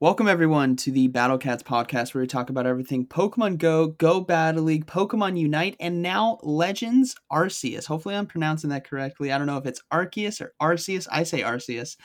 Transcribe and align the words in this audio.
Welcome 0.00 0.28
everyone 0.28 0.76
to 0.76 0.92
the 0.92 1.08
Battle 1.08 1.38
Cats 1.38 1.64
podcast 1.64 2.14
where 2.14 2.20
we 2.20 2.28
talk 2.28 2.50
about 2.50 2.66
everything 2.66 3.04
Pokemon 3.04 3.58
Go, 3.58 3.88
Go 3.88 4.20
Battle 4.20 4.62
League, 4.62 4.86
Pokemon 4.86 5.36
Unite, 5.36 5.74
and 5.80 6.02
now 6.02 6.38
Legends 6.44 7.16
Arceus. 7.32 7.86
Hopefully 7.86 8.14
I'm 8.14 8.28
pronouncing 8.28 8.70
that 8.70 8.88
correctly. 8.88 9.32
I 9.32 9.38
don't 9.38 9.48
know 9.48 9.56
if 9.56 9.66
it's 9.66 9.82
Arceus 9.92 10.40
or 10.40 10.54
Arceus. 10.62 11.08
I 11.10 11.24
say 11.24 11.40
Arceus. 11.40 11.96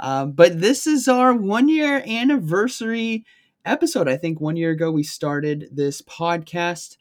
Um, 0.00 0.32
but 0.32 0.60
this 0.60 0.88
is 0.88 1.06
our 1.06 1.32
one 1.32 1.68
year 1.68 2.02
anniversary 2.04 3.24
episode. 3.64 4.08
I 4.08 4.16
think 4.16 4.40
one 4.40 4.56
year 4.56 4.72
ago 4.72 4.90
we 4.90 5.04
started 5.04 5.68
this 5.70 6.02
podcast. 6.02 6.96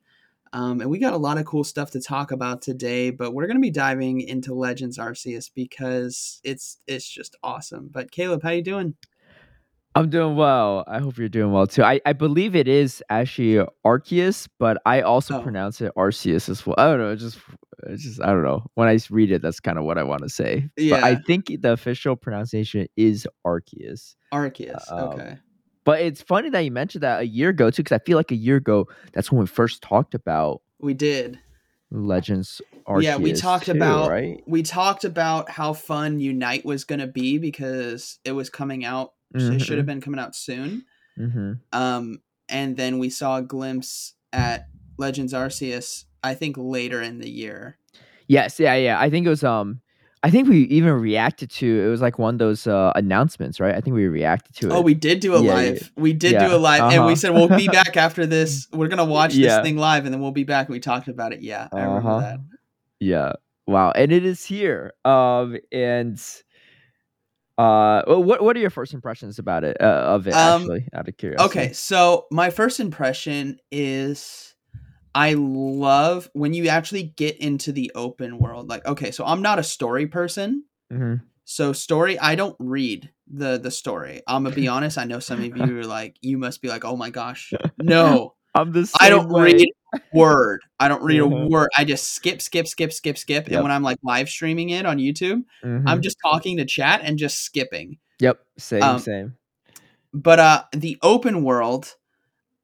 Um, 0.53 0.81
and 0.81 0.91
we 0.91 0.99
got 0.99 1.13
a 1.13 1.17
lot 1.17 1.39
of 1.39 1.45
cool 1.45 1.63
stuff 1.63 1.89
to 1.91 1.99
talk 1.99 2.31
about 2.31 2.61
today, 2.61 3.09
but 3.09 3.33
we're 3.33 3.47
going 3.47 3.57
to 3.57 3.61
be 3.61 3.71
diving 3.71 4.21
into 4.21 4.53
Legends 4.53 4.99
Arceus 4.99 5.49
because 5.51 6.39
it's 6.43 6.77
it's 6.85 7.09
just 7.09 7.35
awesome. 7.41 7.89
But 7.91 8.11
Caleb, 8.11 8.43
how 8.43 8.51
you 8.51 8.61
doing? 8.61 8.93
I'm 9.97 10.09
doing 10.09 10.35
well. 10.35 10.83
I 10.87 10.99
hope 10.99 11.17
you're 11.17 11.27
doing 11.29 11.51
well 11.51 11.67
too. 11.67 11.83
I, 11.83 11.99
I 12.05 12.13
believe 12.13 12.55
it 12.55 12.67
is 12.67 13.03
actually 13.09 13.65
Arceus, 13.85 14.47
but 14.59 14.81
I 14.85 15.01
also 15.01 15.39
Oh. 15.39 15.41
pronounce 15.41 15.81
it 15.81 15.91
Arceus 15.97 16.49
as 16.49 16.65
well. 16.65 16.75
I 16.77 16.85
don't 16.87 16.99
know. 16.99 17.11
It's 17.11 17.21
just, 17.23 17.39
it's 17.87 18.03
just 18.03 18.21
I 18.21 18.27
don't 18.27 18.43
know. 18.43 18.63
When 18.75 18.87
I 18.87 18.99
read 19.09 19.31
it, 19.31 19.41
that's 19.41 19.59
kind 19.59 19.77
of 19.77 19.83
what 19.85 19.97
I 19.97 20.03
want 20.03 20.21
to 20.23 20.29
say. 20.29 20.69
But 20.77 21.03
I 21.03 21.15
think 21.15 21.47
the 21.61 21.71
official 21.73 22.15
pronunciation 22.15 22.87
is 22.95 23.27
Arceus. 23.45 24.15
Arceus. 24.33 24.91
Um, 24.91 24.99
Okay. 25.09 25.37
But 25.83 26.01
it's 26.01 26.21
funny 26.21 26.49
that 26.49 26.59
you 26.59 26.71
mentioned 26.71 27.03
that 27.03 27.21
a 27.21 27.27
year 27.27 27.49
ago 27.49 27.69
too, 27.71 27.81
because 27.81 27.95
I 27.95 28.03
feel 28.05 28.17
like 28.17 28.31
a 28.31 28.35
year 28.35 28.57
ago 28.57 28.87
that's 29.13 29.31
when 29.31 29.39
we 29.39 29.47
first 29.47 29.81
talked 29.81 30.13
about 30.13 30.61
We 30.79 30.93
did. 30.93 31.39
Legends 31.91 32.61
Arceus. 32.85 33.03
yeah, 33.03 33.15
we 33.15 33.31
talked 33.33 33.65
too, 33.67 33.71
about 33.71 34.09
right. 34.09 34.43
we 34.45 34.61
talked 34.63 35.05
about 35.05 35.49
how 35.49 35.71
fun 35.73 36.19
Unite 36.19 36.65
was 36.65 36.83
going 36.83 36.99
to 36.99 37.07
be 37.07 37.37
because 37.37 38.19
it 38.25 38.33
was 38.33 38.49
coming 38.49 38.83
out. 38.83 39.13
It 39.33 39.61
should 39.61 39.77
have 39.77 39.85
been 39.85 40.01
coming 40.01 40.19
out 40.19 40.35
soon. 40.35 40.85
hmm 41.15 41.53
Um, 41.73 42.21
and 42.49 42.77
then 42.77 42.97
we 42.99 43.09
saw 43.09 43.37
a 43.37 43.41
glimpse 43.41 44.13
at 44.31 44.67
Legends 44.97 45.33
Arceus. 45.33 46.05
I 46.23 46.33
think 46.33 46.55
later 46.57 47.01
in 47.01 47.19
the 47.19 47.29
year. 47.29 47.77
Yes, 48.27 48.59
yeah, 48.59 48.75
yeah. 48.75 48.99
I 48.99 49.09
think 49.09 49.25
it 49.25 49.29
was 49.29 49.43
um 49.43 49.81
I 50.23 50.31
think 50.31 50.49
we 50.49 50.61
even 50.63 50.91
reacted 50.93 51.51
to 51.51 51.85
it 51.85 51.87
was 51.89 52.01
like 52.01 52.17
one 52.19 52.35
of 52.35 52.39
those 52.39 52.67
uh 52.67 52.91
announcements, 52.95 53.59
right? 53.59 53.75
I 53.75 53.81
think 53.81 53.95
we 53.95 54.07
reacted 54.07 54.55
to 54.57 54.69
it. 54.69 54.73
Oh, 54.73 54.81
we 54.81 54.93
did 54.95 55.19
do 55.19 55.35
a 55.35 55.41
Yeah, 55.41 55.53
live. 55.53 55.75
yeah. 55.95 56.01
We 56.01 56.13
did 56.13 56.31
Yeah, 56.33 56.47
do 56.47 56.55
a 56.55 56.57
live, 56.57 56.81
and 56.81 57.05
we 57.05 57.11
uh-huh. 57.11 57.15
said 57.15 57.29
we'll 57.33 57.47
be 57.49 57.67
back 57.81 57.95
after 57.95 58.25
this. 58.25 58.67
We're 58.73 58.87
gonna 58.87 59.05
watch 59.05 59.35
Yeah. 59.35 59.57
this 59.57 59.63
thing 59.65 59.77
live, 59.77 60.05
and 60.05 60.13
then 60.13 60.21
we'll 60.21 60.31
be 60.31 60.43
back. 60.43 60.67
And 60.67 60.73
we 60.73 60.79
talked 60.79 61.07
about 61.07 61.33
it. 61.33 61.41
Yeah, 61.41 61.67
I 61.71 61.81
remember 61.83 62.09
Uh-huh. 62.09 62.19
that. 62.21 62.39
Yeah. 62.99 63.33
Wow. 63.67 63.91
And 63.91 64.11
it 64.11 64.25
is 64.25 64.43
here. 64.43 64.93
Um 65.05 65.57
and 65.71 66.19
uh 67.57 68.03
what 68.07 68.43
what 68.43 68.55
are 68.55 68.59
your 68.59 68.69
first 68.69 68.93
impressions 68.93 69.39
about 69.39 69.63
it 69.63 69.77
uh, 69.81 69.85
of 69.85 70.27
it 70.27 70.33
Um, 70.35 70.61
actually 70.63 70.87
out 70.93 71.07
of 71.07 71.17
curiosity? 71.17 71.59
Okay, 71.59 71.73
so 71.73 72.27
my 72.31 72.49
first 72.49 72.79
impression 72.79 73.59
is 73.71 74.55
I 75.15 75.33
love 75.33 76.29
when 76.33 76.53
you 76.53 76.67
actually 76.67 77.03
get 77.03 77.37
into 77.37 77.71
the 77.71 77.91
open 77.95 78.37
world. 78.37 78.69
Like, 78.69 78.85
okay, 78.85 79.11
so 79.11 79.25
I'm 79.25 79.41
not 79.41 79.59
a 79.59 79.63
story 79.63 80.07
person. 80.07 80.63
hmm 80.91 81.15
So 81.45 81.73
story, 81.73 82.19
I 82.19 82.35
don't 82.35 82.55
read 82.59 83.09
the 83.27 83.57
the 83.57 83.71
story. 83.71 84.21
I'm 84.27 84.43
gonna 84.43 84.55
be 84.55 84.67
honest. 84.75 84.97
I 84.97 85.05
know 85.05 85.19
some 85.19 85.41
of 85.41 85.57
you 85.57 85.79
are 85.79 85.85
like, 85.85 86.17
you 86.21 86.37
must 86.37 86.61
be 86.61 86.67
like, 86.67 86.85
oh 86.85 86.95
my 86.95 87.09
gosh, 87.09 87.51
no, 87.79 88.35
I'm 88.53 88.71
the 88.71 88.87
I 89.01 89.09
don't 89.09 89.29
way. 89.29 89.53
read 89.53 89.69
word. 90.11 90.61
I 90.79 90.87
don't 90.87 91.03
read 91.03 91.19
a 91.21 91.25
Mhm. 91.25 91.49
word. 91.49 91.69
I 91.77 91.83
just 91.85 92.13
skip, 92.13 92.41
skip, 92.41 92.67
skip, 92.67 92.91
skip, 92.93 93.17
skip. 93.17 93.45
Yep. 93.47 93.53
And 93.53 93.63
when 93.63 93.71
I'm 93.71 93.83
like 93.83 93.97
live 94.03 94.29
streaming 94.29 94.69
it 94.69 94.85
on 94.85 94.97
YouTube, 94.97 95.43
Mhm. 95.63 95.83
I'm 95.85 96.01
just 96.01 96.17
talking 96.21 96.57
to 96.57 96.65
chat 96.65 97.01
and 97.03 97.17
just 97.17 97.39
skipping. 97.43 97.97
Yep, 98.19 98.39
same 98.57 98.83
um, 98.83 98.99
same. 98.99 99.35
but 100.13 100.39
uh 100.39 100.63
the 100.73 100.97
open 101.01 101.43
world 101.43 101.95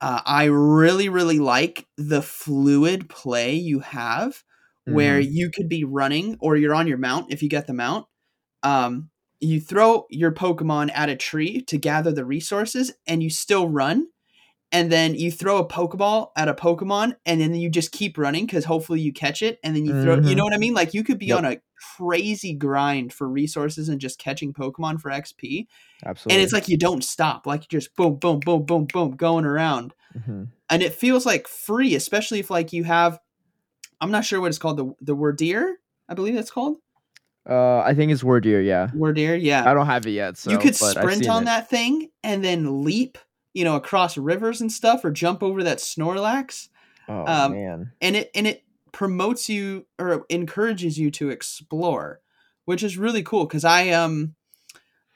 uh, 0.01 0.21
i 0.25 0.45
really 0.45 1.09
really 1.09 1.39
like 1.39 1.85
the 1.97 2.21
fluid 2.21 3.07
play 3.09 3.53
you 3.53 3.79
have 3.79 4.43
where 4.85 5.19
Mm-hmm. 5.19 5.31
you 5.31 5.49
could 5.51 5.69
be 5.69 5.83
running 5.83 6.35
or 6.39 6.57
you're 6.57 6.73
on 6.75 6.87
your 6.87 6.97
mount 6.97 7.31
if 7.31 7.43
you 7.43 7.49
get 7.49 7.67
the 7.67 7.73
mount 7.73 8.05
um 8.63 9.09
you 9.39 9.59
throw 9.61 10.05
your 10.09 10.31
pokemon 10.31 10.89
at 10.93 11.09
a 11.09 11.15
tree 11.15 11.61
to 11.61 11.77
gather 11.77 12.11
the 12.11 12.25
resources 12.25 12.93
and 13.05 13.21
you 13.21 13.29
still 13.29 13.67
run 13.69 14.07
and 14.73 14.91
then 14.91 15.15
you 15.15 15.31
throw 15.31 15.57
a 15.59 15.67
pokeball 15.67 16.31
at 16.35 16.49
a 16.49 16.53
pokemon 16.53 17.15
and 17.25 17.39
then 17.39 17.53
you 17.55 17.69
just 17.69 17.91
keep 17.93 18.17
running 18.17 18.45
because 18.45 18.65
hopefully 18.65 18.99
you 18.99 19.13
catch 19.13 19.41
it 19.41 19.59
and 19.63 19.75
then 19.75 19.85
you 19.85 19.93
throw 20.01 20.15
you 20.15 20.21
Mhm. 20.21 20.35
know 20.37 20.43
what 20.43 20.53
i 20.53 20.57
mean 20.57 20.73
like 20.73 20.93
you 20.93 21.03
could 21.03 21.19
be 21.19 21.27
Yep. 21.27 21.37
on 21.37 21.45
a 21.45 21.57
crazy 21.97 22.53
grind 22.53 23.13
for 23.13 23.27
resources 23.29 23.87
and 23.89 24.01
just 24.01 24.17
catching 24.19 24.51
pokemon 24.53 24.99
for 24.99 25.11
xp 25.11 25.67
Absolutely. 26.05 26.35
and 26.35 26.43
it's 26.43 26.53
like 26.53 26.67
you 26.67 26.77
don't 26.77 27.03
stop 27.03 27.45
like 27.45 27.61
you 27.61 27.67
just 27.79 27.95
boom 27.95 28.15
boom 28.15 28.39
boom 28.39 28.65
boom 28.65 28.85
boom 28.91 29.11
going 29.11 29.45
around 29.45 29.93
Mhm. 30.17 30.47
and 30.69 30.81
it 30.83 30.93
feels 30.93 31.25
like 31.25 31.47
free 31.47 31.93
especially 31.95 32.39
if 32.39 32.49
like 32.49 32.73
you 32.73 32.83
have 32.83 33.19
i'm 34.01 34.11
not 34.11 34.25
sure 34.25 34.41
what 34.41 34.47
it's 34.47 34.57
called 34.57 34.77
the 34.77 34.91
the 35.01 35.15
wyrdeer 35.15 35.73
i 36.09 36.13
believe 36.13 36.35
it's 36.35 36.51
called 36.51 36.77
uh 37.49 37.79
I 37.79 37.93
think 37.93 38.09
it's 38.13 38.23
Wyrdeer, 38.23 38.65
yeah. 38.65 38.87
wyrdeer 38.95 39.37
yeah 39.41 39.69
I 39.69 39.73
don't 39.73 39.85
have 39.87 40.07
it 40.07 40.11
yet, 40.11 40.37
so 40.37 40.49
you 40.49 40.57
could 40.57 40.75
sprint 40.77 41.27
on 41.27 41.41
it. 41.43 41.45
that 41.47 41.69
thing 41.69 42.07
and 42.23 42.41
then 42.41 42.83
leap 42.85 43.17
you 43.53 43.63
know 43.63 43.75
across 43.75 44.17
rivers 44.17 44.61
and 44.61 44.71
stuff 44.71 45.03
or 45.05 45.11
jump 45.11 45.43
over 45.43 45.63
that 45.63 45.77
snorlax 45.79 46.69
Oh 47.07 47.25
um, 47.25 47.51
man. 47.53 47.91
and 48.01 48.15
it 48.15 48.31
and 48.33 48.47
it 48.47 48.63
promotes 48.91 49.49
you 49.49 49.85
or 49.99 50.25
encourages 50.29 50.97
you 50.97 51.11
to 51.11 51.29
explore 51.29 52.21
which 52.65 52.83
is 52.83 52.97
really 52.97 53.23
cool 53.23 53.45
because 53.45 53.65
i 53.65 53.89
um 53.89 54.35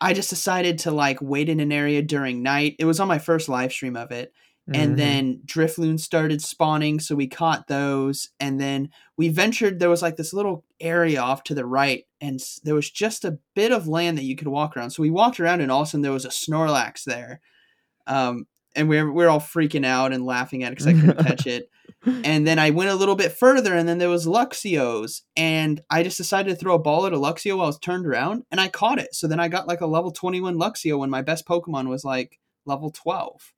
i 0.02 0.14
just 0.14 0.30
decided 0.30 0.80
to 0.80 0.92
like 0.92 1.20
wait 1.22 1.50
in 1.50 1.60
an 1.60 1.72
area 1.72 2.02
during 2.02 2.44
night 2.44 2.76
it 2.80 2.86
was 2.86 3.00
on 3.00 3.08
my 3.08 3.20
first 3.20 3.50
live 3.50 3.72
stream 3.72 3.96
of 3.96 4.12
it 4.12 4.34
and 4.74 4.94
Mhm. 4.94 4.98
then 4.98 5.42
drifloons 5.46 6.04
started 6.04 6.42
spawning 6.42 7.00
so 7.00 7.16
we 7.16 7.28
caught 7.28 7.68
those 7.68 8.30
and 8.40 8.60
then 8.60 8.90
we 9.16 9.30
ventured 9.30 9.80
there 9.80 9.90
was 9.90 10.02
like 10.02 10.18
this 10.18 10.34
little 10.34 10.66
area 10.82 11.22
off 11.22 11.44
to 11.44 11.56
the 11.56 11.66
right 11.66 12.06
and 12.20 12.44
there 12.64 12.76
was 12.76 12.90
just 12.90 13.24
a 13.24 13.38
bit 13.56 13.72
of 13.72 13.88
land 13.88 14.18
that 14.18 14.24
you 14.26 14.36
could 14.36 14.48
walk 14.50 14.76
around 14.76 14.90
so 14.90 15.02
we 15.04 15.10
walked 15.10 15.40
around 15.40 15.62
and 15.62 15.72
all 15.72 15.82
of 15.84 15.88
a 15.88 15.92
sudden 15.92 16.02
there 16.02 16.12
was 16.12 16.26
a 16.26 16.30
snorlax 16.30 17.04
there 17.06 17.40
um 18.08 18.46
and 18.76 18.90
we're 18.90 19.06
we 19.12 19.24
were 19.24 19.30
all 19.30 19.40
freaking 19.40 19.86
out 19.86 20.14
and 20.14 20.26
laughing 20.26 20.64
at 20.64 20.72
it 20.72 20.78
because 20.78 20.88
i 20.88 20.94
couldn't 20.94 21.20
catch 21.28 21.46
it 21.48 21.70
and 22.06 22.48
then 22.48 22.60
I 22.60 22.70
went 22.70 22.90
a 22.90 22.96
little 22.96 23.16
bit 23.16 23.34
further, 23.34 23.76
and 23.76 23.88
then 23.88 23.98
there 23.98 24.10
was 24.10 24.26
Luxios, 24.26 25.22
and 25.36 25.82
I 25.90 26.04
just 26.04 26.18
decided 26.18 26.50
to 26.52 26.56
throw 26.56 26.76
a 26.76 26.80
ball 26.80 27.06
at 27.06 27.14
a 27.14 27.18
Luxio 27.18 27.58
while 27.58 27.66
I 27.66 27.68
was 27.68 27.80
turned 27.80 28.06
around, 28.06 28.44
and 28.52 28.62
I 28.62 28.68
caught 28.70 29.00
it. 29.00 29.14
So 29.14 29.28
then 29.28 29.40
I 29.40 29.48
got 29.48 29.68
like 29.68 29.82
a 29.82 29.88
level 29.88 30.12
twenty 30.12 30.40
one 30.40 30.58
Luxio 30.58 31.00
when 31.00 31.10
my 31.10 31.22
best 31.22 31.46
Pokemon 31.46 31.90
was 31.90 32.06
like 32.06 32.40
level 32.66 32.92
twelve. 32.92 33.54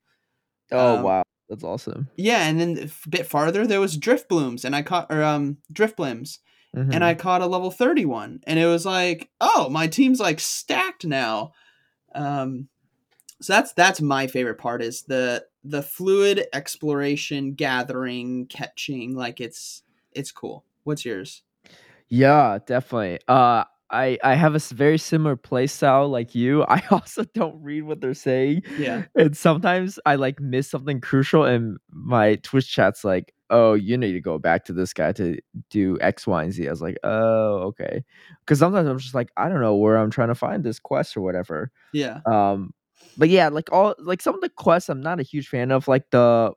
oh 0.72 0.98
um, 0.98 1.04
wow. 1.04 1.24
That's 1.50 1.64
awesome. 1.64 2.10
Yeah, 2.16 2.48
and 2.48 2.60
then 2.60 2.78
a 3.06 3.10
bit 3.10 3.26
farther 3.26 3.66
there 3.66 3.80
was 3.80 3.98
Drift 3.98 4.30
Blooms, 4.30 4.64
and 4.66 4.76
I 4.76 4.84
caught 4.84 5.08
or 5.10 5.24
um 5.24 5.58
Drifblims, 5.72 6.40
Mhm. 6.76 6.94
and 6.94 7.04
I 7.04 7.16
caught 7.16 7.42
a 7.42 7.48
level 7.48 7.72
thirty 7.72 8.06
one, 8.06 8.40
and 8.48 8.58
it 8.58 8.68
was 8.68 8.86
like, 8.86 9.30
oh, 9.42 9.70
my 9.70 9.88
team's 9.88 10.20
like 10.20 10.40
stacked 10.40 11.06
now. 11.06 11.52
Um, 12.16 12.70
so 13.42 13.54
that's 13.54 13.74
that's 13.74 14.02
my 14.02 14.28
favorite 14.28 14.58
part 14.58 14.82
is 14.82 15.04
the 15.04 15.46
the 15.64 15.82
fluid 15.84 16.48
exploration, 16.54 17.54
gathering, 17.54 18.48
catching. 18.48 19.16
Like 19.16 19.40
it's 19.42 19.84
it's 20.12 20.32
cool. 20.32 20.66
What's 20.84 21.06
yours? 21.06 21.44
Yeah, 22.10 22.60
definitely. 22.66 23.20
Uh, 23.28 23.64
I 23.92 24.18
I 24.24 24.36
have 24.36 24.56
a 24.56 24.60
very 24.74 24.98
similar 24.98 25.36
play 25.36 25.68
style 25.68 26.10
like 26.10 26.36
you. 26.36 26.64
I 26.70 26.82
also 26.92 27.24
don't 27.34 27.62
read 27.62 27.84
what 27.84 28.02
they're 28.02 28.14
saying, 28.14 28.64
Yeah, 28.76 29.04
and 29.16 29.36
sometimes 29.36 30.00
I 30.06 30.16
like 30.16 30.40
miss 30.40 30.70
something 30.70 31.02
crucial, 31.02 31.44
and 31.46 31.78
my 31.92 32.36
Twitch 32.38 32.72
chat's 32.72 33.04
like, 33.04 33.34
"Oh, 33.50 33.74
you 33.74 33.98
need 33.98 34.14
to 34.14 34.22
go 34.22 34.40
back 34.40 34.66
to 34.66 34.74
this 34.74 34.94
guy 34.94 35.12
to 35.14 35.38
do 35.70 35.98
X, 36.02 36.28
Y, 36.28 36.44
and 36.44 36.54
Z." 36.54 36.68
I 36.68 36.72
was 36.72 36.82
like, 36.82 36.98
"Oh, 37.04 37.60
okay," 37.70 38.04
because 38.42 38.60
sometimes 38.60 38.88
I'm 38.90 39.00
just 39.00 39.16
like, 39.16 39.32
I 39.38 39.50
don't 39.50 39.62
know 39.62 39.76
where 39.76 39.98
I'm 39.98 40.12
trying 40.12 40.30
to 40.30 40.36
find 40.36 40.64
this 40.64 40.80
quest 40.80 41.16
or 41.18 41.22
whatever. 41.22 41.72
yeah, 41.94 42.22
Um, 42.26 42.74
but 43.18 43.30
yeah, 43.30 43.50
like 43.50 43.72
all 43.72 43.96
like 44.00 44.22
some 44.22 44.36
of 44.36 44.42
the 44.42 44.50
quests, 44.50 44.90
I'm 44.90 45.01
not 45.01 45.19
a 45.19 45.24
huge 45.24 45.48
fan 45.48 45.72
of. 45.72 45.88
Like 45.88 46.10
the 46.12 46.54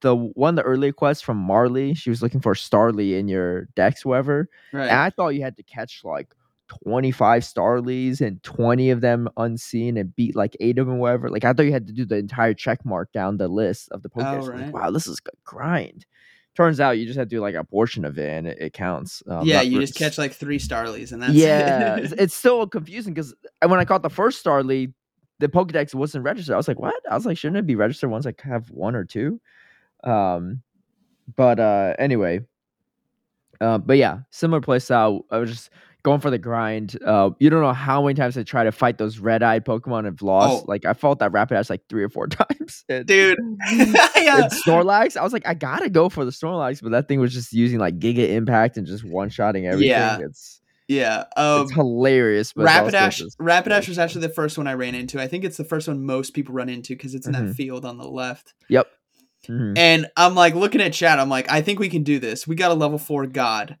the 0.00 0.16
one 0.16 0.56
the 0.56 0.62
early 0.62 0.92
quest 0.92 1.24
from 1.24 1.36
Marley, 1.36 1.94
she 1.94 2.10
was 2.10 2.22
looking 2.22 2.40
for 2.40 2.54
Starly 2.54 3.18
in 3.18 3.28
your 3.28 3.66
decks, 3.76 4.04
whatever. 4.04 4.48
right. 4.72 4.88
And 4.88 4.98
I 4.98 5.10
thought 5.10 5.30
you 5.30 5.42
had 5.42 5.56
to 5.56 5.62
catch 5.62 6.02
like 6.04 6.34
25 6.84 7.42
Starlies 7.42 8.20
and 8.20 8.42
20 8.42 8.90
of 8.90 9.00
them 9.00 9.28
unseen 9.36 9.96
and 9.96 10.14
beat 10.14 10.36
like 10.36 10.56
eight 10.60 10.78
of 10.78 10.86
them, 10.86 10.98
whatever. 10.98 11.28
Like 11.28 11.44
I 11.44 11.52
thought 11.52 11.64
you 11.64 11.72
had 11.72 11.86
to 11.88 11.92
do 11.92 12.04
the 12.04 12.16
entire 12.16 12.54
check 12.54 12.84
mark 12.84 13.12
down 13.12 13.36
the 13.36 13.48
list 13.48 13.90
of 13.90 14.02
the 14.02 14.08
Pokedex. 14.08 14.24
I 14.24 14.36
was 14.36 14.48
right. 14.48 14.60
Like, 14.66 14.74
wow, 14.74 14.90
this 14.90 15.06
is 15.06 15.20
a 15.26 15.30
grind. 15.44 16.06
Turns 16.56 16.80
out 16.80 16.98
you 16.98 17.06
just 17.06 17.18
have 17.18 17.28
to 17.28 17.36
do 17.36 17.40
like 17.40 17.54
a 17.54 17.64
portion 17.64 18.04
of 18.04 18.18
it 18.18 18.28
and 18.28 18.46
it, 18.46 18.58
it 18.60 18.72
counts. 18.72 19.22
Um, 19.28 19.46
yeah, 19.46 19.62
you 19.62 19.80
just 19.80 19.94
catch 19.94 20.18
like 20.18 20.32
three 20.32 20.58
Starlies, 20.58 21.12
and 21.12 21.22
that's 21.22 21.32
yeah, 21.32 21.96
it. 21.96 22.04
it's, 22.04 22.12
it's 22.14 22.34
still 22.34 22.66
confusing 22.66 23.14
because 23.14 23.34
when 23.64 23.78
I 23.78 23.84
caught 23.84 24.02
the 24.02 24.10
first 24.10 24.44
Starly, 24.44 24.92
the 25.40 25.48
Pokedex 25.48 25.94
wasn't 25.94 26.24
registered. 26.24 26.54
I 26.54 26.56
was 26.56 26.68
like, 26.68 26.78
what? 26.78 26.94
I 27.10 27.14
was 27.14 27.26
like, 27.26 27.38
shouldn't 27.38 27.58
it 27.58 27.66
be 27.66 27.74
registered 27.74 28.10
once 28.10 28.26
I 28.26 28.34
have 28.44 28.70
one 28.70 28.94
or 28.94 29.04
two? 29.04 29.40
Um, 30.04 30.62
but 31.34 31.58
uh, 31.58 31.94
anyway, 31.98 32.40
uh, 33.60 33.78
but 33.78 33.96
yeah, 33.96 34.20
similar 34.30 34.60
play 34.60 34.78
style. 34.78 35.24
I 35.30 35.38
was 35.38 35.50
just 35.50 35.70
going 36.02 36.20
for 36.20 36.30
the 36.30 36.38
grind. 36.38 36.98
Uh, 37.04 37.30
you 37.38 37.50
don't 37.50 37.62
know 37.62 37.72
how 37.72 38.02
many 38.02 38.14
times 38.14 38.36
I 38.36 38.42
try 38.42 38.64
to 38.64 38.72
fight 38.72 38.98
those 38.98 39.18
red-eyed 39.18 39.64
Pokemon 39.64 40.06
and 40.06 40.20
lost. 40.20 40.62
Oh. 40.62 40.64
Like 40.68 40.84
I 40.84 40.92
fought 40.92 41.18
that 41.20 41.32
Rapidash 41.32 41.70
like 41.70 41.82
three 41.88 42.02
or 42.02 42.08
four 42.10 42.26
times. 42.28 42.84
And, 42.88 43.06
Dude. 43.06 43.38
yeah. 43.70 44.42
and 44.42 44.52
Snorlax, 44.52 45.16
I 45.16 45.22
was 45.22 45.32
like, 45.32 45.46
I 45.46 45.54
gotta 45.54 45.88
go 45.88 46.08
for 46.08 46.24
the 46.24 46.30
Snorlax, 46.30 46.82
but 46.82 46.92
that 46.92 47.08
thing 47.08 47.20
was 47.20 47.32
just 47.32 47.52
using 47.52 47.78
like 47.78 47.98
Giga 47.98 48.28
Impact 48.28 48.76
and 48.76 48.86
just 48.86 49.04
one-shotting 49.04 49.66
everything. 49.66 49.90
Yeah. 49.90 50.18
It's 50.20 50.59
Yeah. 50.90 51.24
Um, 51.36 51.62
it's 51.62 51.72
hilarious. 51.72 52.52
But 52.52 52.66
Rapidash, 52.66 53.22
Rapidash 53.40 53.86
was 53.86 53.96
actually 53.96 54.22
the 54.26 54.32
first 54.34 54.58
one 54.58 54.66
I 54.66 54.74
ran 54.74 54.96
into. 54.96 55.20
I 55.22 55.28
think 55.28 55.44
it's 55.44 55.56
the 55.56 55.62
first 55.64 55.86
one 55.86 56.04
most 56.04 56.34
people 56.34 56.52
run 56.52 56.68
into 56.68 56.94
because 56.96 57.14
it's 57.14 57.26
in 57.28 57.32
that 57.32 57.44
Mhm. 57.44 57.54
field 57.54 57.84
on 57.84 57.96
the 57.96 58.08
left. 58.08 58.54
Yep. 58.68 58.88
Mhm. 59.48 59.78
And 59.78 60.08
I'm 60.16 60.34
like 60.34 60.56
looking 60.56 60.80
at 60.80 60.92
chat. 60.92 61.20
I'm 61.20 61.28
like, 61.28 61.48
I 61.48 61.60
think 61.62 61.78
we 61.78 61.88
can 61.88 62.02
do 62.02 62.18
this. 62.18 62.44
We 62.44 62.56
got 62.56 62.72
a 62.72 62.74
level 62.74 62.98
four 62.98 63.26
god. 63.26 63.76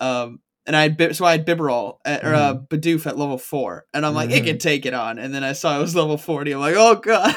Um, 0.00 0.40
and 0.66 0.74
I 0.74 0.82
had 0.82 0.96
Bi- 0.96 1.12
so 1.12 1.24
I 1.24 1.30
had 1.32 1.46
Bibarel 1.46 1.98
at, 2.04 2.24
or 2.24 2.34
uh, 2.34 2.54
Mm-hmm. 2.54 2.64
Bidoof 2.74 3.06
at 3.06 3.16
level 3.16 3.38
four, 3.38 3.86
and 3.94 4.04
I'm 4.04 4.14
like, 4.14 4.30
it 4.30 4.44
can 4.44 4.58
take 4.58 4.84
it 4.84 4.94
on. 4.94 5.18
And 5.20 5.32
then 5.32 5.44
I 5.44 5.52
saw 5.52 5.78
it 5.78 5.80
was 5.80 5.94
level 5.94 6.18
forty. 6.18 6.52
I'm 6.52 6.60
like, 6.60 6.74
oh 6.76 6.96
god. 6.96 7.36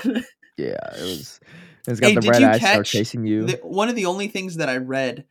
Yeah, 0.58 0.76
it 0.98 1.02
was. 1.04 1.40
It's 1.88 2.00
got 2.00 2.08
Hey, 2.10 2.16
the 2.16 2.22
red 2.22 2.44
eyes 2.44 2.60
start 2.60 2.76
catch 2.78 2.92
chasing 2.92 3.26
you. 3.26 3.46
the, 3.46 3.60
one 3.64 3.88
of 3.88 3.96
the 3.96 4.06
only 4.08 4.28
things 4.28 4.56
that 4.58 4.68
I 4.70 4.78
read 4.78 5.26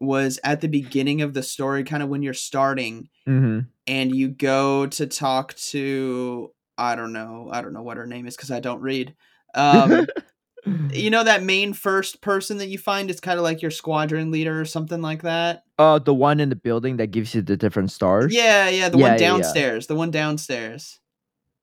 was 0.00 0.38
at 0.44 0.60
the 0.60 0.68
beginning 0.68 1.22
of 1.22 1.34
the 1.34 1.42
story, 1.42 1.84
kind 1.84 2.02
of 2.02 2.08
when 2.08 2.22
you're 2.22 2.34
starting, 2.34 3.08
hmm 3.26 3.60
and 3.86 4.14
you 4.16 4.28
go 4.28 4.86
to 4.86 5.06
talk 5.06 5.54
to 5.54 6.50
I 6.78 6.96
don't 6.96 7.12
know, 7.12 7.48
I 7.52 7.60
don't 7.62 7.72
know 7.72 7.82
what 7.82 7.96
her 7.98 8.06
name 8.06 8.26
is 8.26 8.34
because 8.36 8.50
I 8.50 8.60
don't 8.60 8.80
read. 8.80 9.14
Um, 9.54 10.06
you 10.92 11.10
know 11.10 11.22
that 11.24 11.42
main 11.42 11.72
first 11.74 12.20
person 12.22 12.58
that 12.58 12.68
you 12.68 12.78
find 12.78 13.10
is 13.10 13.20
kind 13.20 13.38
of 13.38 13.44
like 13.44 13.62
your 13.62 13.70
squadron 13.70 14.30
leader 14.30 14.60
or 14.60 14.64
something 14.64 15.02
like 15.02 15.22
that. 15.22 15.62
uh, 15.78 15.98
the 15.98 16.14
one 16.14 16.40
in 16.40 16.48
the 16.48 16.56
building 16.56 16.96
that 16.96 17.08
gives 17.08 17.34
you 17.34 17.42
the 17.42 17.56
different 17.56 17.90
stars. 17.92 18.34
Yeah, 18.34 18.68
yeah, 18.68 18.88
the 18.88 18.98
Yeah, 18.98 19.02
one 19.04 19.12
yeah, 19.12 19.18
yeah. 19.18 19.26
downstairs, 19.32 19.86
the 19.86 19.94
one 19.94 20.10
downstairs. 20.10 20.98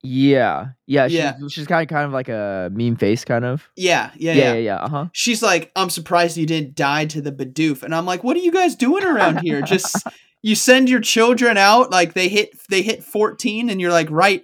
Yeah, 0.03 0.69
yeah. 0.87 1.07
She's, 1.07 1.17
Yeah. 1.17 1.33
she's 1.49 1.67
kind 1.67 1.83
of 1.83 1.87
kind 1.93 2.05
of 2.05 2.11
like 2.11 2.29
a 2.29 2.69
meme 2.73 2.95
face, 2.95 3.23
kind 3.25 3.45
of. 3.45 3.69
Yeah, 3.75 4.11
yeah, 4.15 4.33
Yeah, 4.33 4.43
yeah. 4.43 4.53
yeah, 4.53 4.59
yeah. 4.59 4.75
Uh 4.77 4.89
huh. 4.89 5.05
She's 5.13 5.41
like, 5.43 5.71
I'm 5.75 5.89
surprised 5.89 6.37
you 6.37 6.45
didn't 6.45 6.75
die 6.75 7.05
to 7.05 7.21
the 7.21 7.31
Bidoof, 7.31 7.83
and 7.83 7.93
I'm 7.93 8.05
like, 8.05 8.23
what 8.23 8.35
are 8.35 8.41
you 8.41 8.51
guys 8.51 8.75
doing 8.75 9.03
around 9.03 9.39
here? 9.41 9.61
Just 9.63 9.95
you 10.41 10.55
send 10.55 10.89
your 10.89 11.01
children 11.01 11.57
out, 11.57 11.91
like 11.91 12.13
they 12.13 12.27
hit 12.29 12.51
they 12.69 12.81
hit 12.81 13.03
14, 13.03 13.69
and 13.69 13.79
you're 13.79 13.91
like, 13.91 14.09
right, 14.09 14.43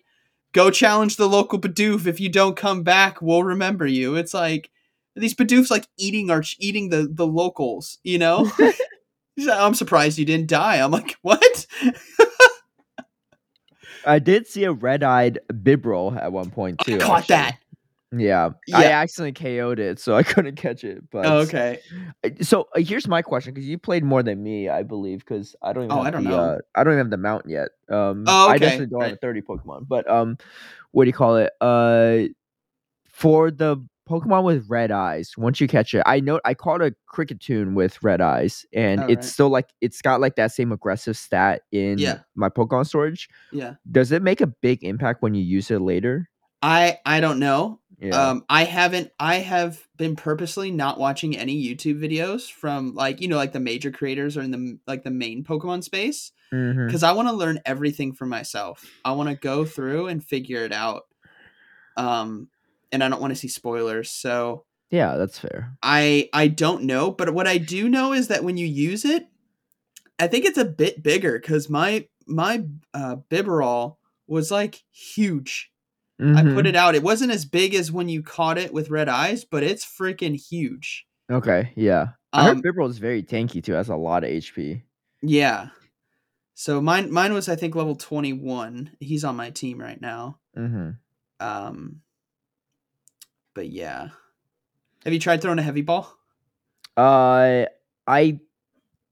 go 0.54 0.69
challenge 0.69 1.15
the 1.15 1.27
local 1.30 1.59
Bidoof. 1.59 2.06
If 2.06 2.19
you 2.19 2.30
don't 2.30 2.56
come 2.56 2.83
back, 2.83 3.21
we'll 3.21 3.44
remember 3.44 3.88
you. 3.88 4.15
It's 4.15 4.33
like 4.33 4.69
these 5.15 5.33
Bidoofs 5.33 5.71
like 5.71 5.88
eating 5.98 6.30
our 6.30 6.44
eating 6.59 6.89
the 6.89 7.07
the 7.12 7.25
locals, 7.27 7.98
you 8.04 8.19
know. 8.19 8.50
Like, 8.59 9.59
I'm 9.59 9.75
surprised 9.75 10.18
you 10.18 10.25
didn't 10.25 10.48
die. 10.48 10.77
I'm 10.77 10.89
like, 10.89 11.15
what? 11.21 11.68
I 14.07 14.19
did 14.19 14.48
see 14.48 14.63
a 14.63 14.71
red-eyed 14.71 15.39
Bibarel 15.51 16.19
at 16.21 16.31
one 16.31 16.50
point 16.50 16.80
too. 16.80 16.95
I 16.95 17.00
caught 17.00 17.19
actually. 17.19 17.36
that. 17.36 17.59
Yeah. 18.15 18.50
I 18.74 18.86
accidentally 18.86 19.33
KO'd 19.33 19.80
it, 19.80 20.00
so 20.00 20.15
I 20.15 20.24
couldn't 20.24 20.56
catch 20.56 20.83
it. 20.83 21.04
But 21.12 21.25
Oh, 21.25 21.39
okay. 21.39 21.80
So 22.42 22.69
uh, 22.75 22.80
here's 22.80 23.07
my 23.07 23.21
question, 23.21 23.54
because 23.54 23.68
you 23.68 23.77
played 23.77 24.04
more 24.04 24.24
than 24.24 24.42
me, 24.42 24.69
I 24.69 24.83
believe, 24.83 25.19
because 25.19 25.56
I 25.62 25.74
don't 25.74 25.86
even 25.86 25.98
Oh, 25.98 26.04
have 26.04 26.07
I 26.07 26.12
don't 26.12 26.24
the, 26.24 26.30
know. 26.30 26.38
Uh, 26.39 26.57
I 26.75 26.83
don't 26.83 26.94
even 26.94 27.06
have 27.06 27.12
the 27.12 27.18
mount 27.18 27.45
yet. 27.50 27.69
Um, 27.89 28.24
Oh, 28.27 28.48
I 28.48 28.57
definitely 28.57 28.88
don't 28.88 29.01
have 29.04 29.13
a 29.13 29.18
30 29.18 29.42
Pokemon, 29.42 29.88
but 29.88 30.09
um, 30.09 30.38
what 30.92 31.04
do 31.04 31.09
you 31.09 31.13
call 31.13 31.36
it? 31.38 31.51
Uh, 31.59 32.30
for 33.09 33.51
the 33.51 33.86
Pokemon 34.07 34.44
with 34.44 34.69
red 34.69 34.92
eyes, 34.92 35.38
once 35.38 35.59
you 35.62 35.68
catch 35.68 35.94
it, 35.94 36.01
I 36.06 36.19
know 36.19 36.39
I 36.45 36.54
caught 36.54 36.81
a 36.81 36.95
Kricketune 37.13 37.74
with 37.74 38.01
red 38.01 38.21
eyes, 38.21 38.65
and 38.74 39.01
Oh, 39.01 39.06
it's 39.07 39.15
right. 39.18 39.24
still 39.25 39.50
like 39.50 39.69
it's 39.81 40.01
got 40.01 40.21
like 40.21 40.36
that 40.38 40.51
same 40.51 40.71
aggressive 40.71 41.18
stat 41.18 41.62
in 41.71 41.98
Yeah. 41.98 42.19
my 42.36 42.50
Pokemon 42.50 42.88
storage. 42.88 43.30
Yeah. 43.51 43.75
Does 43.92 44.12
it 44.12 44.21
make 44.21 44.42
a 44.42 44.48
big 44.48 44.83
impact 44.83 45.21
when 45.21 45.33
you 45.36 45.44
use 45.44 45.69
it 45.71 45.80
later? 45.80 46.30
I 46.62 46.98
I 47.06 47.19
don't 47.19 47.39
know. 47.39 47.80
Yeah. 48.00 48.30
Um, 48.30 48.45
I 48.50 48.63
haven't. 48.63 49.12
I 49.19 49.36
have 49.36 49.80
been 49.95 50.15
purposely 50.15 50.69
not 50.71 51.00
watching 51.00 51.36
any 51.36 51.63
YouTube 51.63 52.00
videos 52.00 52.51
from 52.51 52.94
like 52.95 53.21
you 53.21 53.27
know 53.27 53.38
like 53.38 53.54
the 53.54 53.59
major 53.59 53.92
creators 53.92 54.38
or 54.38 54.42
in 54.42 54.51
the 54.51 54.80
like 54.88 55.04
the 55.04 55.12
main 55.12 55.44
Pokemon 55.44 55.83
space 55.83 56.31
Mhm. 56.54 56.88
because 56.88 57.04
I 57.04 57.12
want 57.12 57.27
to 57.27 57.33
learn 57.36 57.59
everything 57.65 58.13
for 58.13 58.25
myself. 58.25 58.86
I 59.04 59.12
want 59.13 59.30
to 59.30 59.36
go 59.36 59.65
through 59.65 60.07
and 60.07 60.24
figure 60.24 60.63
it 60.63 60.71
out. 60.71 61.04
Um, 61.95 62.50
and 62.91 63.03
I 63.03 63.09
don't 63.09 63.21
want 63.21 63.31
to 63.31 63.39
see 63.39 63.47
spoilers. 63.47 64.09
So 64.11 64.65
Yeah, 64.91 65.17
that's 65.17 65.39
fair. 65.39 65.77
I 65.83 66.29
I 66.33 66.47
don't 66.47 66.83
know, 66.83 67.11
but 67.11 67.33
what 67.33 67.47
I 67.47 67.57
do 67.57 67.89
know 67.89 68.13
is 68.13 68.27
that 68.29 68.43
when 68.43 68.57
you 68.57 68.65
use 68.65 69.03
it, 69.05 69.27
I 70.19 70.27
think 70.27 70.45
it's 70.45 70.57
a 70.57 70.65
bit 70.65 71.03
bigger 71.03 71.39
because 71.39 71.69
my 71.69 72.07
my 72.25 72.65
uh, 72.93 73.17
Bibarel 73.29 73.97
was 74.27 74.51
like 74.51 74.83
huge. 74.91 75.71
I 76.19 76.23
Mhm. 76.23 76.55
put 76.55 76.65
it 76.65 76.75
out. 76.75 76.95
It 76.95 77.03
wasn't 77.03 77.31
as 77.31 77.45
big 77.45 77.75
as 77.75 77.91
when 77.91 78.09
you 78.09 78.23
caught 78.23 78.57
it 78.57 78.73
with 78.73 78.89
red 78.89 79.07
eyes, 79.07 79.45
but 79.45 79.61
it's 79.61 79.85
freaking 79.85 80.35
huge. 80.35 81.05
Okay, 81.31 81.71
yeah. 81.75 82.07
I 82.33 82.45
heard 82.45 82.57
Um, 82.57 82.63
Bibarel 82.63 82.89
is 82.89 82.97
very 82.97 83.21
tanky 83.21 83.63
too. 83.63 83.73
Has 83.73 83.89
a 83.89 83.95
lot 83.95 84.23
of 84.23 84.29
HP. 84.31 84.81
yeah. 85.21 85.69
So 86.55 86.81
mine 86.81 87.11
mine 87.11 87.33
was 87.33 87.47
I 87.47 87.55
think 87.55 87.75
level 87.75 87.95
21. 87.95 88.95
He's 88.99 89.23
on 89.23 89.35
my 89.35 89.51
team 89.51 89.79
right 89.79 90.01
now. 90.01 90.39
Mm-hmm. 90.57 90.91
Um 91.39 92.01
but 93.57 93.69
yeah. 93.69 94.09
Have 95.04 95.13
you 95.13 95.19
tried 95.19 95.42
throwing 95.42 95.57
a 95.57 95.63
heavy 95.63 95.81
ball? 95.81 96.15
Uh, 96.95 97.65
I 98.06 98.39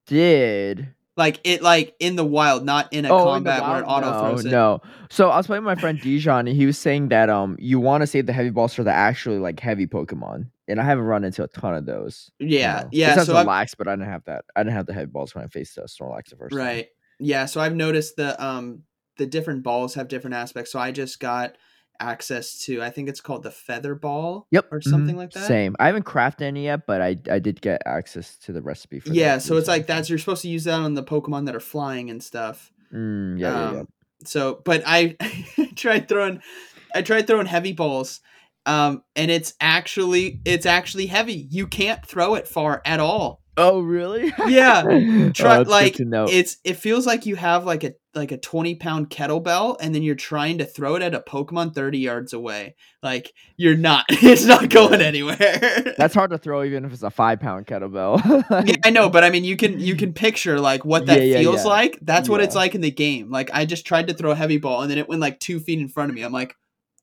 did. 0.05 0.93
Like 1.17 1.39
it 1.43 1.63
like 1.63 1.95
in 1.99 2.15
the 2.15 2.23
wild, 2.23 2.63
not 2.63 2.93
in 2.93 3.05
a 3.05 3.09
Oh, 3.09 3.19
in 3.19 3.23
combat 3.23 3.63
where 3.63 3.79
it 3.81 3.85
auto 3.85 4.11
no, 4.11 4.19
throws 4.19 4.45
it. 4.45 4.51
No, 4.51 4.81
so 5.09 5.29
I 5.29 5.37
was 5.37 5.47
playing 5.47 5.63
with 5.63 5.75
my 5.75 5.81
friend 5.81 5.99
Dijon, 5.99 6.47
and 6.47 6.55
he 6.55 6.65
was 6.65 6.77
saying 6.77 7.07
that 7.09 7.29
um, 7.29 7.55
you 7.57 7.79
want 7.79 8.01
to 8.01 8.07
save 8.07 8.27
the 8.27 8.33
heavy 8.33 8.49
balls 8.51 8.73
for 8.73 8.83
the 8.83 8.91
actually 8.91 9.39
like 9.39 9.59
heavy 9.59 9.87
Pokemon, 9.87 10.49
and 10.67 10.79
I 10.79 10.83
haven't 10.83 11.05
run 11.05 11.23
into 11.23 11.41
a 11.41 11.47
ton 11.47 11.73
of 11.73 11.85
those. 11.85 12.29
you 12.37 12.49
Yeah, 12.49 12.81
know. 12.83 12.89
yeah. 12.91 13.09
Besides 13.11 13.27
So 13.27 13.33
the 13.33 13.39
I've, 13.39 13.47
lax, 13.47 13.73
but 13.73 13.87
I 13.87 13.93
didn't 13.93 14.09
have 14.09 14.25
that. 14.25 14.45
I 14.55 14.61
didn't 14.61 14.75
have 14.75 14.85
the 14.85 14.93
heavy 14.93 15.07
balls 15.07 15.33
when 15.33 15.43
I 15.43 15.47
faced 15.47 15.77
uh, 15.77 15.83
Snorlax 15.83 16.29
the 16.29 16.35
first 16.35 16.55
time. 16.55 16.65
right. 16.65 16.87
Yeah, 17.19 17.45
so 17.45 17.61
I've 17.61 17.75
noticed 17.75 18.17
the 18.17 18.43
um 18.45 18.83
the 19.17 19.25
different 19.25 19.63
balls 19.63 19.93
have 19.95 20.09
different 20.09 20.35
aspects. 20.35 20.71
So 20.71 20.79
I 20.79 20.91
just 20.91 21.19
got 21.21 21.55
access 21.99 22.59
to 22.65 22.81
I 22.81 22.89
think 22.89 23.09
it's 23.09 23.21
called 23.21 23.43
the 23.43 23.51
feather 23.51 23.95
ball. 23.95 24.47
Yep, 24.51 24.67
Or 24.71 24.81
something 24.81 25.15
mhm, 25.15 25.19
like 25.19 25.31
that? 25.31 25.47
Same. 25.47 25.75
I 25.79 25.87
haven't 25.87 26.05
crafted 26.05 26.41
any 26.41 26.65
yet, 26.65 26.85
but 26.87 27.01
I 27.01 27.17
I 27.29 27.39
did 27.39 27.61
get 27.61 27.81
access 27.85 28.37
to 28.39 28.53
the 28.53 28.61
recipe 28.61 28.99
for. 28.99 29.11
Yeah, 29.11 29.37
so 29.37 29.57
it's 29.57 29.67
like 29.67 29.87
that's 29.87 30.09
you're 30.09 30.19
supposed 30.19 30.41
to 30.43 30.49
use 30.49 30.63
that 30.65 30.79
on 30.79 30.93
the 30.93 31.03
Pokemon 31.03 31.45
that 31.45 31.55
are 31.55 31.59
flying 31.59 32.09
and 32.09 32.21
stuff. 32.23 32.71
Mm, 32.93 33.39
yeah, 33.39 33.49
yeah, 33.49 33.71
yeah. 33.73 33.79
Um, 33.79 33.87
So, 34.23 34.61
but 34.63 34.83
I 34.85 35.15
tried 35.75 36.07
throwing, 36.07 36.41
I 36.93 37.01
tried 37.01 37.27
throwing 37.27 37.45
heavy 37.47 37.73
balls, 37.73 38.21
um, 38.65 39.03
and 39.15 39.29
it's 39.29 39.53
actually 39.59 40.41
it's 40.45 40.65
actually 40.65 41.07
heavy. 41.07 41.47
You 41.49 41.67
can't 41.67 42.05
throw 42.05 42.35
it 42.35 42.47
far 42.47 42.81
at 42.85 42.99
all. 42.99 43.41
Oh, 43.57 43.79
really? 43.81 44.33
Yeah, 44.45 44.83
Oh, 44.89 45.29
Try 45.31 45.57
good 45.57 45.67
like 45.67 45.99
it's 46.29 46.57
it 46.63 46.73
feels 46.75 47.05
like 47.05 47.25
you 47.25 47.35
have 47.35 47.65
like 47.65 47.83
a 47.83 47.93
like 48.13 48.31
a 48.31 48.37
twenty 48.37 48.75
pound 48.75 49.09
kettlebell, 49.09 49.77
and 49.79 49.93
then 49.93 50.03
you're 50.03 50.15
trying 50.15 50.57
to 50.57 50.65
throw 50.65 50.95
it 50.95 51.01
at 51.01 51.13
a 51.15 51.19
Pokemon 51.19 51.73
thirty 51.73 51.99
yards 51.99 52.33
away. 52.33 52.75
Like 53.01 53.31
you're 53.57 53.77
not, 53.77 54.05
it's 54.09 54.45
not 54.45 54.69
going 54.69 54.99
Yeah. 54.99 55.07
anywhere. 55.07 55.93
That's 55.97 56.13
hard 56.13 56.31
to 56.31 56.37
throw, 56.37 56.63
even 56.63 56.83
if 56.85 56.93
it's 56.93 57.03
a 57.03 57.09
five 57.09 57.39
pound 57.39 57.67
kettlebell. 57.67 58.65
yeah, 58.67 58.75
I 58.83 58.89
know, 58.89 59.09
but 59.09 59.23
I 59.23 59.29
mean, 59.29 59.43
you 59.43 59.55
can 59.55 59.79
you 59.79 59.95
can 59.95 60.13
picture 60.25 60.59
like 60.59 60.83
what 60.83 61.05
that 61.05 61.21
Yeah, 61.21 61.37
feels 61.37 61.63
like. 61.65 61.99
That's 62.01 62.27
what 62.27 62.41
it's 62.41 62.55
like 62.55 62.75
in 62.75 62.81
the 62.81 62.91
game. 62.91 63.31
Like 63.31 63.49
I 63.53 63.65
just 63.65 63.85
tried 63.85 64.07
to 64.07 64.13
throw 64.13 64.31
a 64.31 64.35
heavy 64.35 64.57
ball, 64.57 64.81
and 64.81 64.91
then 64.91 64.97
it 64.97 65.07
went 65.07 65.21
like 65.21 65.39
two 65.39 65.59
feet 65.59 65.79
in 65.79 65.87
front 65.87 66.09
of 66.09 66.15
me. 66.15 66.23
I'm 66.23 66.33
like, 66.33 66.55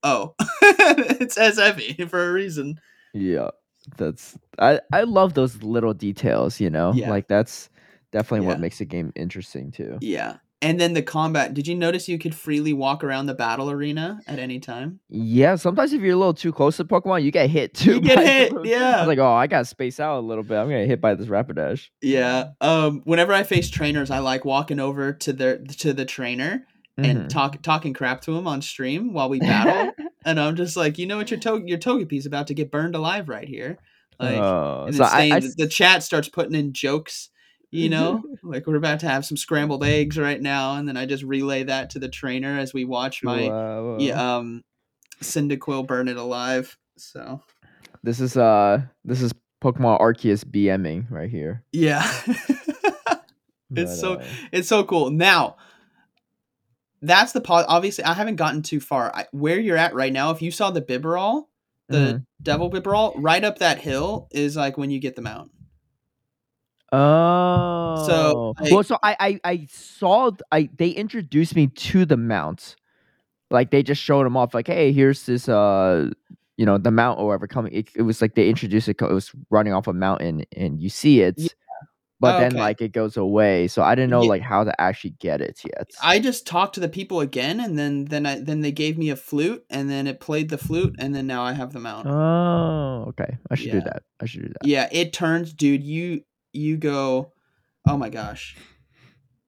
oh, 0.03 0.35
it 0.61 1.31
says 1.31 1.57
heavy 1.57 1.93
for 2.09 2.29
a 2.29 2.31
reason. 2.33 2.79
Yeah, 3.13 3.49
that's 3.97 4.37
I 4.59 4.79
I 4.91 5.03
love 5.03 5.33
those 5.33 5.61
little 5.63 5.93
details. 5.93 6.59
You 6.59 6.69
know, 6.69 6.93
Yeah. 6.93 7.09
like 7.09 7.27
that's 7.27 7.69
definitely 8.11 8.47
what 8.47 8.59
makes 8.59 8.79
a 8.81 8.85
game 8.85 9.11
interesting 9.15 9.71
too. 9.71 9.97
Yeah, 10.01 10.37
and 10.61 10.79
then 10.79 10.93
the 10.93 11.01
combat. 11.01 11.53
Did 11.53 11.67
you 11.67 11.75
notice 11.75 12.07
you 12.07 12.17
could 12.19 12.33
freely 12.35 12.71
walk 12.73 13.03
around 13.03 13.25
the 13.25 13.33
battle 13.33 13.69
arena 13.71 14.19
at 14.27 14.39
any 14.39 14.59
time? 14.59 14.99
Yeah, 15.09 15.55
sometimes 15.55 15.93
if 15.93 16.01
you're 16.01 16.13
a 16.13 16.17
little 16.17 16.33
too 16.33 16.53
close 16.53 16.77
to 16.77 16.85
Pokemon, 16.85 17.23
you 17.23 17.31
get 17.31 17.49
hit 17.49 17.73
too. 17.73 17.95
You 17.95 18.01
get 18.01 18.19
hit. 18.25 18.53
I 18.53 18.61
yeah. 18.63 18.99
was 18.99 19.07
like, 19.07 19.19
oh, 19.19 19.33
I 19.33 19.47
gotta 19.47 19.65
space 19.65 19.99
out 19.99 20.19
a 20.19 20.21
little 20.25 20.43
bit. 20.43 20.55
I'm 20.57 20.67
gonna 20.67 20.81
get 20.81 20.87
hit 20.87 21.01
by 21.01 21.15
this 21.15 21.27
Rapidash. 21.27 21.89
Yeah. 22.01 22.49
Um. 22.61 23.01
Whenever 23.05 23.33
I 23.33 23.43
face 23.43 23.69
trainers, 23.69 24.11
I 24.11 24.19
like 24.19 24.45
walking 24.45 24.79
over 24.79 25.11
to 25.13 25.33
their 25.33 25.57
to 25.57 25.93
the 25.93 26.05
trainer 26.05 26.65
and 26.95 27.21
Mhm. 27.21 27.29
talk 27.29 27.59
talking 27.63 27.93
crap 27.93 28.21
to 28.21 28.37
him 28.37 28.47
on 28.47 28.61
stream 28.61 29.11
while 29.13 29.27
we 29.27 29.39
battle. 29.39 29.91
and 30.25 30.39
I'm 30.39 30.55
just 30.55 30.75
like, 30.75 30.97
you 30.97 31.05
know 31.07 31.17
what, 31.17 31.31
your 31.31 31.39
to- 31.41 31.63
your 31.65 31.77
Togepi's 31.77 32.25
about 32.25 32.47
to 32.47 32.53
get 32.53 32.71
burned 32.71 32.95
alive 32.95 33.29
right 33.29 33.47
here. 33.47 33.77
Like, 34.19 34.37
oh, 34.37 34.85
and 34.87 34.95
so 34.95 35.03
I, 35.03 35.31
I 35.33 35.39
the 35.39 35.67
chat 35.67 36.03
starts 36.03 36.29
putting 36.29 36.55
in 36.55 36.73
jokes 36.73 37.29
you 37.73 37.89
know 37.89 38.23
like 38.43 38.67
we're 38.67 38.75
about 38.75 38.99
to 38.99 39.07
have 39.07 39.25
some 39.25 39.35
scrambled 39.35 39.83
eggs 39.83 40.17
right 40.17 40.39
now 40.41 40.75
and 40.75 40.87
then 40.87 40.95
i 40.95 41.05
just 41.05 41.23
relay 41.23 41.63
that 41.63 41.89
to 41.89 41.99
the 41.99 42.07
trainer 42.07 42.57
as 42.59 42.71
we 42.73 42.85
watch 42.85 43.23
my 43.23 43.49
wow. 43.49 43.97
yeah 43.99 44.35
um 44.35 44.63
cyndaquil 45.21 45.85
burn 45.85 46.07
it 46.07 46.17
alive 46.17 46.77
so 46.97 47.41
This 48.03 48.19
is 48.19 48.37
uh, 48.37 48.81
this 49.03 49.21
is 49.21 49.33
Pokemon 49.63 49.99
Arceus 49.99 50.43
BMing 50.43 51.09
right 51.09 51.29
here. 51.29 51.63
yeah 51.71 52.03
it's 52.27 53.25
But, 53.71 53.87
so 53.87 54.13
uh, 54.15 54.25
it's 54.51 54.67
so 54.67 54.83
cool 54.83 55.09
now 55.09 55.55
that's 57.03 57.31
the 57.33 57.41
po- 57.41 57.65
obviously 57.67 58.03
I 58.03 58.13
haven't 58.13 58.37
gotten 58.37 58.61
too 58.63 58.79
far. 58.79 59.13
I, 59.15 59.25
where 59.31 59.59
you're 59.59 59.77
at 59.77 59.93
right 59.93 60.11
now, 60.11 60.31
if 60.31 60.41
you 60.41 60.49
saw 60.51 60.71
the 60.71 60.81
Bibarel, 60.81 61.43
the 61.89 61.97
Mhm. 61.97 62.25
Devil 62.41 62.71
Bibarel, 62.71 63.13
right 63.17 63.43
up 63.43 63.59
that 63.59 63.79
hill 63.79 64.27
is 64.31 64.55
like 64.55 64.77
when 64.77 64.89
you 64.89 64.99
get 64.99 65.15
the 65.15 65.21
mount. 65.21 65.51
Oh, 66.91 68.53
like- 68.59 68.71
well, 68.71 68.83
so 68.83 68.97
I, 69.03 69.15
I 69.19 69.39
I 69.43 69.67
saw 69.71 70.31
I 70.51 70.69
they 70.77 70.89
introduced 70.89 71.55
me 71.55 71.67
to 71.67 72.05
the 72.05 72.17
mount, 72.17 72.75
like 73.49 73.71
they 73.71 73.81
just 73.83 74.01
showed 74.01 74.25
them 74.25 74.37
off, 74.37 74.53
like, 74.53 74.67
hey, 74.67 74.91
here's 74.91 75.25
this 75.25 75.49
uh, 75.49 76.09
you 76.57 76.65
know, 76.67 76.77
the 76.77 76.91
mount 76.91 77.19
or 77.19 77.27
whatever 77.27 77.47
coming. 77.47 77.73
It, 77.73 77.89
it 77.95 78.03
was 78.03 78.21
like 78.21 78.35
they 78.35 78.47
introduced 78.47 78.87
it. 78.87 79.01
It 79.01 79.11
was 79.11 79.31
running 79.49 79.73
off 79.73 79.87
a 79.87 79.93
mountain, 79.93 80.45
and 80.55 80.79
you 80.81 80.89
see 80.89 81.21
it, 81.21 81.35
Yeah. 81.37 81.47
But 82.23 82.35
Oh, 82.35 82.39
then 82.39 82.53
okay. 82.53 82.59
like 82.61 82.81
it 82.81 82.93
goes 82.93 83.17
away. 83.17 83.67
So 83.67 83.83
I 83.83 83.95
didn't 83.95 84.09
know 84.09 84.21
Ye- 84.23 84.29
like 84.29 84.41
how 84.41 84.63
to 84.63 84.73
actually 84.81 85.15
get 85.19 85.41
it 85.41 85.59
yet. 85.65 85.89
I 86.01 86.19
just 86.19 86.47
talked 86.47 86.73
to 86.75 86.79
the 86.79 86.89
people 86.89 87.19
again, 87.19 87.59
and 87.59 87.77
then 87.77 88.05
then 88.05 88.25
I 88.25 88.39
then 88.39 88.61
they 88.61 88.71
gave 88.71 88.97
me 88.97 89.09
a 89.09 89.15
flute, 89.15 89.63
and 89.69 89.89
then 89.89 90.07
it 90.07 90.19
played 90.19 90.49
the 90.49 90.57
flute, 90.57 90.95
and 90.99 91.13
then 91.13 91.27
now 91.27 91.43
I 91.43 91.53
have 91.53 91.73
the 91.73 91.79
mount. 91.79 92.07
oh, 92.07 93.05
okay. 93.09 93.37
I 93.51 93.55
should 93.55 93.71
do 93.71 93.81
that. 93.81 94.03
I 94.21 94.25
should 94.25 94.41
do 94.43 94.47
that. 94.49 94.65
Yeah, 94.67 94.87
it 94.91 95.11
turns, 95.13 95.53
dude. 95.53 95.83
You 95.83 96.21
you 96.53 96.77
go, 96.77 97.33
oh 97.87 97.97
my 97.97 98.09
gosh, 98.09 98.55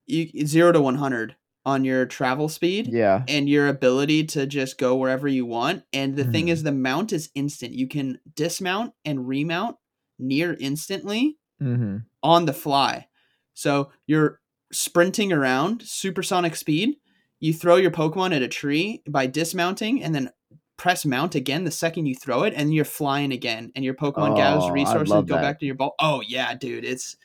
you 0.05 0.45
zero 0.45 0.71
to 0.71 0.81
one 0.81 0.95
hundred 0.95 1.35
on 1.65 1.83
your 1.83 2.05
travel 2.05 2.47
speed. 2.49 2.87
Yeah. 2.91 3.23
and 3.27 3.49
your 3.49 3.67
ability 3.67 4.23
to 4.25 4.45
just 4.45 4.77
go 4.77 4.95
wherever 4.95 5.27
you 5.27 5.45
want. 5.47 5.81
And 5.91 6.15
the 6.15 6.23
thing 6.23 6.45
Mhm. 6.45 6.49
is, 6.51 6.61
the 6.63 6.71
mount 6.71 7.11
is 7.11 7.31
instant. 7.33 7.73
You 7.73 7.87
can 7.87 8.19
dismount 8.35 8.93
and 9.03 9.27
remount 9.27 9.77
near 10.19 10.55
instantly 10.59 11.37
Mm-hmm. 11.61 11.97
on 12.23 12.45
the 12.45 12.53
fly. 12.53 13.07
So 13.53 13.91
you're 14.07 14.41
sprinting 14.71 15.31
around 15.31 15.81
supersonic 15.83 16.55
speed. 16.55 16.97
You 17.39 17.53
throw 17.53 17.75
your 17.77 17.91
Pokemon 17.91 18.35
at 18.35 18.41
a 18.41 18.47
tree 18.47 19.01
by 19.07 19.27
dismounting 19.27 20.03
and 20.03 20.13
then 20.13 20.31
press 20.77 21.05
mount 21.05 21.35
again 21.35 21.63
the 21.63 21.71
second 21.71 22.05
you 22.05 22.15
throw 22.15 22.43
it, 22.43 22.53
and 22.55 22.73
you're 22.73 22.83
flying 22.83 23.31
again. 23.31 23.71
And 23.75 23.85
your 23.85 23.93
Pokemon 23.93 24.31
Oh, 24.31 24.35
gathers 24.35 24.69
resources, 24.71 25.09
go 25.13 25.21
that. 25.21 25.41
back 25.41 25.59
to 25.61 25.65
your 25.65 25.75
ball. 25.75 25.95
Oh 25.99 26.21
yeah, 26.27 26.53
dude, 26.55 26.83
it's 26.83 27.15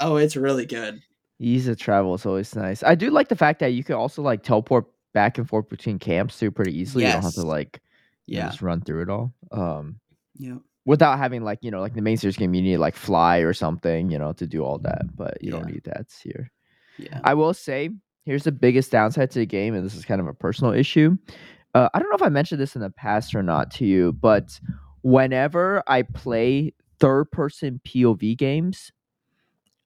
oh, 0.00 0.16
it's 0.16 0.36
really 0.36 0.66
good. 0.66 1.00
Ease 1.38 1.68
of 1.68 1.76
travel 1.78 2.14
is 2.14 2.26
always 2.26 2.56
nice. 2.56 2.82
I 2.82 2.96
do 2.96 3.10
like 3.10 3.28
the 3.28 3.36
fact 3.36 3.60
that 3.60 3.72
you 3.72 3.84
can 3.84 3.94
also 3.94 4.22
like 4.22 4.42
teleport 4.42 4.86
back 5.14 5.38
and 5.38 5.48
forth 5.48 5.68
between 5.68 5.98
camps 6.00 6.36
too 6.38 6.50
pretty 6.50 6.76
easily. 6.76 7.04
You 7.04 7.12
don't 7.12 7.22
have 7.22 7.34
to 7.34 7.42
like 7.42 7.80
Yeah, 8.26 8.46
just 8.48 8.62
run 8.62 8.80
through 8.80 9.02
it 9.02 9.10
all. 9.10 9.32
Um 9.52 10.00
yeah, 10.36 10.56
without 10.88 11.18
having 11.18 11.42
like, 11.44 11.58
you 11.60 11.70
know, 11.70 11.80
like 11.82 11.94
the 11.94 12.00
main 12.00 12.16
series 12.16 12.38
game, 12.38 12.54
you 12.54 12.62
need 12.62 12.78
like 12.78 12.96
fly 12.96 13.38
or 13.40 13.52
something, 13.52 14.10
you 14.10 14.18
know, 14.18 14.32
to 14.32 14.46
do 14.46 14.64
all 14.64 14.78
that. 14.78 15.04
But 15.14 15.36
you 15.42 15.52
don't 15.52 15.66
need 15.66 15.84
that 15.84 16.06
here. 16.22 16.50
yeah. 16.96 17.20
I 17.24 17.34
will 17.34 17.52
say, 17.52 17.90
here's 18.24 18.44
the 18.44 18.52
biggest 18.52 18.90
downside 18.90 19.30
to 19.32 19.38
the 19.38 19.44
game, 19.46 19.74
and 19.74 19.84
this 19.84 19.94
is 19.94 20.06
kind 20.06 20.18
of 20.18 20.26
a 20.26 20.32
personal 20.32 20.72
issue. 20.72 21.16
Uh, 21.74 21.90
I 21.92 21.98
don't 21.98 22.08
know 22.08 22.16
if 22.16 22.22
I 22.22 22.30
mentioned 22.30 22.58
this 22.58 22.74
in 22.74 22.80
the 22.80 22.88
past 22.90 23.34
or 23.34 23.42
not 23.42 23.70
to 23.72 23.84
you, 23.84 24.14
but 24.14 24.58
whenever 25.02 25.82
I 25.86 26.02
play 26.02 26.72
third 26.98 27.30
person 27.32 27.82
POV 27.86 28.36
games, 28.38 28.90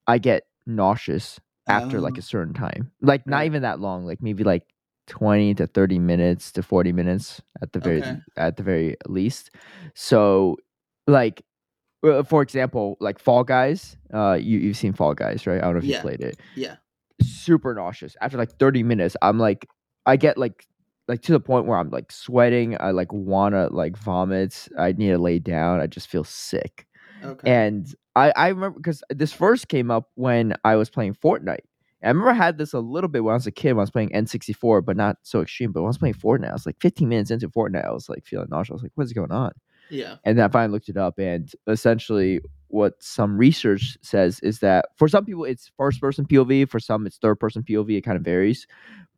I 0.07 0.17
get 0.19 0.43
nauseous 0.65 1.37
after 1.67 1.99
like 1.99 2.15
Oh. 2.15 2.19
a 2.19 2.23
certain 2.23 2.53
time. 2.53 2.91
Like 3.01 3.27
not 3.27 3.45
even 3.45 3.61
that 3.63 3.81
long, 3.81 4.05
like 4.05 4.21
maybe 4.21 4.45
like 4.45 4.63
20 5.07 5.53
to 5.55 5.67
30 5.67 5.99
minutes 5.99 6.51
to 6.53 6.63
40 6.63 6.93
minutes 6.93 7.41
at 7.61 7.73
the 7.73 7.79
very 7.79 7.99
Okay. 7.99 8.15
at 8.37 8.55
the 8.55 8.63
very 8.63 8.95
least. 9.07 9.51
So 9.95 10.55
like 11.07 11.43
for 12.25 12.41
example, 12.41 12.97
like 12.99 13.17
Fall 13.19 13.43
Guys, 13.43 13.97
uh 14.13 14.33
you 14.33 14.59
you've 14.59 14.77
seen 14.77 14.93
Fall 14.93 15.13
Guys, 15.13 15.47
right? 15.47 15.59
I 15.59 15.61
don't 15.65 15.73
know 15.73 15.79
if 15.79 15.85
you 15.85 16.01
played 16.01 16.21
it 16.21 16.39
Yeah. 16.55 16.75
super 17.21 17.73
nauseous. 17.73 18.15
After 18.21 18.37
like 18.37 18.51
30 18.59 18.83
minutes, 18.83 19.15
I'm 19.21 19.39
like 19.39 19.67
I 20.05 20.17
get 20.17 20.37
like 20.37 20.65
like 21.07 21.21
to 21.23 21.31
the 21.33 21.39
point 21.39 21.65
where 21.65 21.77
I'm 21.77 21.89
like 21.89 22.11
sweating, 22.11 22.77
I 22.79 22.91
like 22.91 23.11
wanna 23.13 23.69
like 23.71 23.97
vomit, 23.97 24.67
I 24.77 24.91
need 24.93 25.09
to 25.11 25.17
lay 25.17 25.39
down, 25.39 25.79
I 25.79 25.87
just 25.87 26.07
feel 26.07 26.23
sick. 26.23 26.87
Okay. 27.23 27.51
And 27.51 27.93
I 28.15 28.33
I 28.35 28.47
remember 28.49 28.79
because 28.79 29.01
this 29.09 29.31
first 29.31 29.67
came 29.69 29.89
up 29.91 30.09
when 30.15 30.55
I 30.65 30.75
was 30.75 30.89
playing 30.89 31.15
Fortnite. 31.15 31.65
I 32.03 32.07
remember 32.09 32.31
I 32.31 32.33
had 32.33 32.57
this 32.57 32.73
a 32.73 32.79
little 32.79 33.07
bit 33.07 33.23
when 33.23 33.31
I 33.31 33.35
was 33.35 33.47
a 33.47 33.51
kid 33.51 33.73
when 33.73 33.79
I 33.79 33.83
was 33.83 33.91
playing 33.91 34.09
N64, 34.09 34.83
but 34.83 34.97
not 34.97 35.19
so 35.23 35.39
extreme. 35.39 35.71
But 35.71 35.81
when 35.83 35.87
I 35.87 35.89
was 35.91 35.97
playing 35.97 36.15
Fortnite, 36.15 36.49
I 36.49 36.53
was 36.53 36.65
like 36.65 36.75
15 36.81 37.07
minutes 37.07 37.31
into 37.31 37.47
Fortnite, 37.47 37.85
I 37.87 37.91
was 37.93 38.09
like 38.09 38.25
feeling 38.25 38.47
nauseous. 38.49 38.71
I 38.71 38.73
was 38.73 38.83
like, 38.83 38.91
what 38.95 39.05
is 39.05 39.13
going 39.13 39.31
on? 39.31 39.53
Yeah. 39.93 40.17
And 40.23 40.37
then 40.37 40.45
I 40.45 40.47
finally 40.49 40.73
looked 40.73 40.89
it 40.89 40.97
up, 40.97 41.19
and 41.19 41.51
essentially, 41.67 42.39
what 42.69 42.93
some 43.01 43.37
research 43.37 43.97
says 44.01 44.39
is 44.41 44.59
that 44.59 44.85
for 44.97 45.07
some 45.07 45.25
people 45.25 45.45
it's 45.45 45.71
first 45.77 46.01
person 46.01 46.25
POV, 46.25 46.65
for 46.65 46.79
some 46.79 47.05
it's 47.05 47.17
third 47.17 47.39
person 47.39 47.63
POV. 47.63 47.97
It 47.97 48.01
kind 48.01 48.17
of 48.17 48.23
varies, 48.23 48.67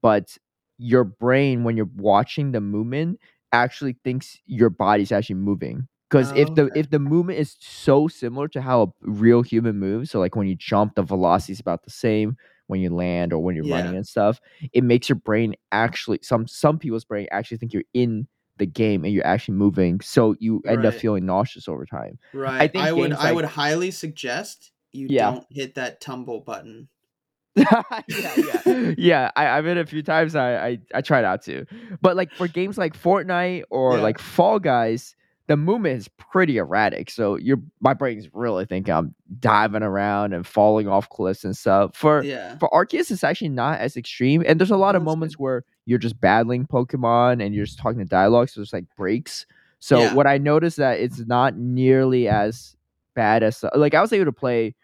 but 0.01 0.37
your 0.77 1.03
brain, 1.05 1.63
when 1.63 1.77
you're 1.77 1.89
watching 1.95 2.51
the 2.51 2.61
movement, 2.61 3.19
actually 3.53 3.97
thinks 4.03 4.37
your 4.45 4.69
body's 4.69 5.11
actually 5.11 5.35
moving. 5.35 5.87
Because 6.09 6.31
if 6.35 6.53
the 6.55 6.71
Okay. 6.71 6.75
if 6.75 6.89
the 6.89 6.99
movement 6.99 7.39
is 7.39 7.55
so 7.59 8.07
similar 8.07 8.47
to 8.49 8.61
how 8.61 8.81
a 8.83 8.87
real 9.01 9.41
human 9.41 9.77
moves, 9.79 10.11
so 10.11 10.19
like 10.19 10.35
when 10.35 10.47
you 10.47 10.55
jump, 10.55 10.95
the 10.95 11.03
velocity 11.03 11.53
is 11.53 11.59
about 11.59 11.83
the 11.83 11.91
same. 11.91 12.37
When 12.67 12.81
you 12.81 12.89
land 12.89 13.31
or 13.33 13.39
when 13.39 13.55
you're 13.55 13.65
running 13.65 13.95
and 13.95 14.07
stuff, 14.07 14.39
it 14.73 14.83
makes 14.83 15.07
your 15.09 15.17
brain 15.17 15.55
actually 15.71 16.19
some 16.23 16.47
some 16.47 16.79
people's 16.79 17.05
brain 17.05 17.27
actually 17.31 17.57
think 17.57 17.73
you're 17.73 17.83
in 17.93 18.27
the 18.57 18.65
game 18.65 19.03
and 19.03 19.13
you're 19.13 19.25
actually 19.27 19.55
moving, 19.55 19.99
so 20.01 20.35
you 20.39 20.61
end 20.67 20.85
up 20.85 20.93
feeling 20.93 21.25
nauseous 21.25 21.67
over 21.67 21.85
time. 21.85 22.17
Right. 22.33 22.61
think 22.67 22.83
I 22.83 22.91
would 22.93 23.11
games 23.11 23.19
I 23.21 23.31
would 23.31 23.45
highly 23.45 23.91
suggest 23.91 24.71
you 24.93 25.07
Yeah. 25.09 25.31
don't 25.31 25.45
hit 25.49 25.75
that 25.75 25.99
tumble 26.01 26.39
button. 26.41 26.87
yeah, 27.55 27.81
yeah, 28.07 28.93
yeah. 28.97 29.31
I, 29.35 29.47
I've 29.47 29.63
been 29.63 29.77
a 29.77 29.85
few 29.85 30.03
times. 30.03 30.35
I, 30.35 30.55
I 30.67 30.79
I 30.93 31.01
try 31.01 31.21
not 31.21 31.41
to, 31.43 31.65
but 32.01 32.15
like 32.17 32.33
for 32.33 32.47
games 32.49 32.77
like 32.77 33.01
Fortnite 33.01 33.63
or 33.69 33.95
Yeah. 33.95 34.03
like 34.03 34.19
Fall 34.19 34.59
Guys, 34.59 35.15
the 35.47 35.57
movement 35.57 35.97
is 35.97 36.07
pretty 36.07 36.57
erratic. 36.57 37.09
So 37.11 37.37
your 37.37 37.57
my 37.79 37.93
brain's 37.93 38.27
really 38.33 38.65
thinking 38.65 38.93
I'm 38.93 39.13
diving 39.39 39.83
around 39.83 40.33
and 40.33 40.45
falling 40.45 40.87
off 40.87 41.09
cliffs 41.09 41.43
and 41.43 41.55
stuff. 41.55 41.95
For 41.95 42.23
Yeah. 42.23 42.57
for 42.57 42.69
Arceus, 42.71 43.11
it's 43.11 43.23
actually 43.23 43.49
not 43.49 43.79
as 43.79 43.95
extreme, 43.97 44.43
and 44.45 44.59
there's 44.59 44.71
a 44.71 44.77
lot 44.77 44.95
of 44.95 45.01
That's 45.01 45.05
moments 45.05 45.39
where 45.39 45.63
you're 45.85 45.99
just 45.99 46.19
battling 46.19 46.65
Pokemon 46.65 47.45
and 47.45 47.53
you're 47.53 47.65
just 47.65 47.77
talking 47.79 47.99
to 47.99 48.05
dialogue, 48.05 48.49
so 48.49 48.59
there's 48.61 48.73
like 48.73 48.85
breaks. 48.97 49.45
So 49.79 49.99
Yeah. 50.01 50.13
what 50.13 50.25
I 50.27 50.37
noticed 50.39 50.77
that 50.77 50.99
it's 50.99 51.19
not 51.27 51.55
nearly 51.57 52.27
as 52.27 52.75
bad 53.15 53.43
as 53.43 53.63
like 53.75 53.93
I 53.93 54.01
was 54.01 54.11
able 54.13 54.25
to 54.25 54.31
play 54.31 54.75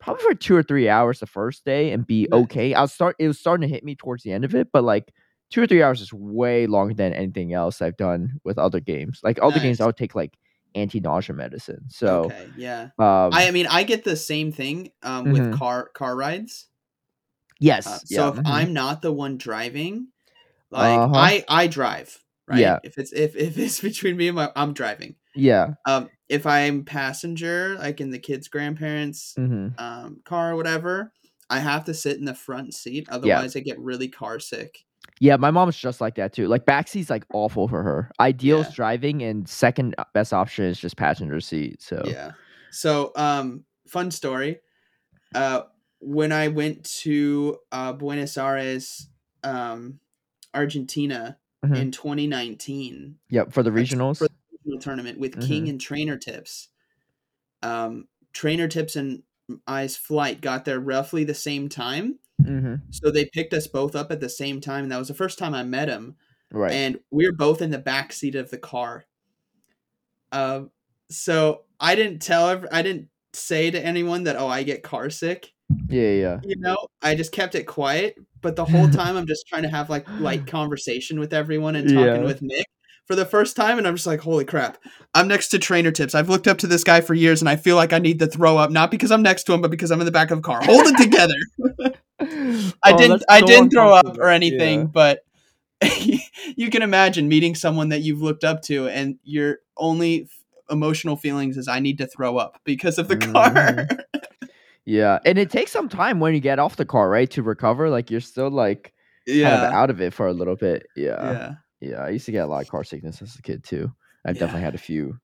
probably 0.00 0.22
for 0.22 0.34
two 0.34 0.54
or 0.56 0.62
three 0.62 0.88
hours 0.88 1.20
the 1.20 1.26
first 1.26 1.64
day 1.64 1.90
and 1.92 2.06
be 2.06 2.28
okay. 2.32 2.74
I 2.74 2.82
was 2.82 2.92
start 2.92 3.16
it 3.18 3.26
was 3.28 3.38
starting 3.38 3.68
to 3.68 3.72
hit 3.74 3.84
me 3.84 3.96
towards 3.96 4.22
the 4.22 4.32
end 4.32 4.44
of 4.44 4.54
it, 4.54 4.68
but 4.72 4.84
like 4.84 5.12
two 5.50 5.62
or 5.62 5.66
three 5.66 5.82
hours 5.82 6.00
is 6.00 6.12
way 6.12 6.66
longer 6.66 6.94
than 6.94 7.12
anything 7.12 7.52
else 7.54 7.82
I've 7.82 7.96
done 7.96 8.40
with 8.44 8.58
other 8.58 8.80
games. 8.80 9.20
Like 9.22 9.38
other 9.42 9.60
games, 9.60 9.80
I 9.80 9.86
would 9.86 9.96
take 9.96 10.14
like 10.14 10.38
anti 10.74 11.00
nausea 11.00 11.34
medicine. 11.36 11.84
So 11.88 12.34
okay. 12.34 12.52
Yeah. 12.54 12.90
um, 12.98 13.46
I 13.46 13.48
I 13.48 13.50
mean 13.50 13.66
I 13.66 13.82
get 13.84 14.04
the 14.04 14.16
same 14.16 14.52
thing 14.52 14.92
um, 15.02 15.30
Mhm. 15.30 15.30
with 15.30 15.50
car 15.50 15.88
car 15.90 16.16
rides. 16.16 16.68
yes, 17.60 17.86
Uh, 17.86 18.00
yeah, 18.08 18.26
so 18.26 18.28
if 18.28 18.38
mhm. 18.40 18.42
I'm 18.44 18.72
not 18.72 19.02
the 19.02 19.12
one 19.12 19.38
driving, 19.38 20.08
like 20.70 21.02
Uh-huh. 21.02 21.14
I 21.14 21.44
I 21.48 21.68
drive. 21.68 22.24
Right. 22.48 22.68
Yeah. 22.68 22.80
If 22.82 22.98
it's 22.98 23.12
if 23.12 23.36
if 23.36 23.58
it's 23.58 23.80
between 23.82 24.16
me 24.16 24.28
and 24.28 24.36
my 24.36 24.52
I'm 24.56 24.74
driving. 24.74 25.16
yeah, 25.34 25.74
Um, 25.86 26.10
if 26.28 26.46
I'm 26.46 26.84
passenger, 26.84 27.76
like 27.78 28.00
in 28.00 28.10
the 28.10 28.20
kids' 28.20 28.48
grandparents' 28.48 29.38
hmm 29.38 29.78
um, 29.78 30.22
car 30.24 30.52
or 30.52 30.56
whatever, 30.56 31.12
I 31.50 31.60
have 31.60 31.86
to 31.86 31.94
sit 31.94 32.18
in 32.18 32.26
the 32.26 32.34
front 32.36 32.74
seat. 32.74 33.08
Otherwise, 33.10 33.56
I 33.56 33.60
get 33.60 33.80
really 33.80 34.08
car 34.08 34.40
sick. 34.40 34.86
Yeah. 35.20 35.36
My 35.36 35.50
mom's 35.50 35.76
just 35.76 36.00
like 36.00 36.14
that 36.16 36.32
too. 36.32 36.48
Like 36.48 36.64
backseat's 36.66 37.10
like 37.10 37.24
awful 37.32 37.68
for 37.68 37.82
her. 37.82 38.10
Ideal 38.20 38.60
is 38.60 38.66
Yeah. 38.68 38.72
driving, 38.74 39.22
and 39.22 39.48
second 39.48 39.94
best 40.14 40.32
option 40.32 40.64
is 40.66 40.78
just 40.78 40.96
passenger 40.96 41.40
seat. 41.40 41.82
So 41.82 42.02
Yeah. 42.06 42.32
So, 42.70 43.12
um, 43.16 43.64
fun 43.86 44.10
story. 44.10 44.60
Uh, 45.34 45.62
when 46.00 46.32
I 46.32 46.48
went 46.48 46.84
to 47.02 47.58
uh, 47.72 47.92
Buenos 47.94 48.36
Aires, 48.36 49.08
um, 49.42 50.00
Argentina 50.54 51.38
Mhm. 51.64 51.76
in 51.76 51.90
2019 51.90 53.16
yep 53.30 53.52
for 53.52 53.62
the 53.64 53.70
regionals. 53.70 54.18
for 54.18 54.28
the 54.28 54.34
regional 54.64 54.80
tournament 54.80 55.18
with 55.18 55.40
King 55.40 55.68
and 55.68 55.80
Trainer 55.80 56.16
Tips, 56.16 56.68
um, 57.62 58.06
Trainer 58.32 58.68
Tips 58.68 58.94
and 58.96 59.22
I's 59.66 59.96
flight 59.96 60.40
got 60.40 60.64
there 60.64 60.78
roughly 60.78 61.24
the 61.24 61.34
same 61.34 61.68
time. 61.68 62.18
Hmm 62.42 62.74
So 62.90 63.10
they 63.10 63.26
picked 63.26 63.52
us 63.54 63.66
both 63.66 63.94
up 63.96 64.10
at 64.12 64.20
the 64.20 64.28
same 64.28 64.60
time, 64.60 64.84
and 64.84 64.92
that 64.92 64.98
was 64.98 65.08
the 65.08 65.14
first 65.14 65.38
time 65.38 65.54
I 65.54 65.62
met 65.64 65.88
him. 65.88 66.16
Right. 66.50 66.72
and 66.72 66.98
we 67.10 67.26
were 67.26 67.34
both 67.36 67.60
in 67.60 67.70
the 67.70 67.78
back 67.78 68.10
seat 68.12 68.34
of 68.34 68.50
the 68.50 68.56
car. 68.56 69.04
Um, 70.32 70.70
so 71.10 71.62
I 71.78 71.94
didn't 71.94 72.20
tell, 72.20 72.64
I 72.72 72.82
didn't 72.82 73.08
say 73.34 73.70
to 73.70 73.84
anyone 73.84 74.24
that 74.24 74.36
oh 74.36 74.48
I 74.48 74.62
get 74.62 74.82
car 74.82 75.10
sick. 75.10 75.52
yeah, 75.88 76.10
yeah. 76.10 76.40
You 76.42 76.56
know, 76.58 76.76
I 77.02 77.14
just 77.14 77.32
kept 77.32 77.54
it 77.54 77.64
quiet. 77.66 78.16
But 78.40 78.56
the 78.56 78.64
whole 78.64 78.88
time 78.90 79.16
I'm 79.16 79.26
just 79.26 79.46
trying 79.46 79.62
to 79.64 79.68
have 79.68 79.90
like 79.90 80.06
light 80.20 80.46
conversation 80.46 81.18
with 81.20 81.34
everyone 81.34 81.76
and 81.76 81.86
talking 81.88 82.04
Yeah. 82.22 82.24
with 82.24 82.40
Nick 82.40 82.66
for 83.06 83.14
the 83.16 83.26
first 83.26 83.56
time, 83.56 83.78
and 83.78 83.86
I'm 83.86 83.96
just 83.96 84.06
like, 84.06 84.20
holy 84.20 84.44
crap! 84.44 84.78
I'm 85.14 85.28
next 85.28 85.48
to 85.48 85.58
Trainer 85.58 85.90
Tips. 85.90 86.14
I've 86.14 86.28
looked 86.28 86.46
up 86.46 86.58
to 86.58 86.66
this 86.66 86.84
guy 86.84 87.00
for 87.00 87.14
years, 87.14 87.40
and 87.42 87.48
I 87.48 87.56
feel 87.56 87.74
like 87.76 87.92
I 87.92 87.98
need 87.98 88.18
to 88.20 88.26
throw 88.26 88.56
up, 88.58 88.70
not 88.70 88.90
because 88.90 89.10
I'm 89.10 89.22
next 89.22 89.44
to 89.44 89.54
him, 89.54 89.60
but 89.62 89.70
because 89.70 89.90
I'm 89.90 90.00
in 90.00 90.06
the 90.06 90.12
back 90.12 90.30
of 90.30 90.38
a 90.38 90.42
car. 90.42 90.60
Hold 90.62 90.86
it 90.86 90.96
together. 91.02 91.34
I 92.84 92.92
Oh, 92.92 92.98
didn't 92.98 93.24
I 93.28 93.40
didn't 93.40 93.70
throw 93.70 93.92
up 93.92 94.18
or 94.18 94.28
anything, 94.28 94.80
Yeah. 94.80 94.86
but 94.86 95.24
you 96.56 96.70
can 96.70 96.82
imagine 96.82 97.28
meeting 97.28 97.54
someone 97.54 97.90
that 97.90 98.00
you've 98.02 98.20
looked 98.22 98.44
up 98.44 98.62
to 98.62 98.88
and 98.88 99.16
your 99.24 99.58
only 99.76 100.24
f- 100.24 100.30
emotional 100.70 101.16
feelings 101.16 101.56
is 101.56 101.68
I 101.68 101.80
need 101.80 101.98
to 101.98 102.06
throw 102.06 102.36
up 102.36 102.60
because 102.64 102.98
of 102.98 103.08
the 103.08 103.16
car. 103.16 103.52
Mhm. 103.52 104.00
Yeah, 104.84 105.18
and 105.26 105.36
it 105.38 105.50
takes 105.50 105.70
some 105.70 105.88
time 105.88 106.18
when 106.18 106.32
you 106.34 106.40
get 106.40 106.58
off 106.58 106.76
the 106.76 106.86
car, 106.86 107.10
right, 107.10 107.30
to 107.32 107.42
recover. 107.42 107.90
Like 107.90 108.10
you're 108.10 108.20
still 108.20 108.50
like 108.50 108.94
kind 109.28 109.44
of 109.46 109.72
out 109.72 109.90
of 109.90 110.00
it 110.00 110.14
for 110.14 110.26
a 110.26 110.32
little 110.32 110.56
bit. 110.56 110.86
Yeah, 110.96 111.30
Yeah. 111.32 111.54
yeah. 111.80 111.96
I 112.04 112.08
used 112.08 112.24
to 112.26 112.32
get 112.32 112.44
a 112.44 112.46
lot 112.46 112.62
of 112.62 112.70
car 112.70 112.84
sickness 112.84 113.20
as 113.20 113.36
a 113.36 113.42
kid 113.42 113.62
too. 113.64 113.92
I've 114.24 114.36
Yeah. 114.36 114.40
definitely 114.40 114.62
had 114.64 114.74
a 114.74 114.78
few 114.78 115.18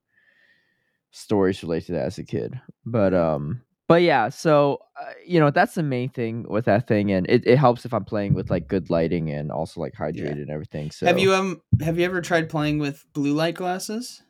stories 1.13 1.63
related 1.63 1.87
to 1.87 1.93
that 1.93 2.07
as 2.07 2.19
a 2.19 2.25
kid. 2.25 2.61
But 2.85 3.15
um, 3.15 3.63
but 3.89 4.03
yeah. 4.03 4.29
So 4.29 4.79
uh, 5.01 5.13
you 5.27 5.41
know 5.41 5.51
that's 5.51 5.75
the 5.75 5.83
main 5.83 6.09
thing 6.09 6.47
with 6.49 6.65
that 6.67 6.87
thing, 6.87 7.11
and 7.13 7.27
it, 7.29 7.47
it 7.47 7.59
helps 7.59 7.85
if 7.85 7.93
I'm 7.93 8.05
playing 8.05 8.35
with 8.35 8.51
like 8.51 8.69
good 8.69 8.91
lighting 8.91 9.31
and 9.31 9.51
also 9.51 9.81
like 9.81 9.95
hydrated 9.95 10.43
and 10.43 10.51
everything. 10.51 10.91
So 10.91 11.07
Have 11.07 11.19
you 11.19 11.33
um 11.35 11.61
have 11.81 11.99
you 11.99 12.05
ever 12.05 12.21
tried 12.21 12.49
playing 12.49 12.79
with 12.79 13.05
blue 13.13 13.33
light 13.33 13.55
glasses? 13.55 14.23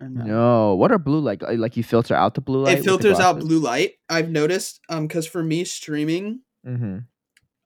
Or 0.00 0.08
No, 0.08 0.74
what 0.76 0.90
are 0.92 0.98
blue 0.98 1.20
light? 1.20 1.42
Like 1.42 1.58
like 1.58 1.76
you 1.76 1.84
filter 1.84 2.14
out 2.14 2.34
the 2.34 2.40
blue 2.40 2.64
light. 2.64 2.78
It 2.78 2.84
filters 2.84 3.20
out 3.20 3.38
blue 3.40 3.58
light. 3.58 3.92
I've 4.08 4.30
noticed 4.30 4.80
um 4.88 5.08
cuz 5.08 5.26
for 5.26 5.42
me 5.42 5.64
streaming 5.64 6.40
Mm-hmm. 6.66 6.98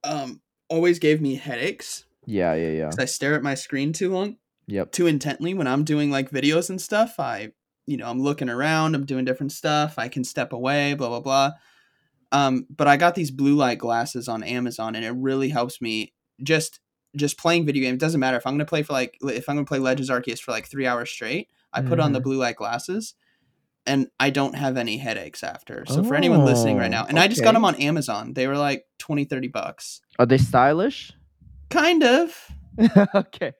um 0.04 0.40
always 0.68 1.00
gave 1.00 1.20
me 1.20 1.34
headaches 1.34 2.04
Yeah, 2.26 2.54
yeah, 2.54 2.70
yeah. 2.70 2.90
I 2.98 3.04
stare 3.06 3.34
at 3.34 3.42
my 3.42 3.54
screen 3.54 3.92
too 3.92 4.12
long. 4.12 4.36
Yep. 4.66 4.92
too 4.92 5.06
intently 5.06 5.52
when 5.52 5.66
I'm 5.66 5.84
doing 5.84 6.10
like 6.10 6.30
videos 6.30 6.70
and 6.70 6.80
stuff. 6.80 7.20
I, 7.20 7.52
you 7.86 7.96
know, 7.96 8.08
I'm 8.08 8.20
looking 8.20 8.48
around, 8.48 8.94
I'm 8.94 9.04
doing 9.06 9.24
different 9.24 9.52
stuff. 9.52 9.98
I 9.98 10.08
can 10.08 10.24
step 10.24 10.52
away, 10.52 10.94
blah 10.94 11.08
blah 11.08 11.20
blah. 11.20 11.50
Um, 12.32 12.66
but 12.74 12.88
I 12.88 12.96
got 12.96 13.14
these 13.14 13.30
blue 13.30 13.54
light 13.54 13.78
glasses 13.78 14.28
on 14.28 14.42
Amazon, 14.42 14.96
and 14.96 15.04
it 15.04 15.12
really 15.12 15.48
helps 15.50 15.80
me 15.80 16.12
just 16.42 16.80
just 17.16 17.38
playing 17.38 17.64
video 17.64 17.82
games. 17.82 17.94
It 17.94 18.00
doesn't 18.00 18.18
matter 18.20 18.36
if 18.36 18.46
I'm 18.46 18.54
gonna 18.54 18.64
play 18.64 18.82
for 18.82 18.92
like 18.92 19.16
if 19.22 19.48
I'm 19.48 19.56
gonna 19.56 19.66
play 19.66 19.78
Legends 19.78 20.10
Arceus 20.10 20.40
for 20.40 20.50
like 20.50 20.66
three 20.66 20.86
hours 20.86 21.10
straight. 21.10 21.48
I 21.72 21.80
put 21.82 22.00
on 22.00 22.12
the 22.12 22.20
Mhm. 22.20 22.24
blue 22.24 22.36
light 22.38 22.56
glasses. 22.56 23.14
And 23.86 24.08
I 24.18 24.30
don't 24.30 24.54
have 24.54 24.78
any 24.78 24.96
headaches 24.96 25.42
after. 25.42 25.84
So 25.84 26.02
for 26.02 26.14
anyone 26.14 26.42
listening 26.46 26.78
right 26.78 26.86
Oh, 26.86 26.88
now, 26.88 27.04
and 27.06 27.18
I 27.18 27.28
just 27.28 27.42
got 27.42 27.52
them 27.52 27.66
on 27.66 27.74
Amazon. 27.74 28.32
They 28.32 28.46
were 28.46 28.56
like 28.56 28.86
20, 28.98 29.26
30 29.26 29.48
bucks. 29.48 30.00
Are 30.18 30.24
they 30.24 30.38
stylish? 30.38 31.12
Kind 31.68 32.02
of. 32.02 32.34
okay. 33.14 33.52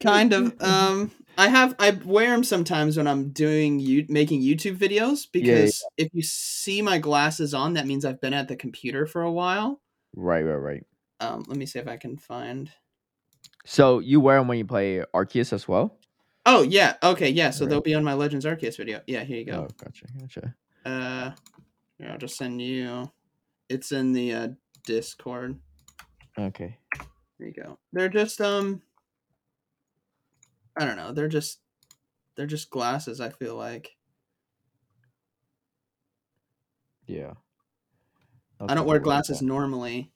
kind 0.00 0.32
of 0.32 0.54
um 0.62 1.10
i 1.38 1.48
have 1.48 1.74
i 1.78 1.90
wear 2.04 2.30
them 2.30 2.44
sometimes 2.44 2.96
when 2.96 3.06
i'm 3.06 3.30
doing 3.30 3.78
you 3.78 4.04
making 4.08 4.42
youtube 4.42 4.76
videos 4.76 5.26
Yeah, 5.32 5.40
yeah, 5.42 5.54
because 5.62 5.84
if 5.96 6.08
you 6.12 6.22
see 6.22 6.82
my 6.82 6.98
glasses 6.98 7.54
on 7.54 7.74
that 7.74 7.86
means 7.86 8.04
i've 8.04 8.20
been 8.20 8.34
at 8.34 8.48
the 8.48 8.56
computer 8.56 9.06
for 9.06 9.22
a 9.22 9.32
while 9.32 9.80
Right, 10.14 10.42
right, 10.42 10.56
right. 10.56 10.86
um 11.20 11.44
let 11.48 11.56
me 11.56 11.66
see 11.66 11.78
if 11.78 11.88
i 11.88 11.96
can 11.96 12.16
find 12.16 12.70
So 13.64 13.98
you 14.00 14.20
wear 14.20 14.38
them 14.38 14.48
when 14.48 14.58
you 14.58 14.64
play 14.64 15.04
Arceus 15.14 15.52
as 15.52 15.66
well? 15.68 15.98
oh 16.46 16.62
yeah 16.62 16.96
okay 17.02 17.30
yeah 17.30 17.50
so 17.50 17.64
Right. 17.64 17.70
they'll 17.70 17.80
be 17.80 17.94
on 17.94 18.04
my 18.04 18.14
legends 18.14 18.44
arceus 18.44 18.76
video 18.76 19.00
yeah 19.06 19.22
here 19.24 19.38
you 19.38 19.44
go. 19.46 19.68
Oh, 19.68 19.68
gotcha, 19.82 20.06
gotcha. 20.18 20.54
uh 20.84 21.30
here 21.98 22.10
i'll 22.10 22.18
just 22.18 22.36
send 22.36 22.60
you 22.60 23.10
it's 23.68 23.92
in 23.92 24.12
the 24.12 24.32
uh 24.34 24.48
discord 24.84 25.58
Okay. 26.38 26.78
There 27.38 27.48
you 27.48 27.52
go. 27.52 27.78
They're 27.92 28.08
just 28.08 28.40
um 28.40 28.80
I 30.76 30.84
don't 30.84 30.96
know, 30.96 31.12
they're 31.12 31.28
just 31.28 31.60
they're 32.36 32.46
just 32.46 32.70
glasses, 32.70 33.20
I 33.20 33.28
feel 33.30 33.56
like. 33.56 33.96
Yeah. 37.06 37.32
I 38.60 38.74
don't 38.74 38.86
wear 38.86 39.00
glasses 39.00 39.42
normally. 39.42 40.12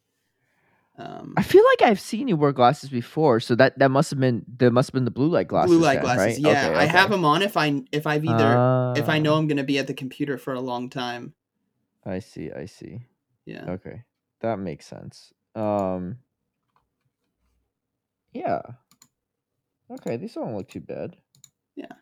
Um 0.99 1.35
I 1.37 1.43
feel 1.43 1.63
like 1.65 1.91
I've 1.91 2.01
seen 2.01 2.29
you 2.29 2.37
wear 2.37 2.53
glasses 2.53 2.89
before, 2.89 3.41
so 3.41 3.55
that 3.57 3.79
that 3.79 3.91
must 3.91 4.11
have 4.11 4.21
been 4.21 4.45
that 4.59 4.71
must 4.71 4.89
have 4.89 4.95
been 4.95 5.05
the 5.05 5.11
blue 5.11 5.29
light 5.29 5.49
glasses. 5.49 5.75
blue 5.75 5.85
light 5.85 5.97
then, 5.97 6.03
glasses. 6.05 6.25
right? 6.25 6.39
Yeah, 6.39 6.69
Okay, 6.69 6.79
I 6.79 6.85
have 6.85 7.11
them 7.11 7.25
on 7.25 7.43
if 7.43 7.57
I 7.57 7.83
if 7.93 8.07
I've 8.07 8.25
either 8.25 8.95
if 8.97 9.09
I 9.09 9.19
know 9.19 9.35
Ah, 9.35 9.39
I'm 9.39 9.47
going 9.47 9.59
to 9.59 9.65
be 9.65 9.79
at 9.79 9.87
the 9.87 9.95
computer 9.95 10.39
for 10.39 10.55
a 10.55 10.61
long 10.61 10.89
time. 10.89 11.35
I 12.05 12.21
see, 12.21 12.51
I 12.53 12.67
see. 12.67 13.01
Yeah. 13.45 13.65
Okay, 13.69 14.05
that 14.41 14.59
makes 14.59 14.87
sense. 14.87 15.33
Um, 15.55 16.19
yeah. 18.33 18.63
Okay, 19.91 20.17
these 20.17 20.35
don't 20.35 20.55
look 20.55 20.69
too 20.69 20.81
bad. 20.81 21.21
Yeah, 21.77 21.97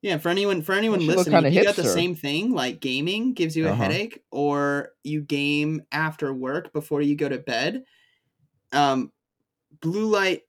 Yeah, 0.00 0.18
for 0.18 0.28
anyone 0.28 0.62
for 0.62 0.72
anyone 0.74 1.06
listening, 1.06 1.42
if 1.42 1.50
you 1.50 1.60
got 1.60 1.74
the 1.76 1.84
same 1.84 2.14
thing 2.14 2.52
like 2.52 2.80
gaming 2.80 3.34
gives 3.34 3.56
you 3.56 3.66
a 3.66 3.72
Uh-huh. 3.72 3.72
headache 3.72 4.22
or 4.30 4.90
you 5.02 5.22
game 5.22 5.82
after 5.90 6.32
work 6.32 6.72
before 6.72 7.02
you 7.02 7.16
go 7.16 7.28
to 7.28 7.38
bed, 7.38 7.84
um 8.72 9.12
blue 9.82 10.06
light 10.06 10.42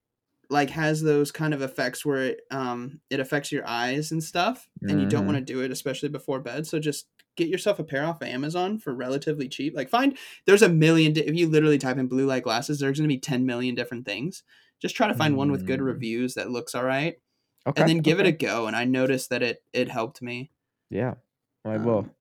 like 0.49 0.69
has 0.71 1.01
those 1.01 1.31
kind 1.31 1.53
of 1.53 1.61
effects 1.63 2.05
where 2.05 2.23
it 2.25 2.41
um 2.51 3.01
it 3.09 3.19
affects 3.21 3.51
your 3.51 3.67
eyes 3.67 4.11
and 4.11 4.23
stuff 4.23 4.69
and 4.89 5.01
you 5.01 5.07
don't 5.07 5.25
Mhm. 5.25 5.27
want 5.27 5.37
to 5.37 5.43
do 5.53 5.61
it 5.63 5.71
especially 5.71 6.09
before 6.09 6.39
bed 6.41 6.67
so 6.67 6.79
just 6.79 7.09
get 7.37 7.49
yourself 7.49 7.79
a 7.79 7.83
pair 7.85 8.05
off 8.05 8.21
of 8.21 8.27
amazon 8.29 8.79
for 8.79 8.93
relatively 8.95 9.49
cheap 9.49 9.75
like 9.75 9.89
find 9.89 10.17
there's 10.47 10.61
a 10.63 10.69
million 10.69 11.13
di- 11.13 11.27
if 11.27 11.35
you 11.35 11.47
literally 11.49 11.77
type 11.79 11.97
in 11.97 12.07
blue 12.07 12.25
light 12.27 12.43
glasses 12.43 12.79
there's 12.79 12.99
going 12.99 13.09
to 13.09 13.13
be 13.15 13.19
10 13.19 13.45
million 13.45 13.75
different 13.75 14.05
things 14.05 14.43
just 14.79 14.95
try 14.95 15.07
to 15.07 15.13
find 15.13 15.35
one 15.35 15.51
with 15.51 15.65
good 15.65 15.79
Mm. 15.79 15.85
reviews 15.85 16.33
that 16.35 16.49
looks 16.51 16.73
all 16.75 16.83
right 16.83 17.15
Okay, 17.67 17.81
and 17.81 17.89
then 17.89 17.99
give 17.99 18.19
it 18.19 18.25
a 18.25 18.31
go 18.31 18.67
and 18.67 18.75
i 18.75 18.85
noticed 18.85 19.29
that 19.29 19.41
it 19.43 19.63
it 19.73 19.89
helped 19.89 20.21
me 20.21 20.51
Yeah, 20.89 21.15
I 21.65 21.77
will. 21.77 21.99
Um, 21.99 22.11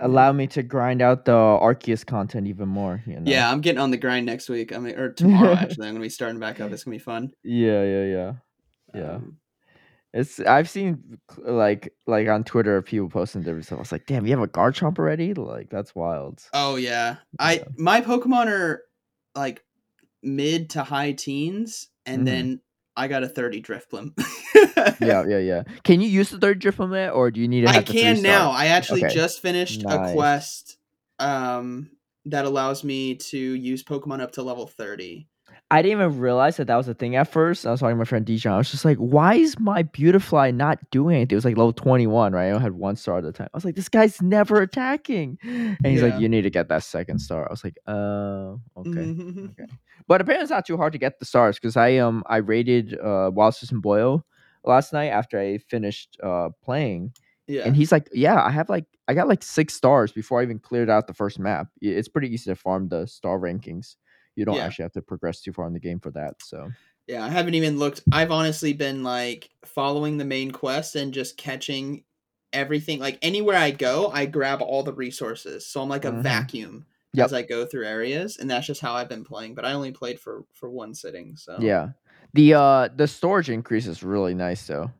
Allow 0.00 0.32
me 0.32 0.46
to 0.48 0.62
grind 0.62 1.02
out 1.02 1.24
the 1.24 1.32
Arceus 1.32 2.06
content 2.06 2.46
even 2.46 2.68
more. 2.68 3.02
You 3.06 3.18
know? 3.20 3.30
yeah 3.30 3.50
i'm 3.50 3.60
getting 3.60 3.80
on 3.80 3.90
the 3.90 3.96
grind 3.96 4.26
next 4.26 4.48
week 4.48 4.72
i 4.72 4.78
mean 4.78 4.96
or 4.96 5.12
tomorrow 5.22 5.54
actually 5.54 5.88
i'm 5.88 5.94
going 5.94 6.02
to 6.02 6.06
be 6.06 6.08
starting 6.08 6.38
back 6.40 6.60
up 6.60 6.70
it's 6.72 6.84
going 6.84 6.98
to 6.98 7.02
be 7.02 7.04
fun 7.04 7.32
Yeah, 7.42 7.82
yeah, 7.82 8.04
yeah. 8.04 8.32
Yeah. 8.94 9.14
Um, 9.16 9.38
It's 10.14 10.38
I've 10.40 10.68
seen 10.68 11.18
like 11.38 11.92
like 12.06 12.28
on 12.28 12.44
Twitter 12.44 12.80
people 12.82 13.08
posting 13.08 13.42
different 13.42 13.64
stuff. 13.64 13.78
I 13.78 13.80
was 13.80 13.92
like, 13.92 14.04
damn, 14.06 14.26
you 14.26 14.32
have 14.36 14.42
a 14.44 14.46
Garchomp 14.48 14.98
already? 14.98 15.32
Like 15.32 15.70
that's 15.70 15.94
wild. 15.94 16.42
Oh 16.52 16.76
yeah. 16.76 17.16
I 17.40 17.64
my 17.78 18.02
Pokemon 18.02 18.46
are 18.48 18.82
like 19.34 19.64
mid 20.22 20.70
to 20.70 20.82
high 20.82 21.12
teens, 21.12 21.88
and 22.06 22.22
Mhm. 22.22 22.26
then 22.26 22.60
I 22.96 23.08
got 23.08 23.22
a 23.22 23.28
30 23.28 23.62
Drifblim. 23.62 24.12
Yeah, 25.00 25.24
yeah, 25.26 25.38
yeah. 25.38 25.62
Can 25.84 26.00
you 26.00 26.08
use 26.08 26.30
the 26.30 26.38
third 26.38 26.60
Drifloon 26.60 27.14
or 27.14 27.30
do 27.30 27.40
you 27.40 27.48
need 27.48 27.62
to 27.62 27.68
I 27.68 27.80
the 27.80 27.92
can 27.92 28.22
now. 28.22 28.50
I 28.50 28.66
actually 28.66 29.04
Okay. 29.04 29.14
just 29.14 29.40
finished 29.40 29.82
Nice. 29.84 30.10
a 30.10 30.12
quest 30.12 30.78
um 31.18 31.90
that 32.26 32.44
allows 32.44 32.84
me 32.84 33.16
to 33.16 33.38
use 33.38 33.82
Pokemon 33.82 34.20
up 34.20 34.32
to 34.32 34.42
level 34.42 34.66
30. 34.66 35.28
I 35.72 35.80
didn't 35.82 36.00
even 36.02 36.20
realize 36.20 36.58
that 36.58 36.66
that 36.66 36.76
was 36.76 36.86
a 36.86 36.94
thing 36.94 37.16
at 37.16 37.28
first. 37.28 37.66
I 37.66 37.70
was 37.70 37.80
talking 37.80 37.94
to 37.94 37.98
my 37.98 38.04
friend 38.04 38.26
Dijon. 38.26 38.52
I 38.52 38.58
was 38.58 38.70
just 38.70 38.84
like, 38.84 38.98
why 38.98 39.34
is 39.36 39.58
my 39.58 39.82
Beautifly 39.82 40.52
not 40.52 40.78
doing 40.90 41.16
anything? 41.16 41.34
It 41.34 41.36
was 41.36 41.44
like 41.46 41.56
level 41.56 41.72
21, 41.72 42.32
right? 42.32 42.48
I 42.48 42.50
only 42.50 42.62
had 42.62 42.72
one 42.72 42.94
star 42.96 43.18
at 43.18 43.24
the 43.24 43.32
time. 43.32 43.48
I 43.52 43.56
was 43.56 43.64
like, 43.64 43.74
this 43.74 43.88
guy's 43.88 44.20
never 44.20 44.60
attacking. 44.60 45.38
And 45.42 45.78
he's 45.84 46.02
Yeah. 46.02 46.08
like, 46.08 46.20
you 46.20 46.28
need 46.28 46.42
to 46.42 46.50
get 46.50 46.68
that 46.68 46.82
second 46.84 47.20
star. 47.20 47.46
I 47.48 47.50
was 47.52 47.64
like, 47.64 47.78
oh, 47.86 48.60
okay. 48.76 48.90
Mhm. 48.90 49.50
Okay. 49.52 49.64
But 50.06 50.20
apparently 50.20 50.42
it's 50.42 50.50
not 50.50 50.66
too 50.66 50.76
hard 50.76 50.92
to 50.92 50.98
get 50.98 51.18
the 51.18 51.24
stars 51.24 51.56
because 51.58 51.76
I 51.76 51.96
um 51.96 52.22
I 52.26 52.36
rated 52.36 52.98
uh 52.98 53.30
Wild 53.32 53.54
System 53.54 53.80
Boyle 53.80 54.26
last 54.64 54.92
night 54.92 55.08
after 55.08 55.40
I 55.40 55.56
finished 55.58 56.18
uh 56.22 56.50
playing. 56.62 57.14
yeah. 57.46 57.62
And 57.64 57.74
he's 57.74 57.92
like, 57.92 58.08
Yeah, 58.12 58.42
I 58.42 58.50
have 58.50 58.68
like 58.68 58.84
I 59.08 59.14
got 59.14 59.26
like 59.28 59.42
six 59.42 59.74
stars 59.74 60.12
before 60.12 60.40
I 60.40 60.42
even 60.44 60.58
cleared 60.58 60.90
out 60.90 61.06
the 61.06 61.14
first 61.14 61.38
map. 61.38 61.68
It's 61.80 62.08
pretty 62.08 62.28
easy 62.32 62.50
to 62.50 62.56
farm 62.56 62.88
the 62.88 63.06
star 63.06 63.38
rankings. 63.38 63.96
You 64.36 64.44
don't 64.44 64.56
Yeah. 64.56 64.64
actually 64.66 64.84
have 64.84 64.92
to 64.92 65.02
progress 65.02 65.40
too 65.40 65.52
far 65.52 65.66
in 65.66 65.72
the 65.72 65.80
game 65.80 66.00
for 66.00 66.10
that. 66.12 66.34
So 66.42 66.70
Yeah, 67.08 67.24
I 67.24 67.28
haven't 67.28 67.54
even 67.54 67.78
looked. 67.78 68.02
I've 68.12 68.30
honestly 68.30 68.72
been 68.72 69.02
like 69.02 69.50
following 69.64 70.16
the 70.18 70.24
main 70.24 70.50
quest 70.52 70.94
and 70.96 71.12
just 71.12 71.36
catching 71.36 72.04
everything. 72.52 73.00
Like 73.00 73.18
anywhere 73.22 73.56
I 73.56 73.70
go, 73.72 74.08
I 74.12 74.26
grab 74.26 74.62
all 74.62 74.82
the 74.82 74.92
resources. 74.92 75.66
So 75.66 75.82
I'm 75.82 75.88
like 75.88 76.04
a 76.04 76.12
Mhm. 76.12 76.22
vacuum 76.22 76.86
Yep. 77.14 77.24
as 77.26 77.32
I 77.32 77.42
go 77.42 77.66
through 77.66 77.86
areas, 77.86 78.38
and 78.38 78.48
that's 78.50 78.66
just 78.66 78.80
how 78.80 78.94
I've 78.94 79.08
been 79.08 79.24
playing. 79.24 79.54
But 79.54 79.64
I 79.64 79.72
only 79.72 79.90
played 79.90 80.18
for 80.20 80.44
for 80.54 80.70
one 80.70 80.94
sitting. 80.94 81.36
So 81.36 81.58
yeah. 81.60 81.88
The 82.34 82.54
uh 82.54 82.88
the 82.96 83.06
storage 83.08 83.50
increase 83.50 83.86
is 83.86 84.02
really 84.02 84.32
nice 84.34 84.66
though. 84.66 84.90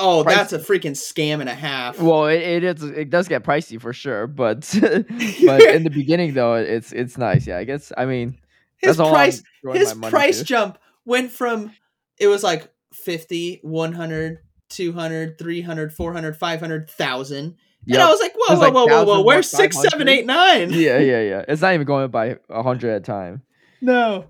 Oh, 0.00 0.24
Price- 0.24 0.36
that's 0.50 0.52
a 0.54 0.58
freaking 0.58 0.92
scam 0.96 1.38
and 1.40 1.48
a 1.48 1.54
half. 1.54 2.00
Well, 2.00 2.26
it, 2.26 2.40
it 2.40 2.64
is 2.64 2.82
it 2.82 3.10
does 3.10 3.28
get 3.28 3.44
pricey 3.44 3.80
for 3.80 3.92
sure, 3.92 4.26
but 4.26 4.68
but 4.80 5.62
in 5.74 5.84
the 5.84 5.90
beginning 5.92 6.34
though, 6.34 6.54
it's 6.54 6.90
it's 6.92 7.16
nice. 7.18 7.46
Yeah, 7.46 7.58
I 7.58 7.64
guess 7.64 7.92
I 7.96 8.06
mean 8.06 8.36
his 8.78 8.96
that's 8.96 9.08
price 9.10 9.42
his 9.72 9.94
price 9.94 10.38
to. 10.38 10.44
jump 10.44 10.78
went 11.04 11.30
from 11.30 11.72
it 12.18 12.26
was 12.28 12.42
like 12.42 12.70
50 12.92 13.60
100 13.62 14.38
200 14.70 15.38
300 15.38 15.92
400 15.92 16.36
500 16.36 16.80
1000 16.82 17.56
and 17.86 17.96
i 17.98 18.08
was 18.10 18.20
like 18.20 18.32
whoa 18.34 18.54
was 18.54 18.58
whoa 18.58 18.64
like 18.64 18.74
whoa 18.74 18.86
whoa 18.86 18.86
1,000, 18.86 19.06
whoa 19.06 19.16
what, 19.18 19.24
where's 19.26 19.50
six 19.50 19.76
500? 19.76 19.90
seven 19.90 20.08
eight 20.08 20.26
nine 20.26 20.70
yeah, 20.70 20.98
yeah, 20.98 21.20
yeah. 21.20 21.44
It's 21.48 21.62
not 21.62 21.74
even 21.74 21.86
going 21.86 22.08
by 22.10 22.38
a 22.48 22.62
hundred 22.62 22.90
at 22.90 23.02
a 23.02 23.04
time. 23.04 23.42
no 23.80 24.26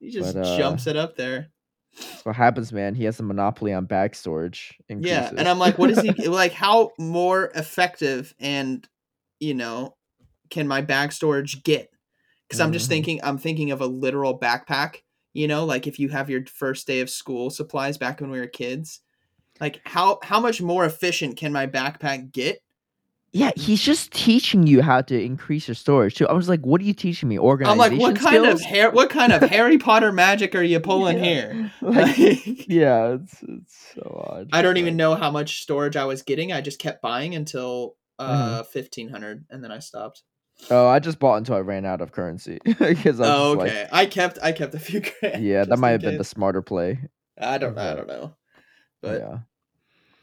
he 0.00 0.10
just 0.10 0.34
But, 0.34 0.46
uh, 0.46 0.56
jumps 0.58 0.86
it 0.86 0.96
up 0.96 1.16
there 1.16 1.48
That's 1.98 2.24
what 2.24 2.36
happens, 2.36 2.72
man. 2.72 2.94
He 2.94 3.04
has 3.04 3.18
a 3.20 3.22
monopoly 3.22 3.72
on 3.72 3.86
bag 3.86 4.14
storage. 4.14 4.76
yeah 4.88 5.30
and 5.36 5.48
i'm 5.48 5.58
like 5.58 5.78
what 5.78 5.90
is 5.90 6.00
he 6.00 6.10
like 6.28 6.52
how 6.52 6.92
more 6.98 7.50
effective 7.54 8.34
and 8.38 8.86
you 9.40 9.54
know 9.54 9.94
can 10.50 10.68
my 10.68 10.80
bag 10.80 11.12
storage 11.12 11.62
get 11.64 11.90
because 12.48 12.60
I'm 12.60 12.72
just 12.72 12.86
Mhm. 12.86 12.90
thinking 12.90 13.20
I'm 13.24 13.38
thinking 13.38 13.70
of 13.70 13.80
a 13.80 13.86
literal 13.86 14.38
backpack. 14.38 14.96
You 15.34 15.48
know, 15.48 15.64
like 15.64 15.86
if 15.86 15.98
you 15.98 16.08
have 16.10 16.30
your 16.30 16.44
first 16.46 16.86
day 16.86 17.00
of 17.00 17.10
school 17.10 17.50
supplies 17.50 17.98
back 17.98 18.20
when 18.20 18.30
we 18.30 18.40
were 18.40 18.46
kids, 18.46 19.00
like 19.60 19.80
how 19.84 20.18
how 20.22 20.40
much 20.40 20.62
more 20.62 20.84
efficient 20.84 21.36
can 21.36 21.52
my 21.52 21.66
backpack 21.66 22.32
get? 22.32 22.60
Yeah, 23.32 23.50
he's 23.54 23.82
just 23.82 24.12
teaching 24.12 24.66
you 24.66 24.80
how 24.80 25.02
to 25.02 25.20
increase 25.22 25.68
your 25.68 25.74
storage 25.74 26.14
too. 26.14 26.26
I 26.26 26.32
was 26.32 26.48
like, 26.48 26.64
"What 26.64 26.80
are 26.80 26.84
you 26.84 26.94
teaching 26.94 27.28
me? 27.28 27.38
Organization?" 27.38 27.80
I'm 27.82 27.90
like, 27.90 28.00
what 28.00 28.16
kind 28.16 28.46
of 28.46 28.60
hair? 28.62 28.90
What 28.90 29.10
kind 29.10 29.30
of 29.30 29.42
Harry 29.42 29.76
Potter 29.76 30.10
magic 30.10 30.54
are 30.54 30.62
you 30.62 30.80
pulling 30.80 31.18
Yeah. 31.18 31.24
here? 31.24 31.72
Like, 31.82 32.18
Like, 32.18 32.68
yeah, 32.68 33.14
it's 33.20 33.42
it's 33.42 33.92
so 33.94 34.26
odd. 34.30 34.48
I 34.52 34.62
don't 34.62 34.78
even 34.78 34.96
know 34.96 35.16
how 35.16 35.30
much 35.30 35.60
storage 35.62 35.96
I 35.96 36.06
was 36.06 36.22
getting. 36.22 36.50
I 36.52 36.62
just 36.62 36.78
kept 36.78 37.02
buying 37.02 37.34
until 37.34 37.96
Mm-hmm. 38.18 38.30
uh 38.32 38.62
fifteen 38.62 39.10
hundred, 39.10 39.44
and 39.50 39.62
then 39.62 39.70
I 39.70 39.80
stopped. 39.80 40.22
Oh, 40.70 40.86
I 40.88 40.98
just 40.98 41.18
bought 41.18 41.36
until 41.36 41.54
I 41.56 41.60
ran 41.60 41.84
out 41.84 42.00
of 42.00 42.12
currency 42.12 42.58
because 42.64 43.20
I 43.20 43.26
Oh, 43.32 43.60
okay. 43.60 43.86
I 43.92 44.06
kept 44.06 44.38
I 44.42 44.52
kept 44.52 44.74
a 44.74 44.78
few 44.78 45.00
grand. 45.20 45.44
yeah, 45.44 45.64
that 45.64 45.78
might 45.78 45.90
have 45.90 46.00
been 46.00 46.18
the 46.18 46.24
smarter 46.24 46.62
play. 46.62 46.98
I 47.38 47.58
don't. 47.58 47.76
I 47.78 47.94
don't 47.94 48.08
know. 48.08 48.34
But 49.02 49.20
yeah. 49.20 49.38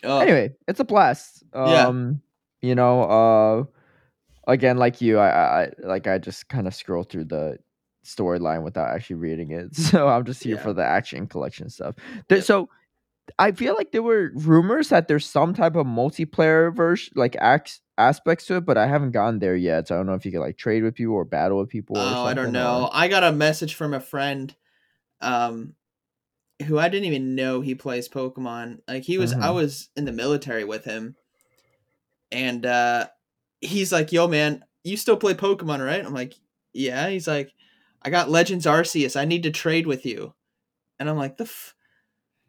oh, 0.04 0.20
anyway, 0.20 0.56
it's 0.68 0.80
a 0.80 0.84
blast. 0.84 1.44
Yeah. 1.54 1.88
Um, 1.88 2.22
you 2.62 2.74
know, 2.76 3.04
uh, 3.04 4.52
again, 4.52 4.78
like 4.78 5.02
you, 5.02 5.20
I, 5.20 5.66
I 5.66 5.70
like 5.80 6.08
I 6.08 6.18
just 6.18 6.50
kind 6.50 6.66
of 6.68 6.74
scroll 6.74 7.04
through 7.04 7.26
the 7.26 7.58
storyline 8.06 8.64
without 8.64 8.90
actually 8.90 9.18
reading 9.18 9.52
it, 9.52 9.76
so 9.76 10.08
I'm 10.08 10.26
just 10.26 10.44
here 10.44 10.56
Yeah. 10.56 10.64
for 10.64 10.74
the 10.74 10.84
action 10.84 11.28
collection 11.28 11.70
stuff. 11.70 11.96
There, 12.28 12.40
Yep. 12.40 12.46
So, 12.46 12.70
I 13.40 13.52
feel 13.52 13.76
like 13.76 13.92
there 13.92 14.04
were 14.04 14.32
rumors 14.34 14.90
that 14.90 15.08
there's 15.08 15.26
some 15.26 15.54
type 15.54 15.76
of 15.76 15.86
multiplayer 15.86 16.76
version, 16.76 17.14
like 17.16 17.36
acts 17.40 17.80
aspects 17.98 18.46
to 18.48 18.56
it, 18.58 18.66
but 18.66 18.78
I 18.78 18.88
haven't 18.88 19.12
gotten 19.12 19.40
there 19.40 19.56
yet. 19.56 19.88
So 19.88 19.96
I 19.96 19.98
don't 19.98 20.08
know 20.08 20.14
if 20.14 20.26
you 20.26 20.32
could 20.32 20.40
like 20.40 20.58
trade 20.58 20.84
with 20.84 20.96
people 20.96 21.14
or 21.16 21.26
battle 21.26 21.60
with 21.60 21.70
people. 21.70 21.98
or 21.98 22.02
Oh, 22.02 22.24
I 22.26 22.34
don't 22.34 22.52
know. 22.52 22.84
or- 22.84 22.90
I 22.92 23.08
got 23.08 23.24
a 23.24 23.32
message 23.32 23.76
from 23.76 23.94
a 23.94 24.00
friend, 24.00 24.56
um, 25.22 25.76
who 26.68 26.78
I 26.80 26.90
didn't 26.90 27.06
even 27.08 27.36
know 27.36 27.62
he 27.62 27.76
plays 27.76 28.08
Pokemon. 28.10 28.80
Like 28.88 29.04
he 29.04 29.18
was, 29.18 29.34
I 29.34 29.38
Mhm. 29.50 29.56
was 29.56 29.90
in 29.96 30.06
the 30.06 30.12
military 30.12 30.64
with 30.64 30.86
him, 30.86 31.16
and 32.32 32.66
uh, 32.66 33.08
he's 33.62 33.92
like, 33.92 34.12
"Yo, 34.12 34.28
man, 34.28 34.64
you 34.84 34.98
still 34.98 35.18
play 35.18 35.34
Pokemon, 35.34 35.86
right?" 35.86 36.06
I'm 36.06 36.14
like, 36.14 36.34
"Yeah." 36.74 37.10
He's 37.10 37.28
like, 37.28 37.52
"I 38.02 38.10
got 38.10 38.30
Legends 38.30 38.66
Arceus. 38.66 39.20
I 39.20 39.26
need 39.26 39.44
to 39.44 39.52
trade 39.52 39.88
with 39.88 40.06
you," 40.06 40.34
and 41.00 41.10
I'm 41.10 41.18
like, 41.18 41.38
"The, 41.38 41.44
f- 41.46 41.76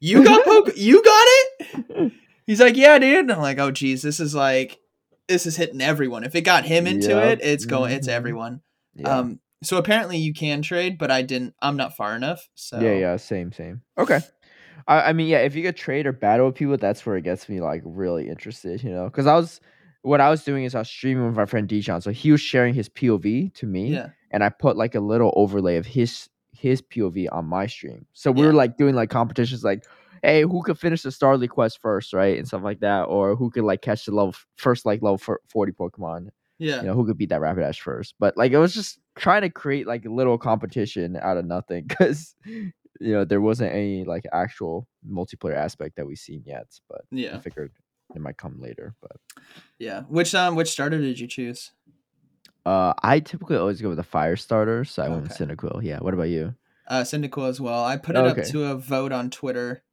you 0.00 0.22
got 0.24 0.44
Poke? 0.44 0.76
you 0.76 1.02
got 1.02 1.26
it?" 1.28 2.12
He's 2.46 2.61
like, 2.61 2.76
"Yeah, 2.76 2.98
dude." 2.98 3.20
And 3.20 3.33
I'm 3.33 3.40
like, 3.40 3.59
"Oh, 3.59 3.70
geez, 3.70 4.02
this 4.02 4.20
is 4.20 4.35
like." 4.35 4.78
This 5.28 5.46
is 5.46 5.56
hitting 5.56 5.80
everyone. 5.80 6.24
If 6.24 6.34
it 6.34 6.42
got 6.42 6.64
him 6.64 6.87
into 6.87 7.08
Yep. 7.10 7.38
it, 7.40 7.44
it's 7.44 7.64
going. 7.64 7.92
It's 7.92 8.08
Mhm. 8.08 8.12
everyone. 8.12 8.60
Yeah. 8.94 9.18
Um, 9.18 9.40
so 9.62 9.78
apparently 9.78 10.18
you 10.18 10.34
can 10.34 10.60
trade, 10.60 10.98
but 10.98 11.10
I 11.10 11.22
didn't. 11.22 11.54
I'm 11.62 11.76
not 11.76 11.96
far 11.96 12.14
enough. 12.14 12.46
So 12.54 12.78
Yeah, 12.80 12.92
yeah, 12.94 13.16
same, 13.16 13.50
same. 13.52 13.80
Okay. 13.96 14.20
I, 14.87 15.00
I 15.10 15.12
mean, 15.14 15.28
yeah, 15.28 15.38
if 15.38 15.54
you 15.54 15.62
could 15.62 15.76
trade 15.76 16.06
or 16.06 16.12
battle 16.12 16.46
with 16.46 16.56
people, 16.56 16.76
that's 16.76 17.06
where 17.06 17.16
it 17.16 17.22
gets 17.24 17.48
me 17.48 17.60
like 17.60 17.80
really 17.84 18.28
interested, 18.28 18.82
you 18.82 18.90
know? 18.90 19.04
Because 19.06 19.26
I 19.26 19.34
was, 19.34 19.60
what 20.02 20.20
I 20.20 20.28
was 20.28 20.44
doing 20.44 20.64
is 20.64 20.74
I 20.74 20.80
was 20.80 20.88
streaming 20.88 21.24
with 21.26 21.37
my 21.37 21.46
friend 21.46 21.66
Dijon, 21.66 22.02
so 22.02 22.10
he 22.10 22.30
was 22.30 22.42
sharing 22.42 22.74
his 22.74 22.90
POV 22.90 23.54
to 23.54 23.66
me, 23.66 23.92
yeah, 23.92 24.10
and 24.30 24.44
I 24.44 24.50
put 24.50 24.76
like 24.76 24.94
a 24.94 25.00
little 25.00 25.32
overlay 25.37 25.76
of 25.76 25.87
his 25.87 26.28
his 26.52 26.82
POV 26.82 27.28
on 27.32 27.46
my 27.46 27.66
stream. 27.66 28.06
So 28.12 28.30
we 28.30 28.42
Yeah. 28.42 28.48
were 28.48 28.52
like 28.52 28.76
doing 28.76 28.94
like 28.94 29.08
competitions, 29.10 29.64
like, 29.64 29.84
hey, 30.24 30.42
who 30.42 30.62
could 30.62 30.78
finish 30.78 31.02
the 31.02 31.10
Starly 31.10 31.48
quest 31.48 31.80
first, 31.80 32.12
right, 32.12 32.38
and 32.38 32.46
stuff 32.46 32.62
like 32.62 32.80
that, 32.80 33.02
or 33.04 33.37
who 33.37 33.50
could 33.50 33.64
like 33.64 33.82
catch 33.82 34.04
the 34.06 34.12
level 34.12 34.34
first 34.56 34.84
like 34.87 35.02
level 35.02 35.18
forty 35.48 35.72
Pokemon, 35.72 36.28
yeah, 36.58 36.80
you 36.80 36.87
know, 36.87 36.94
who 36.94 37.06
could 37.06 37.18
beat 37.18 37.28
that 37.30 37.40
Rapidash 37.40 37.78
first. 37.80 38.14
But 38.18 38.37
like 38.37 38.52
it 38.52 38.58
was 38.58 38.74
just 38.74 38.98
trying 39.16 39.42
to 39.42 39.50
create 39.50 39.87
like 39.87 40.04
a 40.04 40.10
little 40.10 40.38
competition 40.38 41.16
out 41.20 41.37
of 41.37 41.44
nothing 41.46 41.84
because 41.88 42.34
you 42.44 42.72
know 43.12 43.24
there 43.24 43.40
wasn't 43.40 43.72
any 43.72 44.04
like 44.04 44.24
actual 44.32 44.87
multiplayer 45.08 45.56
aspect 45.56 45.96
that 45.96 46.06
we've 46.06 46.18
seen 46.18 46.42
yet. 46.46 46.66
But 46.88 47.02
yeah, 47.10 47.37
I 47.37 47.38
figured 47.40 47.72
it 48.14 48.20
might 48.20 48.37
come 48.37 48.60
later. 48.60 48.94
But 49.00 49.16
yeah. 49.78 50.02
Which 50.08 50.34
um, 50.34 50.54
which 50.56 50.70
starter 50.70 51.00
did 51.00 51.18
you 51.20 51.26
choose? 51.26 51.72
uh, 52.66 52.94
I 53.02 53.20
typically 53.20 53.56
always 53.56 53.80
go 53.82 53.90
with 53.90 53.98
a 53.98 54.02
fire 54.04 54.37
starter, 54.37 54.84
so 54.84 55.02
I 55.02 55.08
went 55.08 55.22
with 55.24 55.32
Okay. 55.32 55.44
Cyndaquil. 55.44 55.82
Yeah. 55.82 55.98
What 55.98 56.14
about 56.14 56.28
you? 56.30 56.54
Uh, 56.88 57.02
Cyndaquil 57.02 57.48
as 57.48 57.60
well. 57.60 57.84
I 57.84 57.96
put 57.96 58.16
it 58.16 58.18
Okay. 58.20 58.40
up 58.42 58.46
to 58.48 58.64
a 58.64 58.74
vote 58.74 59.12
on 59.12 59.30
Twitter, 59.30 59.84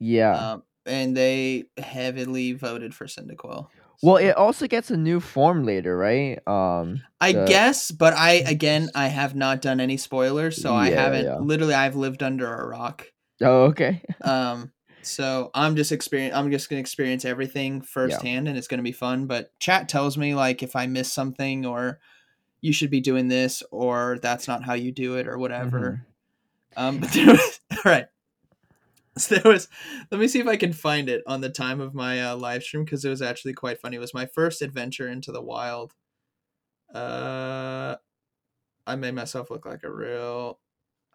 Yeah. 0.00 0.52
um, 0.52 0.62
and 0.86 1.16
they 1.16 1.64
heavily 1.76 2.52
voted 2.52 2.94
for 2.94 3.06
Cyndaquil. 3.06 3.68
well, 4.02 4.16
it 4.16 4.32
also 4.36 4.66
gets 4.66 4.90
a 4.90 4.96
new 4.96 5.20
form 5.20 5.64
later, 5.64 5.96
right? 5.96 6.40
Um. 6.48 7.02
I 7.20 7.32
the- 7.32 7.44
guess, 7.44 7.90
but 7.90 8.14
I 8.14 8.32
again, 8.46 8.90
I 8.94 9.08
have 9.08 9.36
not 9.36 9.60
done 9.60 9.78
any 9.78 9.98
spoilers, 9.98 10.60
so 10.60 10.74
I 10.74 10.90
haven't. 10.90 11.26
yeah. 11.26 11.36
Literally, 11.38 11.74
I've 11.74 11.96
lived 11.96 12.22
under 12.22 12.52
a 12.52 12.66
rock. 12.66 13.06
Oh, 13.42 13.64
okay. 13.66 14.02
um 14.22 14.72
so 15.02 15.50
i'm 15.54 15.76
just 15.76 15.92
experience 15.92 16.34
i'm 16.34 16.50
just 16.50 16.68
gonna 16.68 16.78
experience 16.80 17.24
everything 17.24 17.80
firsthand 17.80 18.48
and 18.48 18.58
it's 18.58 18.68
gonna 18.68 18.82
be 18.82 18.92
fun 18.92 19.24
but 19.26 19.50
chat 19.58 19.88
tells 19.88 20.18
me 20.18 20.34
like 20.34 20.62
if 20.62 20.76
i 20.76 20.86
miss 20.86 21.10
something 21.10 21.64
or 21.64 21.98
you 22.60 22.70
should 22.70 22.90
be 22.90 23.00
doing 23.00 23.28
this 23.28 23.62
or 23.70 24.18
that's 24.20 24.46
not 24.46 24.62
how 24.62 24.74
you 24.74 24.92
do 24.92 25.16
it 25.16 25.26
or 25.26 25.38
whatever 25.38 26.04
um 26.76 26.98
but 27.00 27.10
there 27.12 27.28
was 27.28 27.60
all 27.72 27.78
right 27.86 28.08
so 29.18 29.34
there 29.38 29.52
was 29.52 29.68
let 30.10 30.20
me 30.20 30.28
see 30.28 30.40
if 30.40 30.46
i 30.46 30.56
can 30.56 30.72
find 30.72 31.08
it 31.08 31.22
on 31.26 31.40
the 31.40 31.50
time 31.50 31.80
of 31.80 31.94
my 31.94 32.22
uh, 32.22 32.36
live 32.36 32.62
stream 32.62 32.84
because 32.84 33.04
it 33.04 33.10
was 33.10 33.22
actually 33.22 33.52
quite 33.54 33.80
funny. 33.80 33.96
It 33.96 34.00
was 34.00 34.14
my 34.14 34.26
first 34.26 34.62
adventure 34.62 35.08
into 35.08 35.32
the 35.32 35.42
wild. 35.42 35.94
Uh 36.94 37.96
i 38.86 38.96
made 38.96 39.14
myself 39.14 39.50
look 39.50 39.66
like 39.66 39.84
a 39.84 39.92
real 39.92 40.60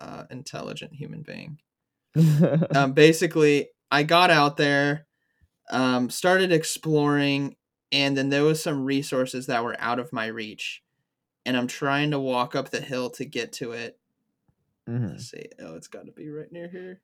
uh 0.02 0.26
intelligent 0.32 0.94
human 0.94 1.24
being. 1.24 1.60
Um, 2.76 2.94
basically 2.94 3.70
i 3.92 4.04
got 4.04 4.32
out 4.32 4.58
there 4.58 5.08
um, 5.72 6.10
started 6.10 6.52
exploring 6.52 7.56
and 7.92 8.18
then 8.18 8.30
there 8.30 8.44
was 8.44 8.62
some 8.64 8.86
resources 8.86 9.48
that 9.48 9.64
were 9.64 9.76
out 9.80 10.00
of 10.00 10.14
my 10.14 10.28
reach 10.28 10.84
and 11.46 11.58
i'm 11.58 11.68
trying 11.68 12.12
to 12.12 12.20
walk 12.20 12.56
up 12.56 12.70
the 12.72 12.82
hill 12.82 13.10
to 13.12 13.26
get 13.26 13.54
to 13.54 13.74
it. 13.74 14.00
Mhm. 14.90 15.12
let's 15.12 15.32
see. 15.32 15.46
Oh 15.60 15.76
it's 15.76 15.88
got 15.88 16.06
to 16.08 16.12
be 16.14 16.30
right 16.30 16.52
near 16.52 16.68
here 16.70 17.02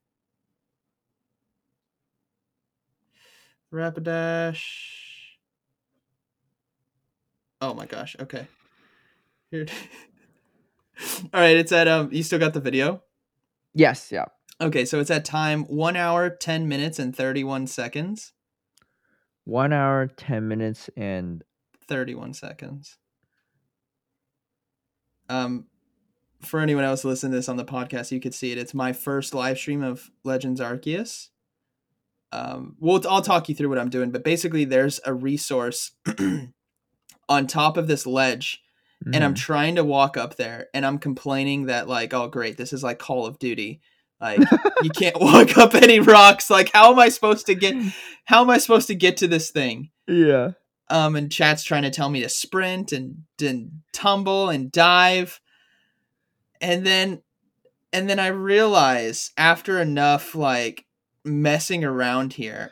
rapidash 3.71 4.63
oh 7.61 7.73
my 7.73 7.85
gosh 7.85 8.15
okay 8.19 8.47
here 9.49 9.65
all 11.33 11.41
right 11.41 11.57
it's 11.57 11.71
at 11.71 11.87
um 11.87 12.09
you 12.11 12.23
still 12.23 12.39
got 12.39 12.53
the 12.53 12.59
video 12.59 13.01
Yes. 13.73 14.11
Yeah. 14.11 14.25
Okay, 14.59 14.85
so 14.85 14.99
it's 14.99 15.11
at 15.11 15.25
time 15.25 15.63
one 15.63 15.95
hour, 15.95 16.29
10 16.29 16.67
minutes, 16.67 16.99
and 16.99 17.15
31 17.15 17.67
seconds. 17.67 18.33
One 19.43 19.73
hour, 19.73 20.05
ten 20.05 20.47
minutes, 20.47 20.87
and 20.95 21.43
31 21.87 22.35
seconds. 22.35 22.97
Um, 25.29 25.65
for 26.41 26.59
anyone 26.59 26.83
else 26.83 27.03
listening 27.03 27.31
to 27.31 27.39
this 27.39 27.49
on 27.49 27.57
the 27.57 27.65
podcast, 27.65 28.11
you 28.11 28.19
could 28.19 28.35
see 28.35 28.51
it. 28.51 28.59
It's 28.59 28.75
my 28.75 28.93
first 28.93 29.33
live 29.33 29.57
stream 29.57 29.81
of 29.81 30.11
Legends 30.23 30.61
Arceus. 30.61 31.29
Um, 32.33 32.75
well, 32.79 33.01
I'll 33.09 33.21
talk 33.21 33.49
you 33.49 33.55
through 33.55 33.69
what 33.69 33.77
I'm 33.79 33.89
doing, 33.89 34.11
but 34.11 34.23
basically, 34.23 34.65
there's 34.65 34.99
a 35.05 35.13
resource 35.13 35.91
on 37.29 37.47
top 37.47 37.77
of 37.77 37.87
this 37.87 38.05
ledge, 38.05 38.61
and 39.13 39.23
I'm 39.23 39.33
Mhm. 39.33 39.37
trying 39.37 39.75
to 39.75 39.83
walk 39.83 40.15
up 40.17 40.35
there, 40.37 40.67
and 40.73 40.85
I'm 40.85 40.97
complaining 40.97 41.65
that, 41.65 41.87
like, 41.87 42.13
oh, 42.13 42.27
great, 42.27 42.57
this 42.57 42.71
is 42.73 42.83
like 42.83 42.99
Call 42.99 43.25
of 43.25 43.39
Duty. 43.39 43.81
Like, 44.19 44.39
you 44.83 44.89
can't 44.95 45.19
walk 45.19 45.57
up 45.57 45.73
any 45.75 45.99
rocks. 45.99 46.49
Like, 46.49 46.71
how 46.71 46.91
am 46.91 46.99
I 46.99 47.09
supposed 47.09 47.47
to 47.47 47.55
get? 47.55 47.75
How 48.25 48.41
am 48.41 48.49
I 48.49 48.59
supposed 48.59 48.87
to 48.87 48.95
get 48.95 49.17
to 49.17 49.27
this 49.27 49.51
thing? 49.51 49.89
yeah. 50.07 50.51
um 50.89 51.15
and 51.15 51.31
chat's 51.31 51.63
trying 51.63 51.83
to 51.83 51.89
tell 51.89 52.09
me 52.09 52.21
to 52.21 52.27
sprint 52.29 52.91
and 52.91 53.23
and 53.41 53.71
tumble 53.93 54.49
and 54.49 54.71
dive 54.71 55.39
and 56.59 56.85
then 56.85 57.21
and 57.93 58.09
then 58.09 58.19
i 58.19 58.27
realize 58.27 59.31
after 59.37 59.79
enough 59.79 60.35
like 60.35 60.85
messing 61.25 61.83
around 61.83 62.33
here 62.33 62.71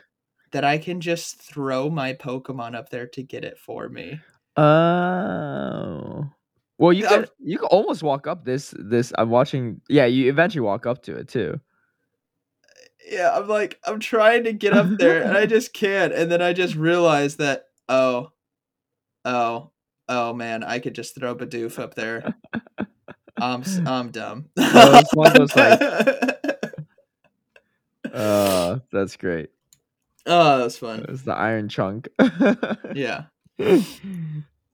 that 0.52 0.64
i 0.64 0.76
can 0.78 1.00
just 1.00 1.40
throw 1.40 1.88
my 1.90 2.12
pokemon 2.12 2.74
up 2.74 2.88
there 2.90 3.06
to 3.06 3.22
get 3.22 3.44
it 3.44 3.58
for 3.58 3.88
me 3.88 4.20
Oh. 4.56 6.24
Well, 6.78 6.92
you 6.92 7.06
could 7.06 7.30
you 7.38 7.58
could 7.58 7.66
almost 7.66 8.02
walk 8.02 8.26
up 8.26 8.44
this 8.44 8.74
this. 8.78 9.12
I'm 9.16 9.30
watching. 9.30 9.80
Yeah, 9.88 10.06
you 10.06 10.28
eventually 10.28 10.60
walk 10.62 10.86
up 10.86 11.02
to 11.04 11.14
it 11.16 11.28
too. 11.28 11.60
yeah 13.10 13.30
i'm 13.34 13.48
like 13.48 13.78
i'm 13.86 13.98
trying 14.00 14.44
to 14.44 14.52
get 14.52 14.72
up 14.74 14.86
there 14.98 15.22
and 15.22 15.36
i 15.36 15.46
just 15.56 15.72
can't 15.72 16.12
and 16.12 16.30
then 16.30 16.42
i 16.42 16.52
just 16.52 16.74
realize 16.74 17.36
that 17.36 17.64
oh 17.88 18.30
oh 19.24 19.70
oh 20.08 20.32
man 20.34 20.62
i 20.62 20.78
could 20.78 20.94
just 20.94 21.14
throw 21.14 21.34
bidoof 21.34 21.78
up 21.78 21.94
there 21.94 22.34
i'm 23.38 23.62
I'm 23.86 24.10
dumb 24.10 24.46
No, 24.56 24.66
it's 24.98 25.14
one 25.14 25.28
of 25.28 25.34
those, 25.34 25.56
like- 25.56 25.80
Uh, 28.12 28.78
that's 28.92 29.16
great. 29.16 29.50
oh 30.26 30.58
that 30.58 30.64
was 30.64 30.78
fun 30.78 31.04
It's 31.08 31.22
the 31.22 31.34
iron 31.34 31.68
chunk. 31.68 32.08
yeah 32.94 33.24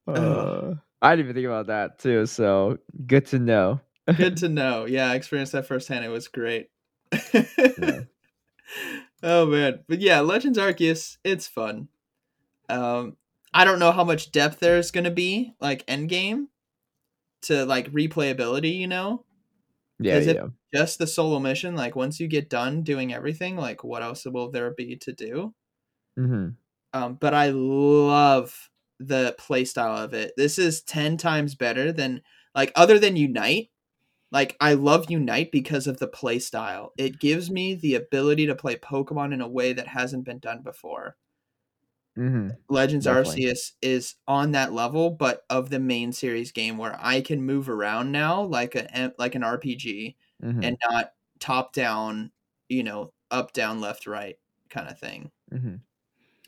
uh, 0.06 0.74
I 1.02 1.14
didn't 1.16 1.26
even 1.26 1.34
think 1.34 1.46
about 1.46 1.66
that 1.66 1.98
too. 1.98 2.26
So 2.26 2.78
good 3.06 3.26
to 3.26 3.38
know. 3.38 3.80
Good 4.16 4.36
to 4.38 4.48
know. 4.60 4.86
Yeah, 4.86 5.10
I 5.10 5.14
experienced 5.16 5.52
that 5.52 5.66
firsthand. 5.66 6.04
It 6.04 6.08
was 6.08 6.28
great. 6.28 6.70
Yeah. 7.32 8.00
oh 9.22 9.46
man, 9.46 9.80
but 9.88 10.00
yeah, 10.00 10.20
Legends 10.20 10.58
Arceus, 10.58 11.18
it's 11.24 11.46
fun. 11.46 11.88
Um, 12.68 13.16
I 13.52 13.64
don't 13.64 13.78
know 13.78 13.92
how 13.92 14.04
much 14.04 14.32
depth 14.32 14.60
there's 14.60 14.90
gonna 14.90 15.10
be, 15.10 15.52
like 15.60 15.84
end 15.88 16.08
game, 16.08 16.48
to 17.42 17.64
like 17.64 17.92
replayability. 17.92 18.76
You 18.78 18.86
know, 18.86 19.24
Yeah, 19.98 20.18
Is 20.18 20.26
yeah. 20.26 20.48
just 20.74 20.98
the 20.98 21.06
solo 21.06 21.38
mission. 21.40 21.74
Like 21.76 21.96
once 21.96 22.20
you 22.20 22.28
get 22.28 22.50
done 22.50 22.82
doing 22.82 23.12
everything, 23.14 23.56
like 23.56 23.84
what 23.84 24.02
else 24.02 24.24
will 24.26 24.50
there 24.50 24.72
be 24.74 24.96
to 24.98 25.12
do? 25.12 25.54
hmm 26.16 26.58
Um, 26.92 27.14
but 27.14 27.34
I 27.34 27.48
love 27.50 28.70
the 28.98 29.36
playstyle 29.38 30.02
of 30.02 30.14
it. 30.14 30.32
This 30.36 30.58
is 30.58 30.82
10 30.82 31.16
times 31.16 31.54
better 31.54 31.92
than 31.92 32.22
like 32.54 32.72
other 32.74 32.98
than 32.98 33.16
Unite. 33.16 33.70
Like 34.32 34.56
I 34.60 34.74
love 34.74 35.10
Unite 35.10 35.52
because 35.52 35.86
of 35.86 35.98
the 35.98 36.08
playstyle. 36.08 36.90
It 36.98 37.20
gives 37.20 37.50
me 37.50 37.74
the 37.74 37.96
ability 37.96 38.46
to 38.46 38.56
play 38.56 38.76
Pokemon 38.76 39.34
in 39.34 39.40
a 39.42 39.48
way 39.48 39.72
that 39.74 39.88
hasn't 39.88 40.24
been 40.24 40.40
done 40.40 40.62
before. 40.62 41.16
Hmm 42.16 42.48
Legends 42.68 43.04
Definitely. 43.04 43.44
Arceus 43.46 43.72
is 43.80 44.16
on 44.26 44.52
that 44.52 44.72
level, 44.72 45.10
but 45.10 45.44
of 45.48 45.70
the 45.70 45.78
main 45.78 46.12
series 46.12 46.50
game 46.50 46.78
where 46.78 46.96
I 47.00 47.20
can 47.20 47.42
move 47.42 47.68
around 47.68 48.10
now 48.10 48.42
like 48.42 48.74
a 48.74 49.12
like 49.18 49.34
an 49.36 49.44
RPG 49.44 50.16
hmm 50.40 50.62
and 50.62 50.76
not 50.90 51.12
top 51.38 51.72
down, 51.72 52.32
you 52.68 52.82
know, 52.82 53.12
up 53.30 53.52
down 53.52 53.80
left 53.80 54.06
right 54.06 54.36
kind 54.68 54.88
of 54.88 54.98
thing. 54.98 55.30
hmm 55.50 55.76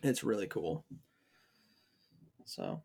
It's 0.03 0.25
really 0.25 0.47
cool. 0.49 0.85
So 2.45 2.83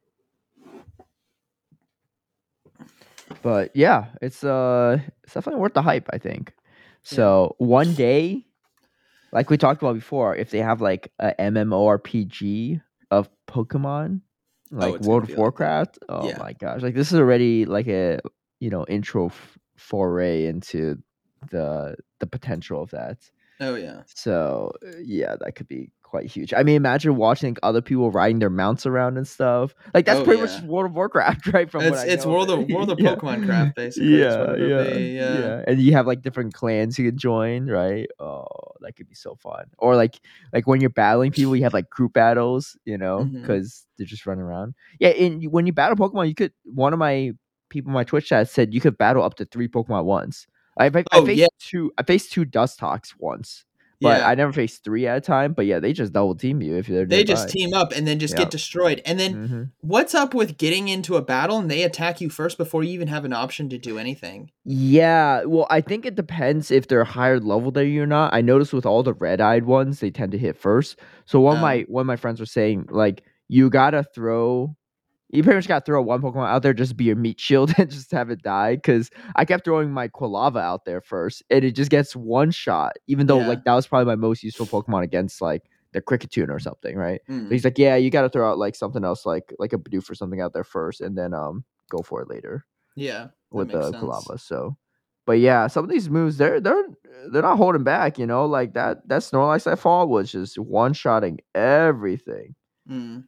But 3.41 3.76
yeah, 3.76 4.08
it's 4.22 4.43
uh 4.43 5.00
it's 5.24 5.34
definitely 5.34 5.62
worth 5.62 5.74
the 5.74 5.82
hype, 5.82 6.10
I 6.12 6.17
think. 6.17 6.54
So 7.04 7.56
one 7.58 7.93
day, 7.93 8.46
like 9.34 9.50
we 9.50 9.58
talked 9.58 9.82
about 9.82 9.96
before, 9.96 10.36
if 10.36 10.52
they 10.52 10.60
have 10.60 10.80
like 10.82 11.12
a 11.19 11.34
MMORPG 11.39 12.82
of 13.12 13.30
Pokemon, 13.48 14.22
like 14.72 14.96
Oh, 15.02 15.08
World 15.08 15.24
of 15.24 15.30
like. 15.30 15.38
Warcraft, 15.38 16.00
oh 16.10 16.30
Yeah. 16.30 16.38
my 16.39 16.54
gosh, 16.54 16.82
like 16.82 16.96
this 16.96 17.12
is 17.12 17.19
already 17.19 17.65
like 17.65 17.88
a 17.88 18.19
you 18.60 18.69
know 18.69 18.86
intro 18.88 19.28
f- 19.28 19.58
foray 19.76 20.46
into 20.46 21.02
the 21.52 21.96
the 22.19 22.28
potential 22.28 22.82
of 22.82 22.91
that. 22.91 23.17
oh 23.60 23.76
yeah. 23.76 24.04
So 24.15 24.72
yeah, 25.04 25.36
that 25.41 25.56
could 25.56 25.67
be 25.67 25.91
quite 26.13 26.28
huge. 26.28 26.54
I 26.54 26.62
mean, 26.62 26.76
imagine 26.76 27.15
watching 27.15 27.58
other 27.63 27.82
people 27.82 28.12
riding 28.12 28.38
their 28.38 28.52
mounts 28.52 28.86
around 28.86 29.17
and 29.17 29.28
stuff. 29.28 29.73
Like 29.95 30.06
that's 30.06 30.19
Oh, 30.19 30.23
pretty 30.23 30.43
yeah. 30.43 30.45
much 30.45 30.62
World 30.62 30.86
of 30.86 30.93
Warcraft, 30.95 31.47
right? 31.54 31.67
From 31.71 31.82
It's 31.82 31.89
what 31.89 31.99
I 32.08 32.12
it's 32.12 32.23
World 32.23 32.52
of 32.52 32.69
World 32.69 32.91
of 32.91 32.99
Yeah. 33.02 33.15
Pokemon 33.15 33.47
craft 33.47 33.76
basically. 33.76 34.19
Yeah, 34.21 34.56
yeah, 34.56 34.84
be, 34.93 35.04
yeah. 35.13 35.63
And 35.67 35.82
you 35.82 35.93
have 35.93 36.06
like 36.06 36.21
different 36.21 36.54
clans 36.54 36.99
you 36.99 37.10
can 37.10 37.17
join, 37.17 37.65
right? 37.65 38.08
Oh, 38.19 38.45
that 38.82 38.95
could 38.95 39.08
be 39.10 39.15
so 39.15 39.34
fun. 39.41 39.65
Or 39.80 39.95
like 39.95 40.19
like 40.54 40.67
when 40.67 40.82
you're 40.82 40.91
battling 40.91 41.32
people, 41.32 41.56
you 41.56 41.63
have 41.63 41.73
like 41.73 41.89
group 41.89 42.13
battles, 42.13 42.78
you 42.86 42.99
know, 42.99 43.21
mm-hmm. 43.21 43.41
because 43.41 43.84
they're 43.97 44.06
just 44.06 44.28
running 44.28 44.43
around. 44.43 44.76
Yeah, 44.99 45.10
and 45.10 45.43
when 45.52 45.65
you 45.65 45.73
battle 45.73 45.97
Pokemon, 45.97 46.28
you 46.28 46.36
could. 46.36 46.54
One 46.63 46.93
of 46.93 46.99
my 46.99 47.32
people 47.69 47.89
in 47.89 47.95
my 47.95 48.04
Twitch 48.04 48.28
chat 48.28 48.47
said 48.49 48.71
you 48.71 48.82
could 48.82 48.99
battle 48.99 49.23
up 49.23 49.34
to 49.38 49.45
three 49.45 49.67
Pokemon 49.67 50.04
once. 50.06 50.45
I've, 50.78 50.95
I 50.95 51.04
Oh, 51.12 51.26
faced 51.26 51.39
yeah. 51.39 51.47
two. 51.60 51.91
I 51.97 52.04
faced 52.04 52.32
two 52.32 52.45
Dustox 52.45 53.13
once, 53.17 53.65
but 54.04 54.20
yeah. 54.22 54.28
I 54.28 54.36
never 54.36 54.54
faced 54.54 54.84
three 54.84 55.08
at 55.08 55.18
a 55.18 55.22
time. 55.22 55.54
But 55.54 55.66
yeah, 55.66 55.80
they 55.80 55.94
just 55.94 56.13
double 56.13 56.36
team 56.36 56.62
you 56.62 56.76
if 56.76 56.86
they're 56.88 57.06
they 57.06 57.24
just 57.24 57.50
team 57.50 57.74
up 57.74 57.92
and 57.92 58.06
then 58.08 58.20
just 58.20 58.34
Yeah. 58.36 58.42
get 58.42 58.52
destroyed. 58.52 59.02
And 59.06 59.20
then 59.20 59.34
Mhm. 59.48 59.70
what's 59.82 60.13
up 60.13 60.34
with 60.36 60.58
getting 60.58 60.88
into 60.89 61.16
a 61.16 61.22
battle 61.22 61.58
and 61.58 61.72
they 61.72 61.84
attack 61.84 62.22
you 62.22 62.30
first 62.30 62.58
before 62.58 62.84
you 62.84 62.92
even 62.92 63.08
have 63.08 63.26
an 63.26 63.34
option 63.34 63.70
to 63.70 63.78
do 63.80 63.98
anything? 63.98 64.52
Yeah, 64.66 65.44
well, 65.46 65.66
I 65.70 65.82
think 65.82 66.06
it 66.06 66.16
depends 66.16 66.70
if 66.72 66.88
they're 66.88 67.04
higher 67.04 67.39
level 67.39 67.72
than 67.72 67.88
you 67.88 68.04
or 68.04 68.08
not. 68.08 68.34
I 68.34 68.42
noticed 68.42 68.74
with 68.74 68.86
all 68.86 69.04
the 69.04 69.13
red-eyed 69.13 69.66
ones, 69.66 70.00
they 70.00 70.12
tend 70.12 70.32
to 70.34 70.38
hit 70.38 70.58
first. 70.58 71.00
So 71.26 71.39
one 71.39 71.56
of 71.58 71.60
Oh. 71.60 71.62
my 71.63 71.86
one 71.88 72.02
of 72.02 72.08
my 72.08 72.16
friends 72.18 72.39
was 72.39 72.52
saying, 72.52 72.88
like, 72.92 73.24
you 73.50 73.70
gotta 73.70 74.04
throw, 74.16 74.76
you 75.34 75.43
pretty 75.43 75.58
much 75.58 75.67
gotta 75.67 75.84
throw 75.84 76.02
one 76.02 76.22
Pokemon 76.22 76.48
out 76.48 76.62
there, 76.63 76.74
just 76.74 76.96
be 76.96 77.06
your 77.06 77.15
meat 77.15 77.39
shield 77.39 77.74
and 77.78 77.89
just 77.89 78.12
have 78.12 78.30
it 78.30 78.41
die. 78.43 78.76
Because 78.76 79.10
I 79.36 79.46
kept 79.46 79.65
throwing 79.65 79.91
my 79.91 80.08
Quilava 80.08 80.62
out 80.62 80.86
there 80.86 81.02
first, 81.02 81.43
and 81.50 81.63
it 81.65 81.72
just 81.72 81.91
gets 81.91 82.15
one 82.15 82.52
shot. 82.52 82.93
Even 83.08 83.28
though 83.28 83.39
Yeah. 83.39 83.48
like 83.48 83.63
that 83.65 83.74
was 83.74 83.88
probably 83.88 84.06
my 84.06 84.15
most 84.15 84.43
useful 84.43 84.65
Pokemon 84.67 85.04
against 85.04 85.41
like 85.41 85.63
the 85.91 86.02
Kricketune 86.02 86.50
or 86.50 86.60
something, 86.60 86.96
right? 86.96 87.22
Mm. 87.30 87.43
But 87.43 87.52
he's 87.52 87.63
like, 87.65 87.78
yeah, 87.78 87.96
you 87.96 88.10
gotta 88.10 88.30
throw 88.30 88.50
out 88.50 88.58
like 88.58 88.76
something 88.76 89.04
else, 89.04 89.26
like 89.26 89.54
like 89.60 89.74
a 89.74 89.78
Bidoof 89.78 90.10
or 90.10 90.15
something 90.15 90.41
out 90.41 90.54
there 90.54 90.63
first, 90.63 91.02
and 91.02 91.17
then 91.17 91.34
um 91.34 91.63
go 91.89 92.00
for 92.02 92.22
it 92.22 92.30
later 92.30 92.65
Yeah. 92.96 93.28
with 93.52 93.72
the 93.72 93.91
sense. 93.91 93.98
Quilava. 94.04 94.39
So, 94.39 94.78
but 95.26 95.34
yeah, 95.39 95.67
some 95.67 95.84
of 95.84 95.89
these 95.89 96.10
moves 96.10 96.38
they're 96.38 96.60
they're 96.60 96.84
they're 97.32 97.41
not 97.43 97.58
holding 97.58 97.84
back. 97.84 98.17
You 98.19 98.26
know, 98.26 98.46
like 98.46 98.74
that 98.74 99.08
that 99.08 99.22
Snorlax 99.22 99.72
I 99.72 99.76
fall 99.76 100.08
was 100.08 100.32
just 100.32 100.58
one 100.60 100.93
shotting 100.93 101.39
everything. 101.56 102.56
Mm. 102.89 103.26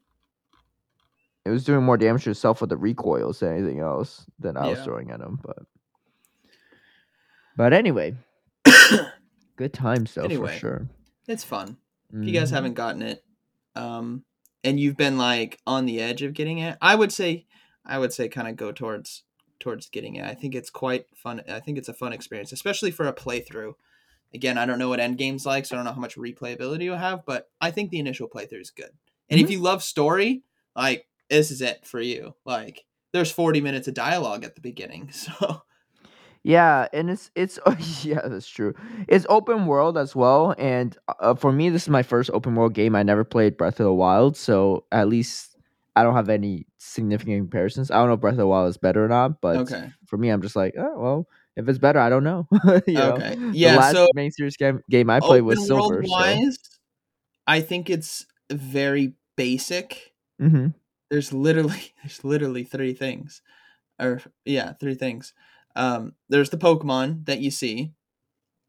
It 1.46 1.50
was 1.52 1.64
doing 1.64 1.84
more 1.84 1.98
damage 1.98 2.24
to 2.24 2.32
itself 2.32 2.60
with 2.62 2.72
the 2.72 2.78
recoils 2.78 3.40
than 3.40 3.54
anything 3.54 3.80
else 3.80 4.26
than 4.40 4.58
I 4.58 4.68
was 4.68 4.80
throwing 4.84 5.12
at 5.12 5.20
him. 5.22 5.40
But 5.44 5.60
but 7.56 7.72
anyway, 7.74 8.16
good 9.56 9.74
times 9.74 10.14
though 10.14 10.24
Anyway. 10.24 10.54
for 10.54 10.60
sure. 10.60 10.90
it's 11.28 11.44
fun. 11.44 11.78
If 12.14 12.26
you 12.26 12.34
guys 12.34 12.50
Mhm. 12.52 12.56
haven't 12.56 12.74
gotten 12.76 13.02
it, 13.02 13.24
um, 13.76 14.24
and 14.64 14.80
you've 14.80 14.98
been 14.98 15.18
like 15.18 15.60
on 15.68 15.86
the 15.86 16.00
edge 16.02 16.22
of 16.22 16.34
getting 16.34 16.60
it, 16.60 16.78
I 16.82 16.96
would 16.96 17.12
say, 17.12 17.46
I 17.86 18.00
would 18.00 18.14
say, 18.14 18.28
kind 18.30 18.48
of 18.48 18.56
go 18.56 18.72
towards 18.72 19.24
towards 19.60 19.90
getting 19.90 20.16
it. 20.16 20.26
I 20.26 20.34
think 20.34 20.54
it's 20.56 20.70
quite 20.70 21.06
fun. 21.16 21.42
I 21.48 21.60
think 21.60 21.78
it's 21.78 21.90
a 21.90 21.94
fun 21.94 22.12
experience, 22.14 22.52
especially 22.52 22.92
for 22.92 23.06
a 23.08 23.14
playthrough. 23.14 23.74
Again, 24.34 24.58
I 24.58 24.66
don't 24.66 24.80
know 24.80 24.90
what 24.90 25.00
endgame's 25.00 25.46
like, 25.46 25.66
so 25.66 25.76
I 25.76 25.78
don't 25.78 25.86
know 25.86 25.94
how 25.94 26.02
much 26.02 26.18
replayability 26.18 26.84
you'll 26.84 26.98
have, 26.98 27.26
but 27.26 27.50
I 27.62 27.72
think 27.72 27.90
the 27.90 28.00
initial 28.00 28.28
playthrough 28.28 28.62
is 28.62 28.70
good. 28.72 28.92
And 29.30 29.40
if 29.40 29.50
you 29.50 29.60
love 29.62 29.82
story, 29.82 30.44
like 30.76 31.08
this 31.30 31.52
is 31.52 31.62
it 31.62 31.86
for 31.86 32.00
you. 32.02 32.36
Like 32.46 32.86
there's 33.14 33.32
40 33.32 33.62
minutes 33.62 33.88
of 33.88 33.94
dialogue 33.94 34.44
at 34.44 34.56
the 34.56 34.62
beginning, 34.62 35.12
so 35.14 35.64
Yeah, 36.44 36.88
and 36.94 37.10
it's 37.10 37.32
it's 37.36 37.58
yeah, 38.06 38.22
that's 38.28 38.48
true. 38.48 38.74
It's 39.08 39.26
open 39.30 39.66
world 39.66 39.98
as 39.98 40.16
well, 40.16 40.54
and 40.58 40.96
uh, 41.20 41.34
for 41.36 41.52
me, 41.52 41.70
this 41.70 41.84
is 41.84 41.90
my 41.90 42.04
first 42.04 42.30
open 42.34 42.54
world 42.56 42.74
game. 42.74 42.96
I 42.96 43.02
never 43.04 43.24
played 43.24 43.58
Breath 43.58 43.80
of 43.80 43.86
the 43.86 43.94
Wild, 43.94 44.38
so 44.38 44.86
at 44.92 45.08
least 45.08 45.58
I 45.96 46.04
don't 46.04 46.14
have 46.14 46.30
any 46.30 46.68
significant 46.78 47.40
comparisons. 47.40 47.90
I 47.90 47.96
don't 47.96 48.08
know 48.10 48.14
if 48.14 48.22
Breath 48.22 48.34
of 48.34 48.38
the 48.40 48.48
Wild 48.48 48.70
is 48.70 48.78
better 48.78 49.04
or 49.06 49.08
not, 49.08 49.42
but 49.42 49.62
okay. 49.62 49.92
for 50.06 50.18
me, 50.18 50.30
I'm 50.30 50.42
just 50.44 50.56
like, 50.56 50.76
oh 50.78 51.00
well, 51.00 51.28
if 51.56 51.68
it's 51.68 51.80
better, 51.80 52.00
I 52.00 52.10
don't 52.10 52.24
know. 52.24 52.48
you 52.88 53.02
know? 53.02 53.24
Okay. 53.24 53.36
the 53.62 53.70
Yeah, 53.70 53.72
last 53.72 53.98
so 53.98 54.08
main 54.14 54.30
series 54.32 54.56
game 54.56 54.82
game 54.90 55.10
I 55.10 55.22
played 55.22 55.42
was 55.42 55.66
Silver. 55.66 56.04
So. 56.06 56.44
wise, 56.44 56.58
I 57.48 57.62
think 57.62 57.90
it's 57.90 58.26
very 58.52 59.16
basic. 59.38 60.14
hmm 60.40 60.68
there's 61.10 61.34
literally 61.34 61.94
there's 62.04 62.24
literally 62.24 62.64
three 62.64 62.94
things 62.94 63.42
or 64.00 64.22
yeah 64.46 64.74
three 64.74 64.96
things. 64.96 65.34
Um 65.76 66.16
there's 66.30 66.50
the 66.52 66.58
pokemon 66.58 67.26
that 67.26 67.40
you 67.42 67.52
see 67.52 67.94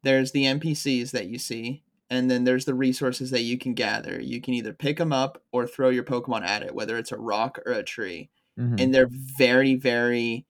there's 0.03 0.33
the 0.33 0.45
npcs 0.45 1.13
that 1.13 1.29
you 1.29 1.39
see 1.39 1.85
and 2.11 2.31
then 2.31 2.45
there's 2.45 2.67
the 2.67 2.75
resources 2.75 3.31
that 3.33 3.43
you 3.43 3.59
can 3.59 3.75
gather. 3.75 4.21
You 4.21 4.41
can 4.41 4.55
either 4.55 4.73
pick 4.75 4.99
them 4.99 5.13
up 5.13 5.43
or 5.53 5.67
throw 5.67 5.91
your 5.91 6.05
pokemon 6.05 6.43
at 6.45 6.63
it 6.63 6.75
whether 6.75 6.99
it's 6.99 7.13
a 7.13 7.19
rock 7.19 7.59
or 7.67 7.73
a 7.73 7.83
tree 7.85 8.31
hmm 8.57 8.79
and 8.79 8.95
they're 8.95 9.09
very 9.11 9.75
very 9.77 10.47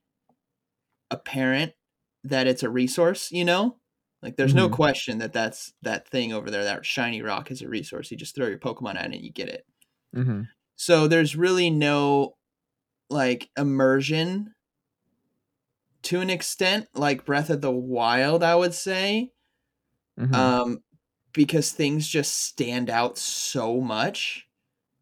apparent 1.10 1.72
that 2.24 2.46
it's 2.46 2.62
a 2.62 2.70
resource 2.70 3.30
you 3.30 3.44
know? 3.44 3.78
Like 4.22 4.36
there's 4.36 4.54
no 4.54 4.68
Mhm. 4.68 4.68
question 4.68 5.18
that 5.18 5.32
that's 5.32 5.72
that 5.82 6.08
thing 6.08 6.32
over 6.32 6.50
there 6.50 6.64
that 6.64 6.84
shiny 6.86 7.22
rock 7.22 7.50
is 7.50 7.62
a 7.62 7.68
resource. 7.68 8.10
You 8.10 8.16
just 8.16 8.34
throw 8.34 8.46
your 8.48 8.58
pokemon 8.58 8.96
at 8.96 9.06
it 9.12 9.16
and 9.16 9.24
you 9.24 9.30
get 9.32 9.48
it. 9.48 9.66
Hmm 10.14 10.48
so 10.76 11.08
there's 11.08 11.36
really 11.36 11.70
no 11.70 12.36
like 13.10 13.48
immersion 13.56 14.54
to 16.02 16.20
an 16.20 16.30
extent 16.30 16.86
like 16.94 17.24
Breath 17.24 17.50
of 17.50 17.60
the 17.60 17.70
Wild, 17.72 18.42
I 18.42 18.54
would 18.54 18.74
say. 18.74 19.32
hmm 20.18 20.34
Um 20.34 20.82
because 21.32 21.70
things 21.70 22.08
just 22.08 22.44
stand 22.44 22.88
out 22.88 23.18
so 23.18 23.80
much 23.80 24.46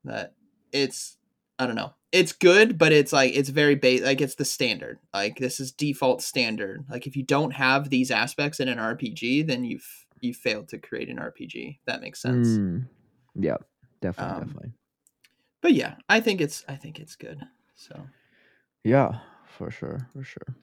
that 0.05 0.35
it's 0.73 1.17
I 1.59 1.67
don't 1.67 1.77
know. 1.77 1.95
It's 2.11 2.33
good, 2.33 2.79
but 2.79 2.93
it's 2.93 3.13
like 3.13 3.35
it's 3.35 3.49
very 3.49 3.75
base 3.75 4.03
like 4.03 4.21
it's 4.21 4.35
the 4.37 4.45
standard. 4.45 4.99
Like 5.13 5.39
this 5.39 5.61
is 5.61 5.73
default 5.73 6.23
standard. 6.23 6.85
Like 6.89 7.07
if 7.07 7.17
you 7.17 7.23
don't 7.23 7.53
have 7.53 7.91
these 7.91 8.11
aspects 8.11 8.61
in 8.61 8.69
an 8.69 8.79
RPG, 8.79 9.43
then 9.43 9.65
you've 9.65 9.87
you 10.21 10.33
failed 10.35 10.69
to 10.69 10.79
create 10.79 11.09
an 11.09 11.19
RPG. 11.19 11.81
That 11.87 12.01
makes 12.01 12.21
sense. 12.21 12.49
Mm. 12.49 12.87
Yeah, 13.35 13.57
definitely, 14.01 14.35
Um, 14.35 14.41
definitely. 14.47 14.73
But 15.64 15.72
yeah, 15.72 15.94
I 16.11 16.20
think 16.20 16.42
it's 16.42 16.62
I 16.68 16.77
think 16.77 17.00
it's 17.00 17.16
good. 17.16 17.40
So 17.74 17.98
Yeah, 18.85 19.20
for 19.48 19.70
sure, 19.70 20.07
for 20.12 20.22
sure. 20.22 20.55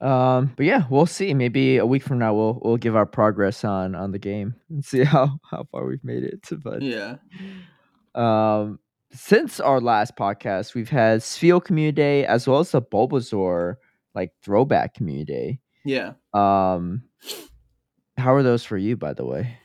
Um, 0.00 0.52
but 0.56 0.66
yeah, 0.66 0.84
we'll 0.90 1.06
see. 1.06 1.32
Maybe 1.32 1.76
a 1.76 1.86
week 1.86 2.02
from 2.02 2.18
now, 2.18 2.34
we'll 2.34 2.58
we'll 2.60 2.76
give 2.76 2.96
our 2.96 3.06
progress 3.06 3.62
on 3.62 3.94
on 3.94 4.10
the 4.10 4.18
game 4.18 4.56
and 4.68 4.84
see 4.84 5.04
how 5.04 5.38
how 5.48 5.68
far 5.70 5.86
we've 5.86 6.02
made 6.02 6.24
it. 6.24 6.40
But 6.60 6.82
yeah. 6.82 7.18
um, 8.16 8.80
since 9.12 9.60
our 9.60 9.80
last 9.80 10.16
podcast, 10.16 10.74
we've 10.74 10.88
had 10.88 11.20
Spheal 11.20 11.62
Community 11.62 11.94
Day 11.94 12.26
as 12.26 12.48
well 12.48 12.58
as 12.58 12.72
the 12.72 12.82
Bulbasaur 12.82 13.76
like 14.16 14.32
throwback 14.42 14.94
Community 14.94 15.24
Day. 15.32 15.60
Yeah. 15.84 16.14
Um, 16.34 17.04
how 18.18 18.34
are 18.34 18.42
those 18.42 18.64
for 18.64 18.76
you, 18.76 18.96
by 18.96 19.12
the 19.12 19.24
way? 19.24 19.56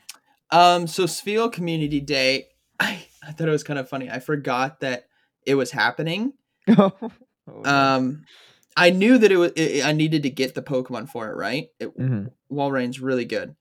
Um, 0.52 0.86
so 0.86 1.06
Spheal 1.06 1.52
Community 1.52 2.00
Day, 2.00 2.46
I, 2.78 3.06
I 3.22 3.32
thought 3.32 3.48
it 3.48 3.52
was 3.52 3.62
kind 3.64 3.78
of 3.78 3.88
funny. 3.88 4.10
I 4.10 4.18
forgot 4.18 4.80
that 4.80 5.06
it 5.46 5.54
was 5.54 5.70
happening. 5.70 6.32
Oh. 7.48 7.64
Um, 7.64 8.22
I 8.76 8.90
knew 8.90 9.18
that 9.18 9.32
it 9.32 9.36
was. 9.36 9.50
It, 9.56 9.84
I 9.84 9.90
needed 9.90 10.22
to 10.22 10.30
get 10.30 10.54
the 10.54 10.62
Pokemon 10.62 11.08
for 11.08 11.28
it, 11.28 11.34
right? 11.34 11.70
It, 11.80 11.98
Mhm. 11.98 12.30
Walrein's 12.48 13.00
really 13.00 13.24
good. 13.24 13.56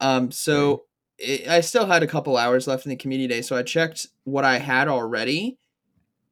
Um, 0.00 0.30
so 0.32 0.84
it, 1.18 1.46
I 1.46 1.60
still 1.60 1.84
had 1.84 2.02
a 2.02 2.06
couple 2.06 2.38
hours 2.38 2.66
left 2.66 2.86
in 2.86 2.90
the 2.90 2.96
community 2.96 3.28
day, 3.28 3.42
so 3.42 3.54
I 3.54 3.62
checked 3.64 4.06
what 4.24 4.46
I 4.46 4.58
had 4.60 4.88
already, 4.88 5.58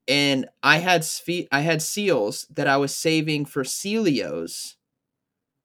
and 0.08 0.48
I 0.62 0.78
had 0.78 1.04
spe- 1.04 1.48
I 1.52 1.60
had 1.60 1.82
seals 1.82 2.46
that 2.48 2.66
I 2.66 2.78
was 2.78 2.96
saving 2.96 3.44
for 3.44 3.62
Sealeos. 3.62 4.76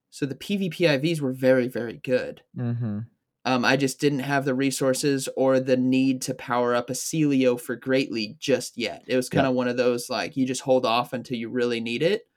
So 0.10 0.26
the 0.26 0.36
PvP 0.36 0.80
IVs 1.00 1.22
were 1.22 1.32
very 1.32 1.70
very 1.70 1.96
good. 2.04 2.42
Mhm. 2.58 3.06
Um, 3.46 3.64
I 3.64 3.78
just 3.78 4.00
didn't 4.00 4.20
have 4.20 4.44
the 4.44 4.56
resources 4.56 5.30
or 5.38 5.60
the 5.60 5.78
need 5.78 6.22
to 6.24 6.34
power 6.34 6.74
up 6.74 6.90
a 6.90 6.94
Sealeo 6.94 7.60
for 7.60 7.76
Great 7.76 8.12
League 8.12 8.40
just 8.40 8.76
yet. 8.78 9.04
It 9.08 9.16
was 9.16 9.30
kind 9.30 9.46
of 9.46 9.54
one 9.54 9.68
of 9.68 9.78
those 9.78 10.10
like 10.10 10.36
you 10.36 10.46
just 10.48 10.62
hold 10.62 10.86
off 10.86 11.14
until 11.14 11.38
you 11.38 11.50
really 11.50 11.80
need 11.80 12.02
it 12.02 12.28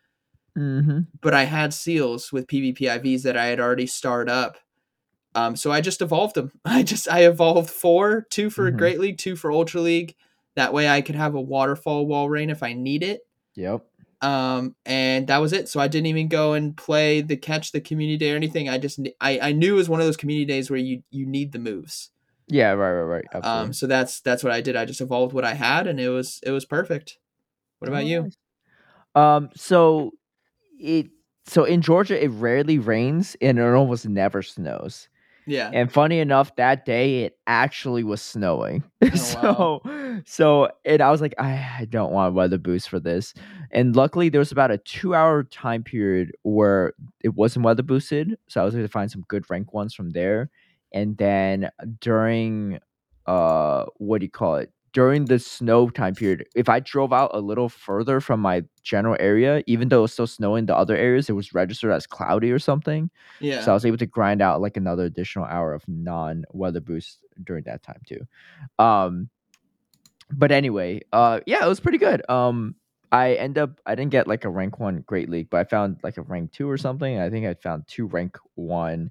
Mhm. 0.57 1.07
but 1.21 1.35
I 1.35 1.44
had 1.44 1.73
seals 1.73 2.33
with 2.33 2.47
PvPIVs 2.49 3.23
that 3.23 3.37
I 3.37 3.47
had 3.47 3.61
already 3.61 3.87
starred 3.87 4.29
up. 4.29 4.57
Um, 5.35 5.55
so 5.57 5.71
I 5.71 5.81
just 5.81 6.03
evolved 6.03 6.35
them. 6.35 6.51
I 6.64 6.83
just 6.83 7.09
I 7.09 7.21
evolved 7.27 7.71
four, 7.71 8.27
two 8.31 8.51
for 8.51 8.71
Mhm. 8.73 8.77
Great 8.77 8.99
League, 9.01 9.18
two 9.18 9.37
for 9.37 9.53
Ultra 9.53 9.81
League. 9.81 10.14
That 10.57 10.73
way 10.73 10.88
I 10.88 11.01
could 11.01 11.14
have 11.14 11.35
a 11.37 11.40
waterfall 11.40 12.07
Walrein 12.07 12.51
if 12.51 12.62
I 12.62 12.73
need 12.73 13.03
it. 13.05 13.21
Yep. 13.55 13.85
Um, 14.20 14.74
and 14.85 15.28
that 15.28 15.38
was 15.38 15.52
it. 15.52 15.68
So 15.68 15.81
I 15.81 15.88
didn't 15.88 16.07
even 16.07 16.28
go 16.28 16.52
and 16.54 16.76
play 16.76 17.20
the 17.20 17.37
catch 17.37 17.72
the 17.72 17.81
community 17.81 18.16
day 18.16 18.33
or 18.33 18.37
anything. 18.37 18.68
I 18.68 18.78
just 18.78 19.00
I, 19.20 19.38
I 19.40 19.52
knew 19.52 19.74
it 19.74 19.78
was 19.78 19.88
one 19.88 20.00
of 20.00 20.07
those 20.07 20.16
community 20.16 20.44
days 20.44 20.70
where 20.70 20.78
you 20.78 21.02
you 21.11 21.26
need 21.26 21.52
the 21.52 21.59
moves. 21.59 22.11
Yeah. 22.48 22.72
Right. 22.72 22.92
Right. 23.02 23.24
Right. 23.33 23.44
Um, 23.44 23.72
so 23.72 23.87
that's 23.87 24.20
that's 24.20 24.42
what 24.42 24.52
I 24.52 24.61
did. 24.61 24.74
I 24.74 24.85
just 24.85 25.00
evolved 25.00 25.33
what 25.33 25.44
I 25.44 25.54
had, 25.54 25.87
and 25.87 26.00
it 26.00 26.09
was 26.09 26.40
it 26.42 26.50
was 26.50 26.64
perfect. 26.64 27.18
What 27.78 27.88
about 27.88 28.07
you? 28.07 28.31
Um. 29.14 29.50
So 29.54 30.12
it. 30.78 31.09
So 31.46 31.64
in 31.64 31.81
Georgia, 31.81 32.22
it 32.22 32.28
rarely 32.28 32.78
rains 32.78 33.37
and 33.40 33.59
it 33.59 33.62
almost 33.62 34.07
never 34.07 34.42
snows. 34.42 35.09
Yeah. 35.48 35.70
And 35.72 35.90
funny 35.90 36.18
enough, 36.18 36.54
that 36.56 36.84
day 36.84 37.24
it 37.24 37.38
actually 37.46 38.04
was 38.04 38.20
snowing. 38.22 38.84
Oh, 39.40 39.80
so, 39.82 40.22
so, 40.26 40.70
and 40.84 41.00
I 41.00 41.11
was 41.11 41.20
like, 41.20 41.34
I, 41.38 41.52
I 41.80 41.84
don't 41.87 42.12
want 42.12 42.34
weather 42.34 42.58
boost 42.58 42.88
for 42.90 43.00
this. 43.00 43.32
And 43.70 43.96
luckily, 43.96 44.28
there 44.28 44.40
was 44.40 44.52
about 44.52 44.70
a 44.70 44.78
two-hour 44.78 45.44
time 45.44 45.82
period 45.82 46.32
where 46.42 46.92
it 47.24 47.34
wasn't 47.34 47.64
weather 47.64 47.82
boosted, 47.82 48.37
so 48.48 48.61
I 48.61 48.64
was 48.64 48.74
able 48.74 48.84
to 48.84 48.92
find 48.92 49.11
some 49.11 49.24
good 49.28 49.48
rank 49.48 49.72
ones 49.72 49.94
from 49.94 50.11
there. 50.11 50.50
And 50.92 51.16
then 51.16 51.70
during, 52.00 52.80
uh, 53.26 53.87
what 53.96 54.18
do 54.20 54.26
you 54.26 54.30
call 54.30 54.56
it? 54.56 54.70
During 54.98 55.26
the 55.26 55.38
snow 55.38 55.90
time 55.90 56.14
period, 56.14 56.44
if 56.56 56.68
I 56.68 56.80
drove 56.80 57.12
out 57.12 57.30
a 57.32 57.40
little 57.40 57.68
further 57.68 58.20
from 58.20 58.40
my 58.40 58.64
general 58.82 59.16
area, 59.20 59.62
even 59.68 59.88
though 59.88 59.98
it 60.00 60.06
was 60.08 60.12
still 60.12 60.26
snowing 60.26 60.62
in 60.62 60.66
the 60.66 60.76
other 60.76 60.96
areas, 60.96 61.28
it 61.30 61.34
was 61.34 61.54
registered 61.54 61.92
as 61.92 62.06
cloudy 62.06 62.50
or 62.50 62.58
something. 62.58 63.11
yeah. 63.38 63.61
So 63.62 63.70
I 63.70 63.74
was 63.74 63.87
able 63.87 63.98
to 63.98 64.06
grind 64.06 64.42
out 64.42 64.61
like 64.61 64.76
another 64.76 65.04
additional 65.04 65.44
hour 65.44 65.72
of 65.72 65.87
non 65.87 66.44
weather 66.52 66.80
boost 66.80 67.18
during 67.44 67.62
that 67.64 67.82
time 67.84 68.02
too. 68.11 68.26
Um 68.78 69.30
but 70.30 70.50
anyway, 70.50 71.00
uh 71.12 71.40
yeah, 71.46 71.64
it 71.64 71.68
was 71.68 71.80
pretty 71.80 71.98
good. 71.98 72.28
Um 72.28 72.74
I 73.12 73.34
end 73.34 73.56
up 73.56 73.80
I 73.87 73.94
didn't 73.94 74.11
get 74.12 74.26
like 74.26 74.44
a 74.44 74.50
rank 74.50 74.80
one 74.80 75.04
great 75.06 75.28
league, 75.28 75.48
but 75.50 75.58
I 75.61 75.64
found 75.64 75.98
like 76.02 76.16
a 76.18 76.22
rank 76.22 76.52
two 76.52 76.68
or 76.68 76.76
something. 76.76 77.20
I 77.20 77.30
think 77.30 77.46
I 77.46 77.54
found 77.54 77.87
two 77.87 78.06
rank 78.06 78.37
one 78.54 79.11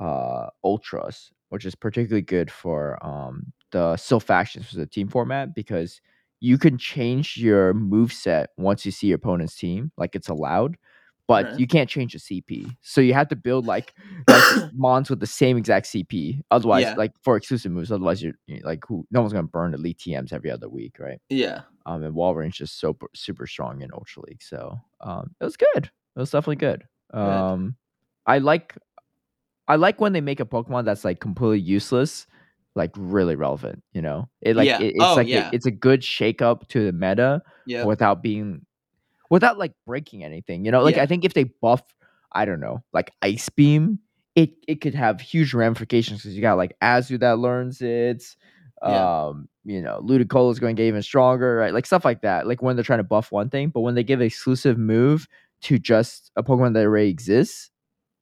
uh 0.00 0.46
ultras, 0.64 1.32
which 1.50 1.66
is 1.66 1.74
particularly 1.74 2.22
good 2.22 2.50
for 2.50 2.98
um 3.04 3.52
the 3.72 3.94
Silph 3.94 4.22
factions 4.22 4.68
for 4.70 4.76
the 4.76 4.86
team 4.86 5.08
format 5.08 5.54
because 5.54 6.00
you 6.40 6.56
can 6.58 6.78
change 6.78 7.36
your 7.36 7.74
move 7.74 8.12
set 8.12 8.50
once 8.56 8.86
you 8.86 8.92
see 8.92 9.08
your 9.08 9.16
opponent's 9.16 9.56
team, 9.56 9.90
like 9.96 10.14
it's 10.14 10.28
allowed, 10.28 10.76
but 11.26 11.46
Right. 11.46 11.58
you 11.58 11.66
can't 11.66 11.90
change 11.90 12.12
the 12.12 12.18
CP. 12.18 12.74
So 12.80 13.00
you 13.00 13.12
have 13.14 13.28
to 13.28 13.36
build 13.36 13.66
like 13.66 13.92
like 14.28 14.42
mons 14.72 15.10
with 15.10 15.20
the 15.20 15.26
same 15.26 15.56
exact 15.58 15.86
CP. 15.86 16.40
Otherwise, 16.50 16.82
Yeah. 16.84 16.94
like 16.96 17.12
for 17.22 17.36
exclusive 17.36 17.72
moves, 17.72 17.90
otherwise 17.92 18.22
you're, 18.22 18.34
you're 18.46 18.60
like 18.64 18.84
who 18.86 19.06
no 19.10 19.20
one's 19.20 19.32
gonna 19.32 19.46
burn 19.48 19.74
elite 19.74 19.98
TMs 19.98 20.32
every 20.32 20.50
other 20.50 20.68
week, 20.68 20.96
right? 20.98 21.20
yeah. 21.28 21.62
Um, 21.86 22.02
and 22.04 22.14
Walrein's 22.14 22.56
just 22.56 22.78
so 22.78 22.96
super 23.14 23.46
strong 23.46 23.80
in 23.80 23.90
Ultra 23.92 24.22
League, 24.28 24.42
so 24.42 24.78
um, 25.00 25.34
it 25.40 25.44
was 25.44 25.56
good. 25.56 25.90
It 26.16 26.20
was 26.20 26.30
definitely 26.30 26.56
good. 26.56 26.84
Um, 27.14 27.76
I 28.26 28.38
like, 28.38 28.76
I 29.66 29.76
like 29.76 29.98
when 30.00 30.12
they 30.12 30.20
make 30.20 30.40
a 30.40 30.44
Pokemon 30.44 30.84
that's 30.84 31.04
like 31.04 31.18
completely 31.20 31.60
useless, 31.60 32.26
like 32.78 32.92
really 32.96 33.34
relevant. 33.36 33.82
You 33.92 34.00
know, 34.00 34.28
it 34.40 34.56
like 34.56 34.66
Yeah. 34.66 34.80
it- 34.80 34.94
it's 34.94 35.04
Oh, 35.04 35.14
like 35.16 35.26
a- 35.26 35.30
yeah. 35.30 35.50
it's 35.52 35.66
a 35.66 35.70
good 35.70 36.02
shake 36.02 36.40
up 36.40 36.66
to 36.68 36.84
the 36.86 36.92
meta 36.92 37.42
Yeah. 37.66 37.84
without 37.84 38.22
being, 38.22 38.64
without 39.30 39.58
like 39.58 39.72
breaking 39.86 40.24
anything. 40.24 40.64
You 40.64 40.70
know, 40.70 40.82
like 40.82 40.96
Yeah. 40.96 41.02
I 41.02 41.06
think 41.06 41.24
if 41.26 41.34
they 41.34 41.44
buff, 41.44 41.82
I 42.32 42.46
don't 42.46 42.60
know, 42.60 42.82
like 42.94 43.12
Ice 43.20 43.48
Beam, 43.50 43.98
it 44.34 44.50
it 44.66 44.80
could 44.80 44.94
have 44.94 45.20
huge 45.20 45.52
ramifications 45.52 46.22
because 46.22 46.34
you 46.34 46.40
got 46.40 46.56
like 46.56 46.74
Azu 46.80 47.18
that 47.20 47.38
learns 47.38 47.82
it. 47.82 48.24
Um, 48.80 49.48
you 49.64 49.82
know, 49.82 50.00
Ludicolo 50.04 50.52
is 50.52 50.60
going 50.60 50.76
to 50.76 50.80
get 50.80 50.86
even 50.86 51.02
stronger, 51.02 51.56
right? 51.56 51.74
Like 51.74 51.84
stuff 51.84 52.04
like 52.04 52.22
that. 52.22 52.46
Like 52.46 52.62
when 52.62 52.76
they're 52.76 52.84
trying 52.84 53.00
to 53.00 53.04
buff 53.04 53.32
one 53.32 53.50
thing, 53.50 53.70
but 53.70 53.80
when 53.80 53.96
they 53.96 54.04
give 54.04 54.20
an 54.20 54.26
exclusive 54.26 54.78
move 54.78 55.26
to 55.62 55.78
just 55.80 56.30
a 56.36 56.44
Pokemon 56.44 56.74
that 56.74 56.84
already 56.86 57.08
exists, 57.10 57.70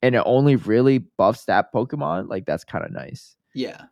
and 0.01 0.15
it 0.15 0.23
only 0.25 0.55
really 0.55 0.97
buffs 0.97 1.45
that 1.45 1.71
Pokemon, 1.71 2.27
like 2.29 2.45
that's 2.47 2.63
kind 2.63 2.83
of 2.83 2.91
nice. 2.91 3.35
Yeah. 3.53 3.83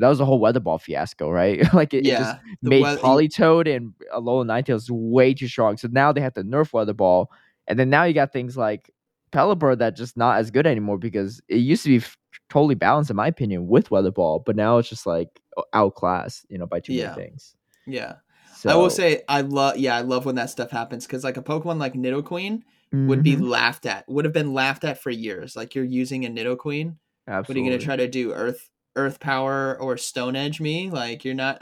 That 0.00 0.08
was 0.08 0.18
the 0.18 0.24
whole 0.26 0.38
Weather 0.38 0.60
Ball 0.60 0.78
fiasco, 0.78 1.30
right? 1.30 1.60
like 1.74 1.94
it, 1.94 2.06
it 2.06 2.10
just 2.10 2.36
yeah. 2.36 2.38
Made 2.62 2.82
weath- 2.82 3.00
Politoed 3.00 3.74
and 3.74 3.92
Alola 4.14 4.44
Ninetales 4.44 4.90
way 4.90 5.34
too 5.34 5.48
strong. 5.48 5.76
So 5.76 5.88
now 5.90 6.12
they 6.12 6.20
have 6.20 6.34
to 6.34 6.42
nerf 6.44 6.72
Weather 6.72 6.92
Ball, 6.94 7.30
and 7.66 7.78
then 7.78 7.90
now 7.90 8.04
you 8.04 8.12
got 8.14 8.32
things 8.32 8.56
like 8.56 8.90
Pelipper 9.32 9.76
that 9.78 9.96
just 9.96 10.16
not 10.16 10.38
as 10.38 10.50
good 10.50 10.66
anymore 10.66 10.98
because 10.98 11.40
it 11.48 11.56
used 11.56 11.82
to 11.84 11.88
be 11.88 11.96
f- 11.96 12.16
totally 12.50 12.74
balanced 12.76 13.10
in 13.10 13.16
my 13.16 13.26
opinion 13.26 13.66
with 13.68 13.90
Weather 13.90 14.10
Ball, 14.12 14.38
but 14.38 14.54
now 14.56 14.78
it's 14.78 14.88
just 14.88 15.06
like 15.06 15.40
outclassed, 15.72 16.46
you 16.48 16.58
know, 16.58 16.66
by 16.66 16.80
too 16.80 16.92
Yeah. 16.92 17.10
many 17.10 17.22
things. 17.28 17.54
Yeah. 17.86 18.14
So 18.56 18.70
I 18.70 18.76
will 18.76 18.90
say 18.90 19.22
I 19.28 19.40
love 19.42 19.76
yeah, 19.76 19.96
I 19.96 20.00
love 20.02 20.24
when 20.24 20.36
that 20.36 20.50
stuff 20.50 20.70
happens 20.70 21.06
because 21.06 21.22
like 21.24 21.36
a 21.36 21.42
Pokemon 21.42 21.78
like 21.78 21.94
Nidoqueen 21.94 22.62
would 22.92 23.22
be 23.24 23.34
Mhm. 23.36 23.48
laughed 23.48 23.86
at, 23.86 24.08
would 24.08 24.24
have 24.24 24.32
been 24.32 24.54
laughed 24.54 24.84
at 24.84 24.98
for 25.02 25.10
years. 25.10 25.56
Like 25.56 25.74
you're 25.74 25.84
using 25.84 26.24
a 26.24 26.28
Nidoqueen. 26.28 26.96
What 27.26 27.50
are 27.50 27.58
you 27.58 27.64
gonna 27.64 27.78
try 27.78 27.96
to 27.96 28.06
do? 28.08 28.32
Earth 28.32 28.70
Earth 28.96 29.20
Power 29.20 29.78
or 29.80 29.96
Stone 29.96 30.36
Edge 30.36 30.60
me? 30.60 30.90
Like 30.90 31.24
you're 31.24 31.34
not 31.34 31.60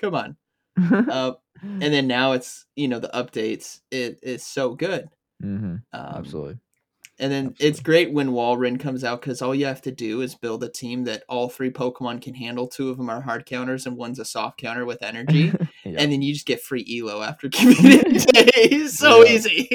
come 0.00 0.14
on. 0.14 0.36
Uh, 1.10 1.32
and 1.62 1.94
then 1.94 2.06
now 2.06 2.32
it's 2.32 2.66
you 2.76 2.88
know 2.88 2.98
the 2.98 3.10
updates. 3.14 3.80
It 3.90 4.18
is 4.22 4.44
so 4.44 4.74
good. 4.74 5.08
hmm 5.40 5.56
Um, 5.66 5.80
absolutely. 5.92 6.58
And 7.20 7.30
then 7.30 7.44
Absolutely. 7.46 7.66
it's 7.68 7.80
great 7.80 8.12
when 8.12 8.30
Walrein 8.30 8.80
comes 8.80 9.04
out 9.04 9.20
because 9.20 9.40
all 9.40 9.54
you 9.54 9.66
have 9.66 9.80
to 9.82 9.92
do 9.92 10.20
is 10.20 10.34
build 10.34 10.64
a 10.64 10.68
team 10.68 11.04
that 11.04 11.22
all 11.28 11.48
three 11.48 11.70
Pokemon 11.70 12.20
can 12.22 12.34
handle. 12.34 12.66
Two 12.66 12.90
of 12.90 12.96
them 12.96 13.08
are 13.08 13.20
hard 13.20 13.46
counters 13.46 13.86
and 13.86 13.96
one's 13.96 14.18
a 14.18 14.24
soft 14.24 14.58
counter 14.58 14.84
with 14.84 15.00
energy. 15.02 15.52
Yeah. 15.84 16.00
And 16.00 16.10
then 16.10 16.22
you 16.22 16.32
just 16.32 16.46
get 16.46 16.60
free 16.62 16.84
Elo 16.98 17.22
after 17.22 17.48
community 17.52 18.18
day. 18.18 18.86
so 18.88 19.22
Yeah. 19.22 19.32
easy. 19.32 19.68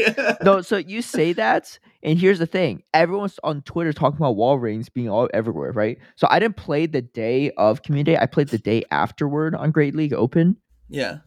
no, 0.43 0.59
so 0.61 0.77
you 0.77 1.01
say 1.03 1.31
that, 1.33 1.77
and 2.03 2.17
here's 2.19 2.39
the 2.39 2.45
thing: 2.45 2.83
everyone's 2.93 3.39
on 3.43 3.61
Twitter 3.63 3.93
talking 3.93 4.17
about 4.17 4.35
Walreins 4.35 4.91
being 4.93 5.09
all 5.09 5.29
everywhere, 5.33 5.71
right? 5.71 5.97
So 6.15 6.27
I 6.29 6.39
didn't 6.39 6.57
play 6.57 6.85
the 6.85 7.01
day 7.01 7.51
of 7.57 7.83
Community 7.83 8.17
I 8.17 8.25
played 8.25 8.49
the 8.49 8.57
day 8.57 8.83
afterward 8.91 9.55
on 9.55 9.71
Great 9.71 9.95
League 9.95 10.13
Open. 10.13 10.57
yeah. 10.89 11.17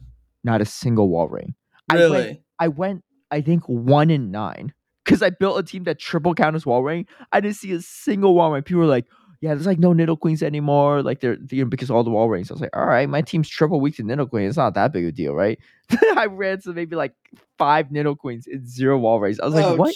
Not 0.44 0.61
a 0.61 0.64
single 0.64 1.08
Walrein. 1.08 1.54
I 1.88 1.94
went- 1.96 2.12
Really? 2.12 2.42
I 2.58 2.68
went, 2.68 3.04
I 3.30 3.40
think, 3.42 3.62
one 3.68 4.11
in 4.11 4.30
nine 4.32 4.72
because 5.04 5.22
I 5.22 5.30
built 5.30 5.58
a 5.58 5.62
team 5.62 5.85
that 5.85 5.98
triple 6.00 6.35
counters 6.35 6.64
ring. 6.66 7.06
I 7.33 7.40
didn't 7.40 7.56
see 7.56 7.73
a 7.73 7.81
single 7.81 8.35
Walrein. 8.35 8.64
People 8.64 8.81
were 8.81 8.87
like, 8.87 9.06
"Yeah, 9.42 9.54
there's 9.54 9.66
like 9.66 9.78
no 9.78 9.92
Nidoqueens 9.92 10.42
anymore." 10.42 11.02
Like 11.02 11.20
they're 11.20 11.36
you 11.50 11.64
know, 11.64 11.68
because 11.68 11.90
all 11.90 12.04
the 12.04 12.10
Walreins. 12.10 12.50
I 12.50 12.54
was 12.54 12.62
like, 12.62 12.74
"All 12.74 12.86
right, 12.86 13.08
my 13.08 13.20
team's 13.20 13.48
triple 13.48 13.80
weak 13.80 13.96
to 13.96 14.02
Nidoqueen. 14.02 14.48
It's 14.48 14.56
not 14.56 14.72
that 14.74 14.92
big 14.92 15.04
a 15.04 15.12
deal, 15.12 15.34
right?" 15.34 15.58
I 16.16 16.26
ran 16.26 16.60
to 16.62 16.72
maybe 16.72 16.96
like 16.96 17.12
five 17.58 17.88
Nidoqueens 17.88 18.46
and 18.46 18.66
zero 18.66 18.98
Walreins. 18.98 19.40
I 19.40 19.44
was 19.44 19.54
like, 19.54 19.64
oh, 19.64 19.76
"What. 19.76 19.94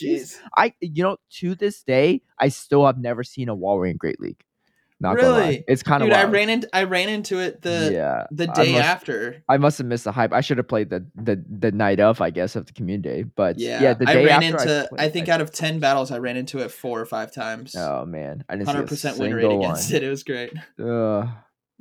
I 0.56 0.74
you 0.80 1.02
know 1.02 1.16
to 1.38 1.54
this 1.54 1.82
day 1.82 2.20
I 2.38 2.48
still 2.48 2.84
have 2.84 2.98
never 2.98 3.24
seen 3.24 3.48
a 3.48 3.56
Walrein 3.56 3.92
in 3.92 3.96
Great 3.96 4.20
League. 4.20 4.44
Not. 4.98 5.16
Really? 5.16 5.62
it's 5.68 5.82
kind 5.82 6.02
of 6.02 6.08
Dude, 6.08 6.16
I 6.16 6.24
ran 6.24 6.48
into 6.48 6.68
I 6.74 6.84
ran 6.84 7.10
into 7.10 7.38
it 7.38 7.60
the 7.60 7.90
yeah. 7.92 8.24
the 8.30 8.50
I 8.50 8.64
day 8.64 8.72
must- 8.72 8.84
after. 8.84 9.42
I 9.48 9.58
must 9.58 9.76
have 9.76 9.86
missed 9.86 10.04
the 10.04 10.12
hype. 10.12 10.32
I 10.32 10.40
should 10.40 10.56
have 10.56 10.68
played 10.68 10.88
the 10.88 11.06
the 11.14 11.44
the 11.50 11.70
night 11.70 12.00
of, 12.00 12.22
I 12.22 12.30
guess, 12.30 12.56
of 12.56 12.64
the 12.64 12.72
community 12.72 13.08
day. 13.08 13.22
But 13.36 13.58
Yeah. 13.58 13.82
yeah, 13.82 13.94
the 13.94 14.08
I 14.08 14.14
ran 14.24 14.42
after 14.42 14.46
into 14.62 14.84
I, 14.84 14.96
played, 14.96 15.12
think 15.12 15.28
I- 15.28 15.32
out 15.32 15.40
of 15.42 15.52
ten 15.52 15.80
battles 15.80 16.10
I 16.10 16.18
ran 16.18 16.38
into 16.38 16.60
it 16.60 16.70
four 16.70 16.98
or 16.98 17.04
five 17.04 17.30
times. 17.30 17.76
Oh 17.76 18.06
man, 18.06 18.42
I 18.48 18.56
didn't 18.56 18.68
Hundred 18.68 18.88
percent 18.88 19.18
win 19.18 19.34
rate 19.34 19.44
against 19.44 19.90
one. 19.92 19.96
it. 19.96 20.02
It 20.02 20.08
was 20.08 20.24
great. 20.24 20.54
Ugh, 20.82 21.28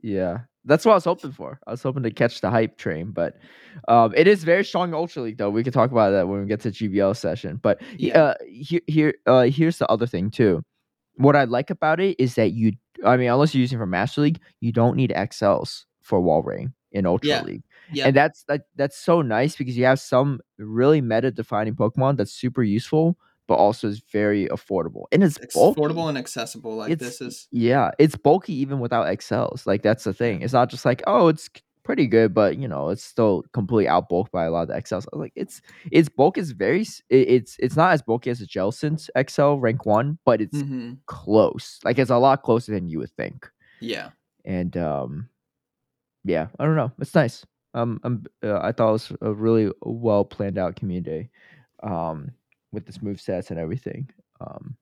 yeah, 0.04 0.40
that's 0.66 0.84
what 0.86 0.92
I 0.92 0.96
was 0.96 1.06
hoping 1.06 1.32
for. 1.32 1.60
I 1.66 1.72
was 1.72 1.82
hoping 1.84 2.04
to 2.04 2.12
catch 2.12 2.42
the 2.42 2.50
hype 2.50 2.78
train, 2.78 3.12
but 3.12 3.38
um, 3.88 4.14
it 4.16 4.28
is 4.28 4.44
very 4.44 4.66
strong 4.66 4.94
Ultra 4.94 5.22
League 5.24 5.38
though. 5.38 5.50
We 5.50 5.64
can 5.64 5.72
talk 5.72 5.90
about 5.92 6.12
that 6.12 6.28
when 6.28 6.42
we 6.42 6.48
get 6.48 6.60
to 6.62 6.70
GBL 6.70 7.16
session. 7.16 7.62
But 7.64 7.82
Yeah. 7.98 8.20
uh, 8.22 8.34
here, 8.46 8.82
here, 8.88 9.14
uh, 9.26 9.44
here's 9.44 9.78
the 9.78 9.88
other 9.90 10.06
thing 10.06 10.32
too. 10.32 10.64
What 11.16 11.38
I 11.38 11.46
like 11.46 11.70
about 11.70 12.02
it 12.02 12.20
is 12.20 12.36
that 12.36 12.52
you, 12.52 12.74
I 13.04 13.18
mean, 13.18 13.30
unless 13.30 13.54
you're 13.54 13.62
using 13.62 13.78
for 13.80 13.86
Master 13.86 14.22
League, 14.22 14.40
you 14.62 14.72
don't 14.72 14.96
need 14.96 15.12
XLs 15.16 15.86
for 16.02 16.22
Walrein 16.22 16.74
in 16.92 17.06
Ultra 17.06 17.28
Yeah. 17.30 17.42
League, 17.44 17.64
Yeah. 17.92 18.08
and 18.08 18.16
that's 18.16 18.44
that, 18.44 18.68
that's 18.76 18.98
so 18.98 19.22
nice 19.22 19.56
because 19.56 19.76
you 19.78 19.86
have 19.86 20.00
some 20.00 20.40
really 20.58 21.02
meta 21.02 21.32
defining 21.32 21.76
Pokemon 21.76 22.16
that's 22.18 22.32
super 22.32 22.64
useful, 22.64 23.18
but 23.48 23.56
also 23.56 23.88
is 23.90 24.02
very 24.12 24.48
affordable 24.48 25.04
and 25.12 25.24
it's 25.24 25.38
It's 25.38 25.56
affordable 25.56 26.08
and 26.08 26.18
accessible. 26.18 26.76
Like 26.78 26.92
It's- 26.92 27.20
this 27.20 27.28
is 27.28 27.48
Yeah, 27.52 27.92
it's 28.00 28.16
bulky 28.16 28.54
even 28.54 28.80
without 28.80 29.08
XLs. 29.08 29.66
Like 29.68 29.82
that's 29.84 30.04
the 30.06 30.14
thing. 30.14 30.42
It's 30.42 30.54
not 30.54 30.70
just 30.70 30.86
like 30.86 31.04
oh, 31.06 31.28
it's 31.28 31.50
pretty 31.86 32.08
good, 32.08 32.34
but 32.34 32.58
you 32.58 32.68
know, 32.68 32.90
it's 32.90 33.04
still 33.04 33.44
completely 33.54 33.90
outbulked 33.90 34.32
by 34.32 34.46
a 34.46 34.52
lot 34.52 34.64
of 34.64 34.68
the 34.70 34.76
XLs. 34.76 35.06
I 35.14 35.16
was 35.16 35.22
Like 35.22 35.34
it's 35.36 35.62
its 35.92 36.10
bulk 36.10 36.38
is 36.38 36.52
very. 36.52 36.82
it- 36.82 37.30
It's 37.30 37.56
it's 37.60 37.78
not 37.78 37.94
as 37.94 38.02
bulky 38.02 38.30
as 38.32 38.42
a 38.42 38.48
Jellicent's 38.48 39.10
XL 39.16 39.54
rank 39.62 39.86
one, 39.86 40.18
but 40.26 40.42
it's 40.42 40.62
hmm 40.62 40.94
close. 41.06 41.80
Like 41.86 42.00
it's 42.00 42.10
a 42.12 42.18
lot 42.18 42.42
closer 42.44 42.74
than 42.74 42.90
you 42.90 43.00
would 43.00 43.12
think. 43.12 43.50
yeah. 43.80 44.10
And 44.44 44.76
um, 44.78 45.30
yeah, 46.24 46.48
I 46.60 46.66
don't 46.66 46.76
know. 46.76 46.92
It's 47.00 47.16
nice. 47.16 47.46
Um, 47.74 48.00
I'm, 48.04 48.26
uh, 48.44 48.60
I 48.62 48.72
thought 48.72 48.90
it 48.90 48.92
was 48.94 49.12
a 49.22 49.34
really 49.34 49.72
well 49.82 50.24
planned 50.26 50.58
out 50.58 50.76
community, 50.78 51.30
um, 51.84 52.32
with 52.72 52.86
this 52.86 53.02
move 53.02 53.20
sets 53.20 53.52
and 53.52 53.60
everything. 53.60 54.10
Um, 54.42 54.78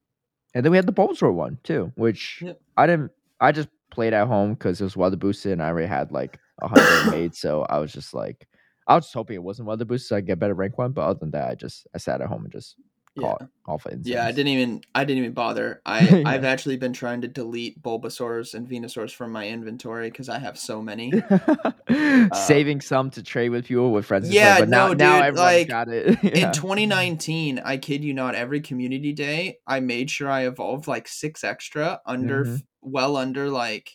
and 0.53 0.63
then 0.63 0.71
we 0.71 0.77
had 0.77 0.85
the 0.85 0.93
Bulbasaur 0.93 1.33
one 1.33 1.57
too, 1.63 1.91
which 1.95 2.41
Yep. 2.41 2.61
I 2.77 2.87
didn't. 2.87 3.11
I 3.39 3.51
just 3.51 3.69
played 3.91 4.13
at 4.13 4.27
home 4.27 4.53
because 4.53 4.79
it 4.79 4.83
was 4.83 4.95
weather 4.95 5.17
boosted, 5.17 5.53
and 5.53 5.61
I 5.63 5.67
already 5.69 5.87
had 5.87 6.11
like 6.11 6.39
a 6.61 6.67
hundred 6.67 7.11
made, 7.11 7.35
so 7.35 7.63
I 7.69 7.79
was 7.79 7.91
just 7.91 8.13
like, 8.13 8.47
I 8.87 8.95
was 8.95 9.05
just 9.05 9.13
hoping 9.13 9.35
it 9.35 9.43
wasn't 9.43 9.67
weather 9.67 9.85
boosted, 9.85 10.07
so 10.09 10.15
I 10.17 10.21
get 10.21 10.39
better 10.39 10.53
rank 10.53 10.77
one. 10.77 10.91
But 10.91 11.01
other 11.01 11.19
than 11.19 11.31
that, 11.31 11.49
I 11.49 11.55
just 11.55 11.87
I 11.95 11.97
sat 11.97 12.21
at 12.21 12.27
home 12.27 12.43
and 12.43 12.51
just 12.51 12.75
Yeah. 13.15 13.27
caught 13.27 13.47
alpha 13.69 13.89
incense. 13.89 14.07
Yeah, 14.07 14.25
I 14.25 14.31
didn't 14.31 14.47
even 14.49 14.81
I 14.93 15.05
didn't 15.05 15.19
even 15.23 15.33
bother. 15.33 15.81
I 15.85 16.01
Yeah. 16.07 16.23
I've 16.25 16.43
actually 16.43 16.77
been 16.77 16.93
trying 16.93 17.21
to 17.21 17.27
delete 17.27 17.81
Bulbasaurs 17.81 18.53
and 18.53 18.67
Venusaurs 18.67 19.13
from 19.13 19.31
my 19.31 19.47
inventory 19.47 20.09
because 20.09 20.29
I 20.29 20.39
have 20.39 20.57
so 20.59 20.81
many. 20.81 21.11
saving 22.33 22.81
some 22.81 23.09
to 23.11 23.23
trade 23.23 23.49
with 23.49 23.65
people 23.65 23.91
with 23.91 24.05
friends. 24.05 24.27
and 24.27 24.35
Uh, 24.35 24.39
yeah, 24.39 24.59
but 24.59 24.69
now 24.69 24.87
no, 24.87 24.93
now 24.93 25.15
dude, 25.17 25.25
everyone's 25.25 25.39
like, 25.39 25.67
got 25.67 25.87
it. 25.89 26.17
yeah. 26.23 26.47
In 26.47 26.51
2019, 26.53 27.59
I 27.63 27.77
kid 27.77 28.03
you 28.03 28.13
not, 28.13 28.35
every 28.35 28.61
community 28.61 29.13
day, 29.13 29.57
I 29.67 29.79
made 29.79 30.09
sure 30.09 30.29
I 30.29 30.45
evolved 30.47 30.87
like 30.87 31.07
six 31.07 31.43
extra 31.43 32.01
under, 32.05 32.45
Mhm. 32.45 32.63
well 32.81 33.15
under 33.17 33.49
like 33.49 33.91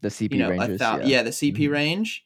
the 0.00 0.08
CP 0.08 0.32
you 0.32 0.38
know 0.42 0.50
ranges. 0.50 0.78
thousand. 0.80 1.08
yeah. 1.08 1.16
Yeah. 1.18 1.22
the 1.22 1.30
CP 1.30 1.56
Mhm. 1.68 1.70
range. 1.72 2.24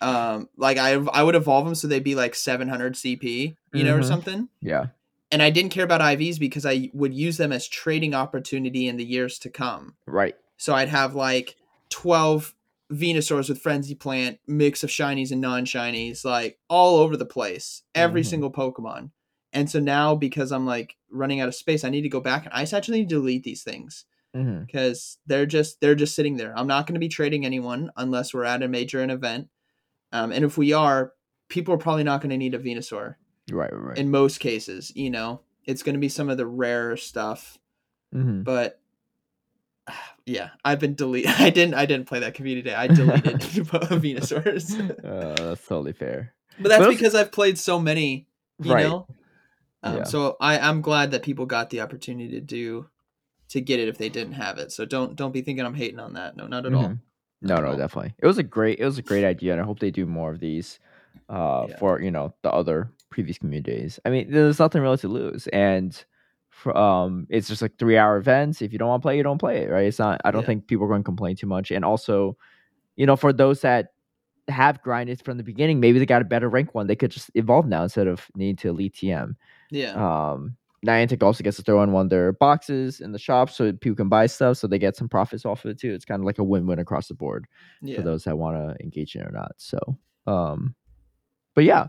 Um, 0.00 0.48
like 0.56 0.76
I 0.78 0.92
I 1.12 1.22
would 1.22 1.34
evolve 1.34 1.64
them 1.64 1.74
so 1.74 1.88
they'd 1.88 2.04
be 2.04 2.14
like 2.14 2.34
700 2.34 2.94
CP, 2.94 3.56
you 3.72 3.84
know, 3.84 3.96
or 3.96 4.00
Mhm. 4.00 4.04
something. 4.08 4.48
yeah, 4.60 4.86
And 5.32 5.42
I 5.42 5.50
didn't 5.50 5.70
care 5.72 5.84
about 5.84 6.00
IVs 6.02 6.38
because 6.38 6.66
I 6.66 6.90
would 6.92 7.14
use 7.14 7.36
them 7.38 7.50
as 7.52 7.66
trading 7.66 8.14
opportunity 8.14 8.86
in 8.88 8.96
the 8.96 9.04
years 9.04 9.38
to 9.40 9.50
come. 9.50 9.96
right. 10.06 10.34
So 10.58 10.74
I'd 10.74 10.88
have 10.88 11.14
like 11.14 11.56
12 11.90 12.54
Venusaurs 12.92 13.48
with 13.48 13.60
Frenzy 13.60 13.94
Plant, 13.94 14.38
mix 14.46 14.84
of 14.84 14.90
shinies 14.90 15.32
and 15.32 15.40
non 15.40 15.64
shinies, 15.64 16.24
like 16.24 16.58
all 16.68 16.98
over 16.98 17.16
the 17.16 17.26
place, 17.26 17.82
every 17.94 18.22
Mhm. 18.22 18.26
single 18.26 18.50
Pokemon. 18.52 19.10
And 19.52 19.68
so 19.70 19.80
now, 19.80 20.14
because 20.14 20.52
I'm 20.52 20.66
like 20.66 20.96
running 21.10 21.40
out 21.40 21.48
of 21.48 21.54
space, 21.54 21.82
I 21.84 21.90
need 21.90 22.02
to 22.02 22.08
go 22.08 22.20
back 22.20 22.44
and 22.44 22.52
I 22.54 22.62
actually 22.62 23.00
need 23.00 23.08
to 23.08 23.16
delete 23.16 23.42
these 23.44 23.62
things 23.64 24.04
hmm 24.36 24.64
because 24.64 25.18
they're 25.26 25.46
just 25.46 25.80
they're 25.80 25.94
just 25.94 26.14
sitting 26.14 26.36
there. 26.36 26.52
I'm 26.58 26.66
not 26.66 26.86
going 26.86 26.94
to 26.94 27.00
be 27.00 27.08
trading 27.08 27.46
anyone 27.46 27.90
unless 27.96 28.34
we're 28.34 28.44
at 28.44 28.62
a 28.62 28.68
major 28.68 29.00
an 29.02 29.10
event. 29.10 29.48
Um, 30.12 30.32
and 30.32 30.44
if 30.44 30.56
we 30.58 30.72
are, 30.72 31.12
people 31.48 31.74
are 31.74 31.78
probably 31.78 32.04
not 32.04 32.20
going 32.20 32.30
to 32.30 32.36
need 32.36 32.54
a 32.54 32.58
Venusaur 32.58 33.16
Right, 33.50 33.72
right, 33.72 33.82
right. 33.82 33.98
in 33.98 34.10
most 34.10 34.38
cases. 34.40 34.92
You 34.94 35.10
know, 35.10 35.40
it's 35.64 35.82
going 35.82 35.94
to 35.94 36.00
be 36.00 36.08
some 36.08 36.28
of 36.28 36.36
the 36.36 36.46
rarer 36.46 36.96
stuff 36.96 37.58
hmm 38.12 38.42
but 38.42 38.80
yeah, 40.26 40.50
I've 40.64 40.80
been 40.80 40.94
delete. 40.94 41.28
I 41.40 41.50
didn't. 41.50 41.74
I 41.74 41.86
didn't 41.86 42.06
play 42.06 42.20
that 42.20 42.34
community 42.34 42.68
day. 42.70 42.74
I 42.74 42.88
deleted 42.88 43.40
Venusaurs, 43.40 44.78
uh, 45.04 45.48
that's 45.48 45.66
totally 45.66 45.92
fair. 45.92 46.34
but 46.58 46.68
that's 46.70 46.80
But 46.86 46.90
because 46.90 47.14
I've 47.14 47.32
played 47.32 47.58
so 47.58 47.78
many. 47.78 48.26
You 48.62 48.72
Right. 48.72 48.84
know, 48.84 49.06
um, 49.82 49.96
Yeah. 49.98 50.04
so 50.04 50.36
I 50.40 50.58
I'm 50.58 50.80
glad 50.80 51.10
that 51.10 51.22
people 51.22 51.44
got 51.46 51.70
the 51.70 51.82
opportunity 51.82 52.30
to 52.30 52.40
do 52.40 52.88
to 53.48 53.60
get 53.60 53.78
it 53.80 53.88
if 53.88 53.98
they 53.98 54.08
didn't 54.08 54.34
have 54.34 54.58
it. 54.58 54.72
So 54.72 54.84
don't 54.84 55.16
don't 55.16 55.32
be 55.32 55.42
thinking 55.42 55.64
I'm 55.64 55.74
hating 55.74 56.00
on 56.00 56.14
that. 56.14 56.36
No, 56.36 56.46
not 56.46 56.66
at 56.66 56.74
all. 56.74 56.88
Mhm. 56.88 56.98
No, 57.42 57.60
no, 57.60 57.68
all. 57.68 57.76
definitely. 57.76 58.14
It 58.18 58.26
was 58.26 58.38
a 58.38 58.42
great, 58.42 58.78
it 58.78 58.84
was 58.84 58.98
a 58.98 59.02
great 59.02 59.24
idea, 59.24 59.52
and 59.52 59.60
I 59.60 59.64
hope 59.64 59.78
they 59.78 59.90
do 59.90 60.06
more 60.06 60.32
of 60.32 60.40
these, 60.40 60.80
uh, 61.28 61.66
Yeah. 61.68 61.76
for 61.76 62.00
you 62.00 62.10
know 62.10 62.34
the 62.42 62.50
other 62.52 62.90
previous 63.10 63.38
communities. 63.38 64.00
I 64.04 64.10
mean, 64.10 64.30
there's 64.30 64.58
nothing 64.58 64.82
really 64.82 64.96
to 64.98 65.08
lose, 65.08 65.46
and 65.48 66.02
for, 66.48 66.76
um, 66.76 67.26
it's 67.28 67.46
just 67.48 67.60
like 67.60 67.76
three 67.78 67.98
hour 67.98 68.16
events. 68.16 68.62
If 68.62 68.72
you 68.72 68.78
don't 68.78 68.88
want 68.88 69.02
to 69.02 69.04
play, 69.06 69.16
you 69.18 69.22
don't 69.22 69.38
play 69.38 69.58
it, 69.64 69.70
right? 69.70 69.86
It's 69.86 69.98
not. 69.98 70.20
I 70.24 70.30
don't 70.30 70.40
Yeah. 70.42 70.46
think 70.46 70.66
people 70.66 70.86
are 70.86 70.88
going 70.88 71.02
to 71.02 71.04
complain 71.04 71.36
too 71.36 71.46
much, 71.46 71.70
and 71.70 71.84
also, 71.84 72.36
you 72.96 73.04
know, 73.06 73.16
for 73.16 73.32
those 73.32 73.60
that 73.60 73.92
have 74.48 74.80
grinded 74.82 75.20
from 75.22 75.36
the 75.36 75.42
beginning, 75.44 75.78
maybe 75.80 75.98
they 75.98 76.06
got 76.06 76.22
a 76.22 76.24
better 76.24 76.48
rank 76.48 76.74
one. 76.74 76.86
They 76.86 76.96
could 76.96 77.10
just 77.10 77.30
evolve 77.34 77.66
now 77.66 77.82
instead 77.82 78.06
of 78.06 78.26
needing 78.34 78.56
to 78.56 78.68
elite 78.70 78.94
TM. 78.94 79.36
Yeah, 79.70 79.92
Um, 80.32 80.56
Niantic 80.86 81.22
also 81.22 81.42
gets 81.42 81.56
to 81.56 81.62
throw 81.62 81.82
in 81.82 81.92
one 81.92 82.06
of 82.06 82.10
their 82.10 82.32
boxes 82.32 83.00
in 83.00 83.12
the 83.12 83.18
shop 83.18 83.50
so 83.50 83.72
people 83.72 83.96
can 83.96 84.08
buy 84.08 84.26
stuff, 84.26 84.58
so 84.58 84.66
they 84.66 84.78
get 84.78 84.96
some 84.96 85.08
profits 85.08 85.44
off 85.44 85.64
of 85.64 85.70
it 85.72 85.78
too. 85.78 85.92
It's 85.92 86.04
kind 86.04 86.20
of 86.20 86.26
like 86.26 86.38
a 86.38 86.44
win-win 86.44 86.78
across 86.78 87.08
the 87.08 87.14
board 87.14 87.46
yeah, 87.82 87.96
for 87.96 88.02
those 88.02 88.24
that 88.24 88.38
want 88.38 88.56
to 88.56 88.82
engage 88.82 89.14
in 89.14 89.22
it 89.22 89.28
or 89.28 89.32
not. 89.32 89.52
So, 89.56 89.78
um, 90.26 90.74
but 91.54 91.64
yeah, 91.64 91.86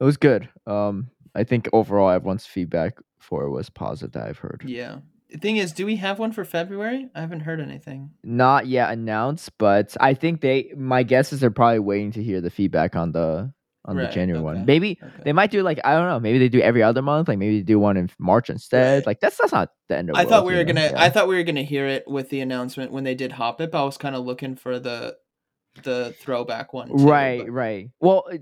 it 0.00 0.04
was 0.04 0.16
good. 0.16 0.48
Um, 0.66 1.10
I 1.34 1.44
think 1.44 1.68
overall 1.72 2.10
everyone's 2.10 2.46
feedback 2.46 2.98
for 3.20 3.44
it 3.44 3.50
was 3.50 3.70
positive 3.70 4.12
that 4.12 4.26
I've 4.28 4.38
heard. 4.38 4.64
yeah. 4.66 4.98
The 5.30 5.38
thing 5.38 5.56
is, 5.56 5.72
do 5.72 5.86
we 5.86 5.96
have 5.96 6.18
one 6.18 6.32
for 6.32 6.44
February? 6.44 7.08
I 7.14 7.20
haven't 7.22 7.40
heard 7.40 7.58
anything. 7.58 8.10
Not 8.22 8.66
yet 8.66 8.92
announced, 8.92 9.56
but 9.56 9.96
I 9.98 10.12
think 10.12 10.42
they. 10.42 10.74
My 10.76 11.04
guess 11.04 11.32
is 11.32 11.40
they're 11.40 11.50
probably 11.50 11.78
waiting 11.78 12.12
to 12.12 12.22
hear 12.22 12.42
the 12.42 12.50
feedback 12.50 12.96
on 12.96 13.12
the 13.12 13.50
on 13.84 13.96
Right, 13.96 14.06
the 14.08 14.12
January 14.14 14.42
one. 14.42 14.64
Maybe 14.64 14.98
Okay. 15.02 15.22
they 15.24 15.32
might 15.32 15.50
do 15.50 15.62
like 15.62 15.80
I 15.84 15.94
don't 15.94 16.06
know. 16.08 16.20
Maybe 16.20 16.38
they 16.38 16.48
do 16.48 16.60
every 16.60 16.82
other 16.82 17.02
month. 17.02 17.28
Like 17.28 17.38
maybe 17.38 17.58
they 17.58 17.64
do 17.64 17.78
one 17.80 17.96
in 17.96 18.10
March 18.18 18.48
instead. 18.50 18.98
Right. 18.98 19.06
Like 19.06 19.20
that's 19.20 19.36
that's 19.38 19.52
not 19.52 19.70
the 19.88 19.96
end 19.98 20.10
of. 20.10 20.16
I 20.16 20.24
the 20.24 20.30
thought 20.30 20.44
world, 20.44 20.46
we 20.46 20.52
you 20.52 20.58
were 20.60 20.64
know? 20.64 20.72
gonna. 20.74 20.92
Yeah. 20.92 21.02
I 21.02 21.10
thought 21.10 21.26
we 21.28 21.34
were 21.36 21.42
gonna 21.42 21.62
hear 21.62 21.86
it 21.88 22.04
with 22.06 22.28
the 22.30 22.40
announcement 22.40 22.92
when 22.92 23.04
they 23.04 23.14
did 23.14 23.32
Hoppip. 23.32 23.70
But 23.72 23.82
I 23.82 23.84
was 23.84 23.96
kind 23.96 24.14
of 24.14 24.24
looking 24.24 24.54
for 24.56 24.78
the 24.78 25.16
the 25.82 26.14
throwback 26.20 26.72
one. 26.72 26.88
too, 26.88 26.94
right, 26.96 27.40
but- 27.46 27.50
right. 27.50 27.90
Well, 28.00 28.24
uh, 28.32 28.38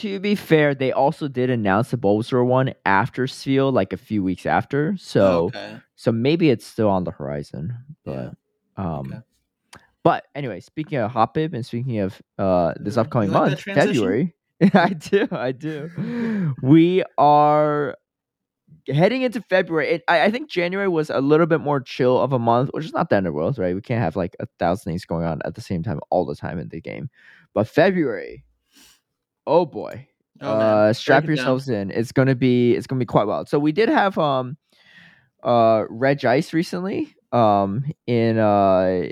to 0.00 0.18
be 0.20 0.34
fair, 0.34 0.74
they 0.74 0.92
also 0.92 1.28
did 1.28 1.50
announce 1.50 1.90
the 1.90 1.96
Bulbasaur 1.98 2.44
one 2.44 2.74
after 2.84 3.26
Seal, 3.26 3.70
like 3.72 3.92
a 3.92 3.96
few 3.96 4.22
weeks 4.22 4.44
after. 4.46 4.94
So, 4.98 5.44
okay. 5.46 5.76
so 5.96 6.10
maybe 6.12 6.50
it's 6.50 6.66
still 6.66 6.88
on 6.88 7.04
the 7.04 7.10
horizon. 7.10 7.76
But, 8.04 8.12
Yeah, 8.12 8.98
um, 8.98 9.06
okay. 9.12 9.82
but 10.02 10.26
anyway, 10.34 10.60
speaking 10.60 10.98
of 10.98 11.12
Hoppip 11.12 11.54
and 11.54 11.64
speaking 11.64 11.98
of 12.00 12.20
uh 12.38 12.74
this 12.78 12.96
Uh, 12.96 13.02
upcoming 13.02 13.30
like 13.30 13.50
month. 13.52 13.60
February. 13.60 14.34
I 14.74 14.90
do, 14.90 15.28
I 15.30 15.52
do. 15.52 16.54
we 16.62 17.02
are 17.18 17.96
heading 18.88 19.22
into 19.22 19.40
February. 19.42 19.88
It, 19.88 20.02
I, 20.08 20.22
I 20.22 20.30
think 20.30 20.50
January 20.50 20.88
was 20.88 21.10
a 21.10 21.20
little 21.20 21.46
bit 21.46 21.60
more 21.60 21.80
chill 21.80 22.18
of 22.20 22.32
a 22.32 22.38
month, 22.38 22.70
which 22.72 22.84
is 22.84 22.92
not 22.92 23.08
the 23.10 23.16
end 23.16 23.26
of 23.26 23.32
the 23.32 23.36
world, 23.36 23.58
right? 23.58 23.74
We 23.74 23.80
can't 23.80 24.02
have 24.02 24.16
like 24.16 24.36
a 24.40 24.46
thousand 24.58 24.90
things 24.90 25.04
going 25.04 25.24
on 25.24 25.40
at 25.44 25.54
the 25.54 25.60
same 25.60 25.82
time 25.82 26.00
all 26.10 26.26
the 26.26 26.34
time 26.36 26.58
in 26.58 26.68
the 26.68 26.80
game. 26.80 27.08
But 27.54 27.68
February, 27.68 28.44
oh 29.46 29.66
boy, 29.66 30.08
Oh, 30.42 30.46
uh, 30.52 30.92
strap 30.92 31.24
it 31.24 31.26
down. 31.28 31.36
yourselves 31.36 31.68
in. 31.68 31.90
It's 31.90 32.12
gonna 32.12 32.34
be 32.34 32.74
it's 32.74 32.86
gonna 32.86 32.98
be 33.00 33.06
quite 33.06 33.26
wild. 33.26 33.48
So 33.48 33.58
we 33.58 33.72
did 33.72 33.88
have 33.88 34.16
um 34.18 34.56
uh 35.42 35.84
Regice 35.90 36.52
recently 36.52 37.14
um 37.32 37.84
in 38.06 38.38
uh 38.38 39.08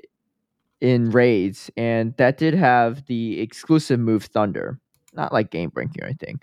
in 0.81 1.11
raids, 1.11 1.71
and 1.77 2.15
that 2.19 2.39
did 2.39 2.55
have 2.55 3.07
the 3.07 3.41
exclusive 3.41 4.01
move 4.01 4.25
Thunder. 4.25 4.79
Not 5.19 5.33
like 5.33 5.51
game 5.51 5.69
breaking 5.69 6.03
or 6.03 6.07
anything. 6.07 6.41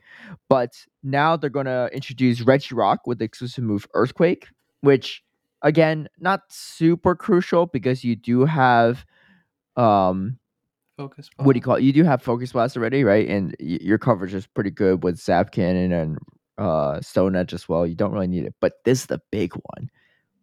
But 0.50 0.86
now 1.02 1.36
they're 1.38 1.50
gonna 1.50 1.90
introduce 1.94 2.42
Regirock 2.42 3.00
with 3.08 3.18
the 3.20 3.26
exclusive 3.26 3.64
move 3.64 3.88
Earthquake, 3.96 4.50
which 4.82 5.24
again, 5.64 6.08
not 6.20 6.42
super 6.50 7.16
crucial 7.16 7.66
because 7.66 8.04
you 8.04 8.16
do 8.16 8.46
have 8.46 9.06
um 9.78 10.38
Focus. 10.98 11.30
what 11.38 11.54
do 11.54 11.58
you 11.58 11.62
call 11.62 11.76
it? 11.76 11.84
You 11.84 11.92
do 11.92 12.04
have 12.06 12.22
focus 12.22 12.54
blast 12.54 12.78
already, 12.78 13.04
right? 13.04 13.28
And 13.28 13.56
y- 13.60 13.80
your 13.82 13.98
coverage 13.98 14.34
is 14.34 14.48
pretty 14.48 14.72
good 14.72 15.04
with 15.04 15.20
Zap 15.20 15.52
Cannon 15.52 15.92
and 15.92 16.18
uh 16.58 17.02
Stone 17.02 17.36
Edge 17.36 17.54
as 17.54 17.68
well. 17.68 17.86
You 17.88 17.96
don't 17.96 18.14
really 18.14 18.28
need 18.28 18.46
it, 18.46 18.56
but 18.62 18.74
this 18.86 19.02
is 19.02 19.06
the 19.08 19.22
big 19.32 19.54
one. 19.54 19.90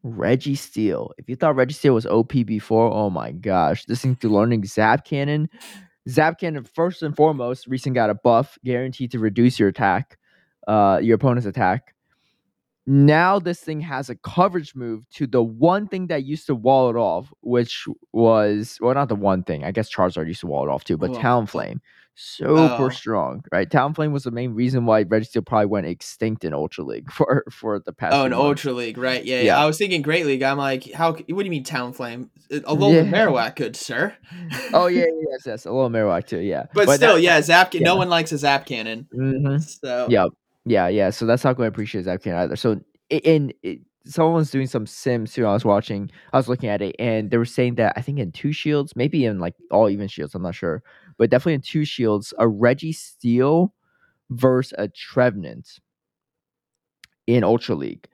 Registeel. 0.04 1.10
If 1.18 1.28
you 1.28 1.36
thought 1.36 1.54
Registeel 1.54 1.94
was 1.94 2.06
OP 2.06 2.32
before, 2.44 2.92
oh 2.92 3.08
my 3.10 3.32
gosh, 3.32 3.84
this 3.84 4.02
thing 4.02 4.16
to 4.16 4.28
learning 4.28 4.64
Zap 4.64 5.04
Cannon. 5.04 5.48
Zap 6.08 6.38
Cannon, 6.40 6.64
first 6.64 7.02
and 7.02 7.14
foremost, 7.16 7.66
recent 7.66 7.94
got 7.94 8.10
a 8.10 8.14
buff 8.14 8.58
guaranteed 8.64 9.12
to 9.12 9.18
reduce 9.18 9.58
your 9.58 9.68
attack, 9.68 10.18
uh, 10.66 10.98
your 11.02 11.14
opponent's 11.16 11.46
attack. 11.46 11.94
now 12.86 13.38
this 13.38 13.60
thing 13.60 13.80
has 13.80 14.10
a 14.10 14.16
coverage 14.16 14.74
move 14.74 15.08
to 15.10 15.26
the 15.26 15.42
one 15.42 15.86
thing 15.86 16.08
that 16.08 16.24
used 16.24 16.46
to 16.46 16.54
wall 16.54 16.90
it 16.90 16.96
off, 16.96 17.32
which 17.42 17.86
was 18.12 18.78
well, 18.80 18.94
not 18.94 19.08
the 19.08 19.14
one 19.14 19.44
thing. 19.44 19.62
I 19.64 19.70
guess 19.70 19.92
Charizard 19.94 20.26
used 20.26 20.40
to 20.40 20.48
wall 20.48 20.66
it 20.68 20.70
off 20.72 20.84
too, 20.84 20.96
but 20.96 21.10
Well, 21.10 21.20
Talonflame, 21.20 21.80
super 22.14 22.84
Oh. 22.84 22.88
strong, 22.90 23.42
right? 23.52 23.68
Talonflame 23.68 24.12
was 24.12 24.24
the 24.24 24.30
main 24.30 24.52
reason 24.54 24.84
why 24.86 25.04
Registeel 25.04 25.44
probably 25.46 25.66
went 25.66 25.86
extinct 25.86 26.44
in 26.44 26.52
Ultra 26.54 26.84
League 26.84 27.10
for 27.12 27.44
for 27.50 27.78
the 27.78 27.92
past. 27.92 28.14
Oh, 28.14 28.24
in. 28.26 28.32
Ultra 28.32 28.72
League, 28.72 28.98
right? 28.98 29.24
Yeah, 29.24 29.36
yeah. 29.36 29.42
Yeah. 29.42 29.58
I 29.62 29.66
was 29.66 29.78
thinking 29.78 30.02
Great 30.02 30.26
League. 30.26 30.42
I'm 30.42 30.58
like, 30.58 30.92
how? 30.92 31.12
What 31.12 31.26
do 31.26 31.34
you 31.44 31.50
mean 31.50 31.64
Talonflame? 31.64 32.28
Alola 32.50 32.94
Yeah. 32.94 33.10
Marowak, 33.10 33.56
good 33.56 33.76
sir. 33.76 34.14
Oh 34.72 34.86
yeah, 34.86 35.04
yeah, 35.04 35.06
yes, 35.30 35.40
yes, 35.46 35.64
a 35.66 35.72
little 35.72 35.90
Marowak 35.90 36.26
too, 36.26 36.40
yeah. 36.40 36.64
But, 36.74 36.88
still, 36.90 37.14
that- 37.14 37.22
yeah, 37.22 37.40
Zap. 37.40 37.72
No 37.74 37.96
one 37.96 38.08
likes 38.08 38.32
a 38.32 38.38
Zap 38.38 38.66
Cannon. 38.66 39.06
Mhm. 39.14 39.62
So 39.80 40.06
Yeah, 40.10 40.26
yeah, 40.64 40.88
yeah. 40.88 41.10
So 41.10 41.26
that's 41.26 41.44
not 41.44 41.56
going 41.56 41.66
to 41.66 41.72
appreciate 41.74 42.04
Zapcan 42.04 42.34
either. 42.36 42.56
So 42.56 42.80
in 43.10 43.52
it, 43.62 43.80
someone 44.04 44.34
was 44.34 44.50
doing 44.50 44.66
some 44.66 44.84
sims 44.86 45.32
too. 45.32 45.46
I 45.46 45.52
was 45.52 45.64
watching, 45.64 46.10
I 46.32 46.36
was 46.36 46.48
looking 46.48 46.68
at 46.68 46.82
it, 46.82 46.96
and 46.98 47.30
they 47.30 47.36
were 47.38 47.44
saying 47.44 47.76
that 47.76 47.92
I 47.96 48.02
think 48.02 48.18
in 48.18 48.32
two 48.32 48.52
shields, 48.52 48.96
maybe 48.96 49.24
in 49.24 49.38
like 49.38 49.54
all 49.70 49.88
even 49.88 50.08
shields, 50.08 50.34
I'm 50.34 50.42
not 50.42 50.54
sure, 50.56 50.82
but 51.22 51.30
definitely 51.30 51.54
in 51.54 51.60
two 51.60 51.84
shields, 51.84 52.34
a 52.38 52.46
Registeel 52.46 53.70
versus 54.30 54.72
a 54.76 54.88
Trevenant 54.88 55.78
in 57.28 57.44
Ultra 57.44 57.76
League. 57.76 58.08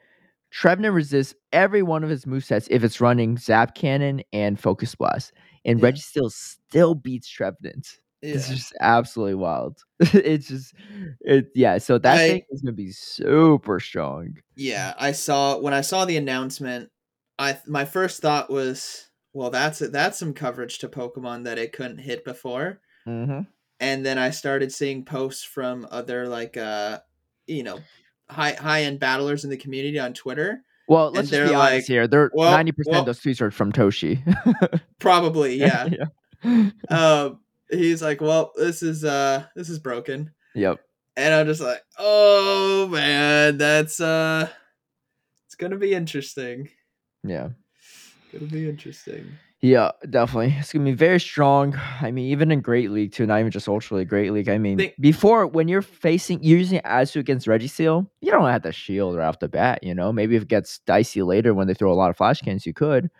Trevenant 0.51 0.95
resists 0.95 1.35
every 1.53 1.83
one 1.83 2.05
of 2.05 2.11
his 2.11 2.25
movesets 2.27 2.67
if 2.71 2.85
it's 2.85 3.01
running 3.01 3.39
Zap 3.39 3.75
Cannon 3.75 4.23
and 4.33 4.61
Focus 4.61 4.95
Blast, 4.95 5.33
and 5.65 5.79
Yeah. 5.81 5.91
Registeel 5.91 6.31
still 6.31 6.95
beats 6.95 7.29
Trevenant. 7.29 7.99
yeah. 8.21 8.35
It's 8.35 8.49
just 8.49 8.75
absolutely 8.81 9.37
wild. 9.37 9.79
it's 10.01 10.49
just 10.49 10.75
it 11.21 11.47
yeah, 11.55 11.79
so 11.79 11.97
that 11.99 12.15
I- 12.19 12.29
thing 12.29 12.43
is 12.51 12.61
gonna 12.63 12.73
be 12.73 12.91
super 12.93 13.81
strong. 13.81 14.37
yeah, 14.55 14.93
I 14.99 15.13
saw 15.13 15.59
when 15.59 15.73
I 15.73 15.81
saw 15.83 16.05
the 16.05 16.17
announcement. 16.19 16.91
I 17.39 17.59
my 17.67 17.85
first 17.85 18.21
thought 18.21 18.51
was, 18.51 19.09
well, 19.33 19.51
that's 19.51 19.79
that's 19.79 20.19
some 20.19 20.35
coverage 20.35 20.79
to 20.81 20.89
Pokemon 20.89 21.45
that 21.45 21.59
it 21.59 21.73
couldn't 21.73 21.99
hit 21.99 22.25
before. 22.25 22.81
Mm-hmm. 23.09 23.41
and 23.81 24.05
then 24.05 24.19
I 24.19 24.31
started 24.31 24.71
seeing 24.71 25.05
posts 25.05 25.43
from 25.43 25.89
other 25.91 26.29
like 26.29 26.57
uh 26.57 26.99
you 27.47 27.63
know 27.63 27.81
high 28.29 28.53
high 28.53 28.83
end 28.83 29.01
battlers 29.01 29.45
in 29.45 29.51
the 29.51 29.57
community 29.57 29.99
on 29.99 30.13
Twitter. 30.13 30.63
Well, 30.89 31.11
let's 31.11 31.31
be 31.31 31.39
honest 31.39 31.55
like, 31.55 31.85
here. 31.85 32.07
They're 32.07 32.31
well- 32.35 32.51
ninety 32.51 32.73
percent 32.73 32.93
well- 32.93 33.01
of 33.01 33.07
those 33.07 33.21
tweets 33.21 33.41
are 33.41 33.51
from 33.51 33.73
Toshi. 33.73 34.21
Probably, 34.99 35.57
yeah. 35.57 35.89
yeah. 36.45 36.71
um 36.91 37.41
he's 37.71 38.03
like, 38.03 38.21
"Well, 38.21 38.53
this 38.57 38.83
is 38.83 39.05
uh 39.05 39.45
this 39.57 39.69
is 39.69 39.79
broken." 39.79 40.33
Yep. 40.55 40.81
And 41.17 41.35
I'm 41.35 41.47
just 41.47 41.61
like, 41.61 41.83
"Oh 41.99 42.89
man, 42.89 43.59
that's 43.59 44.01
uh 44.01 44.49
it's 45.47 45.55
going 45.57 45.73
to 45.73 45.79
be 45.79 45.95
interesting. 45.95 46.69
Yeah. 47.25 47.51
To 48.33 48.41
be 48.41 48.69
interesting." 48.69 49.33
Yeah, 49.61 49.91
definitely. 50.09 50.55
It's 50.59 50.73
gonna 50.73 50.85
be 50.85 50.93
very 50.93 51.19
strong. 51.19 51.75
I 52.01 52.13
mean, 52.13 52.27
even 52.31 52.53
in 52.53 52.61
Great 52.61 52.93
League 52.93 53.13
too, 53.13 53.27
not 53.27 53.41
even 53.41 53.51
just 53.51 53.67
Ultra 53.69 53.99
League, 53.99 54.09
Great 54.09 54.33
League. 54.33 54.49
I 54.49 54.57
mean, 54.57 54.79
Think- 54.79 54.95
before 55.01 55.49
when 55.49 55.67
you're 55.67 55.83
facing 55.83 56.43
using 56.45 56.81
Azu 56.83 57.17
against 57.17 57.49
Registeel, 57.49 58.09
you 58.21 58.31
don't 58.31 58.49
have 58.49 58.63
to 58.63 58.73
shield 58.73 59.17
right 59.17 59.27
off 59.27 59.41
the 59.41 59.49
bat. 59.49 59.83
You 59.83 59.95
know, 59.95 60.13
maybe 60.13 60.37
if 60.37 60.43
it 60.43 60.49
gets 60.49 60.79
dicey 60.81 61.23
later 61.23 61.55
when 61.55 61.67
they 61.67 61.75
throw 61.75 61.93
a 61.93 61.95
lot 61.95 62.09
of 62.11 62.17
flash 62.17 62.41
cans, 62.41 62.67
you 62.67 62.73
could. 62.73 63.11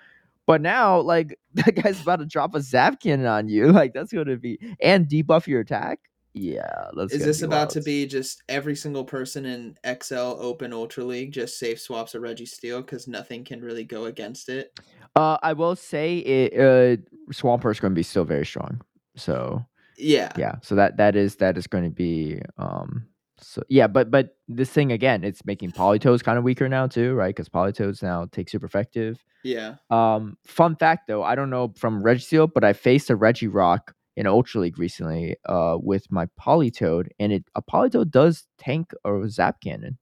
But 0.47 0.61
now, 0.61 1.01
like 1.01 1.37
that 1.55 1.75
guy's 1.75 2.01
about 2.01 2.21
to 2.21 2.27
drop 2.27 2.55
a 2.55 2.61
Zap 2.61 3.01
cannon 3.01 3.27
on 3.27 3.49
you. 3.49 3.73
Like 3.73 3.93
that's 3.93 4.13
gonna 4.13 4.37
be 4.37 4.61
and 4.81 5.09
debuff 5.09 5.49
your 5.49 5.61
attack. 5.61 5.99
Yeah, 6.35 6.89
that's 6.97 7.13
Is 7.13 7.25
this 7.25 7.43
about 7.43 7.71
to 7.71 7.81
be 7.83 8.07
just 8.07 8.43
every 8.49 8.77
single 8.77 9.05
person 9.05 9.45
in 9.45 9.77
XL 9.85 10.15
Open 10.15 10.73
Ultra 10.73 11.05
League 11.05 11.33
just 11.33 11.59
safe 11.59 11.81
swaps 11.81 12.15
a 12.15 12.19
Registeel 12.19 12.85
because 12.85 13.09
nothing 13.09 13.45
can 13.45 13.61
really 13.61 13.85
go 13.85 14.05
against 14.05 14.49
it? 14.49 14.79
Uh, 15.17 15.39
I 15.43 15.53
will 15.53 15.75
say 15.75 16.19
it. 16.19 16.53
Uh, 16.55 17.03
Swampert 17.33 17.73
is 17.73 17.81
going 17.81 17.93
to 17.93 17.99
be 17.99 18.03
still 18.03 18.25
very 18.25 18.47
strong. 18.47 18.81
So 19.17 19.65
Yeah. 19.97 20.31
yeah, 20.37 20.57
so 20.63 20.75
that 20.77 20.97
that 20.99 21.17
is 21.17 21.37
that 21.37 21.57
is 21.59 21.67
going 21.67 21.85
to 21.85 21.91
be 21.91 22.41
um. 22.57 23.07
So 23.41 23.63
yeah, 23.69 23.87
but 23.87 24.11
but 24.11 24.37
this 24.49 24.71
thing 24.71 24.93
again, 24.93 25.23
it's 25.25 25.45
making 25.45 25.71
Politoeds 25.71 26.25
kind 26.25 26.39
of 26.39 26.45
weaker 26.45 26.69
now 26.69 26.89
too, 26.89 27.15
right? 27.15 27.35
Because 27.35 27.49
Politoeds 27.49 28.03
now 28.03 28.27
take 28.31 28.49
super 28.49 28.67
effective. 28.67 29.25
Yeah. 29.45 29.77
Um, 29.91 30.37
fun 30.45 30.75
fact 30.75 31.07
though, 31.07 31.23
I 31.23 31.37
don't 31.37 31.51
know 31.51 31.73
from 31.77 32.03
Registeel, 32.03 32.51
but 32.53 32.65
I 32.65 32.73
faced 32.73 33.11
a 33.11 33.17
Regirock 33.17 33.93
in 34.19 34.27
Ultra 34.27 34.63
League 34.63 34.81
recently, 34.81 35.37
uh, 35.47 35.79
with 35.81 36.11
my 36.11 36.27
Politoed, 36.41 37.07
and 37.21 37.33
it 37.33 37.45
a 37.55 37.63
Politoed 37.63 38.11
does 38.11 38.49
tank 38.59 38.93
a 39.05 39.29
Zap 39.29 39.61
Cannon 39.61 39.97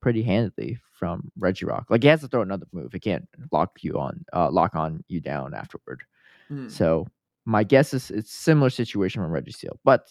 pretty 0.00 0.22
handedly 0.22 0.78
from 0.94 1.30
Regirock. 1.38 1.84
Like 1.90 2.02
he 2.02 2.08
has 2.08 2.22
to 2.22 2.28
throw 2.28 2.40
another 2.40 2.64
move; 2.72 2.94
it 2.94 3.00
can't 3.00 3.28
lock 3.52 3.72
you 3.82 3.98
on, 3.98 4.24
uh, 4.32 4.50
lock 4.50 4.74
on 4.74 5.04
you 5.08 5.20
down 5.20 5.52
afterward. 5.52 6.00
Hmm. 6.48 6.68
So 6.70 7.06
my 7.44 7.62
guess 7.62 7.92
is 7.92 8.10
it's 8.10 8.32
similar 8.32 8.70
situation 8.70 9.20
from 9.22 9.30
Reggie 9.30 9.52
Registeel, 9.52 9.76
but 9.84 10.08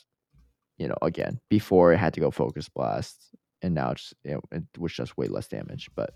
you 0.78 0.88
know, 0.88 0.98
again, 1.02 1.40
before 1.50 1.92
it 1.92 1.98
had 1.98 2.14
to 2.14 2.20
go 2.20 2.30
Focus 2.30 2.70
Blast, 2.70 3.34
and 3.64 3.74
now 3.74 3.92
it's 3.92 4.14
you 4.24 4.34
know, 4.34 4.42
it 4.52 4.64
was 4.78 4.94
just 4.94 5.18
way 5.18 5.26
less 5.26 5.48
damage. 5.48 5.90
But 5.96 6.14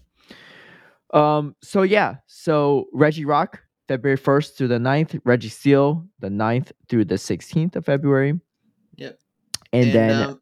um, 1.18 1.56
so 1.64 1.82
yeah, 1.82 2.18
so 2.28 2.86
Regirock, 2.94 3.58
February 3.88 4.18
first 4.18 4.58
through 4.58 4.70
the 4.70 4.78
9th, 4.78 5.20
Registeel, 5.24 6.08
the 6.20 6.30
9th 6.30 6.72
through 6.90 7.06
the 7.06 7.18
sixteenth 7.18 7.76
of 7.76 7.86
February. 7.86 8.40
Yep. 8.96 9.20
And, 9.72 9.92
then 9.92 10.24
um, 10.24 10.42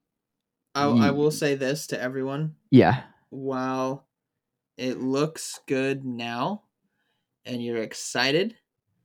I, 0.75 1.07
I 1.07 1.11
will 1.11 1.31
say 1.31 1.55
this 1.55 1.87
to 1.87 2.01
everyone: 2.01 2.55
yeah, 2.69 3.03
while 3.29 4.07
it 4.77 4.99
looks 4.99 5.59
good 5.67 6.05
now, 6.05 6.63
and 7.45 7.63
you're 7.63 7.77
excited, 7.81 8.55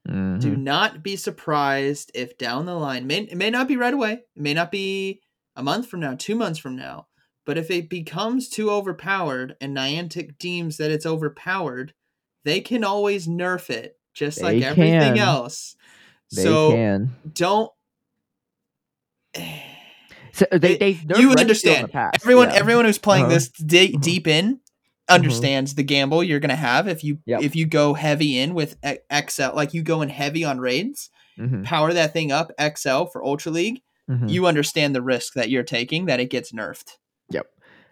do 0.07 0.13
mhm, 0.13 0.59
not 0.59 1.03
be 1.03 1.17
surprised 1.17 2.11
if 2.15 2.39
down 2.39 2.67
the 2.67 2.75
line, 2.75 3.07
may, 3.07 3.21
it 3.21 3.37
may 3.37 3.51
not 3.51 3.69
be 3.69 3.77
right 3.77 3.95
away, 3.95 4.13
it 4.13 4.43
may 4.43 4.55
not 4.55 4.71
be 4.71 5.21
a 5.57 5.63
month 5.63 5.89
from 5.89 6.01
now, 6.01 6.15
two 6.15 6.35
months 6.37 6.59
from 6.59 6.77
now, 6.77 7.09
but 7.45 7.59
if 7.59 7.71
it 7.71 7.89
becomes 7.91 8.49
too 8.49 8.71
overpowered 8.71 9.57
and 9.61 9.77
Niantic 9.77 10.39
deems 10.39 10.77
that 10.77 10.91
it's 10.91 11.07
overpowered, 11.07 11.95
they 12.45 12.61
can 12.61 12.85
always 12.85 13.27
nerf 13.27 13.71
it, 13.71 13.96
just 14.17 14.43
like 14.43 14.63
everything 14.63 15.15
can. 15.15 15.19
else. 15.19 15.77
they 16.35 16.43
so 16.43 16.71
can. 16.73 17.11
don't. 17.33 17.71
So 20.33 20.45
they 20.53 20.59
they- 20.59 20.77
they 20.77 20.89
you 20.91 21.31
nerfed 21.31 21.35
Registeel 21.37 21.41
understand. 21.41 21.91
everyone, 22.15 22.49
yeah. 22.51 22.57
everyone 22.57 22.85
who's 22.85 22.99
playing 22.99 23.25
Uh-huh. 23.27 23.35
this 23.35 23.51
Uh-huh. 23.61 23.99
deep 24.01 24.27
in 24.27 24.61
understands 25.09 25.75
the 25.77 25.83
gamble 25.83 26.23
you're 26.25 26.41
gonna 26.41 26.57
have 26.57 26.89
if 26.89 27.05
you 27.05 27.19
Yep. 27.27 27.43
if 27.43 27.55
you 27.57 27.65
go 27.67 27.95
heavy 27.95 28.39
in 28.39 28.55
with 28.55 28.77
XL, 29.11 29.55
like 29.55 29.73
you 29.73 29.83
go 29.83 30.03
in 30.03 30.09
heavy 30.09 30.45
on 30.45 30.59
raids, 30.59 31.11
Mhm, 31.39 31.65
power 31.65 31.93
that 31.93 32.13
thing 32.13 32.33
up 32.33 32.51
XL 32.59 33.05
for 33.05 33.25
Ultra 33.25 33.53
League. 33.53 33.83
mhm. 34.11 34.29
You 34.29 34.47
understand 34.47 34.95
the 34.95 35.03
risk 35.03 35.35
that 35.35 35.49
you're 35.51 35.63
taking 35.63 36.07
that 36.07 36.19
it 36.21 36.29
gets 36.31 36.53
nerfed. 36.53 36.97
Yep. 37.31 37.47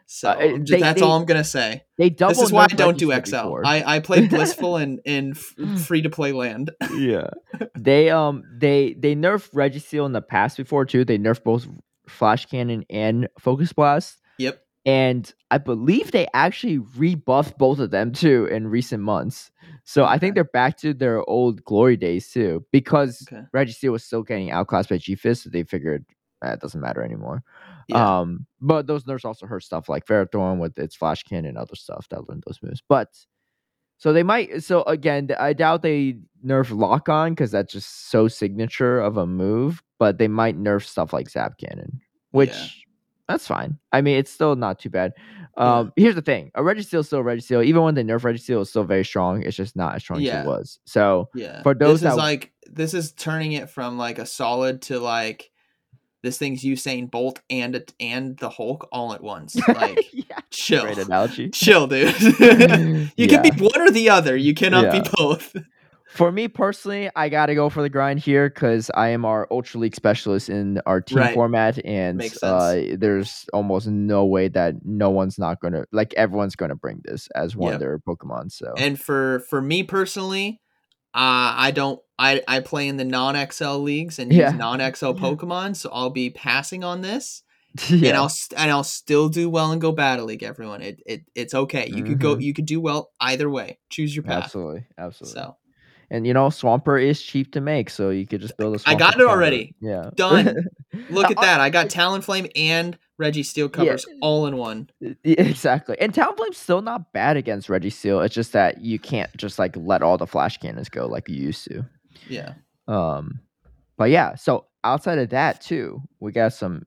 So 0.06 0.28
Uh, 0.30 0.58
they- 0.68 0.80
that's 0.80 1.00
they- 1.00 1.06
all 1.06 1.18
I'm 1.18 1.24
gonna 1.24 1.44
say. 1.44 1.82
They 1.98 2.10
double. 2.10 2.34
This 2.34 2.42
is 2.42 2.52
why 2.52 2.64
I 2.64 2.66
don't 2.68 2.98
do 2.98 3.10
XL. 3.12 3.36
before. 3.36 3.62
I 3.66 3.82
I 3.96 4.00
play 4.00 4.26
blissful 4.28 4.76
in 4.76 5.00
in 5.04 5.34
free 5.34 6.02
to 6.02 6.10
play 6.10 6.32
land. 6.32 6.70
yeah. 6.96 7.28
They 7.78 8.10
um 8.10 8.42
they 8.58 8.94
they 8.98 9.14
nerfed 9.14 9.50
Registeel 9.52 10.06
in 10.06 10.12
the 10.12 10.22
past 10.22 10.56
before 10.56 10.84
too. 10.84 11.04
They 11.04 11.18
nerfed 11.18 11.42
both 11.44 11.66
Flash 12.08 12.46
Cannon 12.46 12.84
and 12.90 13.28
Focus 13.38 13.72
Blast. 13.72 14.18
Yep. 14.38 14.60
And 14.86 15.32
I 15.50 15.56
believe 15.56 16.10
they 16.12 16.26
actually 16.34 16.76
rebuffed 16.78 17.56
both 17.56 17.78
of 17.78 17.90
them 17.90 18.12
too 18.12 18.44
in 18.46 18.66
recent 18.68 19.02
months. 19.02 19.50
So 19.84 20.04
I 20.04 20.18
think 20.18 20.34
they're 20.34 20.44
back 20.44 20.76
to 20.78 20.92
their 20.92 21.26
old 21.28 21.64
glory 21.64 21.96
days 21.96 22.30
too. 22.30 22.66
Because 22.70 23.26
Okay. 23.32 23.44
Registeel 23.54 23.92
was 23.92 24.04
still 24.04 24.22
getting 24.22 24.50
outclassed 24.50 24.90
by 24.90 24.98
G-Fisk, 24.98 25.44
so 25.44 25.50
they 25.50 25.62
figured 25.62 26.04
eh, 26.44 26.52
it 26.52 26.60
doesn't 26.60 26.80
matter 26.82 27.02
anymore. 27.02 27.42
Yeah. 27.88 28.20
Um, 28.20 28.46
but 28.60 28.86
those 28.86 29.06
nerfs 29.06 29.24
also 29.24 29.46
hurt 29.46 29.62
stuff 29.62 29.88
like 29.88 30.06
Ferrothorn 30.06 30.58
with 30.58 30.78
its 30.78 30.94
Flash 30.94 31.22
Cannon 31.22 31.50
and 31.50 31.58
other 31.58 31.76
stuff 31.76 32.08
that 32.10 32.28
learned 32.28 32.44
those 32.46 32.60
moves. 32.62 32.82
But 32.88 33.08
so 33.98 34.12
they 34.12 34.22
might. 34.22 34.62
So 34.62 34.82
again, 34.82 35.28
I 35.38 35.52
doubt 35.52 35.82
they 35.82 36.18
nerf 36.44 36.76
Lock 36.76 37.08
On 37.08 37.32
because 37.32 37.50
that's 37.50 37.72
just 37.72 38.10
so 38.10 38.28
signature 38.28 39.00
of 39.00 39.16
a 39.16 39.26
move. 39.26 39.82
But 39.98 40.18
they 40.18 40.28
might 40.28 40.58
nerf 40.58 40.84
stuff 40.84 41.12
like 41.12 41.30
Zap 41.30 41.58
Cannon, 41.58 42.00
which 42.32 42.84
that's 43.28 43.46
fine. 43.46 43.78
I 43.92 44.02
mean, 44.02 44.18
it's 44.18 44.30
still 44.30 44.56
not 44.56 44.78
too 44.78 44.90
bad. 44.90 45.12
Yeah. 45.56 45.78
Um, 45.78 45.92
here's 45.96 46.16
the 46.16 46.22
thing: 46.22 46.50
a 46.54 46.62
Registeel 46.62 47.00
is 47.00 47.06
still 47.06 47.20
a 47.20 47.24
Registeel. 47.24 47.64
Even 47.64 47.82
when 47.82 47.94
they 47.94 48.02
nerf 48.02 48.20
Registeel, 48.20 48.60
it's 48.60 48.70
still 48.70 48.84
very 48.84 49.04
strong. 49.04 49.42
It's 49.42 49.56
just 49.56 49.76
not 49.76 49.94
as 49.94 50.02
strong 50.02 50.24
as 50.26 50.44
it 50.44 50.46
was. 50.46 50.80
So 50.84 51.28
yeah. 51.34 51.62
for 51.62 51.74
those 51.74 52.00
this 52.00 52.10
is 52.10 52.16
that- 52.16 52.22
like 52.22 52.52
this 52.66 52.94
is 52.94 53.12
turning 53.12 53.52
it 53.52 53.70
from 53.70 53.98
like 53.98 54.18
a 54.18 54.26
solid 54.26 54.82
to 54.82 54.98
like 54.98 55.50
this 56.24 56.38
thing's 56.38 56.62
Usain 56.64 57.08
Bolt 57.10 57.40
and 57.48 57.84
and 58.00 58.36
the 58.38 58.48
Hulk 58.50 58.88
all 58.90 59.12
at 59.14 59.22
once. 59.22 59.54
Like 59.68 60.04
yeah, 60.12 60.38
chill. 60.50 60.82
great 60.82 60.98
analogy. 60.98 61.50
Chill, 61.50 61.86
dude. 61.86 62.20
you 62.20 63.08
Yeah. 63.16 63.26
can 63.28 63.42
be 63.42 63.50
one 63.62 63.80
or 63.80 63.90
the 63.90 64.10
other. 64.10 64.36
You 64.36 64.54
cannot 64.54 64.84
Yeah. 64.84 65.00
be 65.02 65.08
both. 65.16 65.54
For 66.08 66.30
me 66.30 66.46
personally, 66.46 67.10
I 67.16 67.28
gotta 67.28 67.56
go 67.56 67.68
for 67.68 67.82
the 67.82 67.88
grind 67.88 68.20
here 68.20 68.48
because 68.48 68.88
I 68.94 69.08
am 69.08 69.24
our 69.24 69.48
Ultra 69.50 69.80
League 69.80 69.96
specialist 69.96 70.48
in 70.48 70.80
our 70.86 71.00
team 71.00 71.18
Right. 71.18 71.34
format, 71.34 71.84
and 71.84 72.18
Makes 72.18 72.40
uh, 72.40 72.84
there's 72.96 73.46
almost 73.52 73.88
no 73.88 74.24
way 74.24 74.46
that 74.48 74.74
no 74.84 75.10
one's 75.10 75.38
not 75.40 75.60
gonna 75.60 75.84
like 75.90 76.14
everyone's 76.14 76.54
gonna 76.54 76.76
bring 76.76 77.00
this 77.04 77.26
as 77.34 77.56
one 77.56 77.68
Yep. 77.72 77.74
of 77.74 77.80
their 77.80 77.98
Pokemon. 77.98 78.52
So 78.52 78.74
And 78.78 78.98
for 79.00 79.40
for 79.50 79.60
me 79.60 79.82
personally, 79.82 80.60
uh, 81.14 81.54
I 81.56 81.70
don't. 81.74 82.00
I 82.18 82.42
I 82.46 82.60
play 82.60 82.88
in 82.88 82.96
the 82.96 83.04
non 83.04 83.34
XL 83.36 83.76
leagues 83.78 84.18
and 84.18 84.32
Yeah. 84.32 84.50
use 84.50 84.58
non 84.58 84.78
XL 84.80 85.12
Pokemon, 85.12 85.76
so 85.76 85.90
I'll 85.92 86.10
be 86.10 86.30
passing 86.30 86.84
on 86.84 87.00
this. 87.02 87.42
yeah, 87.88 88.10
and 88.10 88.16
I'll 88.16 88.28
st- 88.28 88.60
and 88.60 88.70
I'll 88.70 88.84
still 88.84 89.28
do 89.28 89.50
well 89.50 89.72
and 89.72 89.80
go 89.80 89.90
battle 89.90 90.26
league. 90.26 90.44
Everyone, 90.44 90.80
it, 90.80 91.00
it 91.06 91.22
it's 91.34 91.54
okay. 91.54 91.88
You 91.88 92.04
could 92.04 92.20
go. 92.20 92.36
Mhm. 92.36 92.42
You 92.42 92.54
could 92.54 92.66
do 92.66 92.80
well 92.80 93.10
either 93.20 93.50
way. 93.50 93.78
Choose 93.90 94.14
your 94.14 94.22
path. 94.22 94.44
absolutely, 94.44 94.86
absolutely. 94.96 95.40
So 95.40 95.56
And 96.10 96.26
you 96.26 96.34
know, 96.34 96.48
Swampert 96.48 97.02
is 97.02 97.20
cheap 97.20 97.52
to 97.52 97.60
make, 97.60 97.90
so 97.90 98.10
you 98.10 98.26
could 98.26 98.40
just 98.40 98.56
build 98.56 98.76
a. 98.76 98.80
I 98.88 98.94
got 98.94 99.14
it 99.14 99.18
cover. 99.18 99.30
already. 99.30 99.74
Yeah, 99.80 100.10
Done. 100.14 100.66
look 101.10 101.30
at 101.30 101.40
that. 101.40 101.60
I 101.60 101.70
got 101.70 101.88
Talonflame 101.88 102.50
and 102.54 102.98
Registeel 103.20 103.72
covers 103.72 104.06
all 104.20 104.46
in 104.46 104.56
one. 104.56 104.90
Exactly. 105.24 105.96
And 106.00 106.12
Talonflame's 106.12 106.56
still 106.56 106.82
not 106.82 107.12
bad 107.12 107.36
against 107.36 107.68
Registeel. 107.68 108.24
It's 108.24 108.34
just 108.34 108.52
that 108.52 108.80
you 108.80 108.98
can't 108.98 109.34
just 109.36 109.58
like 109.58 109.76
let 109.76 110.02
all 110.02 110.18
the 110.18 110.26
flash 110.26 110.58
cannons 110.58 110.88
go 110.88 111.06
like 111.06 111.28
you 111.28 111.36
used 111.36 111.64
to. 111.70 111.84
Yeah. 112.28 112.54
Um, 112.88 113.40
but 113.96 114.10
yeah. 114.10 114.34
So 114.34 114.66
outside 114.82 115.18
of 115.18 115.30
that 115.30 115.60
too, 115.60 116.02
we 116.20 116.32
got 116.32 116.52
some 116.52 116.86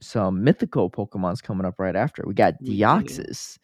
some 0.00 0.44
mythical 0.44 0.90
Pokemon's 0.90 1.40
coming 1.40 1.66
up 1.66 1.78
right 1.78 1.96
after. 1.96 2.22
We 2.26 2.34
got 2.34 2.62
Deoxys. 2.62 3.58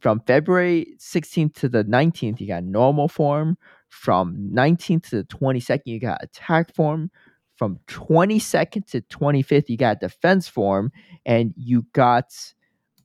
From 0.00 0.20
February 0.26 0.94
16th 0.98 1.54
to 1.56 1.68
the 1.68 1.82
19th, 1.84 2.40
you 2.40 2.46
got 2.46 2.62
normal 2.62 3.08
form. 3.08 3.58
From 3.88 4.50
19th 4.52 5.10
to 5.10 5.16
the 5.16 5.24
22nd, 5.24 5.82
you 5.86 5.98
got 6.00 6.22
attack 6.22 6.74
form. 6.74 7.10
From 7.56 7.78
22nd 7.88 8.86
to 8.90 9.00
25th, 9.02 9.68
you 9.68 9.76
got 9.76 10.00
defense 10.00 10.46
form, 10.46 10.92
and 11.26 11.52
you 11.56 11.84
got 11.92 12.32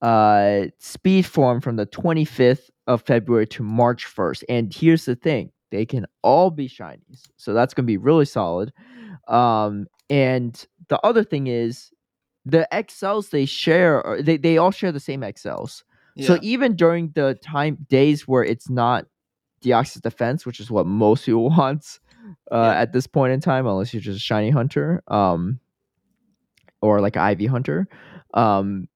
uh 0.01 0.65
speed 0.79 1.25
form 1.25 1.61
from 1.61 1.77
the 1.77 1.86
25th 1.88 2.69
of 2.88 3.01
February 3.01 3.47
to 3.47 3.63
March 3.63 4.05
1st. 4.05 4.43
And 4.49 4.73
here's 4.73 5.05
the 5.05 5.15
thing, 5.15 5.51
they 5.71 5.86
can 5.86 6.05
all 6.21 6.51
be 6.51 6.67
shinies. 6.67 7.23
So 7.38 7.53
that's 7.53 7.73
going 7.73 7.86
to 7.86 7.88
be 7.88 7.97
really 7.97 8.25
solid. 8.25 8.73
Um 9.27 9.88
and 10.09 10.63
the 10.89 10.99
other 11.05 11.23
thing 11.23 11.47
is 11.47 11.89
the 12.45 12.67
XLs 12.73 13.29
they 13.29 13.45
share 13.45 14.05
are- 14.05 14.21
they 14.21 14.36
they 14.38 14.57
all 14.57 14.71
share 14.71 14.91
the 14.91 14.99
same 14.99 15.21
XLs. 15.21 15.84
Yeah. 16.15 16.27
So 16.27 16.39
even 16.41 16.75
during 16.75 17.11
the 17.15 17.36
time 17.41 17.77
days 17.89 18.27
where 18.27 18.43
it's 18.43 18.69
not 18.69 19.05
Deoxys 19.64 20.01
defense, 20.01 20.45
which 20.45 20.59
is 20.59 20.70
what 20.70 20.86
most 20.86 21.26
people 21.26 21.49
want 21.57 21.99
uh, 22.51 22.55
Yeah. 22.57 22.82
at 22.82 22.93
this 22.93 23.07
point 23.07 23.34
in 23.34 23.39
time, 23.39 23.66
unless 23.68 23.93
you're 23.93 24.01
just 24.01 24.18
a 24.18 24.22
shiny 24.22 24.49
hunter, 24.51 25.01
um, 25.07 25.59
or 26.82 26.99
like 27.01 27.16
an 27.16 27.22
IV 27.39 27.49
hunter, 27.49 27.88
um, 28.34 28.88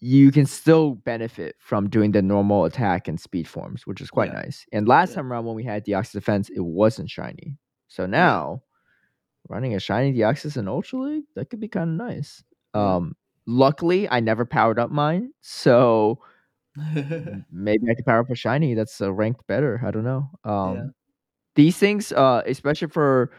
you 0.00 0.30
can 0.30 0.46
still 0.46 0.94
benefit 0.94 1.56
from 1.58 1.88
doing 1.88 2.12
the 2.12 2.22
normal 2.22 2.64
attack 2.64 3.08
and 3.08 3.18
speed 3.18 3.48
forms, 3.48 3.86
which 3.86 4.00
is 4.00 4.10
quite 4.10 4.30
Yeah. 4.30 4.40
nice. 4.42 4.66
And 4.72 4.86
last 4.86 5.10
Yeah. 5.10 5.16
time 5.16 5.32
around 5.32 5.46
when 5.46 5.56
we 5.56 5.64
had 5.64 5.84
Deoxys 5.84 6.12
defense, 6.12 6.48
it 6.50 6.60
wasn't 6.64 7.10
shiny. 7.10 7.58
So 7.88 8.06
now 8.06 8.62
running 9.48 9.74
a 9.74 9.80
shiny 9.80 10.12
Deoxys 10.12 10.56
in 10.56 10.68
Ultra 10.68 10.98
League, 11.00 11.24
that 11.34 11.50
could 11.50 11.60
be 11.60 11.68
kind 11.68 11.90
of 11.90 11.96
nice. 12.08 12.44
Um, 12.74 13.16
luckily, 13.46 14.08
I 14.08 14.20
never 14.20 14.44
powered 14.44 14.78
up 14.78 14.90
mine, 14.90 15.32
so 15.40 16.18
maybe 17.52 17.90
I 17.90 17.94
could 17.94 18.06
power 18.06 18.20
up 18.20 18.30
a 18.30 18.34
shiny 18.34 18.74
that's 18.74 19.00
uh, 19.00 19.12
ranked 19.12 19.46
better. 19.46 19.80
I 19.84 19.90
don't 19.90 20.04
know. 20.04 20.30
Um, 20.44 20.74
Yeah. 20.74 20.84
These 21.54 21.78
things, 21.78 22.12
uh, 22.12 22.42
especially 22.46 22.88
for 22.88 23.30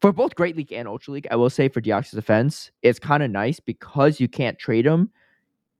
for 0.00 0.12
both 0.12 0.34
Great 0.34 0.56
League 0.56 0.72
and 0.72 0.86
Ultra 0.86 1.14
League, 1.14 1.26
I 1.30 1.36
will 1.36 1.50
say 1.50 1.68
for 1.68 1.80
Deoxys 1.80 2.14
Defense, 2.14 2.70
it's 2.82 2.98
kind 2.98 3.22
of 3.22 3.30
nice 3.30 3.58
because 3.58 4.20
you 4.20 4.28
can't 4.28 4.58
trade 4.58 4.86
them. 4.86 5.10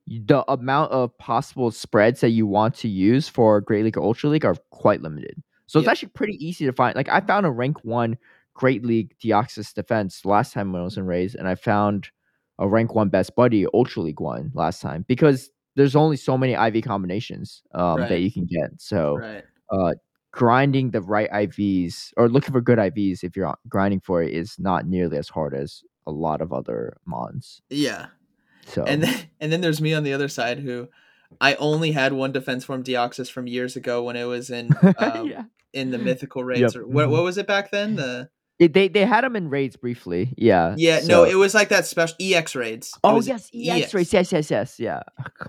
The 0.09 0.45
amount 0.51 0.93
of 0.93 1.17
possible 1.19 1.71
spreads 1.71 2.21
that 2.21 2.31
you 2.31 2.47
want 2.47 2.75
to 2.77 2.89
use 2.89 3.29
for 3.29 3.61
Great 3.61 3.85
League 3.85 3.97
or 3.97 4.03
Ultra 4.03 4.31
League 4.31 4.45
are 4.45 4.57
quite 4.71 5.03
limited. 5.03 5.43
So 5.67 5.79
it's 5.79 5.89
actually 5.89 6.11
pretty 6.11 6.45
easy 6.45 6.67
to 6.67 6.73
find. 6.73 6.95
Like 6.97 7.09
I 7.09 7.21
found 7.21 7.47
a 7.47 7.51
rank 7.51 7.85
one 7.85 8.19
Great 8.55 8.85
League 8.85 9.17
Deoxys 9.19 9.73
Defense 9.73 10.25
last 10.25 10.53
time 10.53 10.73
when 10.73 10.83
I 10.83 10.85
was 10.85 10.97
in 10.97 11.07
Rays, 11.07 11.35
and 11.35 11.49
I 11.49 11.55
found 11.55 12.11
a 12.59 12.69
rank 12.69 12.95
one 12.95 13.09
Best 13.09 13.35
Buddy 13.35 13.67
Ultra 13.73 14.03
League 14.03 14.21
one 14.21 14.51
last 14.55 14.81
time 14.81 15.05
because 15.09 15.51
there's 15.77 15.97
only 15.97 16.17
so 16.17 16.39
many 16.39 16.53
IV 16.53 16.85
combinations 16.85 17.63
um, 17.75 18.01
that 18.01 18.21
you 18.21 18.31
can 18.31 18.47
get. 18.47 18.71
So 18.81 19.19
right. 19.19 19.45
uh, 19.71 19.95
grinding 20.31 20.91
the 20.91 21.01
right 21.01 21.31
IVs 21.31 22.13
or 22.17 22.29
looking 22.29 22.53
for 22.53 22.61
good 22.61 22.79
IVs 22.79 23.23
if 23.23 23.37
you're 23.37 23.55
grinding 23.69 24.01
for 24.01 24.23
it 24.23 24.33
is 24.33 24.57
not 24.59 24.87
nearly 24.87 25.17
as 25.17 25.29
hard 25.29 25.55
as 25.55 25.83
a 26.07 26.11
lot 26.11 26.41
of 26.41 26.53
other 26.53 26.97
mons. 27.05 27.63
Yeah. 27.71 28.07
So 28.67 28.85
And 28.85 29.03
then 29.03 29.15
and 29.41 29.53
then 29.53 29.61
there's 29.61 29.81
me 29.81 29.95
on 29.95 30.03
the 30.03 30.13
other 30.13 30.29
side 30.29 30.61
who 30.61 30.89
I 31.41 31.55
only 31.55 31.93
had 31.93 32.13
one 32.13 32.33
defense 32.33 32.65
form 32.65 32.85
Deoxys 32.85 33.31
from 33.31 33.47
years 33.47 33.77
ago 33.77 34.03
when 34.03 34.17
it 34.17 34.25
was 34.25 34.51
in 34.51 34.71
um, 34.99 35.29
yeah, 35.29 35.45
in 35.73 35.91
the 35.91 35.99
mythical 35.99 36.45
raids. 36.45 36.75
Yep, 36.75 36.83
Or 36.83 36.87
what, 36.87 37.09
mhm. 37.09 37.11
what 37.11 37.25
was 37.25 37.39
it 37.39 37.47
back 37.47 37.71
then? 37.71 37.97
The 37.97 38.31
they 38.59 38.89
they 38.89 39.05
had 39.05 39.25
them 39.25 39.37
in 39.37 39.49
raids 39.51 39.77
briefly. 39.77 40.33
Yeah, 40.37 40.75
yeah, 40.77 41.01
no, 41.07 41.25
it 41.25 41.35
was 41.35 41.55
like 41.55 41.69
that 41.71 41.87
special 41.87 42.17
EX 42.21 42.55
raids. 42.55 42.89
It 42.95 43.01
oh 43.05 43.21
yes, 43.21 43.51
EX 43.55 43.93
race. 43.95 44.13
Yes, 44.13 44.31
yes, 44.33 44.51
yes. 44.51 44.79
Yeah, 44.79 45.01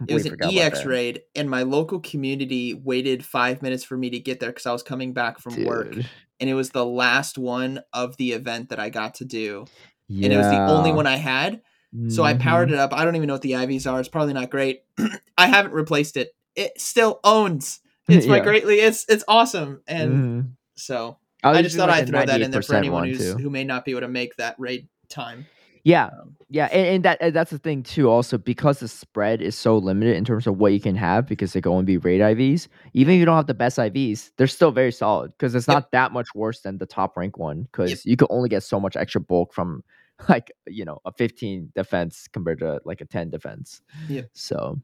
It 0.08 0.14
was 0.14 0.26
an 0.26 0.38
EX 0.41 0.86
raid, 0.86 1.22
and 1.36 1.49
my 1.49 1.64
local 1.64 1.99
community 1.99 2.74
waited 2.74 3.24
five 3.24 3.62
minutes 3.62 3.84
for 3.84 3.95
me 3.97 4.10
to 4.10 4.20
get 4.20 4.39
there 4.39 4.49
because 4.49 4.66
I 4.66 4.72
was 4.74 4.84
coming 4.84 5.14
back 5.14 5.39
from 5.39 5.64
work, 5.66 5.93
and 6.39 6.49
it 6.49 6.53
was 6.56 6.72
the 6.72 6.86
last 6.86 7.38
one 7.38 7.82
of 7.93 8.18
the 8.18 8.32
event 8.32 8.70
that 8.70 8.80
I 8.80 8.89
got 8.89 9.16
to 9.16 9.26
do, 9.26 9.66
Yeah. 10.08 10.26
and 10.26 10.34
it 10.34 10.38
was 10.38 10.47
the 10.47 10.60
only 10.60 10.91
one 10.91 11.08
I 11.08 11.18
had. 11.18 11.62
So 12.10 12.24
I 12.24 12.34
powered 12.34 12.68
Mhm. 12.68 12.74
it 12.74 12.80
up. 12.80 12.93
I 12.93 13.06
don't 13.06 13.16
even 13.16 13.28
know 13.28 13.36
what 13.36 13.41
the 13.41 13.53
IVs 13.53 13.89
are. 13.89 13.97
It's 14.01 14.10
probably 14.10 14.34
not 14.34 14.49
great. 14.49 14.82
I 15.38 15.47
haven't 15.47 15.72
replaced 15.74 16.18
it. 16.18 16.36
It 16.53 16.74
still 16.82 17.22
owns. 17.24 17.80
It's 18.10 18.26
my 18.28 18.39
greatly. 18.41 18.82
It's 18.82 19.06
it's 19.08 19.24
awesome, 19.30 19.82
and 19.88 20.12
Mhm. 20.12 20.47
so 20.76 21.18
I, 21.46 21.60
I 21.60 21.62
just 21.62 21.76
thought 21.76 21.89
like, 21.89 22.04
I'd 22.04 22.10
throw 22.10 22.26
that 22.26 22.41
in 22.41 22.52
there 22.52 22.62
for 22.62 22.76
anyone 22.76 23.02
one, 23.02 23.10
who's 23.10 23.20
too. 23.20 23.38
who 23.38 23.50
may 23.50 23.64
not 23.64 23.86
be 23.86 23.91
able 23.91 24.02
to 24.02 24.08
make 24.08 24.36
that 24.38 24.56
raid 24.60 24.88
time. 25.10 25.46
Yeah, 25.84 26.08
Um, 26.08 26.36
Yeah, 26.50 26.66
and, 26.72 26.88
and 26.88 27.06
that 27.06 27.20
and 27.22 27.36
that's 27.36 27.52
the 27.52 27.60
thing 27.60 27.84
too. 27.84 28.10
Also, 28.10 28.39
because 28.39 28.80
the 28.80 28.88
spread 28.88 29.39
is 29.43 29.56
so 29.56 29.78
limited 29.78 30.16
in 30.18 30.26
terms 30.26 30.48
of 30.48 30.58
what 30.58 30.74
you 30.74 30.80
can 30.80 30.96
have, 30.96 31.28
because 31.28 31.54
they 31.54 31.62
can 31.62 31.72
only 31.72 31.86
be 31.86 31.98
raid 31.98 32.22
IVs. 32.22 32.68
Even 32.93 33.14
if 33.14 33.20
you 33.20 33.26
don't 33.26 33.36
have 33.36 33.46
the 33.46 33.54
best 33.54 33.78
IVs, 33.78 34.32
they're 34.38 34.48
still 34.48 34.72
very 34.72 34.91
solid 34.91 35.32
because 35.38 35.54
it's 35.54 35.68
Yep. 35.68 35.76
not 35.76 35.91
that 35.91 36.12
much 36.12 36.28
worse 36.34 36.62
than 36.62 36.80
the 36.80 36.88
top 36.88 37.16
rank 37.16 37.38
one. 37.38 37.64
Because 37.64 37.91
Yep. 37.91 38.00
you 38.06 38.18
can 38.18 38.28
only 38.32 38.50
get 38.50 38.64
so 38.64 38.80
much 38.80 38.96
extra 38.96 39.22
bulk 39.22 39.54
from 39.54 39.84
like 40.30 40.52
you 40.66 40.86
know 40.86 41.00
a 41.06 41.12
15 41.12 41.72
defense 41.76 42.28
compared 42.34 42.58
to 42.60 42.82
like 42.84 43.02
a 43.02 43.06
10 43.06 43.30
defense. 43.30 43.82
Yeah. 44.10 44.24
So, 44.34 44.82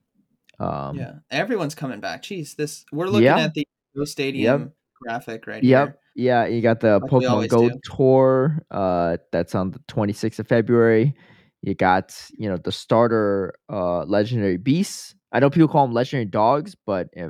um, 0.60 0.98
yeah, 0.98 1.14
everyone's 1.32 1.74
coming 1.74 2.00
back. 2.00 2.22
Jeez, 2.22 2.56
this 2.56 2.86
we're 2.92 3.08
looking 3.08 3.28
at 3.28 3.56
the 3.56 3.68
Go 3.96 4.06
Stadium 4.06 4.74
graphic 5.02 5.48
right 5.48 5.64
Yep. 5.64 5.88
here. 5.88 5.98
Yeah, 6.16 6.46
you 6.46 6.62
got 6.62 6.80
the 6.82 7.00
Like 7.00 7.12
Pokemon 7.12 7.48
Go 7.48 7.70
do. 7.70 7.80
tour. 7.84 8.64
Uh, 8.70 9.18
that's 9.32 9.56
on 9.56 9.72
the 9.72 9.80
26th 9.88 10.40
of 10.40 10.48
February. 10.48 11.16
You 11.62 11.76
got 11.76 12.16
you 12.38 12.50
know 12.50 12.58
the 12.58 12.72
starter 12.72 13.54
uh 13.70 14.04
legendary 14.04 14.58
beasts. 14.58 15.16
I 15.32 15.40
know 15.40 15.50
people 15.50 15.68
call 15.68 15.86
them 15.86 15.94
legendary 15.94 16.26
dogs, 16.26 16.76
but 16.86 17.08
uh, 17.18 17.30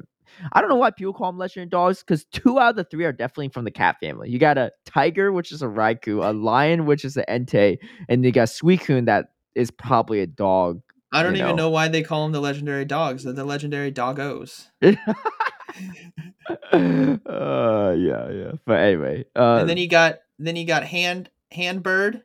I 0.54 0.62
don't 0.62 0.70
know 0.70 0.78
why 0.78 0.92
people 0.92 1.14
call 1.14 1.32
them 1.32 1.38
legendary 1.38 1.70
dogs 1.70 2.00
because 2.00 2.26
two 2.26 2.60
out 2.60 2.72
of 2.72 2.76
the 2.78 2.84
three 2.86 3.06
are 3.06 3.12
definitely 3.12 3.50
from 3.50 3.66
the 3.66 3.72
cat 3.72 3.98
family. 4.00 4.30
You 4.30 4.40
got 4.40 4.58
a 4.58 4.72
tiger, 4.86 5.32
which 5.32 5.52
is 5.52 5.62
a 5.62 5.68
Raikou, 5.68 6.26
a 6.26 6.34
lion, 6.34 6.86
which 6.86 7.06
is 7.06 7.18
an 7.18 7.26
Entei, 7.30 7.78
and 8.10 8.24
you 8.24 8.32
got 8.32 8.48
Suicune 8.48 9.06
that 9.06 9.34
is 9.54 9.70
probably 9.70 10.22
a 10.22 10.28
dog. 10.28 10.82
I 11.12 11.24
don't 11.24 11.36
you 11.36 11.42
even 11.42 11.58
know. 11.58 11.64
know 11.64 11.70
why 11.70 11.90
they 11.90 12.04
call 12.04 12.24
them 12.24 12.32
the 12.32 12.40
legendary 12.40 12.86
dogs. 12.86 13.26
They're 13.26 13.34
the 13.34 13.44
legendary 13.44 13.92
doggos. 13.92 14.68
uh, 16.74 17.96
yeah, 17.98 18.30
yeah. 18.30 18.52
But 18.66 18.80
anyway, 18.80 19.26
uh, 19.36 19.58
and 19.60 19.70
then 19.70 19.78
you 19.78 19.88
got 19.88 20.20
then 20.40 20.56
you 20.56 20.66
got 20.66 20.84
hand 20.84 21.30
hand 21.52 21.84
bird 21.84 22.24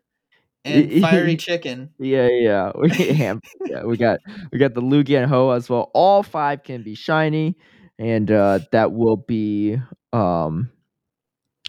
and 0.65 0.93
fiery 1.03 1.37
chicken. 1.37 1.91
Yeah, 1.99 2.29
yeah. 2.29 2.73
We 2.75 2.91
ham- 3.15 3.41
yeah, 3.67 3.85
we 3.85 3.97
got 3.97 4.21
we 4.53 4.59
got 4.59 4.75
the 4.75 4.83
Lugia 4.83 5.23
and 5.23 5.31
Ho 5.31 5.51
as 5.51 5.69
well. 5.69 5.91
All 5.95 6.23
five 6.23 6.63
can 6.63 6.83
be 6.83 6.95
shiny, 6.95 7.57
and 7.99 8.31
uh 8.31 8.61
that 8.73 8.93
will 8.93 9.17
be 9.17 9.79
um 10.13 10.71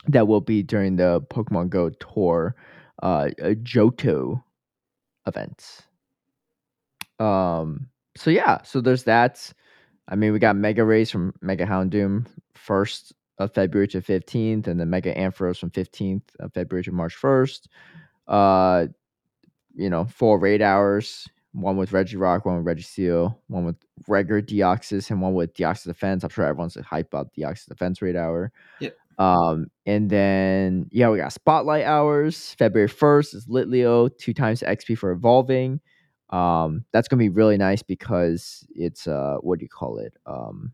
that 0.07 0.27
will 0.27 0.41
be 0.41 0.63
during 0.63 0.95
the 0.95 1.21
Pokemon 1.29 1.69
Go 1.69 1.89
tour 1.89 2.55
uh 3.03 3.29
uh, 3.41 3.53
Johto 3.63 4.41
event. 5.25 5.85
Um 7.19 7.87
so 8.15 8.29
yeah, 8.31 8.63
so 8.63 8.81
there's 8.81 9.03
that. 9.03 9.53
I 10.07 10.15
mean 10.15 10.33
we 10.33 10.39
got 10.39 10.55
Mega 10.55 10.83
Rays 10.83 11.11
from 11.11 11.33
Mega 11.41 11.65
Houndoom 11.65 12.25
first 12.53 13.13
of 13.39 13.53
February 13.53 13.87
to 13.89 14.01
15th, 14.01 14.67
and 14.67 14.79
then 14.79 14.89
Mega 14.89 15.13
Ampharos 15.13 15.59
from 15.59 15.69
15th 15.69 16.23
of 16.39 16.53
February 16.53 16.83
to 16.83 16.91
March 16.91 17.15
1st. 17.15 17.67
Uh 18.27 18.87
you 19.75 19.89
know, 19.91 20.05
four 20.05 20.39
raid 20.39 20.61
hours, 20.61 21.27
one 21.53 21.77
with 21.77 21.93
Reggie 21.93 22.17
Rock, 22.17 22.45
one 22.45 22.63
with 22.63 22.77
Registeel, 22.77 23.37
one 23.47 23.63
with 23.63 23.75
regular 24.07 24.41
Deoxys, 24.41 25.09
and 25.11 25.21
one 25.21 25.33
with 25.33 25.53
Deoxys 25.53 25.85
Defense. 25.85 26.23
I'm 26.23 26.29
sure 26.29 26.45
everyone's 26.45 26.75
hype 26.75 27.07
about 27.07 27.33
Deoxys 27.33 27.67
Defense 27.67 28.01
raid 28.01 28.15
hour. 28.15 28.51
Yep. 28.79 28.97
Um, 29.19 29.67
and 29.85 30.09
then 30.09 30.87
yeah, 30.91 31.09
we 31.09 31.17
got 31.17 31.33
spotlight 31.33 31.85
hours. 31.85 32.55
February 32.57 32.87
first 32.87 33.33
is 33.33 33.47
Litleo, 33.47 34.15
two 34.17 34.33
times 34.33 34.61
XP 34.61 34.97
for 34.97 35.11
evolving. 35.11 35.79
Um, 36.29 36.85
that's 36.91 37.07
gonna 37.07 37.19
be 37.19 37.29
really 37.29 37.57
nice 37.57 37.81
because 37.81 38.65
it's 38.75 39.07
uh, 39.07 39.37
what 39.41 39.59
do 39.59 39.65
you 39.65 39.69
call 39.69 39.97
it? 39.97 40.13
Um, 40.25 40.73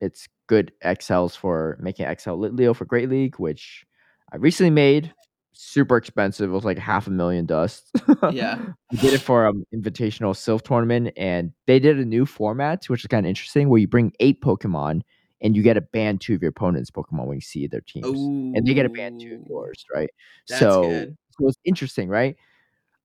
it's 0.00 0.28
good 0.46 0.72
XLs 0.84 1.36
for 1.36 1.78
making 1.80 2.06
XL 2.06 2.30
Litleo 2.30 2.74
for 2.74 2.84
Great 2.84 3.08
League, 3.08 3.36
which 3.38 3.84
I 4.32 4.36
recently 4.36 4.70
made. 4.70 5.12
Super 5.52 5.96
expensive. 5.96 6.48
It 6.48 6.52
was 6.52 6.64
like 6.64 6.78
half 6.78 7.06
a 7.06 7.10
million 7.10 7.44
dust. 7.44 7.90
Yeah. 8.30 8.58
we 8.92 8.98
did 8.98 9.12
it 9.14 9.20
for 9.20 9.46
um 9.46 9.64
invitational 9.74 10.34
Silph 10.34 10.62
tournament, 10.62 11.12
and 11.16 11.52
they 11.66 11.78
did 11.78 11.98
a 11.98 12.04
new 12.04 12.24
format, 12.24 12.86
which 12.86 13.02
is 13.02 13.08
kind 13.08 13.26
of 13.26 13.28
interesting, 13.28 13.68
where 13.68 13.80
you 13.80 13.88
bring 13.88 14.12
eight 14.20 14.40
Pokemon 14.40 15.02
and 15.40 15.56
you 15.56 15.62
get 15.62 15.74
to 15.74 15.80
ban 15.80 16.18
two 16.18 16.34
of 16.34 16.42
your 16.42 16.50
opponent's 16.50 16.90
Pokemon 16.90 17.26
when 17.26 17.36
you 17.36 17.40
see 17.40 17.66
their 17.66 17.80
teams, 17.80 18.06
and 18.06 18.66
they 18.66 18.74
get 18.74 18.82
to 18.82 18.88
ban 18.88 19.18
two 19.18 19.36
of 19.36 19.48
yours, 19.48 19.84
right? 19.94 20.10
So, 20.46 20.82
good. 20.82 21.16
so 21.38 21.48
it's 21.48 21.58
interesting, 21.64 22.08
right? 22.08 22.36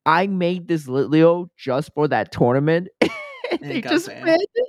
I 0.06 0.26
made 0.28 0.68
this 0.68 0.86
Litleo 0.86 1.48
just 1.56 1.92
for 1.94 2.08
that 2.08 2.32
tournament, 2.32 2.88
and 3.00 3.10
And 3.60 3.70
they 3.70 3.80
just 3.82 4.06
banned. 4.08 4.24
banned 4.24 4.42
it. 4.54 4.66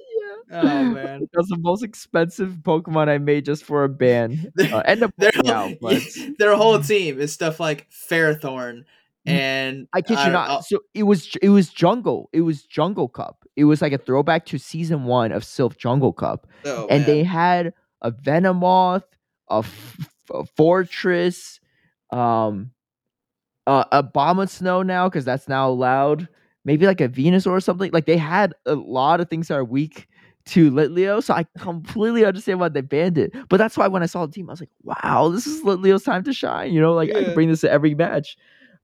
Yeah. 0.51 0.61
Oh 0.63 0.83
man. 0.85 1.27
Was 1.35 1.47
the 1.47 1.57
most 1.59 1.83
expensive 1.83 2.57
Pokemon 2.63 3.09
I 3.09 3.17
made 3.17 3.45
just 3.45 3.63
for 3.63 3.83
a 3.83 3.89
ban. 3.89 4.51
Uh, 4.59 4.79
end 4.85 5.03
up 5.03 5.11
their, 5.17 5.31
out, 5.45 5.73
but 5.81 6.01
their 6.39 6.55
whole 6.55 6.79
team 6.79 7.19
is 7.19 7.31
stuff 7.33 7.59
like 7.59 7.88
Ferrothorn 7.91 8.83
and 9.25 9.88
I 9.93 10.01
kid 10.01 10.11
you 10.17 10.23
don't- 10.25 10.31
not. 10.33 10.49
I'll- 10.49 10.61
So 10.63 10.79
it 10.93 11.03
was 11.03 11.35
it 11.41 11.49
was 11.49 11.69
Jungle. 11.69 12.29
It 12.33 12.41
was 12.41 12.63
Jungle 12.63 13.09
Cup. 13.09 13.45
It 13.57 13.65
was 13.65 13.81
like 13.81 13.91
a 13.93 13.97
throwback 13.97 14.45
to 14.47 14.57
season 14.57 15.03
one 15.03 15.31
of 15.33 15.43
Silph 15.43 15.77
Jungle 15.77 16.13
Cup, 16.13 16.47
oh, 16.65 16.88
and 16.89 17.01
man. 17.01 17.07
they 17.07 17.23
had 17.23 17.73
a 18.01 18.11
Venomoth, 18.11 19.03
a, 19.49 19.57
f- 19.57 20.09
a 20.31 20.43
Forretress, 20.57 21.59
um, 22.11 22.71
uh, 23.68 24.01
Abomasnow 24.01 24.84
now 24.86 25.07
because 25.07 25.26
that's 25.26 25.47
now 25.47 25.70
allowed. 25.70 26.28
Maybe 26.65 26.86
like 26.88 26.99
a 26.99 27.07
Venusaur 27.07 27.51
or 27.51 27.61
something. 27.61 27.91
Like 27.91 28.07
they 28.07 28.18
had 28.18 28.53
a 28.65 28.74
lot 28.76 29.22
of 29.22 29.30
things 29.30 29.47
that 29.49 29.55
are 29.55 29.63
weak 29.63 30.07
to 30.47 30.72
Litleo, 30.72 31.22
so 31.24 31.34
I 31.34 31.45
completely 31.59 32.26
understand 32.26 32.59
why 32.59 32.70
they 32.70 32.82
banned 32.82 33.18
it. 33.18 33.34
But 33.49 33.57
that's 33.57 33.78
why 33.78 33.88
when 33.88 34.01
I 34.01 34.05
saw 34.07 34.26
the 34.26 34.32
team, 34.32 34.49
I 34.49 34.53
was 34.53 34.61
like, 34.61 34.70
"Wow, 34.84 35.30
this 35.30 35.45
is 35.45 35.61
Litleo's 35.63 36.03
time 36.03 36.24
to 36.24 36.34
shine." 36.34 36.74
You 36.74 36.82
know, 36.82 36.93
like 36.93 37.13
I 37.13 37.24
can 37.26 37.34
bring 37.34 37.49
this 37.49 37.61
to 37.61 37.72
every 37.72 37.93
match. 37.93 38.38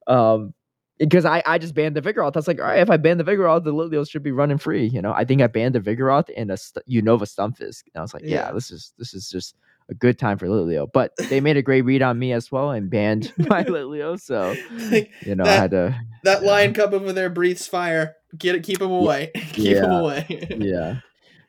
Um, 0.06 0.54
because 0.98 1.24
I, 1.24 1.42
I 1.44 1.58
just 1.58 1.74
banned 1.74 1.96
the 1.96 2.00
Vigoroth. 2.02 2.36
I 2.36 2.38
was 2.38 2.46
like, 2.46 2.60
all 2.60 2.66
right, 2.66 2.78
if 2.78 2.88
I 2.88 2.96
ban 2.96 3.18
the 3.18 3.24
Vigoroth, 3.24 3.64
the 3.64 3.72
Litleos 3.74 4.08
should 4.08 4.22
be 4.22 4.30
running 4.30 4.58
free. 4.58 4.86
You 4.86 5.02
know, 5.02 5.12
I 5.12 5.24
think 5.24 5.42
I 5.42 5.48
banned 5.48 5.74
the 5.74 5.80
Vigoroth 5.80 6.30
and 6.36 6.52
a 6.52 6.56
St- 6.56 6.86
Unova 6.88 7.22
Stunfisk. 7.22 7.82
And 7.92 7.96
I 7.96 8.00
was 8.02 8.14
like, 8.14 8.22
yeah, 8.24 8.46
Yeah. 8.46 8.52
this 8.52 8.70
is 8.70 8.92
this 8.96 9.12
is 9.12 9.28
just 9.28 9.56
a 9.90 9.94
good 9.94 10.18
time 10.18 10.38
for 10.38 10.46
Litleo. 10.46 10.86
But 10.92 11.12
they 11.28 11.40
made 11.40 11.56
a 11.56 11.62
great 11.62 11.82
read 11.82 12.02
on 12.02 12.18
me 12.18 12.32
as 12.32 12.50
well 12.50 12.70
and 12.70 12.88
banned 12.90 13.32
my 13.38 13.64
Litleo. 13.64 14.18
So 14.20 14.54
Like, 14.90 15.10
you 15.22 15.34
know, 15.34 15.44
I 15.44 15.46
That- 15.48 15.58
had 15.60 15.70
to 15.72 16.00
that 16.24 16.42
Yeah. 16.42 16.48
lion 16.48 16.72
cub 16.74 16.94
over 16.94 17.12
there 17.12 17.28
breathes 17.30 17.66
fire. 17.66 18.14
Get 18.38 18.54
it, 18.54 18.62
keep 18.62 18.80
him 18.80 18.90
away. 18.90 19.30
keep 19.52 19.76
him 19.76 19.90
away. 19.90 20.46
yeah. 20.58 21.00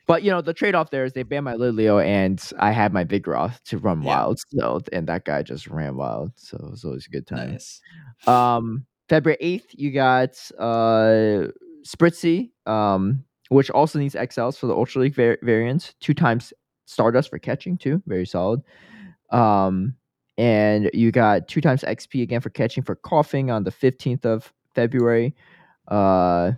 But 0.07 0.21
you 0.21 0.29
know, 0.29 0.41
the 0.41 0.53
trade 0.53 0.75
off 0.75 0.91
there 0.91 1.03
is 1.05 1.13
they 1.13 1.23
banned 1.23 1.45
my 1.45 1.55
Litleo 1.55 2.03
and 2.05 2.39
I 2.59 2.71
had 2.71 2.93
my 2.93 3.03
Vigoroth 3.05 3.59
to 3.63 3.77
run 3.79 4.01
Yeah. 4.01 4.07
wild. 4.07 4.39
So 4.49 4.81
and 4.93 5.07
that 5.07 5.25
guy 5.25 5.41
just 5.41 5.67
ran 5.67 5.95
wild. 5.95 6.33
So 6.35 6.57
it 6.57 6.69
was 6.71 6.83
always 6.85 7.07
a 7.07 7.09
good 7.09 7.25
time. 7.25 7.51
nice. 7.53 7.81
Um, 8.27 8.85
February 9.09 9.37
eighth, 9.39 9.67
you 9.71 9.91
got 9.91 10.31
uh 10.59 11.47
Spritzee, 11.87 12.49
um, 12.67 13.23
which 13.49 13.69
also 13.69 13.99
needs 13.99 14.15
XLs 14.15 14.57
for 14.57 14.67
the 14.67 14.73
Ultra 14.75 15.03
League 15.03 15.15
var- 15.15 15.37
variants. 15.43 15.93
Two 16.01 16.13
times 16.13 16.51
Stardust 16.85 17.29
for 17.29 17.39
catching 17.39 17.77
too, 17.77 18.01
very 18.07 18.25
solid. 18.25 18.61
Um, 19.31 19.95
and 20.37 20.89
you 20.93 21.11
got 21.11 21.47
two 21.47 21.61
times 21.61 21.81
XP 21.83 22.21
again 22.21 22.41
for 22.41 22.49
catching 22.49 22.83
for 22.83 22.95
Koffing 22.97 23.53
on 23.53 23.63
the 23.63 23.71
fifteenth 23.71 24.25
of 24.25 24.51
February. 24.73 25.33
Uh, 25.87 26.51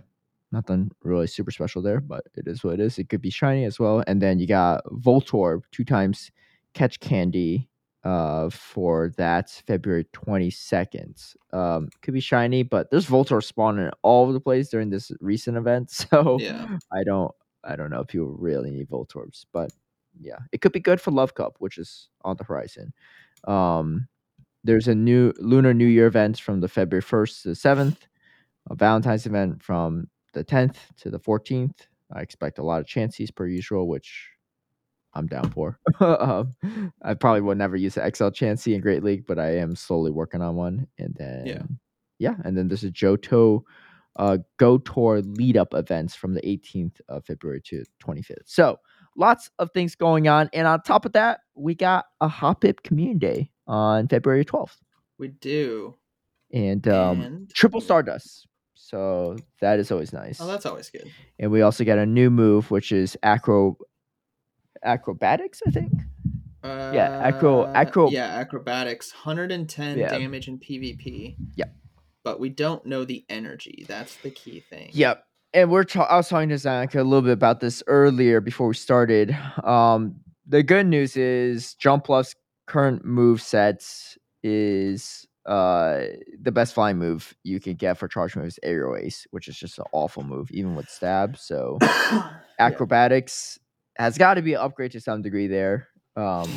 nothing 0.52 0.90
really 1.02 1.26
super 1.26 1.50
special 1.50 1.82
there, 1.82 2.00
but 2.00 2.24
it 2.34 2.46
is 2.48 2.64
what 2.64 2.74
it 2.74 2.80
is. 2.80 2.98
It 2.98 3.08
could 3.08 3.20
be 3.22 3.30
shiny 3.30 3.64
as 3.64 3.78
well. 3.78 4.02
And 4.06 4.20
then 4.20 4.38
you 4.38 4.46
got 4.46 4.84
Voltorb, 4.86 5.62
two 5.72 5.84
times 5.84 6.30
catch 6.74 7.00
candy 7.00 7.68
uh 8.04 8.48
for 8.50 9.12
that 9.16 9.50
February 9.66 10.06
22nd. 10.14 11.34
Um 11.52 11.88
could 12.02 12.14
be 12.14 12.20
shiny, 12.20 12.62
but 12.62 12.90
there's 12.90 13.06
Voltorb 13.06 13.42
spawning 13.44 13.90
all 14.02 14.22
over 14.24 14.32
the 14.32 14.40
place 14.40 14.68
during 14.68 14.90
this 14.90 15.10
recent 15.20 15.56
event. 15.56 15.90
So 16.10 16.38
Yeah. 16.40 16.78
I 16.92 17.02
don't 17.04 17.32
I 17.64 17.74
don't 17.76 17.90
know 17.90 18.00
if 18.00 18.08
people 18.08 18.28
really 18.38 18.70
need 18.70 18.88
Voltorbs, 18.88 19.44
but 19.52 19.70
yeah, 20.20 20.38
it 20.52 20.60
could 20.60 20.72
be 20.72 20.80
good 20.80 21.00
for 21.00 21.10
Love 21.10 21.34
Cup, 21.34 21.56
which 21.58 21.78
is 21.78 22.08
on 22.22 22.36
the 22.36 22.44
horizon. 22.44 22.92
Um 23.46 24.08
there's 24.64 24.88
a 24.88 24.94
new 24.94 25.32
Lunar 25.38 25.72
New 25.72 25.86
Year 25.86 26.06
event 26.06 26.40
from 26.40 26.60
the 26.60 26.68
February 26.68 27.02
1st 27.02 27.42
to 27.42 27.48
the 27.48 27.54
7th, 27.54 27.96
a 28.68 28.74
Valentine's 28.74 29.24
event 29.24 29.62
from 29.62 30.08
the 30.34 30.44
10th 30.44 30.76
to 30.98 31.10
the 31.10 31.20
14th. 31.20 31.86
I 32.12 32.20
expect 32.20 32.58
a 32.58 32.62
lot 32.62 32.80
of 32.80 32.86
Chanseys 32.86 33.30
per 33.30 33.46
usual, 33.46 33.88
which 33.88 34.30
I'm 35.14 35.26
down 35.26 35.50
for. 35.50 35.78
um, 36.00 36.54
I 37.02 37.14
probably 37.14 37.42
would 37.42 37.58
never 37.58 37.76
use 37.76 37.96
an 37.96 38.12
XL 38.12 38.28
Chansey 38.28 38.74
in 38.74 38.80
Great 38.80 39.02
League, 39.02 39.26
but 39.26 39.38
I 39.38 39.56
am 39.56 39.76
slowly 39.76 40.10
working 40.10 40.42
on 40.42 40.56
one. 40.56 40.86
And 40.98 41.14
then, 41.18 41.46
yeah, 42.18 42.34
and 42.44 42.56
then 42.56 42.68
there's 42.68 42.84
a 42.84 42.90
Johto 42.90 43.62
uh, 44.16 44.38
Go 44.58 44.78
Tour 44.78 45.22
lead 45.22 45.56
up 45.56 45.74
events 45.74 46.14
from 46.14 46.34
the 46.34 46.42
18th 46.42 47.00
of 47.08 47.24
February 47.24 47.60
to 47.66 47.84
25th. 48.02 48.36
So 48.46 48.78
lots 49.18 49.50
of 49.58 49.70
things 49.72 49.94
going 49.96 50.28
on. 50.28 50.48
And 50.54 50.66
on 50.66 50.80
top 50.82 51.04
of 51.04 51.12
that, 51.12 51.40
we 51.54 51.74
got 51.74 52.06
a 52.22 52.28
Hoppip 52.28 52.82
Community 52.82 53.18
Day 53.18 53.50
on 53.66 54.08
February 54.08 54.44
12th 54.46 54.76
We 55.18 55.28
do. 55.28 55.96
and, 56.52 56.86
um, 56.88 57.20
and 57.20 57.50
Triple 57.54 57.80
Stardust. 57.82 58.46
So 58.74 59.36
that 59.60 59.78
is 59.78 59.90
always 59.92 60.12
nice. 60.14 60.40
Oh, 60.40 60.46
that's 60.46 60.64
always 60.64 60.88
good. 60.88 61.10
and 61.38 61.50
we 61.50 61.60
also 61.60 61.84
get 61.84 61.98
a 61.98 62.06
new 62.06 62.30
move, 62.30 62.70
which 62.70 62.92
is 62.92 63.18
acro 63.22 63.76
acrobatics, 64.82 65.60
I 65.66 65.70
think. 65.70 65.92
Yeah, 66.64 67.20
acro- 67.22 67.62
Uh, 67.62 67.72
acro- 67.74 68.10
Yeah, 68.10 68.26
acrobatics, 68.26 69.12
110 69.24 69.98
Yeah. 69.98 70.08
damage 70.16 70.48
in 70.48 70.58
PvP. 70.58 71.36
Yep. 71.56 71.74
But 72.24 72.40
we 72.40 72.48
don't 72.50 72.84
know 72.86 73.04
the 73.04 73.24
energy. 73.28 73.84
That's 73.88 74.16
the 74.16 74.30
key 74.30 74.60
thing. 74.60 74.90
Yep. 74.92 75.24
And 75.54 75.70
we're 75.70 75.84
I 75.96 76.16
was 76.16 76.28
talking 76.28 76.50
to 76.50 76.56
ZyoniK 76.56 76.96
a 76.96 77.02
little 77.02 77.22
bit 77.22 77.32
about 77.32 77.60
this 77.60 77.82
earlier 77.86 78.40
before 78.40 78.68
we 78.68 78.74
started. 78.74 79.36
Um, 79.64 80.16
the 80.46 80.62
good 80.62 80.86
news 80.86 81.16
is 81.16 81.74
Jumpluff's 81.82 82.34
current 82.66 83.04
move 83.04 83.40
sets 83.40 84.18
is 84.42 85.26
uh 85.46 86.04
the 86.40 86.52
best 86.52 86.74
flying 86.74 86.98
move 86.98 87.34
you 87.42 87.58
can 87.58 87.74
get 87.74 87.96
for 87.96 88.08
charge 88.08 88.36
moves 88.36 88.58
aerial 88.62 88.96
ace, 88.96 89.26
which 89.30 89.48
is 89.48 89.56
just 89.58 89.78
an 89.78 89.84
awful 89.92 90.22
move, 90.22 90.50
even 90.50 90.74
with 90.74 90.88
stab. 90.88 91.38
So 91.38 91.78
yeah. 91.82 92.30
acrobatics 92.58 93.58
has 93.96 94.18
got 94.18 94.34
to 94.34 94.42
be 94.42 94.54
an 94.54 94.60
upgrade 94.60 94.92
to 94.92 95.00
some 95.00 95.22
degree 95.22 95.46
there. 95.46 95.88
Um, 96.16 96.48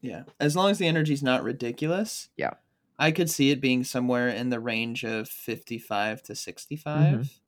Yeah. 0.00 0.22
As 0.38 0.56
long 0.56 0.70
as 0.70 0.78
the 0.78 0.86
energy's 0.86 1.22
not 1.22 1.42
ridiculous. 1.42 2.28
Yeah. 2.36 2.54
I 2.98 3.12
could 3.12 3.30
see 3.30 3.50
it 3.50 3.60
being 3.60 3.84
somewhere 3.84 4.28
in 4.28 4.50
the 4.50 4.60
range 4.60 5.04
of 5.04 5.28
55 5.28 6.22
to 6.24 6.34
65. 6.34 7.39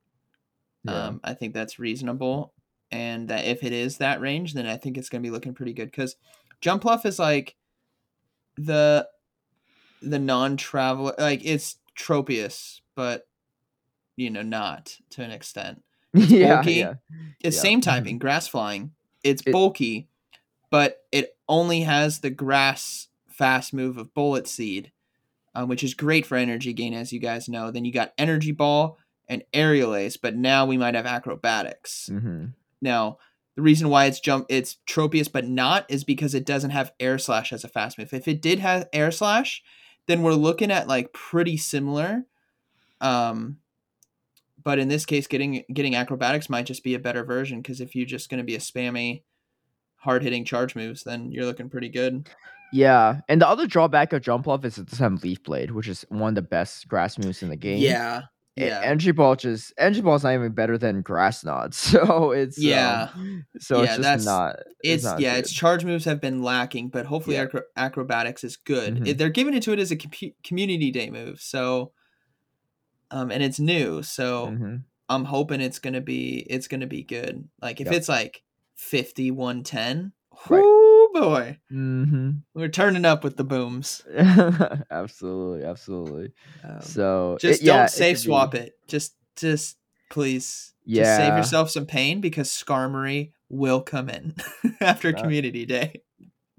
Yeah. 0.85 1.07
Um, 1.07 1.21
I 1.25 1.35
think 1.35 1.55
that's 1.55 1.79
reasonable. 1.79 2.53
And 2.91 3.29
that 3.29 3.45
if 3.47 3.63
it 3.65 3.73
is 3.73 3.99
that 3.99 4.21
range, 4.21 4.53
then 4.55 4.67
I 4.67 4.77
think 4.77 4.99
it's 4.99 5.09
going 5.09 5.23
to 5.23 5.27
be 5.27 5.31
looking 5.33 5.55
pretty 5.55 5.73
good 5.73 5.91
because 5.91 6.17
Jumpluff 6.61 7.07
is 7.07 7.19
like 7.19 7.55
the 8.57 9.09
the 10.03 10.19
non-travel 10.19 11.15
like 11.19 11.41
it's 11.45 11.77
Tropius, 11.99 12.81
but 12.95 13.27
you 14.17 14.29
know 14.31 14.43
not 14.43 14.99
to 15.11 15.23
an 15.23 15.31
extent. 15.31 15.83
yeah, 16.13 16.57
bulky. 16.57 16.73
yeah. 16.75 16.95
It's 17.41 17.57
Yeah. 17.57 17.63
same 17.63 17.81
typing, 17.81 18.19
grass 18.19 18.47
flying. 18.47 18.93
It's 19.25 19.43
It- 19.47 19.53
bulky, 19.53 20.09
but 20.71 20.99
it 21.13 21.37
only 21.49 21.81
has 21.83 22.21
the 22.21 22.31
grass 22.31 23.09
fast 23.29 23.73
move 23.73 23.97
of 23.97 24.13
Bullet 24.13 24.47
Seed, 24.47 24.93
um, 25.55 25.69
which 25.69 25.83
is 25.83 25.95
great 25.95 26.27
for 26.27 26.37
energy 26.37 26.75
gain, 26.75 26.93
as 26.93 27.13
you 27.13 27.19
guys 27.21 27.49
know. 27.49 27.71
Then 27.71 27.87
you 27.87 27.93
got 27.93 28.13
Energy 28.19 28.53
Ball 28.53 28.99
and 29.33 29.45
Aerial 29.53 29.95
Ace, 29.95 30.17
but 30.17 30.37
now 30.37 30.67
we 30.67 30.77
might 30.77 30.95
have 30.95 31.07
Acrobatics. 31.07 32.09
hmm 32.09 32.47
Now, 32.81 33.19
the 33.57 33.63
reason 33.63 33.89
why 33.89 34.07
it's 34.07 34.21
jump 34.21 34.47
it's 34.49 34.77
Tropius 34.87 35.31
but 35.31 35.47
not 35.47 35.85
is 35.89 36.05
because 36.05 36.35
it 36.35 36.47
doesn't 36.47 36.71
have 36.71 36.93
Air 36.99 37.19
Slash 37.19 37.53
as 37.53 37.65
a 37.65 37.69
fast 37.69 37.99
move. 37.99 38.13
If 38.13 38.29
it 38.29 38.41
did 38.41 38.59
have 38.61 38.89
Air 38.93 39.11
Slash, 39.11 39.63
then 40.07 40.23
we're 40.23 40.33
looking 40.33 40.71
at 40.71 40.89
like 40.89 41.13
pretty 41.13 41.57
similar. 41.57 42.25
Um 43.01 43.59
but 44.63 44.79
in 44.79 44.89
this 44.89 45.05
case 45.05 45.27
getting 45.27 45.65
getting 45.73 45.95
acrobatics 45.95 46.49
might 46.49 46.67
just 46.67 46.85
be 46.85 46.95
a 46.95 46.99
better 46.99 47.25
version 47.25 47.61
because 47.61 47.81
if 47.81 47.95
you're 47.95 48.07
just 48.07 48.31
going 48.31 48.39
to 48.39 48.45
be 48.45 48.55
a 48.55 48.59
spammy 48.61 49.23
hard 49.97 50.23
hitting 50.23 50.45
charge 50.45 50.77
moves 50.77 51.03
then 51.03 51.31
you're 51.33 51.45
looking 51.45 51.69
pretty 51.69 51.89
good. 51.89 52.29
Yeah, 52.73 53.21
and 53.29 53.39
the 53.39 53.47
other 53.47 53.67
drawback 53.67 54.15
of 54.15 54.23
Jumpluff 54.23 54.65
is 54.65 54.79
it 54.79 54.87
doesn't 54.89 55.13
have 55.13 55.23
Leaf 55.23 55.43
Blade, 55.43 55.73
which 55.73 55.89
is 55.89 56.07
one 56.09 56.31
of 56.31 56.35
the 56.37 56.43
best 56.43 56.89
grass 56.89 57.19
moves 57.19 57.43
in 57.43 57.51
the 57.51 57.57
game. 57.57 57.77
Yeah. 57.77 58.23
Yeah. 58.57 58.81
Energy 58.85 59.13
Ball 59.13 59.35
just 59.37 59.73
Energy 59.79 60.03
Ball's 60.03 60.25
not 60.25 60.35
even 60.35 60.53
better 60.53 60.77
than 60.77 61.01
Grass 61.01 61.43
Knot, 61.45 61.73
so 61.75 62.33
it's 62.33 62.59
Yeah. 62.59 63.09
um, 63.15 63.47
so 63.59 63.79
Yeah, 63.79 63.83
it's 63.85 63.91
just 63.97 64.03
that's- 64.03 64.25
not. 64.27 64.57
It's 64.85 65.05
not 65.05 65.21
yeah, 65.21 65.35
good. 65.35 65.39
its 65.45 65.53
charge 65.53 65.85
moves 65.85 66.05
have 66.05 66.21
been 66.21 66.43
lacking, 66.43 66.89
but 66.89 67.07
hopefully 67.07 67.37
Yeah. 67.37 67.43
acro- 67.45 67.63
acrobatics 67.77 68.45
is 68.45 68.57
good. 68.57 68.97
Mhm. 68.97 69.07
It- 69.09 69.19
they're 69.19 69.31
giving 69.31 69.55
it 69.55 69.63
to 69.63 69.73
it 69.73 69.79
as 69.79 69.91
a 69.91 69.97
compu- 69.97 70.35
community 70.45 70.91
day 70.91 71.09
move, 71.11 71.41
so 71.41 71.93
um, 73.11 73.31
and 73.31 73.43
it's 73.43 73.61
new, 73.61 74.03
so 74.03 74.47
Mhm. 74.49 74.83
I'm 75.09 75.25
hoping 75.27 75.61
it's 75.61 75.79
gonna 75.79 76.01
be 76.01 76.47
it's 76.49 76.67
gonna 76.69 76.87
be 76.87 77.03
good. 77.03 77.49
Like 77.61 77.81
if 77.81 77.87
Yep. 77.87 77.95
it's 77.95 78.09
like 78.09 78.43
50, 78.77 79.31
110, 79.31 80.13
Right. 80.49 80.61
whoo 80.63 80.92
boy, 81.13 81.59
Mhm. 81.73 82.43
we're 82.55 82.69
turning 82.69 83.05
up 83.05 83.23
with 83.25 83.37
the 83.37 83.45
booms. 83.45 84.03
absolutely, 84.91 85.65
absolutely. 85.65 86.33
Um, 86.65 86.81
So 86.81 87.37
just 87.41 87.63
it- 87.63 87.67
don't 87.67 87.85
it 87.85 87.91
safe 87.91 88.17
could 88.19 88.25
swap 88.25 88.51
be- 88.53 88.59
it. 88.59 88.73
Just 88.89 89.15
just 89.37 89.77
please. 90.11 90.75
Just 90.87 91.17
save 91.17 91.37
yourself 91.37 91.71
some 91.71 91.87
pain 91.87 92.21
because 92.21 92.49
Skarmory 92.51 93.31
will 93.49 93.81
come 93.81 94.09
in 94.09 94.35
after 94.81 95.09
Right. 95.13 95.17
community 95.23 95.65
day. 95.65 96.03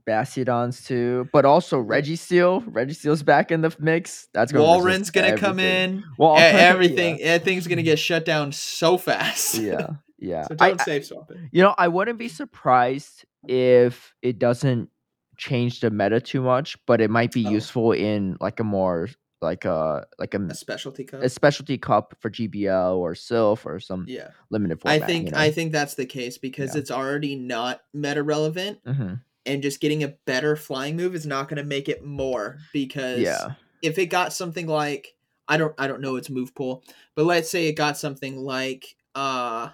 Bastiodons 0.08 0.86
too, 0.86 1.30
but 1.34 1.46
also 1.46 1.82
Registeel. 1.82 2.64
Reggie 2.68 2.94
Steel's 2.94 3.24
back 3.24 3.52
in 3.52 3.62
the 3.62 3.74
mix. 3.80 4.28
That's 4.34 4.52
gonna 4.52 4.64
Walrein's 4.66 5.12
gonna 5.12 5.38
come 5.38 5.60
in. 5.60 6.04
Well, 6.18 6.36
E- 6.38 6.42
everything 6.42 7.22
everything's 7.22 7.68
gonna 7.68 7.84
get 7.84 8.00
shut 8.00 8.26
down 8.26 8.52
so 8.52 8.98
fast. 8.98 9.56
Yeah, 9.56 9.88
yeah. 10.20 10.44
so 10.48 10.56
don't 10.56 10.80
I- 10.82 10.84
safe 10.84 11.06
swap 11.06 11.32
it. 11.32 11.38
You 11.52 11.64
know, 11.64 11.74
I 11.78 11.88
wouldn't 11.90 12.18
be 12.20 12.28
surprised 12.30 13.24
if 13.48 14.14
it 14.22 14.40
doesn't 14.40 14.90
change 15.38 15.80
the 15.80 15.90
meta 15.90 16.22
too 16.22 16.42
much, 16.42 16.78
but 16.86 17.02
it 17.02 17.10
might 17.10 17.32
be 17.32 17.46
Oh. 17.46 17.52
useful 17.52 17.92
in 17.92 18.38
like 18.40 18.60
a 18.60 18.64
more 18.64 19.10
like 19.42 19.66
a 19.66 20.06
like 20.20 20.34
a, 20.34 20.42
A 20.46 20.56
specialty 20.56 21.04
cup. 21.04 21.22
a 21.22 21.28
specialty 21.30 21.78
cup 21.78 22.16
for 22.22 22.30
GBL 22.30 22.96
or 22.98 23.14
Sylph 23.14 23.66
or 23.66 23.80
some 23.80 24.06
yeah. 24.08 24.30
limited 24.52 24.80
I 24.86 25.00
think 25.00 25.26
you 25.26 25.32
know? 25.32 25.38
I 25.38 25.52
think 25.52 25.72
that's 25.74 25.96
the 25.96 26.06
case 26.06 26.38
because 26.38 26.76
Yeah. 26.76 26.80
it's 26.80 26.92
already 26.92 27.36
not 27.36 27.82
meta 27.94 28.24
relevant 28.24 28.80
Mhm. 28.86 29.20
and 29.46 29.62
just 29.62 29.82
getting 29.82 30.02
a 30.04 30.16
better 30.26 30.56
flying 30.56 30.96
move 30.96 31.14
is 31.14 31.26
not 31.26 31.50
gonna 31.50 31.66
make 31.66 31.90
it 31.90 32.06
more 32.06 32.60
because 32.72 33.20
yeah, 33.22 33.56
if 33.82 33.98
it 34.00 34.06
got 34.06 34.32
something 34.32 34.66
like 34.68 35.14
I 35.50 35.58
don't 35.58 35.76
I 35.78 35.88
don't 35.88 36.00
know 36.02 36.16
its 36.16 36.30
move 36.30 36.56
pool, 36.56 36.84
but 37.16 37.26
let's 37.26 37.50
say 37.50 37.68
it 37.68 37.74
got 37.74 37.98
something 37.98 38.38
like 38.38 38.96
uh 39.14 39.72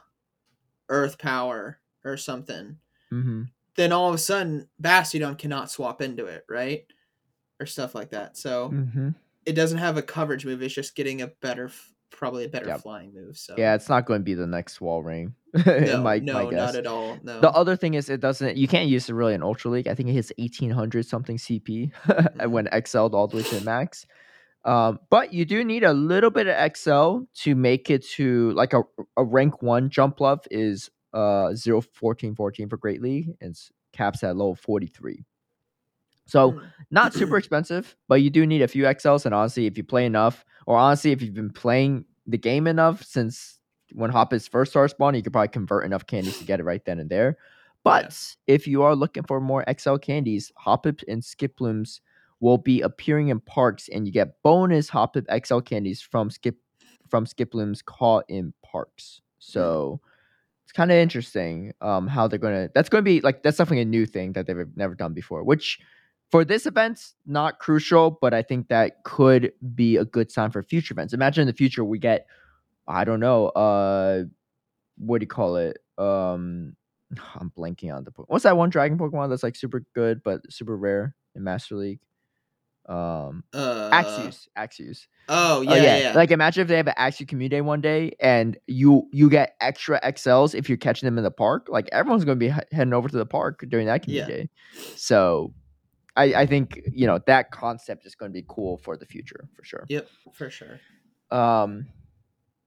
Earth 0.90 1.20
Power 1.20 1.80
or 2.04 2.18
something, 2.18 2.80
hmm 3.12 3.44
then 3.76 3.92
all 3.92 4.10
of 4.10 4.16
a 4.16 4.20
sudden 4.20 4.68
Bastiodon 4.82 5.38
cannot 5.38 5.72
swap 5.72 6.02
into 6.02 6.26
it, 6.26 6.46
right? 6.50 6.86
Or 7.60 7.66
stuff 7.66 7.96
like 7.96 8.12
that. 8.12 8.38
So 8.38 8.70
hmm 8.70 9.10
it 9.46 9.54
doesn't 9.54 9.78
have 9.80 9.98
a 9.98 10.02
coverage 10.04 10.46
move. 10.46 10.62
It's 10.62 10.74
just 10.74 10.96
getting 10.96 11.22
a 11.24 11.28
better, 11.28 11.72
probably 12.12 12.44
a 12.46 12.50
better 12.50 12.78
flying 12.78 13.14
move. 13.14 13.36
So 13.38 13.56
yeah. 13.58 13.74
It's 13.74 13.90
not 13.90 14.06
going 14.06 14.20
to 14.20 14.24
be 14.24 14.36
the 14.36 14.46
next 14.46 14.80
Walrein. 14.80 15.34
no, 15.66 16.02
my, 16.04 16.20
no, 16.20 16.34
my 16.34 16.50
not 16.52 16.76
at 16.76 16.86
all. 16.86 17.18
No, 17.24 17.42
The 17.42 17.50
other 17.52 17.76
thing 17.76 17.96
is 17.96 18.10
it 18.10 18.20
doesn't. 18.20 18.58
You 18.58 18.68
can't 18.68 18.88
use 18.88 19.10
it 19.10 19.14
really 19.14 19.34
in 19.34 19.42
Ultra 19.42 19.72
League. 19.72 19.88
I 19.88 19.96
think 19.96 20.10
it 20.10 20.14
hits 20.14 20.32
eighteen 20.38 20.70
hundred 20.70 21.06
something 21.08 21.38
CP 21.38 21.92
Mhm. 22.06 22.52
when 22.52 22.68
XL'd 22.68 23.16
all 23.16 23.28
the 23.28 23.38
way 23.38 23.44
to 23.44 23.62
max. 23.62 24.06
Um, 24.66 25.00
but 25.10 25.34
you 25.34 25.46
do 25.46 25.64
need 25.64 25.84
a 25.84 25.94
little 25.94 26.30
bit 26.30 26.46
of 26.48 26.72
XL 26.78 27.20
to 27.44 27.56
make 27.56 27.90
it 27.90 28.06
to 28.10 28.52
like 28.52 28.74
a, 28.74 28.84
a 29.18 29.24
rank 29.24 29.64
one 29.64 29.90
Jumpluff 29.90 30.46
is 30.52 30.92
uh 31.14 31.54
0 31.54 31.82
14 31.82 32.36
14 32.36 32.70
for 32.70 32.78
Great 32.78 33.02
League 33.02 33.36
and 33.42 33.58
caps 33.94 34.24
at 34.24 34.36
level 34.36 34.56
43. 34.56 35.24
So 36.26 36.52
Mm. 36.52 36.62
not 36.92 37.14
super 37.14 37.38
expensive, 37.42 37.96
but 38.08 38.22
you 38.22 38.30
do 38.30 38.46
need 38.46 38.62
a 38.62 38.68
few 38.68 38.86
XLs. 38.86 39.26
And 39.26 39.34
honestly, 39.34 39.66
if 39.66 39.78
you 39.78 39.84
play 39.84 40.06
enough, 40.06 40.46
or 40.68 40.78
honestly, 40.78 41.12
if 41.12 41.22
you've 41.22 41.34
been 41.34 41.50
playing 41.52 42.06
the 42.28 42.38
game 42.38 42.68
enough 42.68 43.04
since 43.04 43.60
when 43.94 44.12
Hoppips 44.12 44.48
first 44.48 44.72
started 44.72 44.90
spawning, 44.90 45.20
you 45.20 45.24
could 45.24 45.34
probably 45.34 45.48
convert 45.48 45.86
enough 45.86 46.06
candies 46.06 46.38
to 46.38 46.44
get 46.46 46.60
it 46.60 46.64
right 46.64 46.84
then 46.86 47.00
and 47.00 47.10
there. 47.10 47.38
But 47.84 48.36
if 48.46 48.68
you 48.68 48.84
are 48.84 48.96
looking 48.96 49.24
for 49.24 49.40
more 49.42 49.64
XL 49.80 49.96
candies, 49.96 50.52
Hoppip 50.64 51.04
and 51.08 51.24
Skiplooms 51.24 52.02
will 52.40 52.58
be 52.60 52.82
appearing 52.82 53.30
in 53.30 53.40
parks, 53.40 53.90
and 53.90 54.06
you 54.06 54.14
get 54.14 54.42
bonus 54.44 54.90
Hoppip 54.90 55.26
XL 55.46 55.60
candies 55.60 56.02
from 56.02 56.30
Skip 56.30 56.58
from 57.10 57.26
Skiplooms 57.26 57.84
caught 57.84 58.26
in 58.30 58.54
parks. 58.62 59.22
So 59.40 60.00
it's 60.70 60.76
kind 60.76 60.92
of 60.92 60.98
interesting 60.98 61.74
um, 61.82 62.06
how 62.06 62.28
they're 62.28 62.38
gonna. 62.38 62.70
That's 62.76 62.90
gonna 62.90 63.02
be 63.02 63.22
like 63.22 63.42
that's 63.42 63.58
definitely 63.58 63.82
a 63.82 63.86
new 63.86 64.06
thing 64.06 64.34
that 64.34 64.46
they've 64.46 64.68
never 64.76 64.94
done 64.94 65.14
before. 65.14 65.44
Which 65.44 65.80
for 66.30 66.46
this 66.46 66.68
event, 66.68 67.14
not 67.26 67.58
crucial, 67.58 68.20
but 68.22 68.36
I 68.36 68.44
think 68.44 68.68
that 68.68 69.04
could 69.04 69.52
be 69.74 69.98
a 69.98 70.06
good 70.06 70.32
sign 70.32 70.52
for 70.52 70.62
future 70.62 70.94
events. 70.94 71.12
Imagine 71.12 71.42
in 71.42 71.48
the 71.48 71.54
future 71.54 71.84
we 71.84 71.98
get, 71.98 72.28
I 72.88 73.04
don't 73.04 73.20
know, 73.20 73.48
uh, 73.48 74.26
what 74.98 75.22
do 75.22 75.24
you 75.24 75.28
call 75.28 75.56
it? 75.56 75.80
Um, 75.98 76.76
I'm 77.40 77.52
blanking 77.58 77.92
on 77.92 78.04
the. 78.04 78.12
po- 78.12 78.26
What's 78.28 78.44
that 78.44 78.56
one 78.56 78.70
dragon 78.70 79.00
Pokemon 79.00 79.32
that's 79.32 79.42
like 79.42 79.56
super 79.56 79.84
good 79.96 80.22
but 80.24 80.42
super 80.54 80.78
rare 80.78 81.16
in 81.34 81.44
Master 81.44 81.78
League? 81.78 82.00
Um, 82.88 83.44
uh, 83.54 83.90
Axius, 83.92 84.48
Axius. 84.58 85.08
Oh 85.28 85.62
yeah, 85.62 85.72
Oh, 85.72 85.76
yeah, 85.76 85.98
yeah. 86.00 86.14
Like 86.16 86.32
imagine 86.32 86.62
if 86.64 86.68
they 86.68 86.78
have 86.78 86.88
an 86.88 86.96
Axie 86.98 87.28
community 87.28 87.58
day 87.58 87.62
one 87.62 87.82
day 87.82 88.14
and 88.20 88.58
you 88.68 89.08
you 89.12 89.30
get 89.30 89.56
extra 89.62 90.00
XLs 90.04 90.56
if 90.56 90.70
you're 90.70 90.78
catching 90.78 91.06
them 91.08 91.18
in 91.18 91.24
the 91.24 91.32
park. 91.32 91.68
Like 91.70 91.90
everyone's 91.92 92.26
going 92.26 92.38
to 92.40 92.46
be 92.46 92.50
he- 92.50 92.76
heading 92.76 92.94
over 92.94 93.08
to 93.10 93.18
the 93.18 93.26
park 93.26 93.64
during 93.70 93.86
that 93.88 94.04
community 94.04 94.32
Yeah. 94.32 94.38
day. 94.44 94.50
So 94.96 95.54
I 96.16 96.34
I 96.34 96.46
think 96.48 96.82
you 96.92 97.06
know 97.08 97.20
that 97.28 97.52
concept 97.52 98.06
is 98.06 98.16
going 98.16 98.32
to 98.32 98.34
be 98.34 98.46
cool 98.48 98.78
for 98.78 98.98
the 98.98 99.06
future 99.06 99.48
for 99.56 99.64
sure. 99.64 99.86
Yep, 99.90 100.08
for 100.34 100.50
sure. 100.50 100.80
Um, 101.32 101.86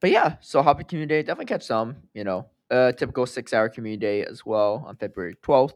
but 0.00 0.10
yeah, 0.10 0.36
so 0.40 0.62
Hoppip 0.62 0.88
Community 0.88 1.14
Day 1.16 1.22
definitely 1.22 1.46
catch 1.46 1.64
some. 1.64 1.96
You 2.14 2.24
know, 2.24 2.46
uh, 2.70 2.92
typical 2.92 3.26
six 3.26 3.52
hour 3.52 3.68
community 3.68 4.00
day 4.00 4.24
as 4.24 4.44
well 4.46 4.84
on 4.86 4.96
February 4.96 5.36
twelfth, 5.42 5.74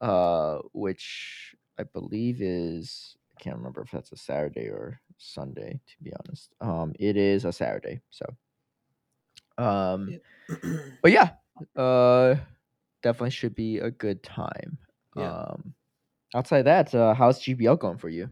uh, 0.00 0.58
which 0.72 1.54
I 1.78 1.82
believe 1.84 2.40
is 2.40 3.16
I 3.36 3.42
can't 3.42 3.56
remember 3.56 3.82
if 3.82 3.90
that's 3.90 4.12
a 4.12 4.16
Saturday 4.16 4.68
or 4.68 5.00
Sunday. 5.18 5.80
To 5.86 6.04
be 6.04 6.12
honest, 6.20 6.54
um, 6.60 6.94
it 6.98 7.16
is 7.16 7.44
a 7.44 7.52
Saturday. 7.52 8.00
So, 8.10 8.26
um, 9.58 10.18
but 11.02 11.12
yeah, 11.12 11.30
uh, 11.76 12.36
definitely 13.02 13.30
should 13.30 13.54
be 13.54 13.78
a 13.78 13.90
good 13.90 14.22
time. 14.22 14.78
Yeah. 15.16 15.32
Um, 15.32 15.74
outside 16.34 16.58
of 16.58 16.64
that, 16.66 16.94
uh, 16.94 17.14
how's 17.14 17.40
GBL 17.42 17.78
going 17.78 17.98
for 17.98 18.08
you? 18.08 18.30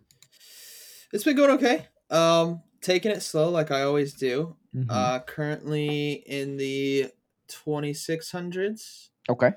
it's 1.13 1.25
been 1.25 1.37
going 1.37 1.51
okay. 1.53 1.87
Um, 2.11 2.63
taking 2.81 3.11
it 3.11 3.23
slow 3.23 3.51
like 3.51 3.71
I 3.71 3.83
always 3.83 4.15
do. 4.15 4.57
Mhm. 4.75 4.87
Uh, 4.89 5.21
currently 5.21 6.13
in 6.27 6.57
the 6.57 7.11
twenty 7.49 7.93
six 7.93 8.31
hundreds. 8.31 9.11
okay. 9.29 9.53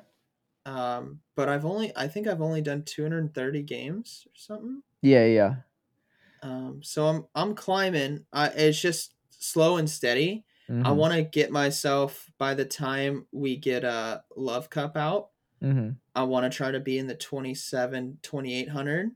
Um, 0.66 1.22
but 1.36 1.50
I've 1.50 1.66
only 1.66 1.96
I 1.96 2.08
think 2.08 2.28
I've 2.28 2.42
only 2.42 2.62
done 2.62 2.84
two 2.84 3.04
hundred 3.04 3.20
and 3.20 3.34
thirty 3.34 3.64
games 3.64 4.28
or 4.28 4.36
something. 4.36 4.84
Yeah, 5.02 5.26
yeah. 5.26 5.62
Um, 6.42 6.84
so 6.84 7.08
I'm 7.08 7.26
I'm 7.36 7.56
climbing. 7.56 8.26
I 8.32 8.48
it's 8.50 8.80
just 8.80 9.16
slow 9.32 9.78
and 9.78 9.90
steady. 9.90 10.46
I 10.82 10.92
Mhm, 10.92 10.92
want 10.92 11.14
to 11.14 11.24
get 11.24 11.52
myself 11.52 12.30
by 12.38 12.54
the 12.54 12.66
time 12.66 13.28
we 13.32 13.56
get 13.58 13.84
a 13.84 14.24
Love 14.36 14.70
Cup 14.70 14.96
out. 14.98 15.32
mhm. 15.62 16.00
I 16.16 16.24
want 16.24 16.52
to 16.52 16.56
try 16.56 16.72
to 16.72 16.82
be 16.82 17.00
in 17.00 17.08
the 17.08 17.16
27 17.16 18.20
2800. 18.24 19.12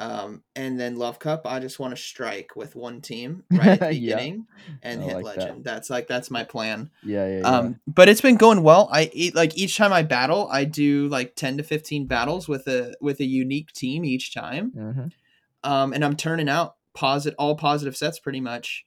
Um, 0.00 0.42
and 0.56 0.80
then 0.80 0.96
Love 0.96 1.18
Cup, 1.18 1.42
I 1.44 1.60
just 1.60 1.78
want 1.78 1.94
to 1.94 2.02
strike 2.02 2.56
with 2.56 2.74
one 2.74 3.02
team 3.02 3.44
right 3.50 3.68
at 3.68 3.80
the 3.80 3.94
Yeah. 3.94 4.16
beginning 4.16 4.46
and 4.82 5.02
I 5.02 5.04
hit 5.04 5.14
like 5.16 5.24
that. 5.24 5.40
legend. 5.40 5.64
That's 5.64 5.90
like 5.90 6.08
that's 6.08 6.30
my 6.30 6.42
plan. 6.42 6.90
Yeah, 7.04 7.26
yeah, 7.28 7.40
yeah. 7.40 7.46
Um, 7.46 7.80
but 7.86 8.08
it's 8.08 8.22
been 8.22 8.36
going 8.36 8.62
well. 8.62 8.88
I 8.90 9.10
eat 9.12 9.34
like 9.34 9.56
each 9.58 9.76
time 9.76 9.92
I 9.92 10.02
battle, 10.02 10.48
I 10.50 10.64
do 10.64 11.06
like 11.08 11.36
10 11.36 11.58
to 11.58 11.62
15 11.62 12.06
battles 12.06 12.48
with 12.48 12.66
a 12.66 12.94
with 13.02 13.20
a 13.20 13.24
unique 13.26 13.72
team 13.72 14.04
each 14.06 14.32
time. 14.34 14.70
hmm 14.70 15.06
Um, 15.62 15.92
and 15.92 16.02
I'm 16.02 16.16
turning 16.16 16.48
out 16.48 16.76
positive 16.94 17.36
all 17.38 17.54
positive 17.54 17.94
sets 17.96 18.18
pretty 18.18 18.40
much. 18.40 18.86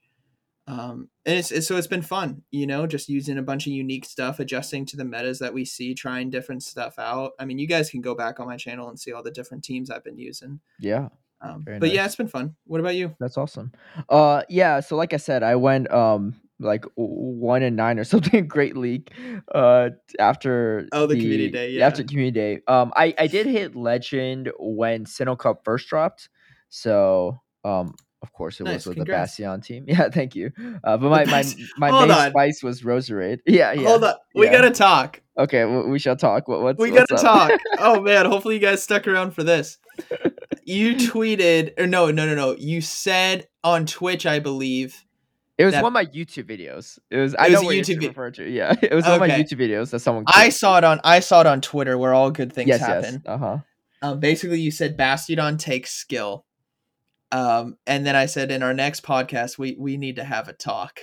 Um, 0.66 1.10
and 1.26 1.38
it's, 1.38 1.52
it's 1.52 1.68
so 1.68 1.76
it's 1.76 1.88
been 1.88 2.02
fun, 2.02 2.44
you 2.52 2.66
know, 2.66 2.88
just 2.88 3.10
using 3.10 3.38
a 3.38 3.42
bunch 3.42 3.68
of 3.68 3.74
unique 3.74 4.06
stuff, 4.06 4.40
adjusting 4.40 4.86
to 4.88 4.98
the 4.98 5.04
metas 5.04 5.40
that 5.40 5.54
we 5.54 5.66
see, 5.66 5.94
trying 5.94 6.30
different 6.30 6.64
stuff 6.64 6.98
out. 6.98 7.32
I 7.38 7.44
mean, 7.46 7.60
you 7.60 7.68
guys 7.68 7.90
can 7.90 8.00
go 8.02 8.16
back 8.16 8.40
on 8.40 8.48
my 8.48 8.56
channel 8.56 8.88
and 8.88 8.98
see 8.98 9.12
all 9.12 9.24
the 9.24 9.32
different 9.32 9.64
teams 9.66 9.90
I've 9.92 10.06
been 10.06 10.18
using. 10.18 10.62
Yeah, 10.80 11.10
Um, 11.42 11.66
but 11.66 11.92
yeah, 11.92 12.06
it's 12.06 12.16
been 12.16 12.30
fun. 12.30 12.56
What 12.66 12.80
about 12.80 12.96
you? 12.96 13.14
that's 13.20 13.38
awesome. 13.38 13.74
Uh, 14.08 14.44
yeah. 14.48 14.80
So 14.80 14.96
like 14.96 15.14
I 15.14 15.18
said, 15.18 15.44
I 15.44 15.56
went 15.58 15.92
um 15.92 16.36
like 16.60 16.86
one 16.96 17.62
and 17.62 17.76
nine 17.76 18.00
or 18.00 18.04
something 18.14 18.48
Great 18.48 18.78
League. 18.78 19.12
Uh, 19.54 19.90
after 20.18 20.88
Oh, 20.94 21.08
the 21.08 21.16
community 21.16 21.50
day, 21.52 21.72
yeah. 21.72 21.86
after 21.88 22.06
community 22.06 22.32
day. 22.40 22.62
Um, 22.70 22.94
I 22.96 23.14
I 23.20 23.28
did 23.28 23.48
hit 23.48 23.76
legend 23.76 24.50
when 24.58 25.04
Sinnoh 25.04 25.38
Cup 25.38 25.66
first 25.66 25.90
dropped. 25.90 26.30
So 26.70 27.42
um. 27.66 27.96
Of 28.24 28.32
course, 28.34 28.60
it 28.60 28.64
Nice, 28.64 28.74
was 28.74 28.88
with 28.88 28.96
congrats. 28.96 29.36
the 29.38 29.44
Bastion 29.44 29.62
team. 29.62 29.86
Yeah, 29.88 30.10
thank 30.10 30.34
you. 30.36 30.52
Uh, 30.84 30.98
but 30.98 31.10
my 31.10 31.26
my 31.26 31.44
my 31.78 31.90
Hold 31.90 32.08
main 32.08 32.18
on. 32.18 32.30
spice 32.32 32.64
was 32.64 32.82
Roserade. 32.82 33.40
Yeah, 33.46 33.74
yeah. 33.74 33.88
Hold 33.88 34.04
on, 34.06 34.16
we 34.34 34.46
yeah. 34.48 34.54
gotta 34.54 34.72
talk. 34.72 35.22
Okay, 35.38 35.60
w- 35.62 35.90
we 35.90 36.00
shall 36.00 36.16
talk. 36.16 36.48
What, 36.48 36.62
what's 36.62 36.80
we 36.80 36.92
what's 36.92 37.12
gotta 37.12 37.28
up? 37.30 37.50
talk. 37.50 37.60
Oh 37.80 38.02
man, 38.02 38.26
hopefully 38.26 38.56
you 38.56 38.62
guys 38.62 38.82
stuck 38.82 39.08
around 39.08 39.32
for 39.32 39.44
this. 39.44 39.78
You 40.66 40.96
tweeted, 40.96 41.78
or 41.78 41.86
no, 41.88 42.10
no, 42.12 42.26
no, 42.26 42.34
no. 42.36 42.56
You 42.58 42.80
said 42.82 43.48
on 43.64 43.86
Twitch, 43.86 44.26
I 44.26 44.40
believe, 44.40 45.04
It 45.58 45.64
It 45.64 45.66
was 45.66 45.74
That- 45.74 45.84
one 45.84 45.90
of 45.90 45.94
my 45.94 46.06
YouTube 46.06 46.46
videos. 46.50 46.98
It 47.12 47.18
was. 47.18 47.36
I 47.36 47.50
was 47.50 47.54
know 47.56 47.60
a 47.62 47.66
what 47.66 47.76
YouTube 47.76 48.02
you're 48.02 48.14
vi- 48.14 48.30
to. 48.32 48.50
Yeah, 48.50 48.74
it 48.82 48.94
was 48.94 49.04
one 49.04 49.16
of 49.16 49.20
my 49.20 49.30
YouTube 49.30 49.60
videos 49.60 49.92
that 49.92 50.00
someone. 50.00 50.24
I 50.28 50.48
saw 50.50 50.78
it 50.78 50.84
on 50.86 51.02
I 51.04 51.20
saw 51.20 51.42
it 51.42 51.48
on 51.48 51.60
Twitter 51.62 51.98
where 51.98 52.14
all 52.14 52.32
good 52.32 52.54
things 52.54 52.70
yes, 52.70 52.80
happen. 52.80 53.14
yes. 53.16 53.22
Uh 53.26 53.38
huh. 53.38 53.58
Um, 54.02 54.20
basically, 54.20 54.60
you 54.62 54.72
said 54.72 54.98
Bastiodon 54.98 55.60
takes 55.60 55.92
skill, 55.92 56.46
um, 57.34 57.78
and 57.88 58.06
then 58.06 58.16
I 58.16 58.28
said 58.28 58.52
in 58.52 58.64
our 58.64 58.74
next 58.74 59.04
podcast 59.04 59.58
we 59.58 59.76
we 59.78 59.98
need 59.98 60.16
to 60.18 60.24
have 60.24 60.48
a 60.48 60.54
talk. 60.54 61.00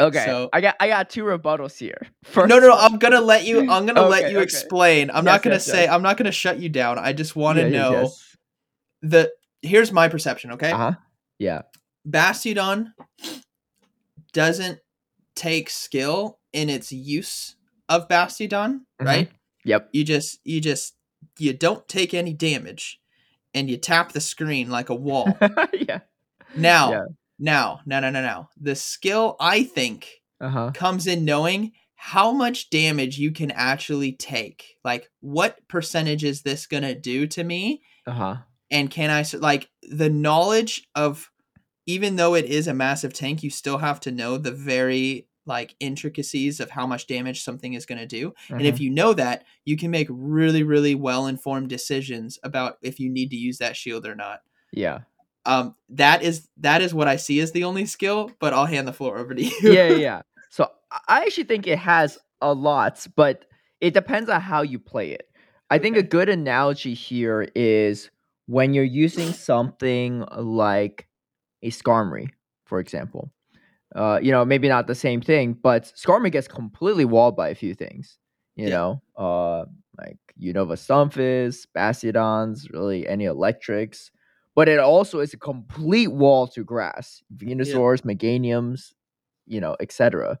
Okay. 0.00 0.24
So- 0.24 0.48
I 0.52 0.60
got 0.60 0.76
I 0.80 0.88
got 0.88 1.10
two 1.10 1.24
rebuttals 1.24 1.76
here. 1.78 2.06
First, 2.24 2.48
no, 2.50 2.58
no, 2.58 2.68
no, 2.68 2.76
I'm 2.76 2.98
gonna 2.98 3.20
let 3.20 3.44
you. 3.44 3.60
I'm 3.70 3.84
gonna 3.86 4.06
let 4.06 4.30
you 4.30 4.38
okay. 4.38 4.44
explain. 4.44 5.10
I'm 5.10 5.16
Yes, 5.16 5.24
not 5.24 5.42
gonna 5.42 5.54
yes, 5.56 5.66
say. 5.66 5.82
yes. 5.84 5.92
I'm 5.92 6.02
not 6.02 6.16
gonna 6.16 6.32
shut 6.32 6.58
you 6.58 6.68
down. 6.68 6.98
I 6.98 7.12
just 7.12 7.36
want 7.36 7.58
to 7.58 7.64
Yeah, 7.68 7.78
know 7.78 7.92
yes. 8.02 8.36
the. 9.02 9.32
Here's 9.62 9.90
my 9.92 10.08
perception. 10.08 10.52
Okay, 10.52 10.70
Uh-huh. 10.70 10.92
Yeah. 11.38 11.62
Bastiodon 12.08 12.92
doesn't 14.32 14.78
take 15.34 15.70
skill 15.70 16.38
in 16.52 16.68
its 16.68 16.92
use 16.92 17.56
of 17.88 18.08
Bastiodon, 18.08 18.80
Mhm. 19.00 19.06
right? 19.06 19.30
Yep. 19.64 19.88
You 19.92 20.04
just 20.04 20.38
you 20.44 20.60
just 20.60 20.94
you 21.38 21.52
don't 21.52 21.86
take 21.88 22.14
any 22.14 22.32
damage, 22.32 23.00
and 23.54 23.68
you 23.70 23.76
tap 23.76 24.12
the 24.12 24.20
screen 24.20 24.70
like 24.70 24.88
a 24.90 24.94
wall. 24.94 25.36
yeah. 25.72 26.00
Now, 26.56 26.90
Yeah. 26.92 27.04
now, 27.38 27.80
no, 27.86 28.00
no, 28.00 28.10
no, 28.10 28.22
no. 28.22 28.48
The 28.60 28.74
skill 28.74 29.36
I 29.40 29.64
think 29.64 30.08
Uh 30.40 30.48
huh. 30.48 30.70
comes 30.74 31.06
in 31.06 31.24
knowing 31.24 31.72
how 31.96 32.30
much 32.32 32.70
damage 32.70 33.18
you 33.18 33.32
can 33.32 33.50
actually 33.50 34.12
take. 34.12 34.64
Like, 34.84 35.10
what 35.20 35.58
percentage 35.68 36.24
is 36.24 36.42
this 36.42 36.66
gonna 36.66 36.94
do 36.94 37.26
to 37.28 37.42
me? 37.44 37.82
Uh 38.06 38.12
huh. 38.12 38.36
And 38.70 38.90
can 38.90 39.10
I 39.10 39.24
like 39.38 39.68
the 39.82 40.10
knowledge 40.10 40.86
of 40.94 41.30
even 41.86 42.16
though 42.16 42.34
it 42.34 42.44
is 42.44 42.68
a 42.68 42.74
massive 42.74 43.14
tank, 43.14 43.42
you 43.42 43.48
still 43.50 43.78
have 43.78 43.98
to 44.00 44.12
know 44.12 44.36
the 44.36 44.52
very 44.52 45.26
like 45.48 45.74
intricacies 45.80 46.60
of 46.60 46.70
how 46.70 46.86
much 46.86 47.06
damage 47.08 47.42
something 47.42 47.72
is 47.74 47.86
going 47.86 47.98
to 47.98 48.06
do. 48.06 48.34
And 48.48 48.58
Mm-hmm. 48.58 48.66
if 48.66 48.78
you 48.80 48.90
know 48.90 49.12
that, 49.14 49.44
you 49.64 49.76
can 49.76 49.90
make 49.90 50.06
really, 50.10 50.62
really 50.62 50.94
well 50.94 51.26
informed 51.26 51.68
decisions 51.68 52.38
about 52.44 52.78
if 52.82 53.00
you 53.00 53.08
need 53.10 53.30
to 53.30 53.36
use 53.36 53.58
that 53.58 53.76
shield 53.76 54.06
or 54.06 54.14
not. 54.14 54.42
yeah. 54.72 55.00
Um, 55.46 55.74
that 55.88 56.22
is 56.22 56.46
that 56.58 56.82
is 56.82 56.92
what 56.92 57.08
I 57.08 57.16
see 57.16 57.40
as 57.40 57.52
the 57.52 57.64
only 57.64 57.86
skill. 57.86 58.30
But 58.38 58.52
I'll 58.52 58.66
hand 58.66 58.86
the 58.86 58.92
floor 58.92 59.16
over 59.16 59.34
to 59.34 59.42
you. 59.42 59.50
yeah, 59.62 59.88
yeah. 59.94 60.22
So 60.50 60.70
I- 60.90 61.00
I 61.08 61.20
actually 61.22 61.44
think 61.44 61.66
it 61.66 61.78
has 61.78 62.18
a 62.42 62.52
lot, 62.52 63.06
but 63.16 63.46
it 63.80 63.94
depends 63.94 64.28
on 64.28 64.40
how 64.42 64.60
you 64.62 64.78
play 64.78 65.10
it. 65.12 65.30
I 65.70 65.78
think 65.78 65.96
a 65.96 66.02
good 66.02 66.28
analogy 66.28 66.92
here 66.94 67.48
is 67.54 68.10
when 68.46 68.74
you're 68.74 68.84
using 68.84 69.32
something 69.32 70.24
like 70.36 71.06
a 71.62 71.70
Skarmory, 71.70 72.28
for 72.66 72.78
example. 72.80 73.32
Uh, 73.94 74.18
you 74.22 74.30
know, 74.30 74.44
maybe 74.44 74.68
not 74.68 74.86
the 74.86 74.94
same 74.94 75.20
thing, 75.20 75.54
but 75.54 75.84
Skarmory 75.96 76.30
gets 76.30 76.46
completely 76.48 77.04
walled 77.04 77.36
by 77.36 77.48
a 77.48 77.54
few 77.54 77.74
things. 77.74 78.18
You 78.56 78.68
Yeah. 78.68 78.74
know, 78.74 79.02
uh, 79.16 79.64
like 79.98 80.18
Unova 80.40 80.76
Stunfisk, 80.76 81.66
Bastiodons, 81.76 82.70
really 82.72 83.08
any 83.08 83.24
electrics. 83.24 84.10
But 84.54 84.68
it 84.68 84.78
also 84.80 85.20
is 85.20 85.32
a 85.32 85.38
complete 85.38 86.08
wall 86.08 86.48
to 86.48 86.64
grass. 86.64 87.22
Venusaurs, 87.36 88.02
Meganiums, 88.02 88.92
you 89.46 89.60
know, 89.60 89.76
etc. 89.80 90.38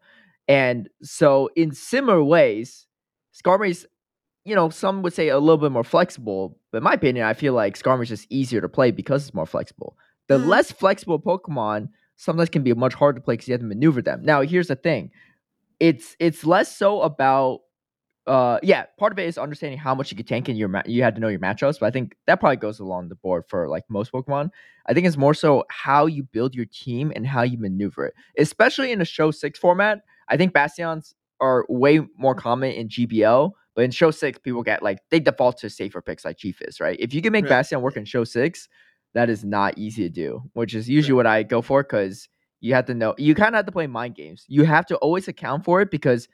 And 0.48 0.88
so 1.02 1.48
in 1.56 1.72
similar 1.72 2.22
ways, 2.24 2.86
Skarmory's, 3.32 3.86
you 4.44 4.54
know, 4.54 4.70
some 4.70 5.02
would 5.02 5.12
say 5.12 5.28
a 5.28 5.38
little 5.38 5.58
bit 5.58 5.72
more 5.72 5.84
flexible, 5.84 6.58
but 6.72 6.78
in 6.78 6.84
my 6.84 6.94
opinion, 6.94 7.26
I 7.26 7.34
feel 7.34 7.52
like 7.52 7.78
Skarmory's 7.78 8.08
just 8.08 8.26
easier 8.30 8.60
to 8.60 8.68
play 8.68 8.90
because 8.90 9.26
it's 9.26 9.34
more 9.34 9.46
flexible. 9.46 9.96
The 10.28 10.38
Mm. 10.38 10.46
less 10.46 10.72
flexible 10.72 11.20
Pokemon 11.20 11.90
sometimes 12.18 12.50
can 12.50 12.62
be 12.62 12.74
much 12.74 12.92
harder 12.94 13.18
to 13.20 13.24
play 13.24 13.34
because 13.34 13.48
you 13.48 13.52
have 13.54 13.62
to 13.62 13.66
maneuver 13.66 14.02
them. 14.02 14.20
Now, 14.22 14.42
here's 14.42 14.68
the 14.68 14.76
thing. 14.76 15.10
It's 15.80 16.16
it's 16.20 16.44
less 16.44 16.76
so 16.76 17.00
about 17.02 17.60
uh 18.26 18.58
yeah, 18.62 18.84
part 18.98 19.12
of 19.12 19.18
it 19.18 19.26
is 19.26 19.38
understanding 19.38 19.78
how 19.78 19.94
much 19.94 20.10
you 20.10 20.16
could 20.16 20.28
tank 20.28 20.48
in 20.50 20.56
your 20.56 20.68
ma- 20.68 20.82
you 20.84 21.02
had 21.02 21.14
to 21.14 21.20
know 21.20 21.28
your 21.28 21.40
matchups, 21.40 21.80
but 21.80 21.86
I 21.86 21.90
think 21.90 22.14
that 22.26 22.40
probably 22.40 22.56
goes 22.56 22.80
along 22.80 23.08
the 23.08 23.14
board 23.14 23.44
for 23.48 23.68
like 23.68 23.84
most 23.88 24.12
Pokemon. 24.12 24.50
I 24.86 24.92
think 24.94 25.06
it's 25.06 25.16
more 25.16 25.34
so 25.34 25.64
how 25.70 26.06
you 26.06 26.24
build 26.24 26.54
your 26.54 26.66
team 26.66 27.12
and 27.16 27.26
how 27.26 27.42
you 27.42 27.58
maneuver 27.58 28.06
it. 28.06 28.14
Especially 28.36 28.92
in 28.92 29.00
a 29.00 29.04
show 29.06 29.30
6 29.30 29.58
format, 29.58 30.00
I 30.28 30.36
think 30.36 30.52
Bastions 30.52 31.14
are 31.40 31.64
way 31.68 32.00
more 32.18 32.34
common 32.34 32.72
in 32.72 32.88
GBL, 32.88 33.52
but 33.74 33.84
in 33.84 33.90
show 33.92 34.10
6 34.10 34.40
people 34.40 34.62
get 34.62 34.82
like 34.82 34.98
they 35.10 35.20
default 35.20 35.56
to 35.58 35.70
safer 35.70 36.02
picks 36.02 36.24
like 36.24 36.36
Chiefus, 36.36 36.80
right? 36.80 36.98
If 37.00 37.14
you 37.14 37.22
can 37.22 37.32
make 37.32 37.44
Right. 37.44 37.50
Bastion 37.50 37.80
work 37.80 37.96
in 37.96 38.04
show 38.04 38.24
6, 38.24 38.68
that 39.18 39.28
is 39.30 39.44
not 39.44 39.76
easy 39.76 40.02
to 40.04 40.08
do, 40.08 40.42
which 40.54 40.74
is 40.74 40.88
usually 40.88 41.14
what 41.14 41.26
I 41.26 41.42
go 41.42 41.62
for 41.62 41.82
cuz 41.84 42.28
you 42.60 42.74
have 42.74 42.86
to 42.86 42.94
know 42.94 43.14
you 43.18 43.34
kind 43.34 43.50
of 43.50 43.58
have 43.58 43.66
to 43.66 43.72
play 43.72 43.86
mind 43.86 44.14
games. 44.14 44.44
You 44.48 44.64
have 44.64 44.86
to 44.86 44.96
always 44.96 45.28
account 45.28 45.64
for 45.64 45.80
it 45.80 45.90
because 45.90 46.28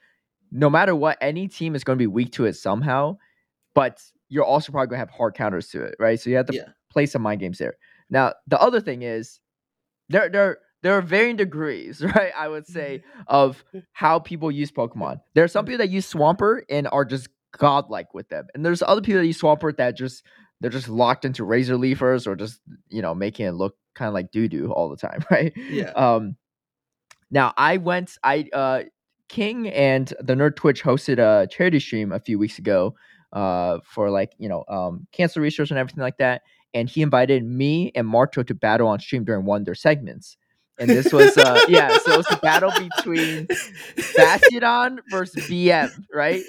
no 0.51 0.69
matter 0.69 0.95
what, 0.95 1.17
any 1.21 1.47
team 1.47 1.75
is 1.75 1.83
going 1.83 1.97
to 1.97 2.01
be 2.01 2.07
weak 2.07 2.31
to 2.33 2.45
it 2.45 2.53
somehow, 2.53 3.17
but 3.73 4.01
you're 4.29 4.45
also 4.45 4.71
probably 4.71 4.87
going 4.87 4.97
to 4.97 5.05
have 5.05 5.09
hard 5.09 5.35
counters 5.35 5.67
to 5.69 5.83
it, 5.83 5.95
right? 5.99 6.19
So 6.19 6.29
you 6.29 6.35
have 6.37 6.47
to 6.47 6.55
Yeah. 6.55 6.69
play 6.89 7.05
some 7.05 7.21
mind 7.21 7.41
games 7.41 7.57
there. 7.57 7.75
Now, 8.09 8.33
the 8.47 8.59
other 8.61 8.79
thing 8.81 9.01
is 9.01 9.39
there 10.09 10.29
there 10.29 10.59
there 10.81 10.93
are 10.97 11.01
varying 11.01 11.35
degrees, 11.35 12.01
right? 12.15 12.31
I 12.37 12.47
would 12.47 12.67
say 12.67 13.03
of 13.27 13.63
how 13.93 14.19
people 14.19 14.51
use 14.51 14.71
Pokemon. 14.71 15.19
There 15.33 15.43
are 15.43 15.47
some 15.47 15.65
mm-hmm. 15.65 15.73
people 15.73 15.85
that 15.85 15.91
use 15.91 16.11
Swampert 16.11 16.61
and 16.69 16.87
are 16.91 17.05
just 17.05 17.29
godlike 17.57 18.13
with 18.13 18.29
them, 18.29 18.47
and 18.53 18.65
there's 18.65 18.81
other 18.83 19.01
people 19.01 19.21
that 19.21 19.27
use 19.27 19.41
Swampert 19.41 19.77
that 19.77 19.97
just 19.97 20.23
they're 20.61 20.69
just 20.69 20.89
locked 20.89 21.25
into 21.25 21.43
Razor 21.43 21.77
Leafers 21.77 22.27
or 22.27 22.35
just 22.35 22.59
you 22.89 23.01
know 23.01 23.13
making 23.13 23.45
it 23.45 23.51
look 23.51 23.75
kind 23.93 24.07
of 24.07 24.13
like 24.13 24.31
doo 24.31 24.47
doo 24.47 24.71
all 24.71 24.89
the 24.89 24.97
time, 24.97 25.23
right? 25.31 25.53
Yeah. 25.55 25.91
Um, 25.91 26.35
now 27.31 27.53
I 27.57 27.77
went, 27.77 28.17
I 28.23 28.47
uh, 28.53 28.83
King 29.29 29.67
and 29.69 30.13
the 30.19 30.35
Nerd 30.35 30.55
Twitch 30.55 30.83
hosted 30.83 31.17
a 31.17 31.47
charity 31.47 31.79
stream 31.79 32.11
a 32.11 32.19
few 32.19 32.37
weeks 32.37 32.59
ago, 32.59 32.95
uh, 33.33 33.79
for 33.83 34.09
like 34.09 34.33
you 34.37 34.49
know 34.49 34.63
um 34.69 35.07
cancer 35.11 35.41
research 35.41 35.71
and 35.71 35.79
everything 35.79 36.01
like 36.01 36.17
that, 36.17 36.43
and 36.73 36.89
he 36.89 37.01
invited 37.01 37.43
me 37.43 37.91
and 37.95 38.07
Marto 38.07 38.43
to 38.43 38.53
battle 38.53 38.87
on 38.87 38.99
stream 38.99 39.23
during 39.23 39.45
one 39.45 39.61
of 39.61 39.65
their 39.65 39.75
segments, 39.75 40.37
and 40.79 40.89
this 40.89 41.11
was 41.11 41.37
uh 41.37 41.59
yeah, 41.67 41.97
so 41.97 42.13
it 42.13 42.17
was 42.17 42.31
a 42.31 42.37
battle 42.37 42.71
between 42.71 43.47
Bastion 44.15 44.99
versus 45.09 45.47
BM, 45.47 45.91
right? 46.13 46.41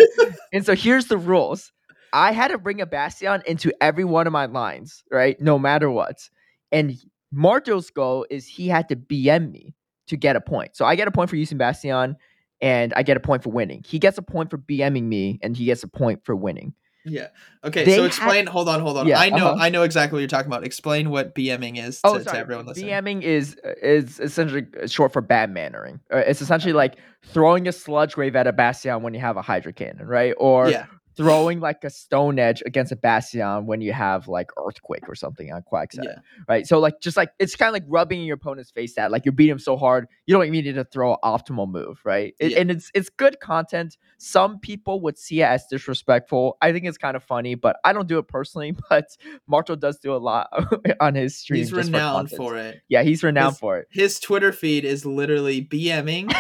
And 0.53 0.65
so 0.65 0.75
here's 0.75 1.07
the 1.07 1.19
rules. 1.19 1.73
I 2.17 2.33
had 2.33 2.49
to 2.49 2.57
bring 2.59 2.81
a 2.81 2.87
Bastion 2.87 3.43
into 3.47 3.71
every 3.81 4.05
one 4.05 4.27
of 4.27 4.33
my 4.33 4.47
lines, 4.47 5.05
right? 5.13 5.39
No 5.39 5.59
matter 5.59 5.91
what. 5.91 6.31
And 6.73 6.97
Marto's 7.31 7.91
goal 7.91 8.27
is 8.31 8.47
he 8.47 8.69
had 8.69 8.89
to 8.89 8.97
BM 8.97 9.51
me 9.53 9.75
to 10.07 10.17
get 10.17 10.35
a 10.35 10.41
point. 10.41 10.77
So 10.77 10.87
I 10.87 10.97
get 10.97 11.09
a 11.09 11.11
point 11.11 11.29
for 11.29 11.37
using 11.37 11.59
Bastion 11.59 12.17
and 12.63 12.95
I 12.95 13.03
get 13.03 13.19
a 13.19 13.21
point 13.21 13.43
for 13.43 13.51
winning. 13.51 13.85
He 13.87 13.99
gets 13.99 14.17
a 14.17 14.23
point 14.23 14.51
for 14.51 14.57
BMing 14.57 15.03
me 15.05 15.39
and 15.43 15.55
he 15.55 15.67
gets 15.67 15.83
a 15.83 15.89
point 15.89 16.25
for 16.25 16.35
winning. 16.35 16.73
Yeah. 17.05 17.29
Okay. 17.63 17.85
They 17.85 17.97
so 17.97 18.03
had- 18.03 18.07
explain. 18.07 18.47
hold 18.47 18.69
on. 18.71 18.81
Hold 18.81 18.97
on. 18.97 19.07
Yeah, 19.07 19.21
I 19.21 19.29
know. 19.29 19.49
uh-huh. 19.49 19.63
I 19.63 19.69
know 19.69 19.83
exactly 19.83 20.17
what 20.17 20.21
you're 20.21 20.29
talking 20.29 20.51
about. 20.51 20.65
Explain 20.65 21.11
what 21.11 21.35
BMing 21.35 21.77
is 21.79 22.01
to, 22.01 22.09
Oh, 22.09 22.19
to 22.19 22.37
everyone 22.37 22.65
listening. 22.67 22.91
BMing 22.91 23.23
is 23.23 23.57
is 23.83 24.19
essentially 24.21 24.67
short 24.87 25.13
for 25.13 25.21
bad 25.21 25.51
mannering. 25.51 26.01
Uh, 26.11 26.19
It's 26.19 26.41
essentially 26.41 26.73
like 26.73 26.97
throwing 27.23 27.69
a 27.69 27.73
sludge 27.73 28.17
wave 28.17 28.35
at 28.35 28.47
a 28.47 28.53
Bastion 28.53 29.03
when 29.03 29.13
you 29.13 29.21
have 29.21 29.37
a 29.37 29.43
Hydro 29.43 29.73
Cannon, 29.73 30.07
right? 30.07 30.35
Or 30.39 30.71
yeah. 30.71 30.87
Throwing 31.17 31.61
like 31.61 31.83
a 31.85 31.91
Stone 31.91 32.39
Edge 32.39 32.63
against 32.67 32.93
a 32.93 32.97
Bastion 32.97 33.67
when 33.67 33.81
you 33.81 33.93
have 33.93 34.29
like 34.29 34.51
Earthquake 34.59 35.09
or 35.09 35.15
something 35.15 35.51
uh, 35.51 35.57
on 35.57 35.63
Quagsire, 35.63 36.05
Yeah. 36.05 36.15
right? 36.49 36.67
So 36.67 36.79
like 36.79 37.01
just 37.01 37.17
like 37.17 37.31
it's 37.39 37.57
kind 37.57 37.69
of 37.69 37.73
like 37.75 37.85
rubbing 37.89 38.23
your 38.25 38.35
opponent's 38.35 38.71
face 38.71 38.95
that 38.97 39.11
like 39.11 39.25
you're 39.25 39.33
beating 39.33 39.53
him 39.53 39.59
so 39.59 39.77
hard 39.77 40.09
you 40.27 40.35
don't 40.35 40.43
even 40.43 40.53
need 40.53 40.75
to 40.75 40.85
throw 40.85 41.13
an 41.13 41.19
optimal 41.25 41.69
move, 41.71 42.01
right? 42.05 42.35
It- 42.39 42.53
Yeah. 42.53 42.61
And 42.61 42.71
it's 42.71 42.91
it's 42.95 43.09
good 43.09 43.41
content. 43.41 43.97
Some 44.19 44.59
people 44.59 45.01
would 45.03 45.17
see 45.19 45.41
it 45.43 45.45
as 45.47 45.67
disrespectful. 45.71 46.57
I 46.61 46.73
think 46.73 46.85
it's 46.85 46.99
kind 46.99 47.17
of 47.17 47.23
funny, 47.25 47.55
but 47.55 47.77
I 47.85 47.93
don't 47.93 48.09
do 48.09 48.19
it 48.19 48.29
personally. 48.29 48.75
But 48.91 49.09
Marto 49.47 49.75
does 49.77 49.99
do 49.99 50.15
a 50.15 50.19
lot 50.19 50.49
on 51.01 51.15
his 51.15 51.37
stream. 51.37 51.59
He's 51.59 51.73
renowned 51.73 52.31
content. 52.31 52.37
for 52.37 52.57
it. 52.57 52.83
Yeah, 52.89 53.03
he's 53.03 53.23
renowned 53.23 53.53
His- 53.55 53.59
for 53.61 53.79
it. 53.79 53.89
His 53.91 54.21
Twitter 54.21 54.53
feed 54.53 54.85
is 54.85 55.05
literally 55.07 55.63
BMing 55.71 56.33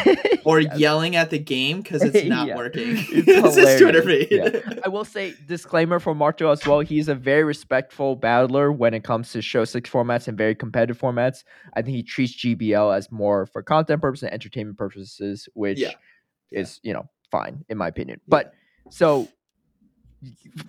or 0.45 0.61
Yes. 0.61 0.79
yelling 0.79 1.16
at 1.16 1.31
the 1.31 1.39
game 1.39 1.81
because 1.83 2.03
it's 2.03 2.27
not 2.29 2.49
Yeah. 2.49 2.57
working. 2.57 2.97
It's 3.11 3.57
his 3.57 3.81
Twitter 3.81 4.03
feed. 4.03 4.62
I 4.84 4.88
will 4.88 5.04
say 5.04 5.34
disclaimer 5.46 5.98
for 6.00 6.14
Marto 6.14 6.50
as 6.50 6.66
well. 6.66 6.80
He's 6.80 7.08
a 7.08 7.14
very 7.14 7.44
respectful 7.44 8.16
battler 8.16 8.72
when 8.72 8.94
it 8.94 9.04
comes 9.04 9.30
to 9.32 9.42
show 9.42 9.64
six 9.64 9.88
formats 9.90 10.28
and 10.28 10.36
very 10.36 10.54
competitive 10.54 10.98
formats. 10.98 11.44
I 11.74 11.82
think 11.82 11.96
he 11.96 12.02
treats 12.02 12.34
GBL 12.36 12.96
as 12.96 13.10
more 13.10 13.46
for 13.46 13.62
content 13.62 14.00
purposes 14.02 14.24
and 14.24 14.32
entertainment 14.32 14.78
purposes, 14.78 15.48
which 15.54 15.78
Yeah. 15.78 15.92
Yeah. 16.50 16.60
is 16.60 16.80
you 16.82 16.92
know 16.92 17.08
fine 17.30 17.64
in 17.68 17.78
my 17.78 17.88
opinion. 17.88 18.20
But 18.28 18.52
so 18.90 19.28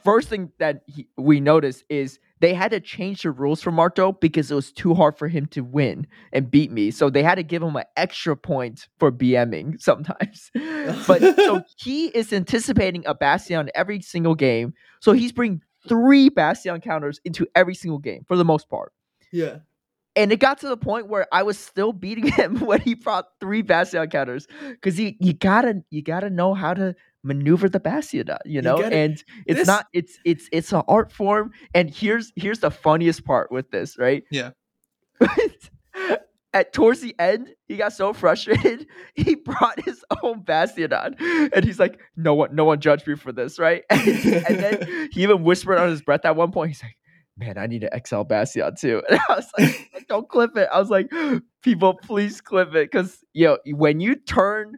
first 0.03 0.29
thing 0.29 0.51
that 0.59 0.81
he, 0.87 1.07
we 1.17 1.39
noticed 1.39 1.83
is 1.89 2.19
they 2.39 2.53
had 2.53 2.71
to 2.71 2.79
change 2.79 3.23
the 3.23 3.31
rules 3.31 3.61
for 3.61 3.71
Marto 3.71 4.11
because 4.11 4.51
it 4.51 4.55
was 4.55 4.71
too 4.71 4.93
hard 4.93 5.17
for 5.17 5.27
him 5.27 5.47
to 5.47 5.61
win 5.61 6.05
and 6.33 6.51
beat 6.51 6.71
me. 6.71 6.91
So 6.91 7.09
they 7.09 7.23
had 7.23 7.35
to 7.35 7.43
give 7.43 7.63
him 7.63 7.75
an 7.75 7.85
extra 7.95 8.35
point 8.37 8.87
for 8.99 9.11
BMing 9.11 9.81
sometimes. 9.81 10.51
but 11.07 11.21
so 11.35 11.63
he 11.77 12.07
is 12.07 12.31
anticipating 12.31 13.05
a 13.07 13.15
Bastion 13.15 13.69
every 13.73 14.01
single 14.01 14.35
game. 14.35 14.73
So 14.99 15.13
he's 15.13 15.31
bringing 15.31 15.61
three 15.87 16.29
Bastion 16.29 16.79
counters 16.81 17.19
into 17.25 17.47
every 17.55 17.75
single 17.75 17.99
game 17.99 18.23
for 18.27 18.35
the 18.35 18.45
most 18.45 18.69
part. 18.69 18.91
yeah. 19.31 19.59
and 20.15 20.31
it 20.31 20.37
got 20.37 20.59
to 20.59 20.67
the 20.67 20.77
point 20.77 21.07
where 21.07 21.27
I 21.31 21.43
was 21.43 21.57
still 21.57 21.93
beating 21.93 22.27
him 22.39 22.59
when 22.59 22.81
he 22.81 22.93
brought 22.95 23.25
three 23.39 23.61
Bastion 23.61 24.07
counters 24.09 24.47
because 24.69 24.99
you 24.99 25.13
you 25.19 25.33
gotta 25.33 25.83
you 25.89 26.01
gotta 26.01 26.29
know 26.29 26.53
how 26.53 26.73
to 26.73 26.95
maneuver 27.23 27.67
the 27.69 27.79
Bastion, 27.79 28.27
you 28.45 28.61
know. 28.61 28.77
gotta- 28.77 28.95
and 28.95 29.23
it's 29.45 29.59
this- 29.59 29.67
not 29.67 29.87
it's 29.93 30.17
it's 30.25 30.47
it's 30.51 30.71
an 30.71 30.83
art 30.87 31.11
form. 31.11 31.51
And 31.73 31.89
here's 31.89 32.31
here's 32.35 32.59
the 32.59 32.71
funniest 32.71 33.25
part 33.25 33.51
with 33.51 33.71
this, 33.71 33.97
right? 33.97 34.23
Yeah. 34.31 34.51
At 36.53 36.71
towards 36.73 37.01
the 37.01 37.13
end, 37.19 37.49
he 37.67 37.75
got 37.75 37.91
so 37.93 38.13
frustrated, 38.13 38.87
he 39.15 39.35
brought 39.35 39.83
his 39.83 40.03
own 40.23 40.41
Bastion 40.43 40.91
and 40.93 41.63
he's 41.63 41.77
like, 41.77 41.99
"No 42.15 42.33
one, 42.33 42.55
no 42.55 42.63
one 42.63 42.79
judged 42.79 43.05
me 43.05 43.15
for 43.15 43.31
this, 43.33 43.59
right?" 43.59 43.83
and 43.89 44.01
then 44.01 45.09
he 45.11 45.23
even 45.23 45.43
whispered 45.43 45.77
on 45.77 45.89
his 45.89 46.01
breath 46.01 46.23
at 46.23 46.35
one 46.37 46.51
point. 46.51 46.69
He's 46.69 46.81
like, 46.81 46.95
"Man, 47.37 47.57
I 47.57 47.67
need 47.67 47.83
an 47.83 48.01
XL 48.03 48.21
Bastion 48.23 48.73
too." 48.79 49.03
And 49.09 49.19
I 49.29 49.35
was 49.35 49.45
like, 49.59 49.89
like, 49.93 50.07
"Don't 50.07 50.27
clip 50.29 50.55
it." 50.55 50.69
I 50.71 50.79
was 50.79 50.89
like, 50.89 51.11
"People, 51.63 51.95
please 52.01 52.39
clip 52.39 52.69
it," 52.69 52.89
because 52.91 53.19
you 53.33 53.47
know, 53.47 53.57
when 53.75 53.99
you 53.99 54.15
turn 54.15 54.77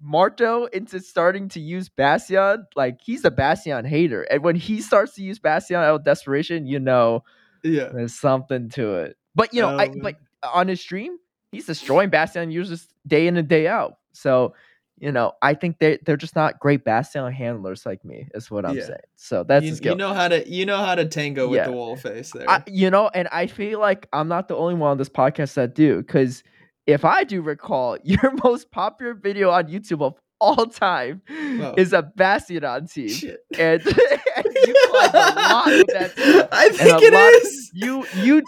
Marto 0.00 0.64
into 0.66 1.00
starting 1.00 1.48
to 1.50 1.60
use 1.60 1.88
Bastion, 1.88 2.66
like 2.76 3.00
he's 3.02 3.24
a 3.24 3.30
Bastion 3.30 3.84
hater, 3.84 4.22
and 4.22 4.42
when 4.42 4.56
he 4.56 4.80
starts 4.80 5.14
to 5.14 5.22
use 5.22 5.38
Bastion 5.38 5.76
out 5.76 5.94
of 5.96 6.04
desperation, 6.04 6.66
you 6.66 6.78
know 6.80 7.22
yeah. 7.62 7.90
there's 7.92 8.14
something 8.14 8.68
to 8.70 8.94
it. 8.94 9.16
But 9.34 9.52
you 9.54 9.60
know, 9.62 9.74
Oh, 9.74 9.78
I 9.78 9.90
but 10.02 10.16
on 10.42 10.68
his 10.68 10.80
stream, 10.80 11.16
he's 11.52 11.66
destroying 11.66 12.08
Bastion 12.10 12.50
users 12.50 12.88
day 13.06 13.26
in 13.26 13.36
and 13.36 13.46
day 13.48 13.68
out. 13.68 13.98
So 14.12 14.54
you 14.98 15.10
know, 15.10 15.32
I 15.40 15.54
think 15.54 15.78
they 15.78 15.98
they're 16.04 16.18
just 16.18 16.36
not 16.36 16.60
great 16.60 16.84
Bastion 16.84 17.30
handlers 17.32 17.86
like 17.86 18.04
me. 18.04 18.28
Is 18.34 18.50
what 18.50 18.66
I'm 18.66 18.76
Yeah. 18.76 18.84
saying. 18.84 18.98
So 19.16 19.44
that's 19.44 19.64
You, 19.64 19.90
you 19.90 19.94
know 19.96 20.12
how 20.12 20.28
to 20.28 20.46
you 20.48 20.66
know 20.66 20.76
how 20.78 20.94
to 20.94 21.04
tango 21.06 21.48
with 21.48 21.56
Yeah. 21.58 21.64
the 21.66 21.72
wall 21.72 21.96
face 21.96 22.32
there. 22.32 22.48
I, 22.48 22.62
you 22.66 22.90
know, 22.90 23.08
and 23.14 23.26
I 23.32 23.46
feel 23.46 23.80
like 23.80 24.08
I'm 24.12 24.28
not 24.28 24.48
the 24.48 24.56
only 24.56 24.74
one 24.74 24.90
on 24.90 24.98
this 24.98 25.08
podcast 25.08 25.54
that 25.54 25.74
do, 25.74 25.98
because 25.98 26.42
if 26.86 27.04
I 27.04 27.24
do 27.24 27.42
recall, 27.42 27.98
your 28.04 28.32
most 28.44 28.70
popular 28.70 29.14
video 29.14 29.50
on 29.50 29.64
YouTube 29.68 30.02
of 30.02 30.14
all 30.40 30.66
time 30.66 31.20
Wow. 31.28 31.74
is 31.76 31.92
a 31.92 32.02
Bastion 32.02 32.62
team, 32.86 33.08
Shit. 33.10 33.40
and, 33.58 33.82
and 33.86 34.46
you 34.66 34.74
climbed 34.88 35.14
a 35.14 35.18
lot 35.18 35.66
with 35.66 35.86
that 35.88 36.16
team. 36.16 36.42
I 36.52 36.68
think 36.70 37.02
it 37.02 37.12
lot- 37.12 37.52
You 37.74 38.06
you 38.22 38.42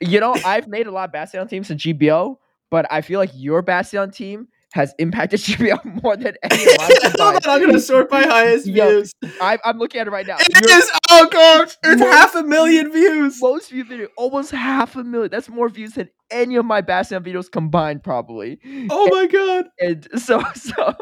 you 0.00 0.20
know, 0.20 0.34
I've 0.44 0.66
made 0.68 0.86
a 0.86 0.90
lot 0.90 1.04
of 1.10 1.12
Bastion 1.12 1.46
teams 1.46 1.70
in 1.70 1.76
GBO, 1.78 2.38
but 2.70 2.86
I 2.90 3.02
feel 3.02 3.20
like 3.20 3.30
your 3.34 3.60
Bastion 3.60 4.10
team 4.12 4.48
has 4.72 4.94
impacted 4.98 5.40
GBO 5.40 6.02
more 6.02 6.16
than 6.16 6.34
any 6.42 6.64
of 6.64 6.78
mine. 7.18 7.38
I'm 7.44 7.60
gonna 7.60 7.78
sort 7.80 8.08
by 8.10 8.22
highest 8.22 8.66
Yo, 8.66 8.88
views. 8.88 9.12
I, 9.42 9.58
I'm 9.64 9.78
looking 9.78 10.00
at 10.00 10.06
it 10.06 10.10
right 10.10 10.26
now. 10.26 10.36
It 10.40 10.64
is. 10.70 10.90
Oh 11.10 11.28
gosh, 11.30 11.76
it's 11.84 12.00
Most- 12.00 12.12
half 12.12 12.34
a 12.34 12.42
million 12.42 12.90
views. 12.90 13.38
most 13.42 13.70
view 13.70 13.84
video, 13.84 14.08
almost 14.16 14.50
half 14.52 14.96
a 14.96 15.04
million. 15.04 15.30
That's 15.30 15.48
more 15.50 15.68
views 15.68 15.92
than 15.92 16.08
any 16.34 16.56
of 16.56 16.64
my 16.66 16.80
Bastion 16.82 17.22
videos 17.22 17.50
combined, 17.50 18.02
probably. 18.04 18.58
Oh 18.90 19.08
my 19.10 19.26
god. 19.26 19.66
And 19.80 20.06
so 20.20 20.42
so 20.54 20.94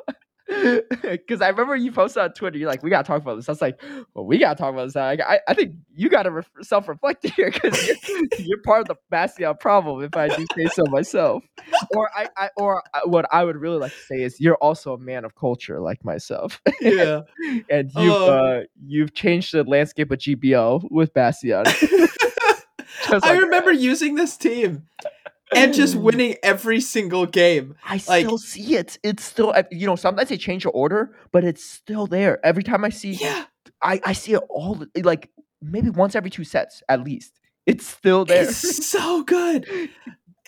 because 1.03 1.41
I 1.41 1.49
remember 1.49 1.75
you 1.77 1.91
posted 1.93 2.23
on 2.23 2.33
Twitter, 2.35 2.59
you're 2.59 2.69
like, 2.69 2.83
we 2.83 2.91
gotta 2.91 3.07
talk 3.07 3.23
about 3.23 3.37
this. 3.37 3.49
I 3.49 3.53
was 3.53 3.63
like, 3.63 3.81
well, 4.15 4.27
we 4.27 4.37
gotta 4.37 4.57
talk 4.59 4.75
about 4.75 4.85
this. 4.87 4.97
I, 4.97 5.13
I, 5.13 5.39
I 5.49 5.55
think 5.55 5.77
you 5.95 6.11
gotta 6.11 6.31
ref 6.31 6.51
self 6.61 6.89
reflect 6.89 7.27
here 7.31 7.51
because 7.51 7.87
you're, 7.89 7.97
you're 8.39 8.61
part 8.63 8.83
of 8.83 8.89
the 8.89 8.97
Bastion 9.09 9.51
problem, 9.61 10.03
if 10.05 10.15
I 10.15 10.29
do 10.29 10.45
say 10.55 10.67
so 10.67 10.85
myself. 10.91 11.43
Or 11.97 12.11
I, 12.15 12.29
I 12.37 12.51
or 12.59 12.83
what 13.07 13.25
I 13.33 13.45
would 13.45 13.57
really 13.57 13.79
like 13.79 13.93
to 13.93 13.99
say 13.99 14.23
is 14.23 14.41
you're 14.41 14.57
also 14.57 14.93
a 14.93 14.99
man 14.99 15.25
of 15.25 15.35
culture 15.37 15.81
like 15.81 16.05
myself, 16.05 16.61
Yeah. 16.83 17.21
and 17.71 17.91
you've 17.97 18.13
Oh. 18.13 18.59
uh, 18.59 18.61
you've 18.85 19.15
changed 19.15 19.55
the 19.55 19.65
landscape 19.65 20.11
of 20.11 20.19
GBO 20.19 20.87
with 20.91 21.15
Bastion. 21.15 21.65
Just 21.65 23.25
I 23.25 23.33
like- 23.33 23.41
remember 23.43 23.73
using 23.73 24.17
this 24.17 24.37
team 24.37 24.85
and 25.55 25.73
just 25.83 25.95
winning 25.97 26.37
every 26.43 26.81
single 26.81 27.27
game. 27.27 27.75
I 27.85 28.01
Like- 28.09 28.25
still 28.27 28.39
see 28.39 28.77
it. 28.77 28.99
It's 29.03 29.25
still, 29.25 29.55
you 29.71 29.87
know, 29.87 29.97
sometimes 29.97 30.29
they 30.29 30.37
change 30.37 30.65
the 30.65 30.71
order, 30.71 31.17
but 31.33 31.45
it's 31.45 31.65
still 31.65 32.07
there. 32.07 32.45
Every 32.45 32.63
time 32.63 32.85
I 32.85 32.91
see, 32.91 33.13
Yeah. 33.13 33.45
I, 33.81 34.01
I 34.05 34.13
see 34.13 34.35
it 34.35 34.43
all, 34.49 34.85
like 35.03 35.31
maybe 35.61 35.91
once 35.91 36.15
every 36.15 36.31
two 36.31 36.45
sets 36.45 36.83
at 36.89 37.03
least. 37.05 37.41
It's 37.67 37.87
still 37.87 38.25
there. 38.25 38.43
It's 38.45 38.87
so 38.87 39.23
good. 39.23 39.67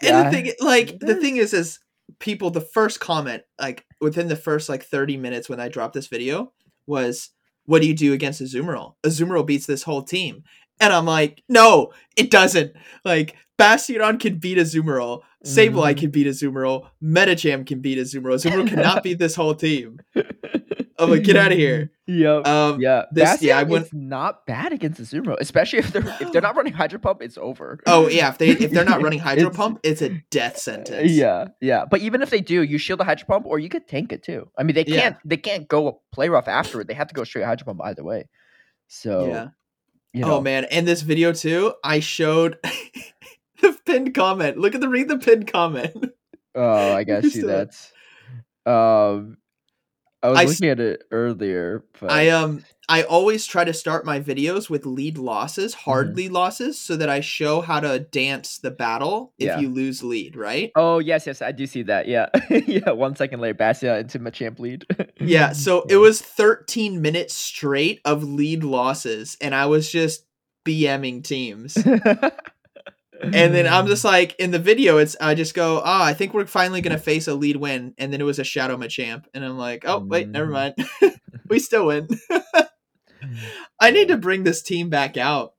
And 0.03 0.09
Yeah, 0.09 0.25
the 0.25 0.31
thing, 0.31 0.53
like, 0.61 0.99
the 0.99 1.15
thing 1.15 1.37
is, 1.37 1.55
is 1.55 1.79
people. 2.19 2.51
The 2.51 2.61
first 2.61 2.99
comment, 2.99 3.45
like 3.61 3.85
within 4.01 4.27
the 4.27 4.35
first 4.35 4.69
like 4.69 4.83
thirty 4.85 5.17
minutes 5.17 5.49
when 5.49 5.61
I 5.61 5.69
dropped 5.69 5.95
this 5.95 6.09
video, 6.09 6.53
was, 6.89 7.31
"What 7.67 7.81
do 7.81 7.87
you 7.87 7.95
do 7.95 8.13
against 8.13 8.43
Azumarill? 8.43 8.95
Azumarill 9.07 9.47
beats 9.47 9.67
this 9.67 9.85
whole 9.85 10.03
team." 10.03 10.43
And 10.85 10.93
I'm 10.93 11.07
like, 11.07 11.43
no, 11.49 11.93
it 12.17 12.31
doesn't. 12.31 12.73
Like, 13.05 13.37
Bastion 13.57 14.19
can 14.19 14.39
beat 14.39 14.59
Azumarill, 14.59 15.23
Sableye 15.45 15.95
Mhm. 15.95 15.99
can 15.99 16.11
beat 16.11 16.27
Azumarill, 16.27 16.89
Medicham 17.03 17.67
can 17.67 17.81
beat 17.81 17.99
Azumarill. 17.99 18.35
Azumarill 18.35 18.69
cannot 18.69 19.03
beat 19.03 19.19
this 19.19 19.35
whole 19.37 19.55
team. 19.55 19.99
I'm 20.99 21.11
like, 21.11 21.23
get 21.25 21.37
out 21.37 21.53
of 21.53 21.59
here. 21.67 21.91
Yep. 22.07 22.47
Um, 22.47 22.81
yeah, 22.81 23.05
this- 23.13 23.25
Bastion 23.25 23.49
yeah, 23.49 23.59
I 23.59 23.63
went- 23.63 23.87
is 23.87 23.93
not 23.95 24.45
bad 24.47 24.73
against 24.73 25.01
Azumarill, 25.01 25.37
especially 25.41 25.79
if 25.81 25.93
they're 25.93 26.05
if 26.21 26.33
they're 26.33 26.43
not 26.43 26.57
running 26.57 26.73
Hydro 26.73 26.99
Pump, 26.99 27.23
it's 27.23 27.39
over. 27.39 27.79
Oh 27.87 28.09
yeah, 28.09 28.29
if 28.29 28.39
they 28.39 28.51
if 28.51 28.71
they're 28.73 28.85
not 28.85 29.01
running 29.03 29.19
Hydro 29.29 29.45
It's- 29.49 29.57
Pump, 29.57 29.81
it's 29.83 30.03
a 30.03 30.11
death 30.31 30.59
sentence. 30.59 31.11
Yeah, 31.13 31.47
yeah. 31.61 31.85
But 31.91 32.01
even 32.01 32.23
if 32.23 32.31
they 32.31 32.41
do, 32.41 32.63
you 32.63 32.77
shield 32.79 33.01
the 33.01 33.05
Hydro 33.05 33.27
Pump, 33.27 33.47
or 33.47 33.59
you 33.59 33.69
could 33.69 33.87
tank 33.89 34.13
it 34.13 34.23
too. 34.23 34.51
I 34.59 34.63
mean, 34.65 34.75
they 34.75 34.85
can't 34.85 35.17
they 35.25 35.37
can't 35.37 35.67
go 35.69 36.03
play 36.13 36.29
rough 36.29 36.49
after 36.49 36.81
it. 36.81 36.89
They 36.89 36.95
have 36.95 37.09
to 37.09 37.15
go 37.15 37.25
straight 37.25 37.45
Hydro 37.45 37.67
Pump 37.67 37.81
either 37.85 38.05
way. 38.05 38.29
So 38.89 39.27
Yeah. 39.29 39.49
You 40.15 40.25
know, 40.25 40.37
Oh 40.37 40.41
man, 40.41 40.65
and 40.65 40.87
this 40.87 41.03
video 41.03 41.33
too, 41.33 41.75
I 41.83 42.01
showed 42.01 42.59
the 43.61 43.77
pinned 43.85 44.15
comment. 44.15 44.57
Look 44.57 44.75
at 44.75 44.81
the 44.81 44.89
read 44.89 45.09
the 45.09 45.19
pinned 45.19 45.47
comment. 45.49 46.13
Oh, 46.55 46.95
I 46.95 47.03
gotta 47.03 47.29
see 47.29 47.43
that. 47.43 47.77
Um, 48.65 49.39
I 50.25 50.29
was 50.31 50.39
I 50.41 50.45
looking 50.45 50.69
at 50.71 50.81
it 50.81 51.05
earlier, 51.11 51.85
but 52.01 52.11
I 52.11 52.31
um 52.31 52.65
I 52.89 53.03
always 53.03 53.47
try 53.47 53.65
to 53.65 53.73
start 53.73 54.05
my 54.05 54.21
videos 54.21 54.69
with 54.69 54.85
lead 54.87 55.17
losses, 55.19 55.73
hard 55.75 56.13
Mhm. 56.13 56.17
lead 56.17 56.33
losses, 56.33 56.79
so 56.79 56.97
that 56.97 57.09
I 57.09 57.21
show 57.21 57.61
how 57.61 57.81
to 57.81 57.99
dance 58.01 58.59
the 58.59 58.71
battle 58.71 59.33
if 59.39 59.47
Yeah. 59.47 59.61
you 59.61 59.69
lose 59.69 60.03
lead, 60.03 60.35
right? 60.37 60.71
oh 60.77 60.99
yes, 60.99 61.27
yes, 61.27 61.41
I 61.43 61.53
do 61.53 61.67
see 61.67 61.83
that. 61.85 62.09
Yeah, 62.09 62.27
yeah. 62.67 62.91
One 62.91 63.17
second 63.17 63.41
later, 63.41 63.55
Bastia 63.55 63.99
into 63.99 64.19
Machamp 64.19 64.59
lead. 64.59 64.87
Yeah, 65.21 65.53
so 65.65 65.85
it 65.89 65.97
was 65.97 66.21
13 66.21 67.01
minutes 67.03 67.35
straight 67.35 68.01
of 68.05 68.25
lead 68.25 68.65
losses, 68.65 69.37
and 69.41 69.55
I 69.55 69.67
was 69.67 69.91
just 69.91 70.25
BMing 70.67 71.23
teams. 71.23 71.77
And 73.33 73.55
then 73.55 73.67
I'm 73.67 73.87
just 73.87 74.05
like 74.05 74.35
in 74.39 74.51
the 74.51 74.59
video, 74.59 74.99
it's 74.99 75.17
I 75.21 75.35
just 75.35 75.55
go, 75.55 75.79
oh, 75.79 76.03
I 76.03 76.13
think 76.15 76.35
we're 76.35 76.47
finally 76.47 76.81
gonna 76.81 76.99
face 76.99 77.29
a 77.29 77.35
lead 77.35 77.57
win, 77.57 77.95
and 77.99 78.13
then 78.13 78.21
it 78.21 78.25
was 78.25 78.39
a 78.39 78.45
Shadow 78.45 78.77
Machamp, 78.77 79.25
and 79.33 79.45
I'm 79.45 79.57
like, 79.59 79.85
oh 79.87 79.99
wait, 80.01 80.29
never 80.29 80.49
Mm. 80.49 80.53
mind, 80.53 81.19
we 81.49 81.59
still 81.59 81.87
win. 81.87 82.09
I 83.81 83.91
need 83.91 84.09
to 84.09 84.17
bring 84.17 84.45
this 84.45 84.63
team 84.63 84.91
back 84.91 85.17
out. 85.17 85.55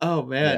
Oh 0.00 0.22
man, 0.24 0.54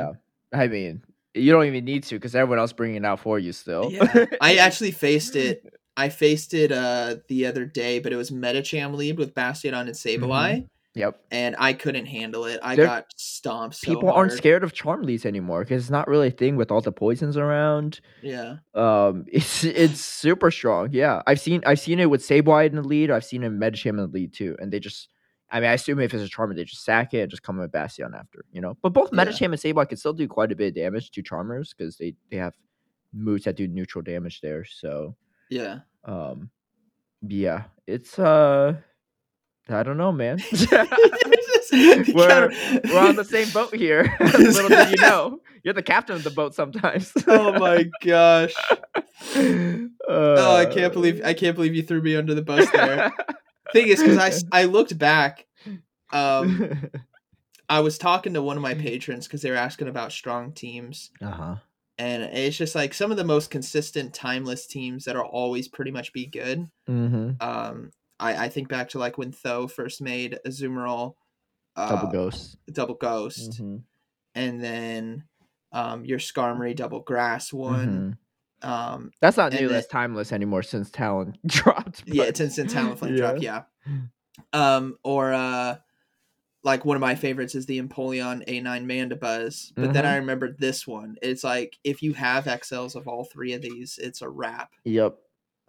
yeah. 0.53 0.59
I 0.59 0.68
mean, 0.68 1.03
you 1.34 1.53
don't 1.53 1.66
even 1.66 1.84
need 1.84 2.05
to 2.05 2.16
because 2.16 2.34
everyone 2.34 2.59
else 2.59 2.72
bringing 2.72 2.97
it 2.97 3.05
out 3.05 3.20
for 3.20 3.38
you 3.38 3.53
still. 3.53 3.90
Yeah. 3.90 4.26
I 4.40 4.57
actually 4.59 4.90
faced 4.92 5.36
it. 5.36 5.64
I 5.97 6.09
faced 6.09 6.55
it 6.55 6.72
uh 6.72 7.16
the 7.28 7.47
other 7.47 7.64
day, 7.64 7.99
but 8.01 8.12
it 8.12 8.16
was 8.16 8.30
Medicham 8.30 8.95
lead 8.97 9.18
with 9.18 9.34
Bastion 9.34 9.74
on 9.74 9.86
and 9.86 9.97
Sableye, 9.97 10.66
Yep. 10.97 11.20
and 11.32 11.57
I 11.59 11.72
couldn't 11.72 12.07
handle 12.07 12.45
it. 12.45 12.61
I 12.62 12.76
There- 12.76 12.86
got 12.86 13.07
stomped. 13.16 13.76
So 13.76 13.86
People 13.92 14.11
aren't 14.12 14.30
scared 14.32 14.62
of 14.62 14.72
charm 14.72 15.03
leads 15.03 15.26
anymore 15.26 15.64
because 15.64 15.82
it's 15.82 15.90
not 15.90 16.07
really 16.07 16.28
a 16.28 16.30
thing 16.30 16.55
with 16.57 16.70
all 16.70 16.80
the 16.80 16.92
poisons 16.92 17.36
around. 17.36 18.01
Yeah, 18.22 18.59
Um, 18.74 19.24
it's 19.32 19.64
it's 19.64 20.01
super 20.01 20.51
strong. 20.53 20.90
Yeah, 20.92 21.22
I've 21.26 21.40
seen 21.40 21.62
I've 21.66 21.80
seen 21.80 21.99
it 21.99 22.09
with 22.11 22.22
Sableye 22.22 22.66
in 22.66 22.76
the 22.76 22.82
lead. 22.82 23.11
I've 23.11 23.24
seen 23.24 23.42
it 23.42 23.47
in 23.47 23.59
Medicham 23.59 23.90
in 23.90 23.97
the 23.97 24.06
lead 24.06 24.32
too, 24.32 24.56
and 24.60 24.73
they 24.73 24.78
just. 24.81 25.09
I 25.51 25.60
mean, 25.60 25.70
I 25.70 25.74
assume 25.74 26.01
if 26.01 26.12
it's 26.12 26.23
a 26.24 26.28
Charmer, 26.28 26.55
they 26.55 26.64
just 26.64 26.85
sack 26.85 27.14
it 27.14 27.20
and 27.20 27.31
just 27.31 27.44
come 27.44 27.59
with 27.59 27.70
Bastion 27.70 28.12
after, 28.12 28.44
you 28.51 28.60
know. 28.60 28.77
But 28.82 28.93
both 28.93 29.10
Yeah. 29.12 29.24
Medicham 29.24 29.47
and 29.52 29.55
Sableye 29.55 29.89
can 29.89 29.98
still 29.98 30.12
do 30.14 30.27
quite 30.27 30.51
a 30.51 30.56
bit 30.56 30.69
of 30.69 30.74
damage 30.74 31.10
to 31.12 31.23
Charmers 31.23 31.73
because 31.77 31.97
they 31.97 32.14
they 32.31 32.39
have 32.39 32.55
moves 33.12 33.44
that 33.44 33.55
do 33.56 33.69
neutral 33.69 34.02
damage 34.02 34.40
there. 34.40 34.64
So, 34.64 35.14
yeah. 35.51 35.81
um, 36.05 36.51
yeah, 37.23 37.64
it's 37.86 38.19
uh, 38.19 38.77
I 39.69 39.82
don't 39.82 39.97
know, 39.97 40.12
man. 40.12 40.39
we're, 41.73 42.07
We're- 42.12 42.99
on 42.99 43.16
the 43.16 43.27
same 43.28 43.49
boat 43.51 43.74
here. 43.74 44.15
Little 44.20 44.69
did 44.69 44.91
you 44.91 44.97
know, 44.97 45.41
you're 45.62 45.74
the 45.74 45.82
captain 45.82 46.16
of 46.16 46.23
the 46.23 46.31
boat 46.31 46.55
sometimes. 46.55 47.12
oh 47.27 47.59
my 47.59 47.85
gosh! 48.03 48.53
oh, 49.36 49.89
Oh, 50.07 50.57
I 50.57 50.66
can't 50.66 50.93
believe 50.93 51.23
I 51.24 51.32
can't 51.35 51.55
believe 51.57 51.74
you 51.74 51.82
threw 51.82 52.03
me 52.03 52.16
under 52.16 52.35
the 52.35 52.43
bus 52.43 52.70
there. 52.70 53.12
Thing 53.73 53.89
is, 53.89 54.03
because 54.03 54.45
I 54.53 54.61
I 54.61 54.65
looked 54.66 54.97
back, 54.99 55.47
um, 56.12 56.91
I 57.69 57.81
was 57.81 57.97
talking 57.97 58.35
to 58.35 58.43
one 58.43 58.57
of 58.57 58.62
my 58.62 58.74
patrons 58.74 59.27
because 59.27 59.41
they 59.43 59.51
were 59.51 59.57
asking 59.57 59.89
about 59.89 60.12
strong 60.12 60.53
teams, 60.53 61.11
uh 61.23 61.31
huh. 61.31 61.57
and 61.99 62.23
it's 62.24 62.59
just 62.59 62.74
like 62.74 62.93
some 62.93 63.11
of 63.11 63.16
the 63.16 63.24
most 63.24 63.51
consistent, 63.51 64.12
timeless 64.12 64.66
teams 64.66 65.07
that'll 65.07 65.23
always 65.23 65.69
pretty 65.69 65.91
much 65.91 66.12
be 66.12 66.27
good. 66.27 66.69
Mm-hmm. 66.89 67.31
Um, 67.41 67.91
I 68.24 68.44
I 68.44 68.48
think 68.48 68.68
back 68.68 68.88
to 68.90 68.98
like 68.98 69.18
when 69.18 69.34
Tho 69.42 69.68
first 69.68 70.01
made 70.01 70.38
Azumarill, 70.46 71.14
uh, 71.76 71.88
Double 71.96 72.12
ghost. 72.12 72.56
Double 72.72 72.94
Ghost, 72.94 73.60
Mhm. 73.62 73.82
and 74.34 74.62
then 74.62 75.24
um, 75.72 76.05
your 76.05 76.18
Skarmory 76.20 76.74
double 76.76 77.01
grass 77.01 77.52
one. 77.52 78.16
Mhm. 78.62 78.68
Um, 78.68 79.10
That's 79.20 79.36
not 79.36 79.52
new. 79.52 79.59
then- 79.66 79.68
That's 79.72 79.88
timeless 79.88 80.32
anymore 80.32 80.62
since 80.62 80.88
Talon 80.90 81.36
dropped. 81.46 82.05
yeah, 82.06 82.22
but- 82.22 82.28
it's 82.28 82.40
instant 82.40 82.70
Talonflame 82.70 83.10
Yeah. 83.10 83.32
drop. 83.32 83.42
Yeah. 83.42 83.62
Um, 84.52 84.96
or 85.02 85.32
uh, 85.32 85.76
like 86.62 86.84
one 86.84 86.96
of 86.96 87.01
my 87.01 87.14
favorites 87.16 87.55
is 87.56 87.66
the 87.66 87.80
Empoleon 87.82 88.46
A9 88.48 88.86
Mandibuzz. 88.86 89.72
But 89.74 89.92
then 89.92 90.05
Mhm. 90.05 90.09
I 90.09 90.16
remembered 90.16 90.59
this 90.59 90.86
one. 90.86 91.16
It's 91.20 91.42
like 91.44 91.76
if 91.84 92.02
you 92.02 92.14
have 92.14 92.44
XLs 92.46 92.94
of 92.94 93.06
all 93.09 93.24
three 93.24 93.52
of 93.52 93.60
these, 93.62 93.98
it's 93.98 94.22
a 94.22 94.28
wrap. 94.28 94.70
Yep. 94.84 95.18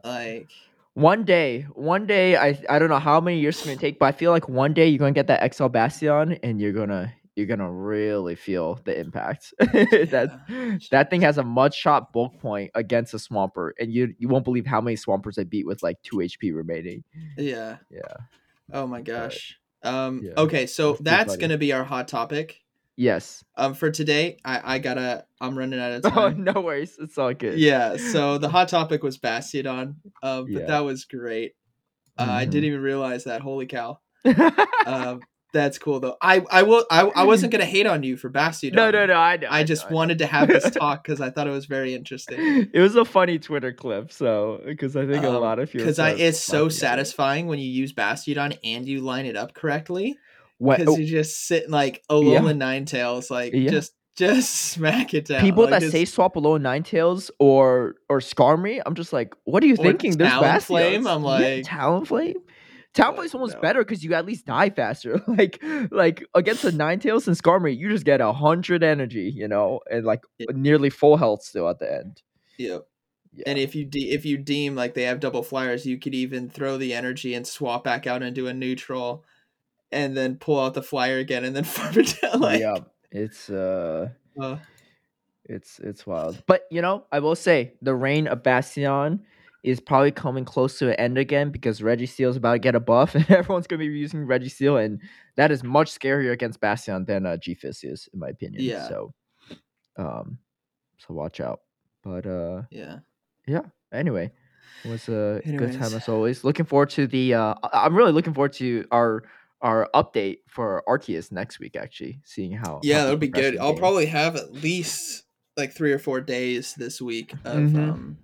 Like 0.04 0.50
One 0.96 1.26
day, 1.26 1.68
one 1.74 2.08
day, 2.08 2.38
I 2.38 2.58
I 2.70 2.80
don't 2.80 2.88
know 2.88 3.00
how 3.00 3.20
many 3.20 3.40
years 3.40 3.58
it's 3.58 3.66
gonna 3.66 3.78
take, 3.78 4.00
but 4.00 4.06
I 4.06 4.12
feel 4.14 4.32
like 4.32 4.48
one 4.48 4.74
day 4.74 4.88
you're 4.88 4.98
gonna 4.98 5.12
get 5.12 5.28
that 5.28 5.54
XL 5.54 5.68
Bastion, 5.68 6.40
and 6.42 6.60
you're 6.60 6.72
gonna 6.72 7.14
you're 7.36 7.48
gonna 7.48 7.70
really 7.70 8.36
feel 8.36 8.80
the 8.86 8.98
impact. 8.98 9.54
that 9.60 10.88
that 10.92 11.10
thing 11.10 11.22
has 11.22 11.38
a 11.38 11.44
mud 11.44 11.74
shot 11.74 12.14
bulk 12.14 12.40
point 12.40 12.72
against 12.76 13.14
a 13.14 13.18
Swampert, 13.18 13.72
and 13.78 13.92
you 13.92 14.16
you 14.18 14.30
won't 14.30 14.46
believe 14.46 14.66
how 14.66 14.80
many 14.80 14.96
Swampers 14.96 15.38
I 15.38 15.44
beat 15.44 15.68
with 15.68 15.84
like 15.84 16.02
two 16.02 16.18
HP 16.18 16.56
remaining. 16.56 17.04
yeah. 17.38 17.78
Yeah. 17.92 18.16
Oh 18.72 18.88
my 18.88 19.02
gosh. 19.02 19.60
Um. 19.84 20.22
Yeah. 20.24 20.32
Okay, 20.38 20.66
so 20.66 20.94
That's 20.94 21.02
that's 21.02 21.38
gonna 21.38 21.58
be 21.58 21.74
our 21.74 21.84
hot 21.84 22.08
topic. 22.08 22.62
Yes. 22.98 23.44
Um. 23.58 23.74
For 23.74 23.92
today, 23.92 24.38
I 24.46 24.76
I 24.76 24.80
gotta. 24.80 25.26
I'm 25.42 25.58
running 25.58 25.80
out 25.80 25.92
of 25.92 26.02
time. 26.14 26.14
Oh 26.48 26.52
no 26.54 26.62
worries, 26.62 26.96
it's 27.00 27.18
all 27.18 27.34
good. 27.34 27.60
yeah. 27.60 27.98
So 27.98 28.38
the 28.38 28.50
hot 28.56 28.70
topic 28.70 29.04
was 29.04 29.18
Bastiodon. 29.18 29.96
Um. 30.24 30.46
But 30.46 30.52
Yeah. 30.52 30.66
that 30.68 30.80
was 30.80 31.06
great. 31.06 31.54
Uh, 32.18 32.28
I 32.30 32.46
Mhm. 32.46 32.52
didn't 32.52 32.66
even 32.66 32.82
realize 32.82 33.26
that. 33.26 33.42
Holy 33.42 33.66
cow. 33.66 34.00
um, 34.86 35.22
that's 35.54 35.78
cool 35.78 36.00
though. 36.00 36.16
I 36.22 36.44
I 36.50 36.64
will. 36.64 36.86
I, 36.90 37.02
I 37.02 37.24
wasn't 37.24 37.52
gonna 37.52 37.66
hate 37.66 37.86
on 37.88 38.04
you 38.04 38.16
for 38.18 38.30
Bastiodon. 38.30 38.74
no, 38.76 38.92
no, 38.92 39.06
no. 39.06 39.14
I 39.14 39.38
know. 39.38 39.48
I 39.50 39.60
know, 39.62 39.66
just 39.66 39.90
know. 39.90 39.96
wanted 39.96 40.18
to 40.20 40.26
have 40.26 40.48
this 40.48 40.70
talk 40.72 41.04
because 41.04 41.22
I 41.22 41.30
thought 41.30 41.48
it 41.48 41.52
was 41.52 41.66
very 41.66 41.94
interesting. 41.94 42.70
It 42.74 42.80
was 42.80 42.96
a 42.96 43.06
funny 43.06 43.40
Twitter 43.40 43.72
clip, 43.74 44.12
so 44.12 44.62
because 44.66 44.96
I 44.96 45.06
think 45.06 45.24
a 45.24 45.30
Um, 45.30 45.42
lot 45.42 45.60
of 45.60 45.74
you 45.74 45.80
Because 45.80 46.00
I, 46.00 46.12
it's 46.12 46.40
so 46.40 46.66
it. 46.68 46.72
satisfying 46.72 47.48
when 47.48 47.60
you 47.60 47.70
use 47.70 47.94
Bastiodon 47.94 48.58
and 48.64 48.86
you 48.88 49.02
line 49.02 49.26
it 49.26 49.36
up 49.38 49.54
correctly. 49.54 50.18
When- 50.58 50.80
Because 50.80 50.96
oh, 50.96 50.98
you 50.98 51.06
just 51.06 51.48
sit 51.48 51.70
like 51.70 52.04
Alolan 52.10 52.86
tails, 52.86 53.30
like 53.30 53.54
Yeah. 53.54 53.70
just 53.72 53.94
just 54.16 54.56
smack 54.72 55.14
it 55.14 55.26
down. 55.26 55.42
people 55.42 55.64
like, 55.64 55.72
that 55.72 55.78
it's- 55.84 55.92
say 55.92 56.06
swap 56.06 56.36
Alolan 56.36 56.62
Ninetales 56.62 57.30
or 57.40 57.96
or 58.10 58.20
Skarmory, 58.20 58.82
I'm 58.86 58.96
just 58.96 59.12
like, 59.14 59.34
what 59.44 59.64
are 59.64 59.68
you 59.68 59.76
thinking? 59.76 60.18
There's 60.18 60.32
Talonflame, 60.32 60.42
Bastions. 60.42 61.08
I'm 61.08 61.24
like 61.24 61.42
Yeah, 61.42 61.62
Talonflame. 61.62 62.36
Talonflame's 62.94 63.18
Like, 63.18 63.36
almost 63.36 63.62
better 63.62 63.80
because 63.84 64.06
you 64.06 64.14
at 64.14 64.26
least 64.26 64.46
die 64.46 64.70
faster. 64.70 65.22
like 65.28 65.62
like 65.92 66.26
against 66.34 66.62
the 66.62 66.72
tails 67.02 67.28
and 67.28 67.38
Skarmory, 67.38 67.78
you 67.78 67.90
just 67.90 68.06
get 68.06 68.22
a 68.22 68.32
hundred 68.32 68.84
energy, 68.84 69.32
you 69.36 69.48
know, 69.50 69.82
and 69.92 70.06
like 70.06 70.22
Yeah. 70.38 70.46
nearly 70.54 70.90
full 70.90 71.18
health 71.18 71.44
still 71.44 71.68
at 71.70 71.80
the 71.80 71.94
end. 71.94 72.22
Yep. 72.58 72.88
Yeah. 73.34 73.44
And 73.48 73.60
if 73.60 73.76
you 73.76 73.84
de- 73.84 74.12
if 74.12 74.24
you 74.26 74.38
deem 74.38 74.76
like 74.76 74.94
they 74.94 75.04
have 75.04 75.20
double 75.20 75.44
flyers, 75.44 75.86
you 75.86 75.98
could 76.00 76.16
even 76.16 76.50
throw 76.50 76.78
the 76.78 76.94
energy 76.94 77.34
and 77.34 77.46
swap 77.46 77.84
back 77.84 78.08
out 78.08 78.24
into 78.24 78.48
a 78.48 78.54
neutral, 78.54 79.26
and 79.92 80.16
then 80.16 80.36
pull 80.38 80.60
out 80.60 80.74
the 80.74 80.84
flyer 80.84 81.18
again, 81.18 81.44
and 81.46 81.56
then 81.56 81.64
farm 81.76 81.98
it 81.98 82.18
down. 82.22 82.40
Like, 82.40 82.60
yeah, 82.62 82.78
it's 83.12 83.50
uh 83.50 84.10
uh, 84.40 84.58
It's 85.46 85.80
it's 85.80 86.06
wild. 86.06 86.44
But 86.48 86.64
you 86.72 86.82
know, 86.82 87.06
I 87.12 87.20
will 87.20 87.36
say 87.36 87.74
the 87.82 87.96
reign 87.96 88.28
of 88.28 88.44
Bastion 88.44 89.24
is 89.64 89.80
probably 89.80 90.12
coming 90.12 90.46
close 90.46 90.78
to 90.78 90.90
an 90.90 90.94
end 90.96 91.18
again 91.18 91.50
because 91.50 91.82
Registeel's 91.82 92.38
about 92.38 92.54
to 92.54 92.60
get 92.60 92.76
a 92.76 92.80
buff 92.80 93.16
and 93.16 93.30
everyone's 93.32 93.68
gonna 93.68 93.80
be 93.80 93.86
using 93.86 94.28
Registeel 94.28 94.84
and 94.84 95.02
that 95.38 95.52
is 95.52 95.64
much 95.64 95.92
scarier 95.98 96.32
against 96.32 96.60
Bastion 96.60 97.06
than 97.06 97.26
uh 97.26 97.38
G-Fisk 97.38 97.84
is, 97.84 98.08
in 98.14 98.20
my 98.20 98.30
opinion. 98.30 98.64
Yeah. 98.64 98.88
So 98.88 99.14
um 99.98 100.38
so 100.98 101.14
watch 101.14 101.40
out. 101.40 101.62
But 102.04 102.26
uh 102.26 102.64
yeah. 102.72 103.00
Yeah. 103.48 103.62
Anyway. 103.94 104.32
It 104.84 104.90
was 104.90 105.10
a 105.10 105.42
good 105.44 105.74
time 105.74 105.94
as 105.94 106.08
always. 106.10 106.44
Looking 106.44 106.66
forward 106.66 106.92
to 106.92 107.08
the 107.08 107.34
uh 107.34 107.56
I'm 107.74 107.96
really 107.96 108.12
looking 108.12 108.34
forward 108.34 108.54
to 108.54 108.86
our 108.92 109.24
our 109.62 109.90
update 109.96 110.40
for 110.48 110.84
Arceus 110.88 111.32
next 111.32 111.60
week 111.60 111.76
actually, 111.76 112.20
seeing 112.26 112.52
how 112.52 112.80
Yeah, 112.84 113.04
that'll 113.04 113.18
be 113.18 113.28
good. 113.28 113.58
I'll 113.58 113.76
probably 113.76 114.06
have 114.08 114.36
at 114.36 114.52
least 114.54 115.24
like 115.58 115.74
three 115.74 115.92
or 115.94 116.00
four 116.00 116.22
days 116.22 116.74
this 116.76 117.02
week 117.02 117.34
of 117.46 117.58
Mhm. 117.72 117.78
um 117.90 118.18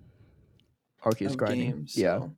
Arceus 1.04 1.30
of 1.30 1.36
grinding. 1.38 1.70
games. 1.70 1.96
Yeah. 1.96 2.20
so- 2.20 2.36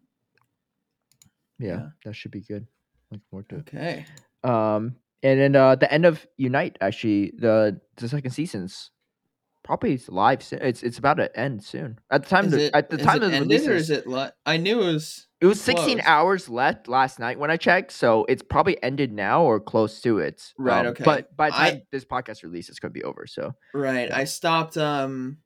yeah, 1.59 1.69
Yeah. 1.69 1.89
that 2.05 2.15
should 2.17 2.31
be 2.31 2.41
good. 2.41 2.67
Looking 3.11 3.25
forward 3.31 3.49
to 3.51 3.57
it. 3.57 3.61
Okay. 3.69 4.07
Um, 4.43 4.97
and 5.23 5.41
then 5.41 5.57
uh, 5.57 5.75
the 5.77 5.91
end 5.93 6.05
of 6.05 6.27
Unite 6.37 6.77
actually 6.81 7.33
the 7.37 7.81
the 7.97 8.09
second 8.09 8.31
season's 8.33 8.91
probably 9.65 10.01
live. 10.09 10.43
Soon. 10.45 10.61
It's 10.63 10.83
it's 10.85 10.99
about 10.99 11.15
to 11.15 11.37
end 11.39 11.65
soon. 11.65 11.99
At 12.13 12.23
the 12.23 12.29
time, 12.29 12.51
the, 12.51 12.67
it, 12.67 12.75
at 12.75 12.91
the 12.91 12.99
time 12.99 13.23
of 13.23 13.31
the 13.33 13.37
ended 13.37 13.51
release, 13.51 13.67
or 13.67 13.75
is 13.75 13.91
it? 13.91 14.07
Li- 14.07 14.31
I 14.47 14.57
knew 14.59 14.81
it 14.83 14.93
was. 14.93 15.27
it 15.41 15.47
was 15.47 15.61
16 15.61 15.97
closed? 15.97 16.09
hours 16.09 16.49
left 16.49 16.87
last 16.87 17.19
night 17.19 17.39
when 17.41 17.51
I 17.51 17.57
checked, 17.57 17.91
so 17.91 18.25
it's 18.29 18.43
probably 18.43 18.81
ended 18.83 19.13
now 19.13 19.43
or 19.43 19.59
close 19.59 20.01
to 20.03 20.19
it. 20.19 20.53
Right, 20.57 20.81
Um, 20.87 20.93
okay. 20.93 21.03
But 21.05 21.37
by 21.37 21.51
the 21.51 21.57
I- 21.57 21.83
this 21.91 22.05
podcast 22.05 22.45
release, 22.45 22.69
it's 22.69 22.79
gonna 22.79 22.93
be 22.93 23.03
over. 23.03 23.27
So 23.27 23.55
Right. 23.73 24.09
Yeah. 24.09 24.17
I 24.19 24.25
stopped. 24.25 24.77
Um. 24.77 25.39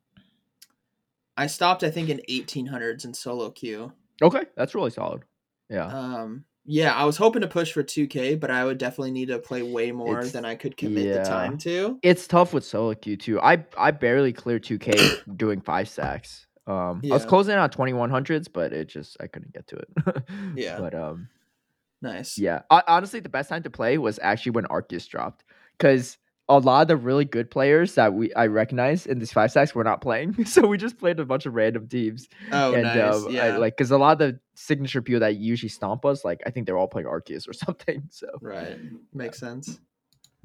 I 1.36 1.47
stopped. 1.47 1.85
I 1.85 1.90
think 1.90 2.09
in 2.09 2.20
1800s 2.28 3.05
in 3.05 3.15
solo 3.15 3.51
queue. 3.51 3.93
okay, 4.20 4.43
that's 4.57 4.74
really 4.74 4.90
solid. 4.90 5.23
Yeah, 5.70 5.86
Um. 5.86 6.45
Yeah, 6.70 6.93
I 6.95 7.05
was 7.07 7.16
hoping 7.16 7.40
to 7.40 7.49
push 7.49 7.73
for 7.73 7.82
2K, 7.82 8.39
but 8.39 8.51
I 8.51 8.62
would 8.65 8.77
definitely 8.77 9.11
need 9.12 9.28
to 9.28 9.39
play 9.39 9.62
way 9.62 9.90
more 9.90 10.19
It's- 10.19 10.32
than 10.32 10.45
I 10.45 10.55
could 10.55 10.77
commit 10.77 11.07
yeah. 11.07 11.23
the 11.23 11.24
time 11.24 11.57
to. 11.59 11.99
it's 12.03 12.27
tough 12.27 12.53
with 12.53 12.62
solo 12.65 12.95
queue 12.95 13.16
too. 13.16 13.40
I 13.40 13.65
I 13.78 13.90
barely 13.90 14.32
cleared 14.35 14.65
2K 14.65 15.36
doing 15.36 15.62
five 15.62 15.89
stacks. 15.89 16.47
Um, 16.66 17.01
I 17.03 17.15
was 17.15 17.24
closing 17.24 17.55
in 17.55 17.59
on 17.59 17.70
2100s, 17.70 18.49
but 18.53 18.74
it 18.74 18.89
just 18.89 19.16
I 19.19 19.27
couldn't 19.28 19.55
get 19.55 19.66
to 19.69 19.77
it. 19.77 19.89
Yeah. 20.55 20.78
but 20.78 20.95
um, 20.95 21.28
Nice. 22.03 22.36
yeah. 22.39 22.61
I, 22.70 22.82
honestly, 22.86 23.20
the 23.20 23.31
best 23.31 23.49
time 23.49 23.62
to 23.62 23.70
play 23.70 23.97
was 23.97 24.19
actually 24.23 24.53
when 24.53 24.65
Arceus 24.66 25.09
dropped, 25.09 25.45
because 25.78 26.19
a 26.50 26.58
lot 26.58 26.82
of 26.82 26.88
the 26.88 26.96
really 26.96 27.24
good 27.26 27.50
players 27.50 27.94
that 27.96 28.14
we 28.14 28.32
I 28.34 28.46
recognize 28.46 29.04
in 29.06 29.18
these 29.18 29.32
five 29.32 29.50
stacks 29.50 29.74
were 29.74 29.84
not 29.84 30.00
playing, 30.00 30.44
so 30.46 30.66
we 30.66 30.78
just 30.78 30.98
played 30.98 31.20
a 31.20 31.24
bunch 31.24 31.44
of 31.46 31.54
random 31.54 31.86
teams. 31.88 32.28
Oh, 32.52 32.72
and 32.74 32.82
nice. 32.84 33.14
um, 33.16 33.28
I- 33.28 33.30
yeah. 33.30 33.56
like 33.58 33.76
because 33.76 33.90
a 33.90 33.98
lot 33.98 34.12
of 34.12 34.18
the 34.18 34.40
signature 34.54 35.02
people 35.02 35.20
that 35.20 35.36
usually 35.36 35.68
stomp 35.68 36.04
us, 36.04 36.24
like 36.24 36.40
I 36.46 36.50
think 36.50 36.66
they're 36.66 36.78
all 36.78 36.88
playing 36.88 37.06
Arceus 37.08 37.48
or 37.48 37.52
something. 37.64 38.02
So, 38.10 38.26
right. 38.40 38.78
Makes 39.12 39.38
sense. 39.40 39.78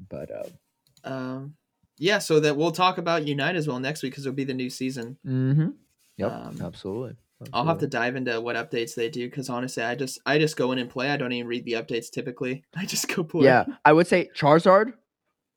but 0.08 0.30
um, 0.30 1.12
Um. 1.12 1.54
Yeah. 1.98 2.18
So 2.18 2.40
that 2.40 2.56
we'll 2.56 2.72
talk 2.72 2.98
about 2.98 3.26
Unite 3.26 3.56
as 3.56 3.66
well 3.68 3.78
next 3.80 4.02
week 4.02 4.12
because 4.12 4.26
it'll 4.26 4.34
be 4.36 4.44
the 4.44 4.54
new 4.54 4.68
season. 4.70 5.16
hmm 5.24 5.68
yep, 6.16 6.32
Um, 6.32 6.58
absolutely. 6.62 7.16
I'll 7.52 7.66
have 7.66 7.78
to 7.78 7.86
dive 7.86 8.16
into 8.16 8.40
what 8.40 8.56
updates 8.56 8.94
they 8.94 9.10
do 9.10 9.28
because 9.28 9.50
honestly, 9.50 9.82
I 9.82 9.94
just 9.96 10.18
I 10.24 10.38
just 10.38 10.56
go 10.56 10.72
in 10.72 10.78
and 10.78 10.88
play. 10.88 11.10
I 11.10 11.16
don't 11.16 11.32
even 11.32 11.46
read 11.46 11.64
the 11.64 11.72
updates 11.72 12.10
typically. 12.10 12.64
I 12.76 12.86
just 12.86 13.08
go 13.14 13.22
play. 13.24 13.44
Yeah, 13.44 13.64
I 13.84 13.92
would 13.92 14.06
say 14.06 14.30
Charizard, 14.36 14.94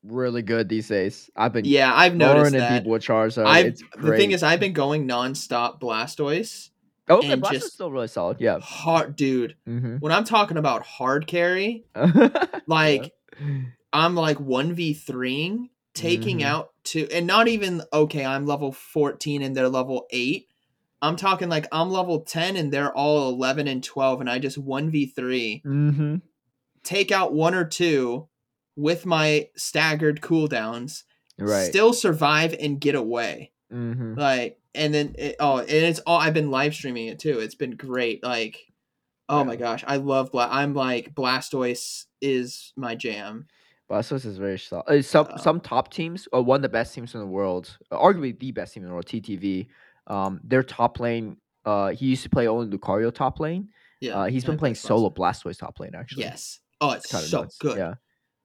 really 0.08 0.42
good 0.42 0.68
these 0.68 0.88
days. 0.88 1.30
I've 1.36 1.52
been 1.52 1.64
Yeah, 1.64 1.92
I've 1.94 2.14
noticed 2.14 2.52
that. 2.52 2.78
people 2.78 2.92
with 2.92 3.02
Charizard. 3.02 3.46
I've, 3.46 3.78
the 4.00 4.16
thing 4.16 4.30
is, 4.32 4.42
I've 4.42 4.60
been 4.60 4.72
going 4.72 5.06
nonstop 5.08 5.80
Blastoise. 5.80 6.70
oh, 7.08 7.20
and 7.22 7.42
Blastoise 7.42 7.52
just- 7.52 7.66
is 7.66 7.72
still 7.72 7.90
really 7.90 8.08
solid. 8.08 8.38
Yeah. 8.40 8.58
Hard, 8.60 9.16
dude. 9.16 9.56
Mm-hmm. 9.68 9.96
When 9.96 10.12
I'm 10.12 10.24
talking 10.24 10.56
about 10.56 10.84
hard 10.84 11.26
carry, 11.26 11.84
like 12.66 13.12
I'm 13.92 14.14
like 14.14 14.38
one 14.40 14.74
v 14.74 14.94
threeing, 14.94 15.70
taking 15.94 16.38
Mhm. 16.40 16.44
out 16.44 16.70
two, 16.84 17.08
and 17.12 17.26
not 17.26 17.48
even 17.48 17.82
okay. 17.92 18.24
I'm 18.24 18.46
level 18.46 18.72
14 18.72 19.42
and 19.42 19.56
they're 19.56 19.68
level 19.68 20.06
eight. 20.10 20.46
I'm 21.00 21.16
talking 21.16 21.48
like 21.48 21.66
I'm 21.70 21.90
level 21.90 22.20
10 22.22 22.56
and 22.56 22.72
they're 22.72 22.92
all 22.92 23.28
11 23.30 23.68
and 23.68 23.82
12, 23.84 24.20
and 24.20 24.28
I 24.28 24.38
just 24.40 24.58
one 24.58 24.90
v 24.90 25.06
three. 25.06 25.62
mm-hmm. 25.64 26.16
take 26.82 27.12
out 27.12 27.32
one 27.32 27.54
or 27.54 27.64
two 27.64 28.28
with 28.78 29.04
my 29.04 29.48
staggered 29.56 30.20
cooldowns, 30.20 31.02
Right. 31.36 31.66
still 31.66 31.92
survive 31.92 32.54
and 32.58 32.80
get 32.80 32.94
away. 32.94 33.50
mm-hmm. 33.72 34.14
Like, 34.14 34.58
and 34.74 34.94
then 34.94 35.14
it, 35.18 35.36
oh, 35.40 35.58
and 35.58 35.68
it's 35.68 35.98
all 36.06 36.18
I've 36.18 36.32
been 36.34 36.50
live 36.50 36.74
streaming 36.74 37.08
it 37.08 37.18
too. 37.18 37.40
It's 37.40 37.56
been 37.56 37.72
great. 37.76 38.22
Like, 38.22 38.58
oh 39.28 39.42
my 39.44 39.56
gosh, 39.56 39.82
I 39.86 39.96
love 39.96 40.30
Bla- 40.32 40.48
I'm 40.50 40.74
like 40.74 41.14
Blastoise 41.14 42.04
is 42.22 42.72
my 42.76 42.94
jam. 42.94 43.46
Blastoise 43.90 44.24
is 44.26 44.38
very 44.38 44.58
solid. 44.58 44.84
Uh, 44.86 45.02
some 45.02 45.26
Uh, 45.30 45.36
some 45.38 45.60
top 45.60 45.92
teams, 45.92 46.28
or 46.32 46.42
one 46.42 46.56
of 46.58 46.62
the 46.62 46.68
best 46.68 46.94
teams 46.94 47.14
in 47.14 47.20
the 47.20 47.26
world, 47.26 47.76
arguably 47.90 48.38
the 48.38 48.52
best 48.52 48.74
team 48.74 48.82
in 48.84 48.88
the 48.88 48.94
world, 48.94 49.06
TTV. 49.06 49.66
Um, 50.06 50.40
their 50.44 50.62
top 50.62 51.00
lane. 51.00 51.36
Uh, 51.64 51.88
he 51.90 52.06
used 52.06 52.22
to 52.22 52.30
play 52.30 52.46
only 52.46 52.66
Lucario 52.74 53.12
top 53.12 53.40
lane. 53.40 53.68
Yeah, 54.00 54.14
Uh, 54.16 54.26
he's 54.26 54.44
been 54.44 54.56
playing 54.58 54.74
play 54.74 54.88
solo 54.88 55.10
Blastoise. 55.10 55.58
Top 55.58 55.80
lane 55.80 55.94
actually. 55.94 56.22
Yes. 56.22 56.60
Oh, 56.80 56.92
it's, 56.92 57.12
it's 57.12 57.28
so 57.28 57.40
nuts. 57.42 57.58
good. 57.58 57.76
Yeah, 57.76 57.94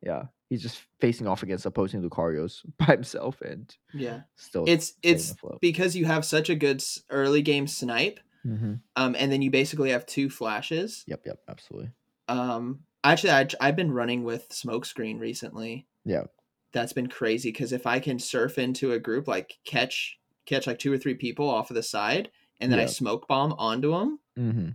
yeah. 0.06 0.26
He's 0.50 0.62
just 0.62 0.84
facing 1.00 1.26
off 1.26 1.42
against 1.42 1.66
opposing 1.66 2.08
Lucarios 2.08 2.62
by 2.78 2.86
himself 2.94 3.42
and 3.42 3.76
Yeah. 3.94 4.22
still. 4.36 4.66
It's 4.68 4.94
it's 5.02 5.34
because 5.62 5.96
you 5.96 6.06
have 6.06 6.24
such 6.26 6.50
a 6.50 6.56
good 6.56 6.84
early 7.10 7.42
game 7.42 7.66
snipe, 7.68 8.20
Mhm. 8.46 8.82
um, 8.96 9.16
and 9.18 9.32
then 9.32 9.42
you 9.42 9.50
basically 9.50 9.90
have 9.92 10.06
two 10.06 10.30
flashes. 10.30 11.04
Yep, 11.08 11.22
yep, 11.26 11.40
absolutely. 11.48 11.90
Um, 12.28 12.82
actually, 13.04 13.32
I, 13.32 13.48
I've 13.60 13.76
been 13.76 13.92
running 13.92 14.24
with 14.24 14.50
smokescreen 14.50 15.20
recently. 15.20 15.88
Yeah. 16.06 16.26
that's 16.74 16.94
been 16.94 17.08
crazy 17.08 17.50
because 17.52 17.72
if 17.72 17.86
I 17.86 18.00
can 18.00 18.18
surf 18.20 18.58
into 18.58 18.92
a 18.94 19.00
group 19.00 19.28
like 19.28 19.58
catch 19.64 20.18
catch 20.48 20.66
like 20.68 20.80
two 20.80 20.92
or 20.92 20.98
three 20.98 21.14
people 21.14 21.48
off 21.48 21.70
of 21.70 21.76
the 21.76 21.84
side 21.84 22.30
and 22.60 22.72
then 22.72 22.80
I 22.80 22.86
smoke 22.88 23.28
bomb 23.28 23.54
onto 23.54 23.92
them, 23.92 24.20
hmm 24.36 24.70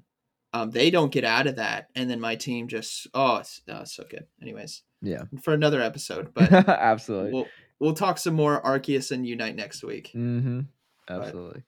um, 0.54 0.70
they 0.70 0.90
don't 0.90 1.12
get 1.12 1.24
out 1.24 1.46
of 1.46 1.56
that, 1.56 1.88
and 1.94 2.08
then 2.08 2.20
my 2.20 2.34
team 2.36 2.68
just 2.68 3.06
oh, 3.14 3.36
it's, 3.36 3.60
oh, 3.68 3.80
it's 3.82 3.94
so 3.94 4.04
good. 4.08 4.26
Anyways, 4.40 4.82
Yeah. 5.00 5.22
for 5.42 5.54
another 5.54 5.80
episode, 5.80 6.32
but 6.34 6.50
Absolutely. 6.68 7.32
we'll 7.32 7.46
we'll 7.78 7.94
talk 7.94 8.18
some 8.18 8.34
more 8.34 8.60
Arceus 8.62 9.10
and 9.10 9.26
Unite 9.26 9.54
next 9.56 9.82
week. 9.84 10.10
hmm 10.12 10.60
Absolutely. 11.08 11.62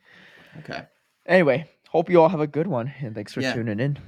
Okay. 0.58 0.82
Anyway, 1.26 1.68
hope 1.88 2.10
you 2.10 2.20
all 2.20 2.28
have 2.28 2.40
a 2.40 2.46
good 2.46 2.66
one, 2.66 2.92
and 3.00 3.14
thanks 3.14 3.32
for 3.32 3.40
Yeah. 3.40 3.54
tuning 3.54 3.80
in. 3.80 3.98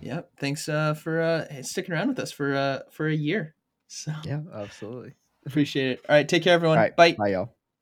Yep. 0.00 0.30
Thanks 0.38 0.68
uh, 0.68 0.94
for 0.94 1.20
uh, 1.22 1.62
sticking 1.62 1.94
around 1.94 2.08
with 2.08 2.18
us 2.18 2.32
for 2.32 2.54
uh, 2.54 2.80
for 2.90 3.06
a 3.06 3.14
year. 3.14 3.54
So 3.86 4.12
Yeah, 4.24 4.40
absolutely. 4.52 5.12
appreciate 5.46 5.90
it. 5.92 6.00
All 6.08 6.16
right. 6.16 6.28
Take 6.28 6.42
care, 6.42 6.54
everyone. 6.54 6.78
Right, 6.78 6.96
Bye. 6.96 7.12
Bye, 7.12 7.28
y'all. 7.28 7.54